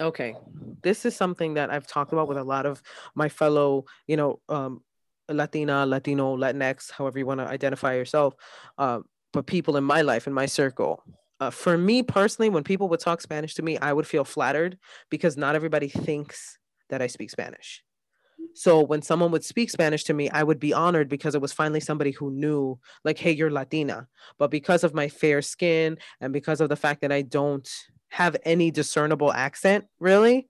okay, 0.00 0.36
this 0.82 1.04
is 1.04 1.16
something 1.16 1.54
that 1.54 1.70
I've 1.72 1.88
talked 1.88 2.12
about 2.12 2.28
with 2.28 2.38
a 2.38 2.44
lot 2.44 2.64
of 2.64 2.80
my 3.16 3.28
fellow, 3.28 3.86
you 4.06 4.16
know, 4.16 4.40
um 4.48 4.82
Latina, 5.28 5.84
Latino, 5.84 6.36
Latinx, 6.36 6.92
however 6.92 7.18
you 7.18 7.26
want 7.26 7.40
to 7.40 7.46
identify 7.46 7.94
yourself, 7.94 8.34
um, 8.78 9.04
but 9.32 9.46
people 9.46 9.76
in 9.76 9.84
my 9.84 10.02
life, 10.02 10.26
in 10.26 10.34
my 10.34 10.46
circle. 10.46 11.02
Uh, 11.40 11.50
for 11.50 11.76
me 11.78 12.02
personally, 12.02 12.50
when 12.50 12.62
people 12.62 12.88
would 12.90 13.00
talk 13.00 13.20
Spanish 13.20 13.54
to 13.54 13.62
me, 13.62 13.78
I 13.78 13.92
would 13.94 14.06
feel 14.06 14.24
flattered 14.24 14.78
because 15.10 15.36
not 15.36 15.56
everybody 15.56 15.88
thinks 15.88 16.58
that 16.90 17.02
I 17.02 17.08
speak 17.08 17.30
Spanish. 17.30 17.82
So 18.54 18.80
when 18.80 19.02
someone 19.02 19.30
would 19.32 19.44
speak 19.44 19.70
Spanish 19.70 20.04
to 20.04 20.14
me, 20.14 20.30
I 20.30 20.42
would 20.42 20.60
be 20.60 20.72
honored 20.72 21.08
because 21.08 21.34
it 21.34 21.42
was 21.42 21.52
finally 21.52 21.80
somebody 21.80 22.12
who 22.12 22.30
knew, 22.30 22.78
like, 23.04 23.18
hey, 23.18 23.32
you're 23.32 23.50
Latina. 23.50 24.06
But 24.38 24.50
because 24.50 24.84
of 24.84 24.94
my 24.94 25.08
fair 25.08 25.42
skin 25.42 25.98
and 26.20 26.32
because 26.32 26.60
of 26.60 26.68
the 26.68 26.76
fact 26.76 27.00
that 27.02 27.12
I 27.12 27.22
don't 27.22 27.68
have 28.08 28.36
any 28.44 28.70
discernible 28.70 29.32
accent, 29.32 29.86
really, 29.98 30.48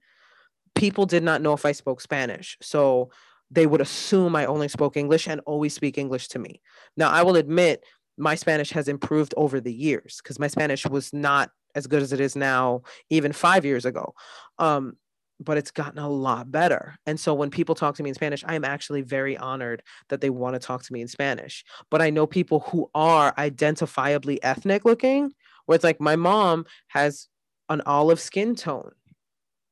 people 0.74 1.06
did 1.06 1.22
not 1.22 1.40
know 1.40 1.54
if 1.54 1.64
I 1.64 1.72
spoke 1.72 2.00
Spanish. 2.00 2.58
So 2.60 3.10
they 3.50 3.66
would 3.66 3.80
assume 3.80 4.36
I 4.36 4.46
only 4.46 4.68
spoke 4.68 4.96
English 4.96 5.26
and 5.26 5.40
always 5.46 5.74
speak 5.74 5.96
English 5.96 6.28
to 6.28 6.38
me. 6.38 6.60
Now, 6.96 7.10
I 7.10 7.22
will 7.22 7.36
admit 7.36 7.84
my 8.16 8.34
Spanish 8.34 8.70
has 8.70 8.88
improved 8.88 9.34
over 9.36 9.60
the 9.60 9.72
years 9.72 10.20
because 10.22 10.38
my 10.38 10.46
Spanish 10.46 10.86
was 10.86 11.12
not 11.12 11.50
as 11.74 11.86
good 11.86 12.02
as 12.02 12.12
it 12.12 12.20
is 12.20 12.36
now, 12.36 12.82
even 13.10 13.32
five 13.32 13.64
years 13.64 13.84
ago. 13.84 14.14
Um, 14.58 14.96
but 15.40 15.56
it's 15.56 15.70
gotten 15.70 15.98
a 15.98 16.08
lot 16.08 16.50
better. 16.50 16.96
And 17.06 17.18
so 17.18 17.34
when 17.34 17.50
people 17.50 17.74
talk 17.74 17.96
to 17.96 18.02
me 18.02 18.10
in 18.10 18.14
Spanish, 18.14 18.44
I 18.46 18.54
am 18.54 18.64
actually 18.64 19.02
very 19.02 19.36
honored 19.36 19.82
that 20.08 20.20
they 20.20 20.30
want 20.30 20.54
to 20.54 20.60
talk 20.60 20.82
to 20.84 20.92
me 20.92 21.00
in 21.00 21.08
Spanish. 21.08 21.64
But 21.90 22.00
I 22.00 22.10
know 22.10 22.26
people 22.26 22.60
who 22.60 22.90
are 22.94 23.34
identifiably 23.34 24.38
ethnic 24.42 24.84
looking, 24.84 25.32
where 25.66 25.74
it's 25.76 25.84
like 25.84 26.00
my 26.00 26.16
mom 26.16 26.66
has 26.88 27.28
an 27.68 27.82
olive 27.86 28.20
skin 28.20 28.54
tone. 28.54 28.92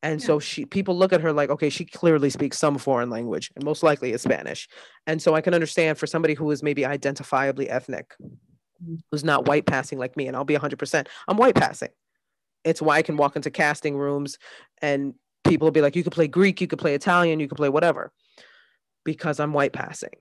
And 0.04 0.20
so 0.20 0.40
she 0.40 0.64
people 0.64 0.98
look 0.98 1.12
at 1.12 1.20
her 1.20 1.32
like, 1.32 1.50
okay, 1.50 1.70
she 1.70 1.84
clearly 1.84 2.28
speaks 2.28 2.58
some 2.58 2.76
foreign 2.76 3.08
language 3.08 3.52
and 3.54 3.64
most 3.64 3.84
likely 3.84 4.12
is 4.12 4.20
Spanish. 4.20 4.68
And 5.06 5.22
so 5.22 5.34
I 5.34 5.40
can 5.40 5.54
understand 5.54 5.96
for 5.96 6.08
somebody 6.08 6.34
who 6.34 6.50
is 6.50 6.60
maybe 6.60 6.82
identifiably 6.82 7.68
ethnic, 7.70 8.12
who's 9.12 9.22
not 9.22 9.46
white 9.46 9.64
passing 9.64 10.00
like 10.00 10.16
me, 10.16 10.26
and 10.26 10.36
I'll 10.36 10.42
be 10.42 10.56
100%, 10.56 11.06
I'm 11.28 11.36
white 11.36 11.54
passing. 11.54 11.90
It's 12.64 12.82
why 12.82 12.96
I 12.96 13.02
can 13.02 13.16
walk 13.16 13.36
into 13.36 13.50
casting 13.50 13.96
rooms 13.96 14.38
and 14.80 15.14
people 15.52 15.66
will 15.66 15.72
be 15.72 15.82
like, 15.82 15.94
you 15.94 16.02
could 16.02 16.14
play 16.14 16.28
Greek, 16.28 16.62
you 16.62 16.66
could 16.66 16.78
play 16.78 16.94
Italian, 16.94 17.38
you 17.38 17.46
could 17.46 17.58
play 17.58 17.68
whatever, 17.68 18.10
because 19.04 19.38
I'm 19.38 19.52
white 19.52 19.74
passing. 19.74 20.16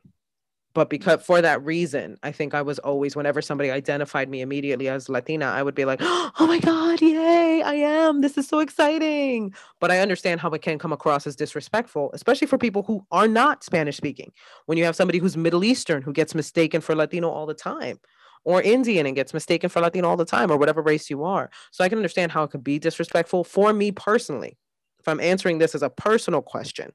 But 0.74 0.90
because 0.90 1.22
for 1.22 1.42
that 1.42 1.64
reason, 1.64 2.18
I 2.22 2.34
think 2.34 2.54
I 2.54 2.62
was 2.62 2.80
always, 2.80 3.16
whenever 3.16 3.42
somebody 3.42 3.72
identified 3.72 4.30
me 4.30 4.42
immediately 4.42 4.90
as 4.90 5.08
Latina, 5.08 5.46
I 5.46 5.64
would 5.64 5.76
be 5.76 5.86
like, 5.86 6.00
oh 6.04 6.32
my 6.40 6.60
God, 6.60 7.02
yay, 7.02 7.62
I 7.62 7.76
am. 7.76 8.20
This 8.20 8.38
is 8.38 8.48
so 8.48 8.60
exciting. 8.60 9.54
But 9.80 9.92
I 9.92 10.00
understand 10.00 10.42
how 10.42 10.50
it 10.50 10.62
can 10.62 10.78
come 10.78 10.92
across 10.92 11.26
as 11.26 11.38
disrespectful, 11.38 12.10
especially 12.14 12.48
for 12.48 12.58
people 12.58 12.84
who 12.84 13.06
are 13.12 13.28
not 13.28 13.64
Spanish 13.64 13.96
speaking. 13.96 14.34
When 14.66 14.78
you 14.78 14.84
have 14.84 14.98
somebody 14.98 15.20
who's 15.20 15.38
Middle 15.38 15.64
Eastern 15.64 16.02
who 16.02 16.12
gets 16.12 16.36
mistaken 16.36 16.82
for 16.82 16.94
Latino 16.94 17.30
all 17.30 17.46
the 17.46 17.54
time, 17.54 18.00
or 18.44 18.62
Indian 18.62 19.06
and 19.06 19.16
gets 19.16 19.34
mistaken 19.34 19.70
for 19.70 19.82
Latino 19.82 20.10
all 20.10 20.18
the 20.18 20.26
time, 20.26 20.52
or 20.52 20.58
whatever 20.58 20.82
race 20.82 21.10
you 21.10 21.24
are. 21.24 21.50
So 21.72 21.84
I 21.84 21.90
can 21.90 22.00
understand 22.00 22.32
how 22.32 22.44
it 22.44 22.52
could 22.52 22.64
be 22.64 22.80
disrespectful 22.80 23.44
for 23.44 23.72
me 23.72 23.92
personally. 23.92 24.58
If 25.02 25.08
I'm 25.08 25.20
answering 25.20 25.58
this 25.58 25.74
as 25.74 25.82
a 25.82 25.90
personal 25.90 26.44
question, 26.44 26.92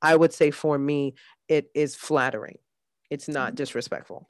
I 0.00 0.14
would 0.14 0.32
say 0.32 0.52
for 0.52 0.78
me, 0.78 1.16
it 1.48 1.70
is 1.74 1.96
flattering. 1.96 2.58
It's 3.10 3.26
not 3.26 3.56
disrespectful. 3.56 4.28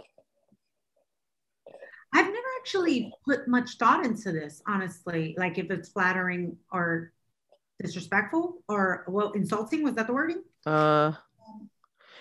I've 2.15 2.25
never 2.25 2.47
actually 2.59 3.13
put 3.27 3.49
much 3.49 3.77
thought 3.77 4.07
into 4.07 4.33
this, 4.33 4.63
honestly. 4.67 5.35
Like 5.37 5.59
if 5.59 5.71
it's 5.71 5.91
flattering 5.91 6.57
or 6.73 7.13
disrespectful 7.83 8.63
or 8.67 9.05
well, 9.09 9.33
insulting. 9.33 9.83
Was 9.83 9.95
that 9.97 10.07
the 10.07 10.15
wording? 10.15 10.43
Uh, 10.65 11.13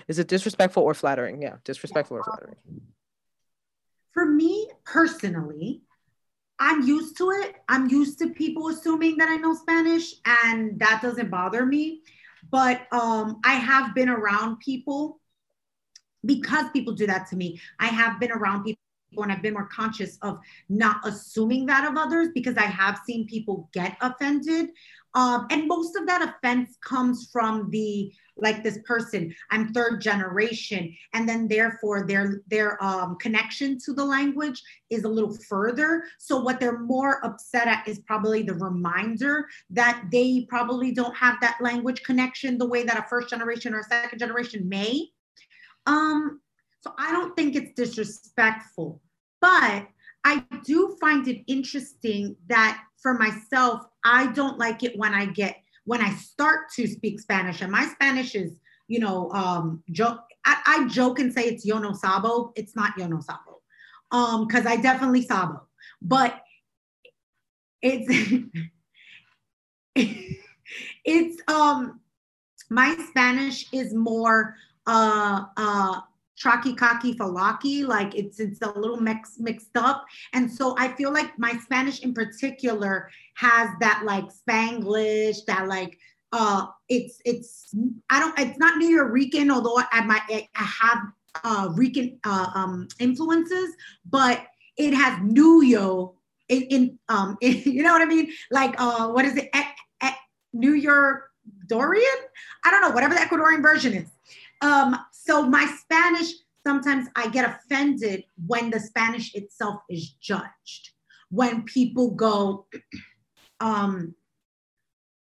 is 0.09 0.19
it 0.19 0.27
disrespectful 0.27 0.83
or 0.83 0.93
flattering? 0.93 1.41
Yeah, 1.41 1.55
disrespectful 1.63 2.17
or 2.17 2.23
flattering. 2.23 2.57
For 4.11 4.25
me 4.25 4.69
personally, 4.83 5.83
I'm 6.59 6.87
used 6.87 7.17
to 7.17 7.31
it. 7.31 7.55
I'm 7.67 7.89
used 7.89 8.19
to 8.19 8.29
people 8.29 8.69
assuming 8.69 9.17
that 9.17 9.29
I 9.29 9.35
know 9.37 9.53
Spanish, 9.53 10.13
and 10.25 10.79
that 10.79 11.01
doesn't 11.01 11.29
bother 11.29 11.65
me. 11.65 12.01
But 12.51 12.81
um, 12.91 13.41
I 13.43 13.53
have 13.53 13.93
been 13.95 14.09
around 14.09 14.59
people 14.59 15.19
because 16.25 16.69
people 16.71 16.93
do 16.93 17.07
that 17.07 17.27
to 17.29 17.35
me. 17.35 17.59
I 17.79 17.87
have 17.87 18.19
been 18.19 18.31
around 18.31 18.63
people 18.63 18.81
and 19.23 19.31
I've 19.31 19.41
been 19.41 19.53
more 19.53 19.69
conscious 19.71 20.17
of 20.21 20.39
not 20.69 20.97
assuming 21.05 21.65
that 21.67 21.89
of 21.89 21.97
others 21.97 22.29
because 22.33 22.57
I 22.57 22.65
have 22.65 22.99
seen 23.05 23.27
people 23.27 23.69
get 23.73 23.97
offended. 24.01 24.69
Um, 25.15 25.47
and 25.49 25.67
most 25.67 25.95
of 25.95 26.05
that 26.07 26.21
offense 26.21 26.77
comes 26.81 27.29
from 27.31 27.69
the 27.71 28.11
like 28.37 28.63
this 28.63 28.79
person 28.85 29.33
i'm 29.49 29.71
third 29.71 30.01
generation 30.01 30.93
and 31.13 31.27
then 31.27 31.47
therefore 31.47 32.05
their 32.05 32.41
their 32.47 32.83
um, 32.83 33.15
connection 33.17 33.77
to 33.79 33.93
the 33.93 34.03
language 34.03 34.61
is 34.89 35.05
a 35.05 35.09
little 35.09 35.35
further. 35.47 36.03
So 36.19 36.39
what 36.39 36.59
they're 36.59 36.79
more 36.79 37.25
upset 37.25 37.67
at 37.67 37.87
is 37.87 37.99
probably 37.99 38.43
the 38.43 38.53
reminder 38.55 39.47
that 39.71 40.03
they 40.11 40.45
probably 40.49 40.91
don't 40.91 41.15
have 41.15 41.37
that 41.41 41.57
language 41.61 42.03
connection 42.03 42.57
the 42.57 42.67
way 42.67 42.83
that 42.83 42.99
a 42.99 43.03
first 43.09 43.29
generation 43.29 43.73
or 43.73 43.83
second 43.83 44.19
generation 44.19 44.67
may. 44.67 45.09
Um 45.87 46.41
so 46.81 46.93
i 46.99 47.11
don't 47.11 47.35
think 47.35 47.55
it's 47.55 47.73
disrespectful 47.73 49.01
but 49.45 49.87
i 50.23 50.43
do 50.65 50.97
find 50.99 51.27
it 51.27 51.39
interesting 51.47 52.35
that 52.47 52.73
for 53.01 53.13
myself 53.25 53.77
i 54.03 54.21
don't 54.33 54.57
like 54.57 54.83
it 54.83 54.97
when 54.97 55.13
i 55.13 55.25
get 55.25 55.55
when 55.85 56.01
I 56.01 56.11
start 56.15 56.71
to 56.75 56.87
speak 56.87 57.19
Spanish, 57.19 57.61
and 57.61 57.71
my 57.71 57.85
Spanish 57.85 58.35
is, 58.35 58.59
you 58.87 58.99
know, 58.99 59.31
um, 59.31 59.83
joke. 59.91 60.19
I, 60.45 60.61
I 60.65 60.87
joke 60.87 61.19
and 61.19 61.31
say 61.31 61.45
it's 61.45 61.65
yo 61.65 61.79
no 61.79 61.93
sabo. 61.93 62.51
It's 62.55 62.75
not 62.75 62.97
yo 62.97 63.07
no 63.07 63.19
sabo, 63.19 63.61
um, 64.11 64.45
because 64.47 64.65
I 64.65 64.75
definitely 64.75 65.21
sabo, 65.21 65.61
but 66.01 66.41
it's 67.81 68.43
it's 71.05 71.41
um 71.47 72.01
my 72.69 72.95
Spanish 73.09 73.71
is 73.71 73.93
more 73.93 74.55
uh 74.87 75.43
uh 75.55 76.01
traki 76.41 76.75
kaki 76.77 77.13
falaki 77.13 77.85
like 77.85 78.15
it's 78.15 78.39
it's 78.39 78.61
a 78.61 78.71
little 78.79 78.97
mix, 78.97 79.37
mixed 79.39 79.75
up 79.75 80.05
and 80.33 80.51
so 80.51 80.75
i 80.77 80.87
feel 80.89 81.11
like 81.11 81.37
my 81.39 81.57
spanish 81.57 82.01
in 82.01 82.13
particular 82.13 83.09
has 83.35 83.69
that 83.79 84.03
like 84.05 84.25
spanglish 84.25 85.37
that 85.47 85.67
like 85.67 85.97
uh 86.33 86.65
it's 86.89 87.21
it's 87.25 87.73
i 88.09 88.19
don't 88.19 88.37
it's 88.37 88.59
not 88.59 88.81
Nuyorican, 88.81 89.51
although 89.51 89.81
i 89.91 90.01
my 90.03 90.19
i 90.29 90.47
have 90.55 90.99
uh 91.43 91.69
rican 91.73 92.19
uh, 92.25 92.49
um 92.53 92.87
influences 92.99 93.69
but 94.09 94.45
it 94.77 94.93
has 94.93 95.17
Nuyo 95.19 96.15
in, 96.49 96.63
in 96.63 96.99
um 97.09 97.37
in, 97.41 97.61
you 97.65 97.83
know 97.83 97.93
what 97.93 98.01
I 98.01 98.05
mean? 98.05 98.31
Like 98.51 98.75
uh 98.79 99.09
what 99.09 99.25
is 99.25 99.37
it? 99.37 99.49
E- 99.55 100.05
e- 100.05 100.09
New 100.53 100.73
York 100.73 101.29
Dorian? 101.67 102.19
I 102.63 102.71
don't 102.71 102.81
know, 102.81 102.91
whatever 102.91 103.13
the 103.13 103.21
Ecuadorian 103.21 103.61
version 103.61 103.93
is. 103.93 104.09
Um, 104.61 104.97
so 105.25 105.47
my 105.47 105.65
Spanish, 105.81 106.33
sometimes 106.65 107.07
I 107.15 107.29
get 107.29 107.49
offended 107.49 108.23
when 108.45 108.69
the 108.69 108.79
Spanish 108.79 109.33
itself 109.33 109.81
is 109.89 110.11
judged. 110.21 110.91
When 111.29 111.63
people 111.63 112.11
go, 112.11 112.67
um, 113.59 114.13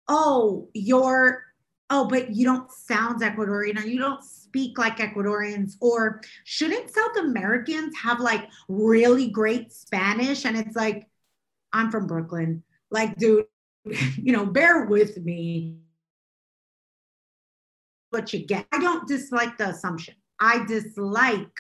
oh, 0.07 0.69
you're, 0.73 1.43
oh, 1.91 2.07
but 2.07 2.35
you 2.35 2.45
don't 2.45 2.71
sound 2.71 3.23
Ecuadorian 3.23 3.83
or 3.83 3.87
you 3.87 3.99
don't 3.99 4.23
speak 4.23 4.79
like 4.79 4.99
Ecuadorians, 4.99 5.73
or 5.81 6.21
shouldn't 6.45 6.91
South 6.91 7.17
Americans 7.19 7.95
have 8.01 8.21
like 8.21 8.49
really 8.69 9.29
great 9.29 9.73
Spanish? 9.73 10.45
And 10.45 10.57
it's 10.57 10.77
like, 10.77 11.09
I'm 11.73 11.91
from 11.91 12.07
Brooklyn. 12.07 12.63
Like, 12.91 13.17
dude, 13.17 13.47
you 14.17 14.33
know, 14.33 14.47
bear 14.47 14.87
with 14.87 15.19
me. 15.19 15.79
What 18.11 18.33
you 18.33 18.47
get. 18.47 18.67
I 18.73 18.79
don't 18.79 19.07
dislike 19.07 19.59
the 19.59 19.69
assumption. 19.69 20.15
I 20.41 20.65
dislike 20.67 21.53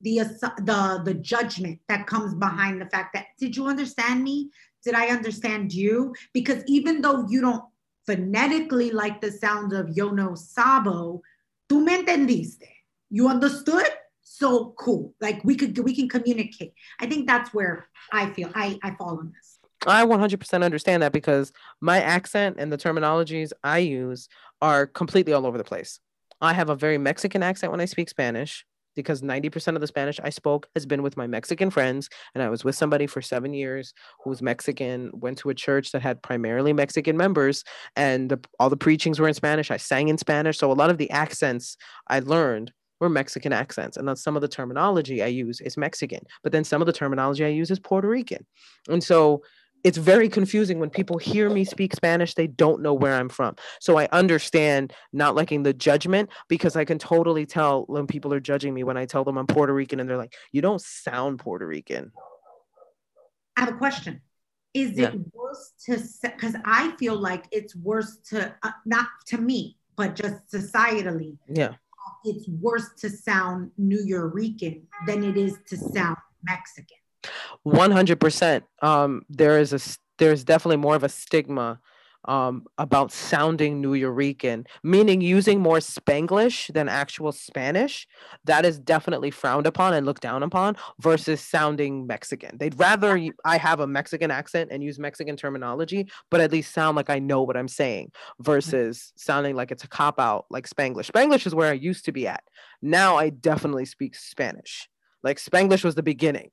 the 0.00 0.18
the 0.58 1.02
the 1.04 1.14
judgment 1.14 1.78
that 1.88 2.06
comes 2.06 2.34
behind 2.34 2.80
the 2.80 2.86
fact 2.86 3.14
that 3.14 3.26
did 3.38 3.56
you 3.56 3.66
understand 3.66 4.24
me? 4.24 4.50
Did 4.84 4.94
I 4.94 5.08
understand 5.08 5.72
you? 5.72 6.12
Because 6.32 6.64
even 6.66 7.00
though 7.02 7.26
you 7.28 7.40
don't 7.40 7.64
phonetically 8.04 8.90
like 8.90 9.20
the 9.20 9.30
sound 9.30 9.72
of 9.72 9.90
yo 9.96 10.10
no 10.10 10.34
sabo, 10.34 11.22
tú 11.70 11.84
me 11.84 12.02
entendiste. 12.02 12.68
You 13.10 13.28
understood? 13.28 13.86
So 14.22 14.74
cool. 14.78 15.14
Like 15.20 15.44
we 15.44 15.54
could 15.54 15.78
we 15.78 15.94
can 15.94 16.08
communicate. 16.08 16.72
I 16.98 17.06
think 17.06 17.28
that's 17.28 17.54
where 17.54 17.86
I 18.12 18.30
feel 18.32 18.50
I 18.54 18.78
I 18.82 18.96
fall 18.96 19.18
on 19.18 19.32
this. 19.32 19.51
I 19.86 20.04
100% 20.04 20.64
understand 20.64 21.02
that 21.02 21.12
because 21.12 21.52
my 21.80 22.00
accent 22.00 22.56
and 22.58 22.72
the 22.72 22.78
terminologies 22.78 23.52
I 23.64 23.78
use 23.78 24.28
are 24.60 24.86
completely 24.86 25.32
all 25.32 25.46
over 25.46 25.58
the 25.58 25.64
place. 25.64 25.98
I 26.40 26.52
have 26.52 26.70
a 26.70 26.76
very 26.76 26.98
Mexican 26.98 27.42
accent 27.42 27.72
when 27.72 27.80
I 27.80 27.86
speak 27.86 28.08
Spanish 28.08 28.64
because 28.94 29.22
90% 29.22 29.74
of 29.74 29.80
the 29.80 29.86
Spanish 29.86 30.20
I 30.22 30.30
spoke 30.30 30.68
has 30.74 30.86
been 30.86 31.02
with 31.02 31.16
my 31.16 31.26
Mexican 31.26 31.70
friends. 31.70 32.08
And 32.34 32.42
I 32.42 32.48
was 32.48 32.62
with 32.62 32.76
somebody 32.76 33.06
for 33.06 33.22
seven 33.22 33.54
years 33.54 33.94
who 34.22 34.30
was 34.30 34.42
Mexican, 34.42 35.10
went 35.14 35.38
to 35.38 35.50
a 35.50 35.54
church 35.54 35.92
that 35.92 36.02
had 36.02 36.22
primarily 36.22 36.72
Mexican 36.72 37.16
members, 37.16 37.64
and 37.96 38.30
the, 38.30 38.40
all 38.60 38.70
the 38.70 38.76
preachings 38.76 39.18
were 39.18 39.28
in 39.28 39.34
Spanish. 39.34 39.70
I 39.70 39.78
sang 39.78 40.08
in 40.08 40.18
Spanish. 40.18 40.58
So 40.58 40.70
a 40.70 40.74
lot 40.74 40.90
of 40.90 40.98
the 40.98 41.10
accents 41.10 41.76
I 42.08 42.20
learned 42.20 42.72
were 43.00 43.08
Mexican 43.08 43.52
accents. 43.52 43.96
And 43.96 44.06
then 44.06 44.16
some 44.16 44.36
of 44.36 44.42
the 44.42 44.48
terminology 44.48 45.22
I 45.22 45.26
use 45.26 45.60
is 45.60 45.76
Mexican, 45.76 46.20
but 46.42 46.52
then 46.52 46.62
some 46.62 46.80
of 46.82 46.86
the 46.86 46.92
terminology 46.92 47.44
I 47.44 47.48
use 47.48 47.70
is 47.70 47.80
Puerto 47.80 48.08
Rican. 48.08 48.46
And 48.88 49.02
so 49.02 49.42
it's 49.84 49.98
very 49.98 50.28
confusing 50.28 50.78
when 50.78 50.90
people 50.90 51.18
hear 51.18 51.50
me 51.50 51.64
speak 51.64 51.94
Spanish, 51.94 52.34
they 52.34 52.46
don't 52.46 52.82
know 52.82 52.94
where 52.94 53.14
I'm 53.14 53.28
from. 53.28 53.56
So 53.80 53.98
I 53.98 54.08
understand 54.12 54.92
not 55.12 55.34
liking 55.34 55.62
the 55.62 55.72
judgment 55.72 56.30
because 56.48 56.76
I 56.76 56.84
can 56.84 56.98
totally 56.98 57.46
tell 57.46 57.84
when 57.86 58.06
people 58.06 58.32
are 58.32 58.40
judging 58.40 58.74
me 58.74 58.84
when 58.84 58.96
I 58.96 59.06
tell 59.06 59.24
them 59.24 59.38
I'm 59.38 59.46
Puerto 59.46 59.74
Rican 59.74 60.00
and 60.00 60.08
they're 60.08 60.16
like, 60.16 60.34
you 60.52 60.62
don't 60.62 60.80
sound 60.80 61.40
Puerto 61.40 61.66
Rican. 61.66 62.12
I 63.56 63.62
have 63.62 63.74
a 63.74 63.76
question. 63.76 64.20
Is 64.74 64.92
yeah. 64.92 65.08
it 65.08 65.20
worse 65.34 65.72
to, 65.86 66.00
because 66.22 66.54
I 66.64 66.94
feel 66.98 67.16
like 67.16 67.44
it's 67.50 67.76
worse 67.76 68.16
to, 68.30 68.54
uh, 68.62 68.70
not 68.86 69.08
to 69.26 69.38
me, 69.38 69.76
but 69.96 70.14
just 70.14 70.50
societally. 70.50 71.36
Yeah. 71.46 71.74
It's 72.24 72.48
worse 72.48 72.88
to 73.00 73.10
sound 73.10 73.72
Nuyorican 73.78 74.82
than 75.06 75.24
it 75.24 75.36
is 75.36 75.58
to 75.66 75.76
sound 75.76 76.16
Mexican. 76.42 76.96
100% 77.66 78.62
um, 78.82 79.22
there 79.28 79.58
is 79.58 79.72
a 79.72 79.80
there's 80.18 80.44
definitely 80.44 80.76
more 80.76 80.94
of 80.94 81.02
a 81.02 81.08
stigma 81.08 81.80
um, 82.26 82.64
about 82.78 83.10
sounding 83.10 83.82
Nuyorican, 83.82 84.66
meaning 84.82 85.20
using 85.20 85.60
more 85.60 85.78
Spanglish 85.78 86.72
than 86.72 86.88
actual 86.88 87.32
Spanish. 87.32 88.06
That 88.44 88.64
is 88.64 88.78
definitely 88.78 89.30
frowned 89.30 89.66
upon 89.66 89.94
and 89.94 90.06
looked 90.06 90.22
down 90.22 90.42
upon 90.42 90.76
versus 91.00 91.40
sounding 91.40 92.06
Mexican. 92.06 92.56
They'd 92.58 92.78
rather 92.78 93.20
I 93.44 93.56
have 93.56 93.80
a 93.80 93.86
Mexican 93.86 94.30
accent 94.30 94.70
and 94.72 94.82
use 94.82 94.98
Mexican 94.98 95.36
terminology, 95.36 96.08
but 96.30 96.40
at 96.40 96.52
least 96.52 96.72
sound 96.72 96.96
like 96.96 97.10
I 97.10 97.18
know 97.18 97.42
what 97.42 97.56
I'm 97.56 97.68
saying 97.68 98.12
versus 98.40 99.12
sounding 99.16 99.56
like 99.56 99.70
it's 99.70 99.84
a 99.84 99.88
cop 99.88 100.20
out 100.20 100.46
like 100.50 100.68
Spanglish. 100.68 101.10
Spanglish 101.10 101.46
is 101.46 101.54
where 101.54 101.70
I 101.70 101.74
used 101.74 102.04
to 102.04 102.12
be 102.12 102.26
at. 102.26 102.44
Now 102.80 103.16
I 103.16 103.30
definitely 103.30 103.84
speak 103.84 104.14
Spanish. 104.14 104.88
Like 105.22 105.38
Spanglish 105.38 105.84
was 105.84 105.94
the 105.94 106.02
beginning 106.02 106.50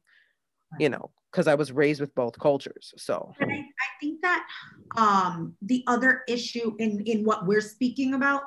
you 0.77 0.89
know, 0.89 1.09
because 1.31 1.47
I 1.47 1.55
was 1.55 1.71
raised 1.71 2.01
with 2.01 2.13
both 2.15 2.37
cultures. 2.37 2.93
So 2.97 3.33
I, 3.41 3.45
I, 3.45 3.87
think 3.99 4.21
that 4.21 4.45
um, 4.97 5.55
the 5.61 5.83
other 5.87 6.23
issue 6.27 6.75
in 6.79 7.01
in 7.01 7.23
what 7.23 7.45
we're 7.45 7.61
speaking 7.61 8.13
about 8.13 8.43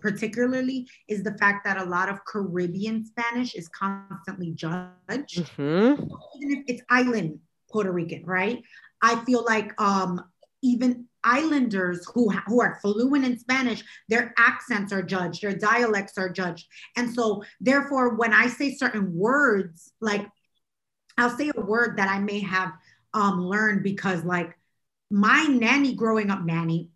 particularly 0.00 0.88
is 1.08 1.22
the 1.22 1.36
fact 1.38 1.64
that 1.64 1.78
a 1.78 1.84
lot 1.84 2.08
of 2.08 2.24
Caribbean 2.24 3.04
Spanish 3.04 3.54
is 3.54 3.68
constantly 3.68 4.52
judged, 4.52 4.92
mm-hmm. 5.08 6.02
even 6.36 6.58
if 6.58 6.64
it's 6.68 6.82
island 6.90 7.38
Puerto 7.70 7.92
Rican, 7.92 8.24
right? 8.24 8.62
I 9.02 9.22
feel 9.24 9.44
like 9.44 9.78
um, 9.80 10.22
even 10.62 11.06
islanders 11.24 12.06
who 12.14 12.30
who 12.46 12.60
are 12.60 12.78
fluent 12.80 13.24
in 13.24 13.38
Spanish, 13.38 13.82
their 14.08 14.34
accents 14.38 14.92
are 14.92 15.02
judged, 15.02 15.42
their 15.42 15.56
dialects 15.56 16.18
are 16.18 16.28
judged, 16.28 16.66
and 16.96 17.12
so 17.12 17.42
therefore, 17.60 18.14
when 18.14 18.32
I 18.32 18.46
say 18.46 18.74
certain 18.74 19.14
words 19.14 19.92
like 20.00 20.26
I'll 21.18 21.36
say 21.36 21.50
a 21.54 21.60
word 21.60 21.96
that 21.98 22.08
I 22.08 22.18
may 22.18 22.40
have 22.40 22.72
um, 23.12 23.46
learned 23.46 23.82
because, 23.82 24.24
like, 24.24 24.56
my 25.10 25.44
nanny 25.44 25.94
growing 25.94 26.30
up, 26.30 26.42
nanny, 26.42 26.88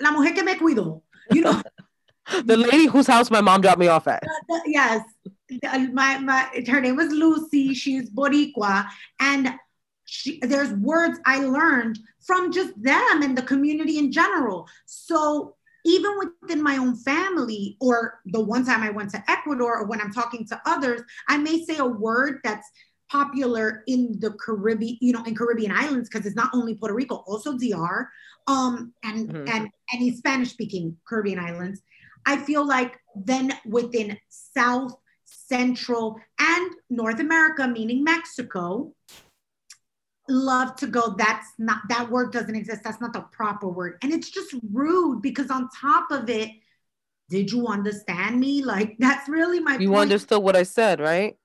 la 0.00 0.12
mujer 0.12 0.34
que 0.34 0.44
me 0.44 0.54
cuidó, 0.54 1.02
you 1.30 1.42
know. 1.42 1.62
the 2.44 2.56
lady 2.56 2.86
whose 2.86 3.06
house 3.06 3.30
my 3.30 3.40
mom 3.40 3.60
dropped 3.60 3.78
me 3.78 3.88
off 3.88 4.06
at. 4.06 4.22
yes. 4.66 5.04
My, 5.92 6.18
my, 6.18 6.48
her 6.68 6.80
name 6.80 6.96
was 6.96 7.10
Lucy. 7.10 7.74
She's 7.74 8.08
Boricua. 8.08 8.86
And 9.18 9.54
she, 10.04 10.38
there's 10.40 10.72
words 10.74 11.18
I 11.26 11.44
learned 11.44 11.98
from 12.20 12.52
just 12.52 12.80
them 12.80 13.22
and 13.22 13.36
the 13.36 13.42
community 13.42 13.98
in 13.98 14.12
general. 14.12 14.68
So 14.86 15.56
even 15.84 16.12
within 16.18 16.62
my 16.62 16.76
own 16.76 16.96
family, 16.96 17.76
or 17.80 18.20
the 18.26 18.40
one 18.40 18.64
time 18.64 18.82
I 18.82 18.90
went 18.90 19.10
to 19.10 19.30
Ecuador, 19.30 19.78
or 19.78 19.86
when 19.86 20.00
I'm 20.00 20.12
talking 20.12 20.46
to 20.48 20.60
others, 20.66 21.00
I 21.28 21.38
may 21.38 21.64
say 21.64 21.78
a 21.78 21.86
word 21.86 22.40
that's 22.44 22.68
popular 23.10 23.82
in 23.86 24.16
the 24.20 24.32
Caribbean, 24.32 24.96
you 25.00 25.12
know, 25.12 25.22
in 25.24 25.34
Caribbean 25.34 25.72
islands 25.72 26.08
because 26.08 26.26
it's 26.26 26.36
not 26.36 26.50
only 26.54 26.74
Puerto 26.74 26.94
Rico, 26.94 27.16
also 27.26 27.56
DR, 27.56 28.08
um, 28.46 28.92
and 29.02 29.28
mm-hmm. 29.28 29.48
and 29.48 29.70
any 29.92 30.14
Spanish 30.14 30.50
speaking 30.50 30.96
Caribbean 31.06 31.38
islands. 31.38 31.82
I 32.26 32.36
feel 32.36 32.66
like 32.66 32.96
then 33.16 33.52
within 33.66 34.16
South, 34.28 34.94
Central, 35.24 36.20
and 36.38 36.70
North 36.88 37.18
America, 37.18 37.66
meaning 37.66 38.04
Mexico, 38.04 38.92
love 40.28 40.76
to 40.76 40.86
go. 40.86 41.14
That's 41.16 41.46
not 41.58 41.80
that 41.88 42.10
word 42.10 42.32
doesn't 42.32 42.54
exist. 42.54 42.82
That's 42.84 43.00
not 43.00 43.12
the 43.12 43.22
proper 43.32 43.68
word, 43.68 43.98
and 44.02 44.12
it's 44.12 44.30
just 44.30 44.54
rude 44.72 45.22
because 45.22 45.50
on 45.50 45.68
top 45.78 46.10
of 46.10 46.28
it. 46.30 46.50
Did 47.28 47.52
you 47.52 47.68
understand 47.68 48.40
me? 48.40 48.64
Like 48.64 48.96
that's 48.98 49.28
really 49.28 49.60
my. 49.60 49.76
You 49.76 49.90
point. 49.90 50.00
understood 50.00 50.42
what 50.42 50.56
I 50.56 50.64
said, 50.64 50.98
right? 50.98 51.36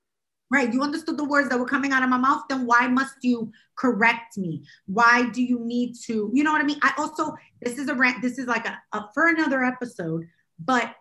Right 0.50 0.72
you 0.72 0.82
understood 0.82 1.16
the 1.16 1.24
words 1.24 1.48
that 1.48 1.58
were 1.58 1.66
coming 1.66 1.92
out 1.92 2.02
of 2.02 2.08
my 2.08 2.18
mouth 2.18 2.42
then 2.48 2.66
why 2.66 2.86
must 2.86 3.16
you 3.22 3.50
correct 3.76 4.38
me? 4.38 4.64
Why 4.86 5.28
do 5.30 5.42
you 5.42 5.60
need 5.60 5.94
to 6.06 6.30
you 6.32 6.42
know 6.42 6.52
what 6.52 6.60
i 6.60 6.64
mean? 6.64 6.78
I 6.82 6.92
also 6.98 7.34
this 7.62 7.78
is 7.78 7.88
a 7.88 7.94
rant 7.94 8.22
this 8.22 8.38
is 8.38 8.46
like 8.46 8.66
a, 8.66 8.78
a 8.92 9.06
for 9.14 9.28
another 9.28 9.64
episode 9.64 10.26
but 10.58 10.94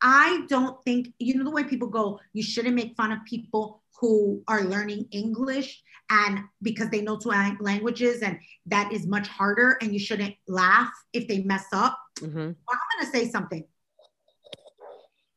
i 0.00 0.44
don't 0.48 0.82
think 0.84 1.12
you 1.18 1.34
know 1.34 1.44
the 1.44 1.50
way 1.50 1.64
people 1.64 1.88
go 1.88 2.20
you 2.32 2.42
shouldn't 2.42 2.74
make 2.74 2.96
fun 2.96 3.12
of 3.12 3.18
people 3.24 3.82
who 4.00 4.42
are 4.46 4.62
learning 4.62 5.06
english 5.10 5.82
and 6.10 6.40
because 6.62 6.88
they 6.90 7.02
know 7.02 7.18
two 7.18 7.30
languages 7.60 8.22
and 8.22 8.38
that 8.66 8.92
is 8.92 9.06
much 9.06 9.28
harder 9.28 9.76
and 9.82 9.92
you 9.92 9.98
shouldn't 9.98 10.34
laugh 10.46 10.90
if 11.12 11.28
they 11.28 11.42
mess 11.42 11.66
up. 11.72 11.98
Mm-hmm. 12.20 12.38
well, 12.38 12.54
i'm 12.70 12.78
going 12.98 13.12
to 13.12 13.18
say 13.18 13.30
something 13.30 13.64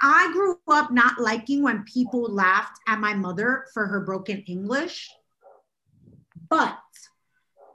I 0.02 0.32
grew 0.34 0.58
up 0.68 0.92
not 0.92 1.20
liking 1.20 1.62
when 1.62 1.84
people 1.84 2.24
laughed 2.24 2.80
at 2.88 3.00
my 3.00 3.14
mother 3.14 3.66
for 3.74 3.86
her 3.86 4.02
broken 4.02 4.44
English, 4.48 5.10
but 6.50 6.78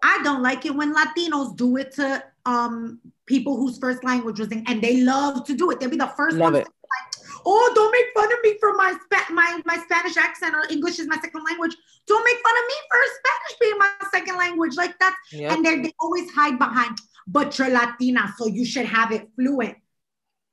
I 0.03 0.21
don't 0.23 0.43
like 0.43 0.67
it 0.67 0.75
when 0.75 0.95
Latinos 0.95 1.57
do 1.57 1.77
it 1.77 1.93
to 1.93 2.23
um, 2.45 3.01
people 3.27 3.57
whose 3.57 3.79
first 3.79 4.03
language 4.05 4.41
was 4.41 4.51
in, 4.51 4.65
and 4.67 4.83
they 4.83 5.03
love 5.03 5.45
to 5.47 5.55
do 5.55 5.71
it. 5.71 5.79
They'll 5.79 5.91
be 5.91 5.97
the 5.97 6.13
first 6.17 6.37
love 6.37 6.53
ones 6.53 6.67
it. 6.67 6.69
like, 6.69 7.41
oh, 7.47 7.73
don't 7.75 7.93
make 7.93 8.07
fun 8.15 8.33
of 8.33 8.39
me 8.43 8.57
for 8.59 8.75
my, 8.75 8.97
my 9.31 9.61
my 9.65 9.77
Spanish 9.85 10.17
accent 10.17 10.55
or 10.55 10.65
English 10.71 10.99
is 10.99 11.07
my 11.07 11.17
second 11.17 11.45
language. 11.45 11.77
Don't 12.07 12.25
make 12.25 12.39
fun 12.43 12.55
of 12.57 12.67
me 12.67 12.75
for 12.91 12.99
Spanish 13.21 13.59
being 13.61 13.79
my 13.79 14.09
second 14.11 14.37
language. 14.37 14.77
Like 14.77 14.99
that. 14.99 15.17
Yep. 15.33 15.53
And 15.53 15.65
they 15.65 15.93
always 16.01 16.31
hide 16.33 16.59
behind, 16.59 16.99
but 17.27 17.57
you're 17.59 17.71
Latina, 17.71 18.33
so 18.37 18.47
you 18.47 18.65
should 18.65 18.87
have 18.87 19.13
it 19.13 19.29
fluent 19.37 19.77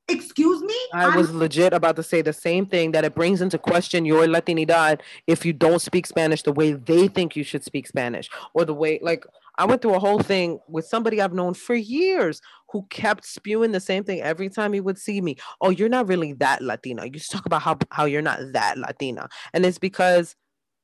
Excuse 0.09 0.61
me? 0.61 0.75
I 0.93 1.05
I'm- 1.05 1.15
was 1.17 1.31
legit 1.34 1.73
about 1.73 1.95
to 1.95 2.03
say 2.03 2.21
the 2.21 2.34
same 2.34 2.65
thing 2.65 2.91
that 2.91 3.05
it 3.05 3.15
brings 3.15 3.41
into 3.41 3.57
question 3.57 4.05
your 4.05 4.25
Latinidad 4.27 4.99
if 5.27 5.45
you 5.45 5.53
don't 5.53 5.81
speak 5.81 6.05
Spanish 6.05 6.43
the 6.43 6.51
way 6.51 6.73
they 6.73 7.07
think 7.07 7.35
you 7.35 7.43
should 7.43 7.63
speak 7.63 7.88
Spanish 7.88 8.30
or 8.53 8.65
the 8.65 8.73
way 8.73 8.99
like 9.01 9.25
I 9.57 9.65
went 9.65 9.81
through 9.81 9.93
a 9.93 9.99
whole 9.99 10.19
thing 10.19 10.59
with 10.67 10.85
somebody 10.85 11.21
I've 11.21 11.34
known 11.34 11.53
for 11.53 11.75
years 11.75 12.41
who 12.71 12.85
kept 12.89 13.23
spewing 13.25 13.71
the 13.71 13.80
same 13.80 14.03
thing 14.03 14.19
every 14.21 14.49
time 14.49 14.73
he 14.73 14.81
would 14.81 14.97
see 14.97 15.21
me. 15.21 15.38
Oh, 15.61 15.69
you're 15.69 15.89
not 15.89 16.07
really 16.07 16.34
that 16.34 16.61
Latina. 16.61 17.05
You 17.05 17.11
just 17.11 17.31
talk 17.31 17.45
about 17.45 17.61
how 17.61 17.77
how 17.91 18.05
you're 18.05 18.21
not 18.23 18.39
that 18.53 18.77
Latina. 18.77 19.30
And 19.53 19.65
it's 19.65 19.77
because 19.77 20.35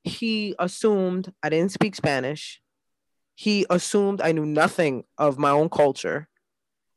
he 0.03 0.55
assumed 0.59 1.33
I 1.43 1.49
didn't 1.49 1.71
speak 1.71 1.95
Spanish. 1.95 2.61
He 3.35 3.65
assumed 3.69 4.21
I 4.21 4.31
knew 4.33 4.45
nothing 4.45 5.03
of 5.17 5.37
my 5.37 5.49
own 5.49 5.69
culture. 5.69 6.29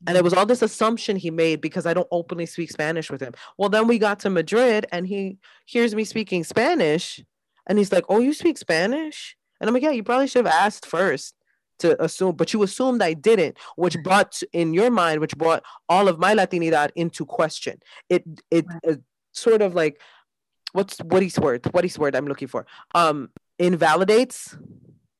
And 0.07 0.17
it 0.17 0.23
was 0.23 0.33
all 0.33 0.45
this 0.45 0.61
assumption 0.61 1.15
he 1.15 1.31
made 1.31 1.61
because 1.61 1.85
I 1.85 1.93
don't 1.93 2.07
openly 2.11 2.45
speak 2.45 2.71
Spanish 2.71 3.09
with 3.09 3.21
him. 3.21 3.33
Well, 3.57 3.69
then 3.69 3.87
we 3.87 3.99
got 3.99 4.19
to 4.21 4.29
Madrid 4.29 4.85
and 4.91 5.07
he 5.07 5.37
hears 5.65 5.95
me 5.95 6.03
speaking 6.03 6.43
Spanish 6.43 7.23
and 7.67 7.77
he's 7.77 7.91
like, 7.91 8.05
Oh, 8.09 8.19
you 8.19 8.33
speak 8.33 8.57
Spanish? 8.57 9.37
And 9.59 9.67
I'm 9.67 9.73
like, 9.73 9.83
Yeah, 9.83 9.91
you 9.91 10.03
probably 10.03 10.27
should 10.27 10.45
have 10.45 10.53
asked 10.53 10.85
first 10.85 11.35
to 11.79 12.01
assume, 12.03 12.35
but 12.35 12.53
you 12.53 12.63
assumed 12.63 13.01
I 13.01 13.13
didn't, 13.13 13.57
which 13.75 13.97
brought 14.03 14.41
in 14.51 14.73
your 14.73 14.91
mind, 14.91 15.21
which 15.21 15.37
brought 15.37 15.63
all 15.89 16.07
of 16.07 16.19
my 16.19 16.35
Latinidad 16.35 16.91
into 16.95 17.25
question. 17.25 17.79
It 18.09 18.23
it, 18.51 18.65
it 18.83 19.01
sort 19.31 19.61
of 19.61 19.73
like 19.73 20.01
what's 20.73 20.97
what 20.99 21.23
he's 21.23 21.39
word, 21.39 21.65
what 21.71 21.83
he's 21.83 21.97
word 21.97 22.15
I'm 22.15 22.27
looking 22.27 22.47
for. 22.47 22.65
Um 22.93 23.29
invalidates, 23.57 24.57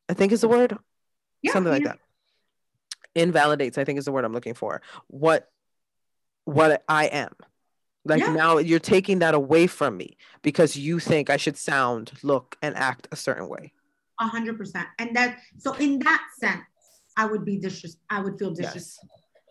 I 0.10 0.14
think 0.14 0.32
is 0.32 0.42
the 0.42 0.48
word. 0.48 0.78
Yeah, 1.42 1.54
Something 1.54 1.74
like 1.74 1.84
that 1.84 2.00
invalidates 3.16 3.78
i 3.78 3.84
think 3.84 4.00
is 4.00 4.06
the 4.06 4.12
word 4.12 4.26
i'm 4.26 4.34
looking 4.34 4.54
for 4.54 4.82
what 5.08 5.50
what 6.46 6.84
i 6.90 7.06
am 7.06 7.32
like 8.06 8.20
Yeah. 8.20 8.34
now 8.34 8.58
you're 8.58 8.80
taking 8.80 9.20
that 9.20 9.34
away 9.34 9.68
from 9.68 9.96
me 9.98 10.18
because 10.42 10.76
you 10.76 11.00
think 11.00 11.30
i 11.30 11.38
should 11.38 11.58
sound 11.58 12.12
look 12.24 12.58
and 12.62 12.76
act 12.76 13.08
a 13.12 13.16
certain 13.16 13.48
way 13.48 13.72
A 14.20 14.28
hundred 14.28 14.58
percent. 14.58 14.88
And 15.00 15.16
that 15.18 15.40
so 15.58 15.74
in 15.86 16.00
that 16.00 16.24
sense, 16.40 16.64
I 17.18 17.26
would 17.26 17.44
be 17.46 17.56
disres 17.60 17.96
I 18.10 18.22
would 18.24 18.36
feel 18.40 18.52
disrespected. 18.52 18.76
yes 18.76 19.00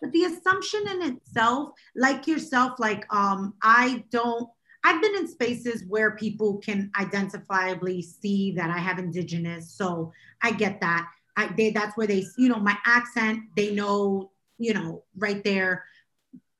But 0.00 0.10
the 0.12 0.24
assumption 0.30 0.82
in 0.94 1.00
itself, 1.10 1.62
like 2.06 2.26
yourself, 2.32 2.70
like 2.78 3.02
um, 3.14 3.54
I 3.62 4.04
don't 4.10 4.48
I've 4.84 5.00
been 5.04 5.14
in 5.20 5.26
spaces 5.28 5.78
where 5.92 6.10
people 6.24 6.50
can 6.66 6.90
identifiably 7.04 8.02
see 8.20 8.52
that 8.58 8.68
I 8.70 8.78
have 8.88 8.98
indigenous. 8.98 9.64
So 9.80 10.12
I 10.42 10.50
get 10.52 10.80
that. 10.80 11.04
I 11.36 11.48
they 11.56 11.70
that's 11.70 11.96
where 11.96 12.06
they, 12.06 12.24
you 12.36 12.48
know, 12.48 12.58
my 12.58 12.76
accent, 12.84 13.44
they 13.56 13.74
know, 13.74 14.30
you 14.58 14.74
know, 14.74 15.04
right 15.16 15.42
there. 15.42 15.84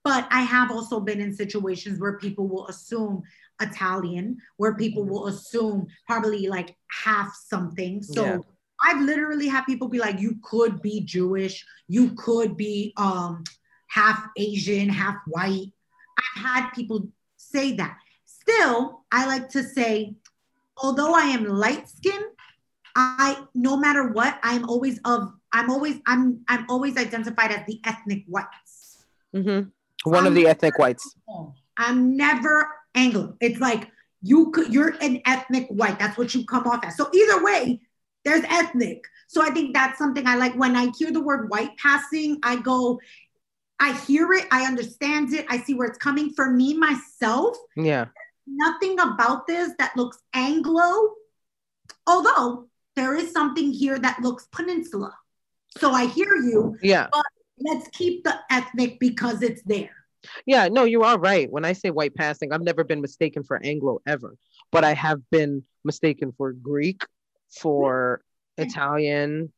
But 0.04 0.26
I 0.30 0.42
have 0.42 0.70
also 0.70 0.98
been 0.98 1.20
in 1.20 1.34
situations 1.34 2.00
where 2.00 2.18
people 2.18 2.48
will 2.48 2.66
assume 2.66 3.22
Italian, 3.60 4.38
where 4.56 4.74
people 4.74 5.04
will 5.04 5.28
assume 5.28 5.86
probably 6.08 6.48
like 6.48 6.74
half 6.90 7.34
something. 7.34 8.02
So 8.02 8.24
Yeah. 8.24 8.38
I've 8.84 9.00
literally 9.00 9.46
had 9.46 9.62
people 9.64 9.88
be 9.88 10.00
like, 10.00 10.18
you 10.18 10.38
could 10.42 10.82
be 10.82 11.02
Jewish, 11.02 11.64
you 11.86 12.12
could 12.16 12.56
be 12.56 12.92
um 12.96 13.44
half 13.88 14.26
Asian, 14.36 14.88
half 14.88 15.16
white. 15.26 15.72
I've 16.18 16.42
had 16.42 16.70
people 16.70 17.08
say 17.36 17.76
that. 17.76 17.98
Still, 18.24 19.04
I 19.12 19.26
like 19.26 19.50
to 19.50 19.62
say, 19.62 20.16
although 20.76 21.14
I 21.14 21.26
am 21.26 21.44
light 21.44 21.88
skinned, 21.88 22.24
I 22.96 23.44
no 23.54 23.76
matter 23.76 24.08
what, 24.08 24.38
I'm 24.42 24.68
always 24.68 25.00
of 25.04 25.32
I'm 25.52 25.70
always 25.70 26.00
I'm 26.06 26.40
I'm 26.48 26.66
always 26.68 26.96
identified 26.96 27.52
as 27.52 27.66
the 27.66 27.80
ethnic 27.84 28.24
whites. 28.26 29.04
hmm 29.32 29.62
one 30.04 30.26
of 30.26 30.34
the 30.34 30.46
ethnic 30.46 30.78
whites 30.78 31.14
I'm 31.76 32.16
never 32.16 32.68
Anglo. 32.94 33.36
It's 33.40 33.60
like 33.60 33.90
you 34.22 34.50
could 34.50 34.72
you're 34.72 34.94
an 35.00 35.20
ethnic 35.26 35.68
white. 35.68 35.98
That's 35.98 36.18
what 36.18 36.34
you 36.34 36.44
come 36.44 36.66
off 36.66 36.84
as. 36.84 36.96
So 36.96 37.08
either 37.12 37.42
way, 37.42 37.80
there's 38.24 38.44
ethnic. 38.44 39.04
So 39.28 39.42
I 39.42 39.50
think 39.50 39.74
that's 39.74 39.98
something 39.98 40.26
I 40.26 40.36
like. 40.36 40.54
When 40.54 40.76
I 40.76 40.90
hear 40.98 41.10
the 41.10 41.22
word 41.22 41.48
white 41.50 41.76
passing, 41.78 42.38
I 42.42 42.56
go, 42.56 43.00
I 43.80 43.98
hear 44.06 44.32
it, 44.34 44.46
I 44.50 44.66
understand 44.66 45.32
it, 45.32 45.46
I 45.48 45.58
see 45.58 45.74
where 45.74 45.88
it's 45.88 45.98
coming. 45.98 46.34
For 46.34 46.50
me, 46.50 46.74
myself, 46.74 47.56
yeah 47.76 48.06
nothing 48.46 48.98
about 49.00 49.46
this 49.46 49.72
that 49.78 49.96
looks 49.96 50.18
Anglo, 50.34 51.14
although 52.06 52.68
there 52.96 53.14
is 53.14 53.32
something 53.32 53.72
here 53.72 53.98
that 53.98 54.20
looks 54.20 54.46
peninsula. 54.52 55.14
So 55.78 55.90
I 55.92 56.06
hear 56.06 56.34
you. 56.36 56.76
yeah 56.82 57.08
But 57.12 57.24
Let's 57.58 57.88
keep 57.88 58.24
the 58.24 58.34
ethnic 58.50 58.98
because 58.98 59.40
it's 59.42 59.62
there. 59.62 59.94
yeah 60.46 60.68
no 60.68 60.84
you 60.84 61.02
are 61.02 61.18
right 61.18 61.50
when 61.50 61.64
i 61.64 61.72
say 61.72 61.90
white 61.90 62.14
passing 62.14 62.52
i've 62.52 62.62
never 62.62 62.82
been 62.84 63.00
mistaken 63.00 63.42
for 63.42 63.60
anglo 63.64 64.00
ever 64.06 64.36
but 64.70 64.84
i 64.84 64.92
have 64.94 65.18
been 65.30 65.62
mistaken 65.84 66.32
for 66.38 66.52
greek 66.52 67.02
for 67.60 68.20
italian 68.56 69.52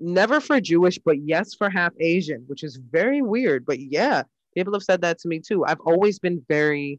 never 0.00 0.40
for 0.40 0.58
jewish 0.60 0.98
but 1.04 1.18
yes 1.32 1.54
for 1.54 1.68
half 1.70 1.92
asian 2.00 2.44
which 2.46 2.62
is 2.64 2.76
very 2.76 3.20
weird 3.22 3.64
but 3.66 3.78
yeah 3.78 4.22
people 4.54 4.72
have 4.72 4.82
said 4.82 5.00
that 5.02 5.18
to 5.18 5.28
me 5.28 5.38
too 5.38 5.64
i've 5.64 5.80
always 5.80 6.18
been 6.18 6.42
very 6.48 6.98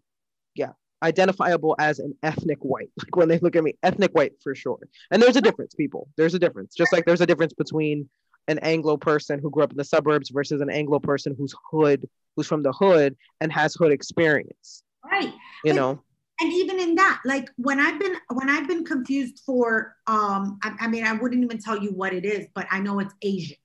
yeah 0.55 0.73
identifiable 1.03 1.75
as 1.79 1.99
an 1.99 2.15
ethnic 2.23 2.59
white. 2.61 2.89
Like 2.97 3.15
when 3.15 3.29
they 3.29 3.39
look 3.39 3.55
at 3.55 3.63
me 3.63 3.73
ethnic 3.83 4.11
white 4.13 4.33
for 4.43 4.53
sure. 4.55 4.79
And 5.11 5.21
there's 5.21 5.35
a 5.35 5.41
difference 5.41 5.73
people. 5.73 6.07
There's 6.17 6.33
a 6.33 6.39
difference. 6.39 6.75
Just 6.75 6.93
like 6.93 7.05
there's 7.05 7.21
a 7.21 7.25
difference 7.25 7.53
between 7.53 8.09
an 8.47 8.59
anglo 8.59 8.97
person 8.97 9.39
who 9.39 9.49
grew 9.49 9.63
up 9.63 9.71
in 9.71 9.77
the 9.77 9.83
suburbs 9.83 10.29
versus 10.29 10.61
an 10.61 10.69
anglo 10.69 10.99
person 10.99 11.35
who's 11.37 11.53
hood 11.71 12.07
who's 12.35 12.47
from 12.47 12.63
the 12.63 12.71
hood 12.71 13.15
and 13.39 13.51
has 13.51 13.75
hood 13.75 13.91
experience 13.91 14.83
Right. 15.03 15.33
you 15.63 15.73
But- 15.73 15.75
know? 15.75 16.03
and 16.39 16.51
even 16.53 16.79
in 16.79 16.95
that 16.95 17.21
like 17.23 17.49
when 17.57 17.79
i've 17.79 17.99
been 17.99 18.15
when 18.33 18.49
i've 18.49 18.67
been 18.67 18.83
confused 18.83 19.41
for 19.45 19.95
um 20.07 20.57
I, 20.63 20.73
I 20.81 20.87
mean 20.87 21.05
i 21.05 21.13
wouldn't 21.13 21.43
even 21.43 21.59
tell 21.59 21.77
you 21.77 21.91
what 21.91 22.13
it 22.13 22.25
is 22.25 22.47
but 22.55 22.65
i 22.71 22.79
know 22.79 22.97
it's 22.99 23.13
asian 23.21 23.57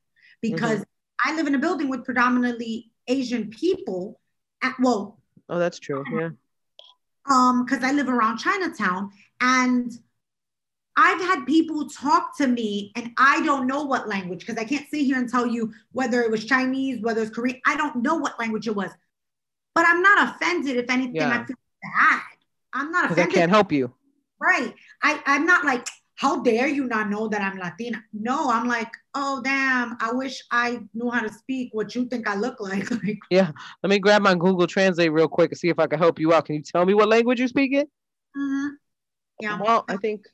because 0.43 0.85
i 1.25 1.35
live 1.35 1.47
in 1.47 1.55
a 1.55 1.59
building 1.59 1.89
with 1.89 2.05
predominantly 2.05 2.91
asian 3.09 3.49
people 3.49 4.21
at, 4.63 4.75
well 4.79 5.19
oh 5.49 5.59
that's 5.59 5.79
true. 5.79 6.05
Yeah 6.13 6.31
um 7.29 7.65
because 7.65 7.83
i 7.85 7.93
live 7.93 8.09
around 8.09 8.39
chinatown 8.39 9.11
and 9.41 9.93
i've 10.97 11.21
had 11.21 11.45
people 11.45 11.89
talk 11.89 12.37
to 12.37 12.47
me 12.47 12.93
and 12.97 13.11
i 13.19 13.43
don't 13.45 13.67
know 13.67 13.85
what 13.85 14.09
language 14.09 14.41
because 14.41 14.57
i 14.57 14.65
can't 14.65 14.89
sit 14.89 15.01
here 15.01 15.19
and 15.19 15.29
tell 15.29 15.47
you 15.47 15.73
whether 15.93 16.23
it 16.23 16.31
was 16.31 16.45
chinese 16.45 17.01
whether 17.03 17.23
it's 17.23 17.31
korean 17.31 17.61
i 17.67 17.77
don't 17.77 17.97
know 17.97 18.17
what 18.17 18.39
language 18.39 18.67
it 18.67 18.75
was 18.75 18.91
but 19.75 19.85
i'm 19.87 20.03
not 20.03 20.29
offended 20.35 20.77
if 20.77 20.89
anything 20.91 21.17
Yeah. 21.17 21.31
i 21.31 21.45
feel 21.45 21.57
bad 21.83 22.21
i'm 22.73 22.91
not 22.91 23.11
offended. 23.11 23.35
i 23.35 23.39
can't 23.39 23.51
help 23.51 23.73
you 23.73 23.93
Right. 24.39 24.75
I, 25.03 25.21
I'm 25.25 25.47
not 25.47 25.65
like, 25.65 25.87
how 26.17 26.41
dare 26.43 26.67
you 26.67 26.85
not 26.87 27.11
know 27.11 27.29
that 27.29 27.43
I'm 27.43 27.59
Latina? 27.59 28.03
No, 28.13 28.51
I'm 28.51 28.67
like, 28.67 28.91
oh 29.15 29.41
damn, 29.43 29.97
I 30.01 30.13
wish 30.13 30.43
I 30.51 30.81
knew 30.95 31.11
how 31.11 31.21
to 31.21 31.33
speak 31.33 31.71
what 31.73 31.95
you 31.95 32.07
think 32.07 32.29
I 32.29 32.35
look 32.35 32.61
like. 32.61 32.89
Like, 33.07 33.19
let 33.83 33.91
me 33.91 33.99
grab 33.99 34.23
my 34.23 34.35
google 34.35 34.67
translate 34.67 35.13
real 35.13 35.29
quick 35.29 35.51
and 35.51 35.59
see 35.59 35.69
if 35.69 35.79
i 35.79 35.87
can 35.87 35.99
help 35.99 36.19
you 36.19 36.33
out 36.33 36.45
can 36.45 36.57
you 36.57 36.63
tell 36.63 36.85
me 36.85 36.95
what 36.95 37.09
language 37.09 37.41
you 37.41 37.49
speak 37.49 37.73
in 37.73 37.87
mhm. 38.37 38.71
yeah. 39.41 39.61
well 39.61 39.85
i 39.89 39.97
think 39.97 40.27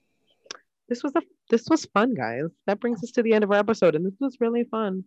this 0.89 1.03
was 1.03 1.13
a 1.17 1.23
this 1.51 1.65
was 1.69 1.85
fun 1.87 2.15
guys 2.15 2.45
that 2.67 2.81
brings 2.81 3.03
us 3.03 3.11
to 3.11 3.23
the 3.23 3.33
end 3.33 3.45
of 3.45 3.51
our 3.51 3.59
episode 3.59 3.95
and 3.95 4.07
this 4.07 4.15
was 4.21 4.37
really 4.41 4.65
fun 4.65 5.05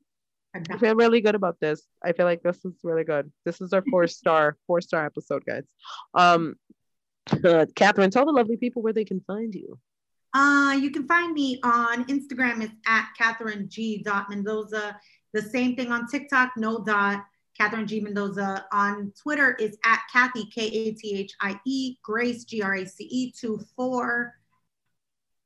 I 0.71 0.77
feel 0.77 0.95
really 0.95 1.19
good 1.19 1.35
about 1.35 1.59
this. 1.59 1.85
I 2.01 2.13
feel 2.13 2.25
like 2.25 2.41
this 2.41 2.63
is 2.63 2.75
really 2.81 3.03
good. 3.03 3.29
This 3.43 3.59
is 3.59 3.73
our 3.73 3.83
four 3.91 4.07
star, 4.19 4.55
four 4.67 4.79
star 4.79 5.05
episode, 5.05 5.43
guys. 5.45 5.63
Um, 6.13 6.55
uh, 7.43 7.65
Katherine, 7.75 8.09
tell 8.09 8.25
the 8.25 8.31
lovely 8.31 8.55
people 8.55 8.81
where 8.81 8.93
they 8.93 9.03
can 9.03 9.19
find 9.27 9.53
you. 9.53 9.77
Uh, 10.35 10.73
you 10.73 10.91
can 10.91 11.07
find 11.07 11.33
me 11.33 11.61
on 11.63 12.03
Instagram. 12.07 12.61
It's 12.61 12.73
at 12.85 13.07
Katherine 13.17 13.69
G. 13.69 14.05
Mendoza. 14.29 14.99
The 15.31 15.41
same 15.41 15.77
thing 15.77 15.93
on 15.93 16.07
TikTok, 16.07 16.51
no 16.57 16.83
dot. 16.83 17.23
Katherine 17.57 17.87
G. 17.87 18.01
Mendoza. 18.01 18.65
On 18.73 19.13
Twitter 19.17 19.55
is 19.55 19.77
at 19.85 20.01
Kathie, 20.11 20.49
K 20.53 20.65
A 20.67 20.91
T 20.91 21.17
H 21.17 21.33
I 21.39 21.57
E, 21.65 21.95
Grace, 22.03 22.43
G 22.43 22.61
R 22.61 22.75
A 22.75 22.85
C 22.85 23.05
E, 23.05 23.31
2 23.31 23.61
4. 23.77 24.33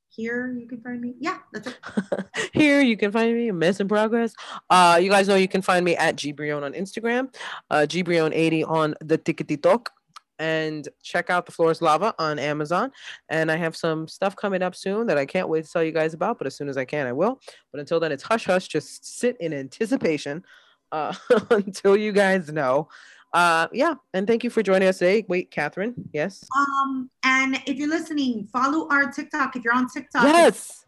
Here 0.09 0.57
you 0.59 0.67
can 0.67 0.81
find 0.81 0.99
me. 0.99 1.13
Yeah, 1.19 1.37
that's 1.53 1.67
it. 1.67 1.77
Here 2.53 2.81
you 2.81 2.97
can 2.97 3.11
find 3.11 3.35
me, 3.35 3.49
a 3.49 3.53
Mess 3.53 3.79
in 3.79 3.87
Progress. 3.87 4.33
Uh, 4.71 4.99
you 4.99 5.11
guys 5.11 5.27
know 5.27 5.35
you 5.35 5.47
can 5.47 5.61
find 5.61 5.85
me 5.85 5.95
at 5.97 6.15
Gbrillon 6.15 6.63
on 6.63 6.73
Instagram, 6.73 7.31
uh, 7.69 7.85
Gbrillon80 7.87 8.67
on 8.67 8.95
the 9.01 9.19
TikTok, 9.19 9.91
and 10.39 10.87
check 11.03 11.29
out 11.29 11.45
The 11.45 11.51
Floor 11.51 11.69
is 11.71 11.81
Lava 11.81 12.15
on 12.17 12.39
Amazon. 12.39 12.91
And 13.27 13.51
I 13.51 13.57
have 13.57 13.75
some 13.75 14.07
stuff 14.07 14.35
coming 14.35 14.61
up 14.61 14.75
soon 14.75 15.07
that 15.07 15.17
I 15.17 15.25
can't 15.25 15.49
wait 15.49 15.65
to 15.65 15.71
tell 15.71 15.83
you 15.83 15.91
guys 15.91 16.13
about, 16.13 16.37
but 16.37 16.47
as 16.47 16.55
soon 16.55 16.69
as 16.69 16.77
I 16.77 16.85
can, 16.85 17.05
I 17.05 17.13
will. 17.13 17.39
But 17.71 17.79
until 17.79 17.99
then, 17.99 18.11
it's 18.11 18.23
hush 18.23 18.45
hush. 18.45 18.67
Just 18.67 19.05
sit 19.19 19.37
in 19.39 19.53
anticipation 19.53 20.43
uh, 20.91 21.13
until 21.51 21.95
you 21.95 22.11
guys 22.11 22.51
know. 22.51 22.87
Uh, 23.31 23.67
yeah, 23.71 23.93
and 24.13 24.25
thank 24.25 24.43
you 24.43 24.49
for 24.49 24.63
joining 24.63 24.87
us 24.87 24.97
today. 24.97 25.23
Wait, 25.27 25.51
Katherine, 25.51 25.93
yes, 26.13 26.43
Um, 26.57 27.11
and 27.23 27.61
if 27.67 27.77
you're 27.77 27.89
listening, 27.89 28.47
follow 28.51 28.89
our 28.89 29.11
TikTok. 29.11 29.55
If 29.55 29.63
you're 29.63 29.75
on 29.75 29.87
TikTok, 29.87 30.23
yes. 30.23 30.57
it's 30.57 30.85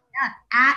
at 0.52 0.76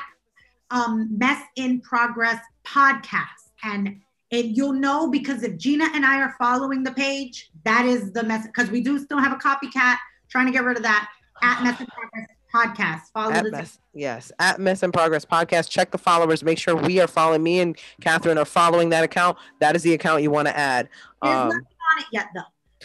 um, 0.69 1.09
Mess 1.17 1.41
in 1.55 1.81
Progress 1.81 2.39
Podcast. 2.67 3.51
And 3.63 4.01
And 4.35 4.57
you'll 4.57 4.73
know 4.73 5.09
because 5.09 5.43
if 5.43 5.57
Gina 5.57 5.85
and 5.93 6.05
I 6.05 6.19
are 6.19 6.35
following 6.37 6.83
the 6.83 6.91
page, 6.91 7.51
that 7.63 7.85
is 7.85 8.11
the 8.11 8.23
message. 8.23 8.51
Because 8.53 8.69
we 8.69 8.81
do 8.81 8.99
still 8.99 9.17
have 9.19 9.31
a 9.31 9.37
copycat 9.37 9.95
trying 10.29 10.45
to 10.47 10.51
get 10.51 10.65
rid 10.65 10.75
of 10.75 10.83
that 10.83 11.09
at 11.41 11.63
Mess 11.63 11.79
in 11.79 11.87
Progress 11.87 12.27
podcast. 12.53 13.01
Follow 13.13 13.31
At 13.31 13.51
mess, 13.51 13.79
yes, 13.93 14.31
at 14.39 14.59
Mess 14.59 14.83
in 14.83 14.91
Progress 14.91 15.23
podcast. 15.25 15.69
Check 15.69 15.91
the 15.91 15.97
followers. 15.97 16.43
Make 16.43 16.57
sure 16.57 16.75
we 16.75 16.99
are 16.99 17.07
following. 17.07 17.43
Me 17.43 17.59
and 17.59 17.77
Katherine 18.01 18.37
are 18.37 18.45
following 18.45 18.89
that 18.89 19.03
account. 19.05 19.37
That 19.61 19.75
is 19.75 19.83
the 19.83 19.93
account 19.93 20.21
you 20.21 20.31
want 20.31 20.47
to 20.49 20.57
add. 20.57 20.89
There's 21.21 21.35
Um, 21.35 21.47
nothing 21.49 21.61
on 21.61 22.01
it 22.01 22.05
yet, 22.11 22.27
though. 22.35 22.41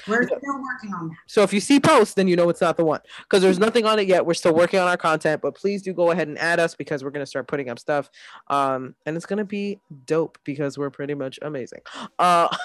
We're 0.06 0.24
still 0.24 0.38
working 0.42 0.94
on 0.94 1.08
that. 1.08 1.16
So 1.26 1.42
if 1.42 1.52
you 1.52 1.60
see 1.60 1.80
posts, 1.80 2.14
then 2.14 2.28
you 2.28 2.36
know 2.36 2.48
it's 2.48 2.60
not 2.60 2.76
the 2.76 2.84
one 2.84 3.00
because 3.22 3.42
there's 3.42 3.58
nothing 3.58 3.86
on 3.86 3.98
it 3.98 4.08
yet. 4.08 4.24
We're 4.24 4.34
still 4.34 4.54
working 4.54 4.80
on 4.80 4.88
our 4.88 4.96
content, 4.96 5.42
but 5.42 5.54
please 5.54 5.82
do 5.82 5.92
go 5.92 6.10
ahead 6.10 6.28
and 6.28 6.38
add 6.38 6.60
us 6.60 6.74
because 6.74 7.04
we're 7.04 7.10
gonna 7.10 7.26
start 7.26 7.48
putting 7.48 7.68
up 7.68 7.78
stuff, 7.78 8.10
um, 8.48 8.94
and 9.06 9.16
it's 9.16 9.26
gonna 9.26 9.44
be 9.44 9.78
dope 10.06 10.38
because 10.44 10.78
we're 10.78 10.90
pretty 10.90 11.14
much 11.14 11.38
amazing. 11.42 11.80
Uh, 12.18 12.48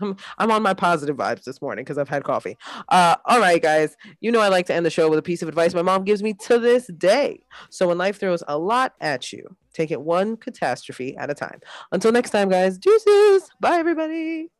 I'm, 0.00 0.16
I'm 0.38 0.50
on 0.50 0.62
my 0.62 0.74
positive 0.74 1.16
vibes 1.16 1.44
this 1.44 1.60
morning 1.60 1.84
because 1.84 1.98
I've 1.98 2.08
had 2.08 2.24
coffee. 2.24 2.56
Uh, 2.88 3.16
all 3.24 3.40
right, 3.40 3.60
guys, 3.60 3.96
you 4.20 4.30
know 4.30 4.40
I 4.40 4.48
like 4.48 4.66
to 4.66 4.74
end 4.74 4.86
the 4.86 4.90
show 4.90 5.08
with 5.08 5.18
a 5.18 5.22
piece 5.22 5.42
of 5.42 5.48
advice 5.48 5.74
my 5.74 5.82
mom 5.82 6.04
gives 6.04 6.22
me 6.22 6.34
to 6.46 6.58
this 6.58 6.86
day. 6.86 7.42
So 7.70 7.88
when 7.88 7.98
life 7.98 8.18
throws 8.20 8.42
a 8.46 8.56
lot 8.56 8.94
at 9.00 9.32
you, 9.32 9.56
take 9.72 9.90
it 9.90 10.00
one 10.00 10.36
catastrophe 10.36 11.16
at 11.16 11.30
a 11.30 11.34
time. 11.34 11.60
Until 11.92 12.12
next 12.12 12.30
time, 12.30 12.48
guys, 12.48 12.78
deuces. 12.78 13.50
Bye, 13.60 13.78
everybody. 13.78 14.50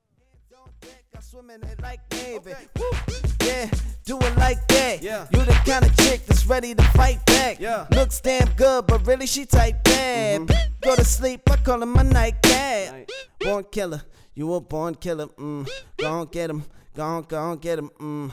I 1.19 1.21
swim 1.21 1.51
in 1.51 1.61
it 1.65 1.83
like 1.83 1.99
Navy. 2.13 2.53
Woo. 2.79 2.85
Yeah, 3.45 3.69
do 4.05 4.19
it 4.21 4.37
like 4.37 4.65
that. 4.69 5.03
Yeah. 5.03 5.27
You 5.33 5.45
the 5.45 5.53
kind 5.67 5.85
of 5.85 5.97
chick 5.97 6.25
that's 6.27 6.47
ready 6.47 6.77
to 6.77 6.83
fight 6.91 7.27
back. 7.27 7.59
Yeah. 7.59 7.89
Looks 7.91 8.21
damn 8.21 8.49
good, 8.53 8.87
but 8.87 9.05
really 9.05 9.27
she 9.27 9.45
type 9.45 9.83
bad. 9.83 10.47
Go 10.81 10.95
to 10.95 11.05
sleep, 11.05 11.41
I 11.51 11.57
call 11.57 11.81
her 11.81 11.87
my 11.87 12.05
nightcap. 12.05 13.11
Born 13.41 13.65
killer, 13.65 14.03
you 14.35 14.55
a 14.55 14.61
born 14.61 14.95
killer. 14.95 15.27
Mm. 15.27 15.69
Go 15.97 16.09
on 16.09 16.27
get 16.27 16.51
him, 16.51 16.63
go 16.95 17.03
on, 17.03 17.23
go 17.25 17.37
on 17.37 17.59
get 17.59 17.81
him. 17.81 17.91
Mm. 17.99 18.33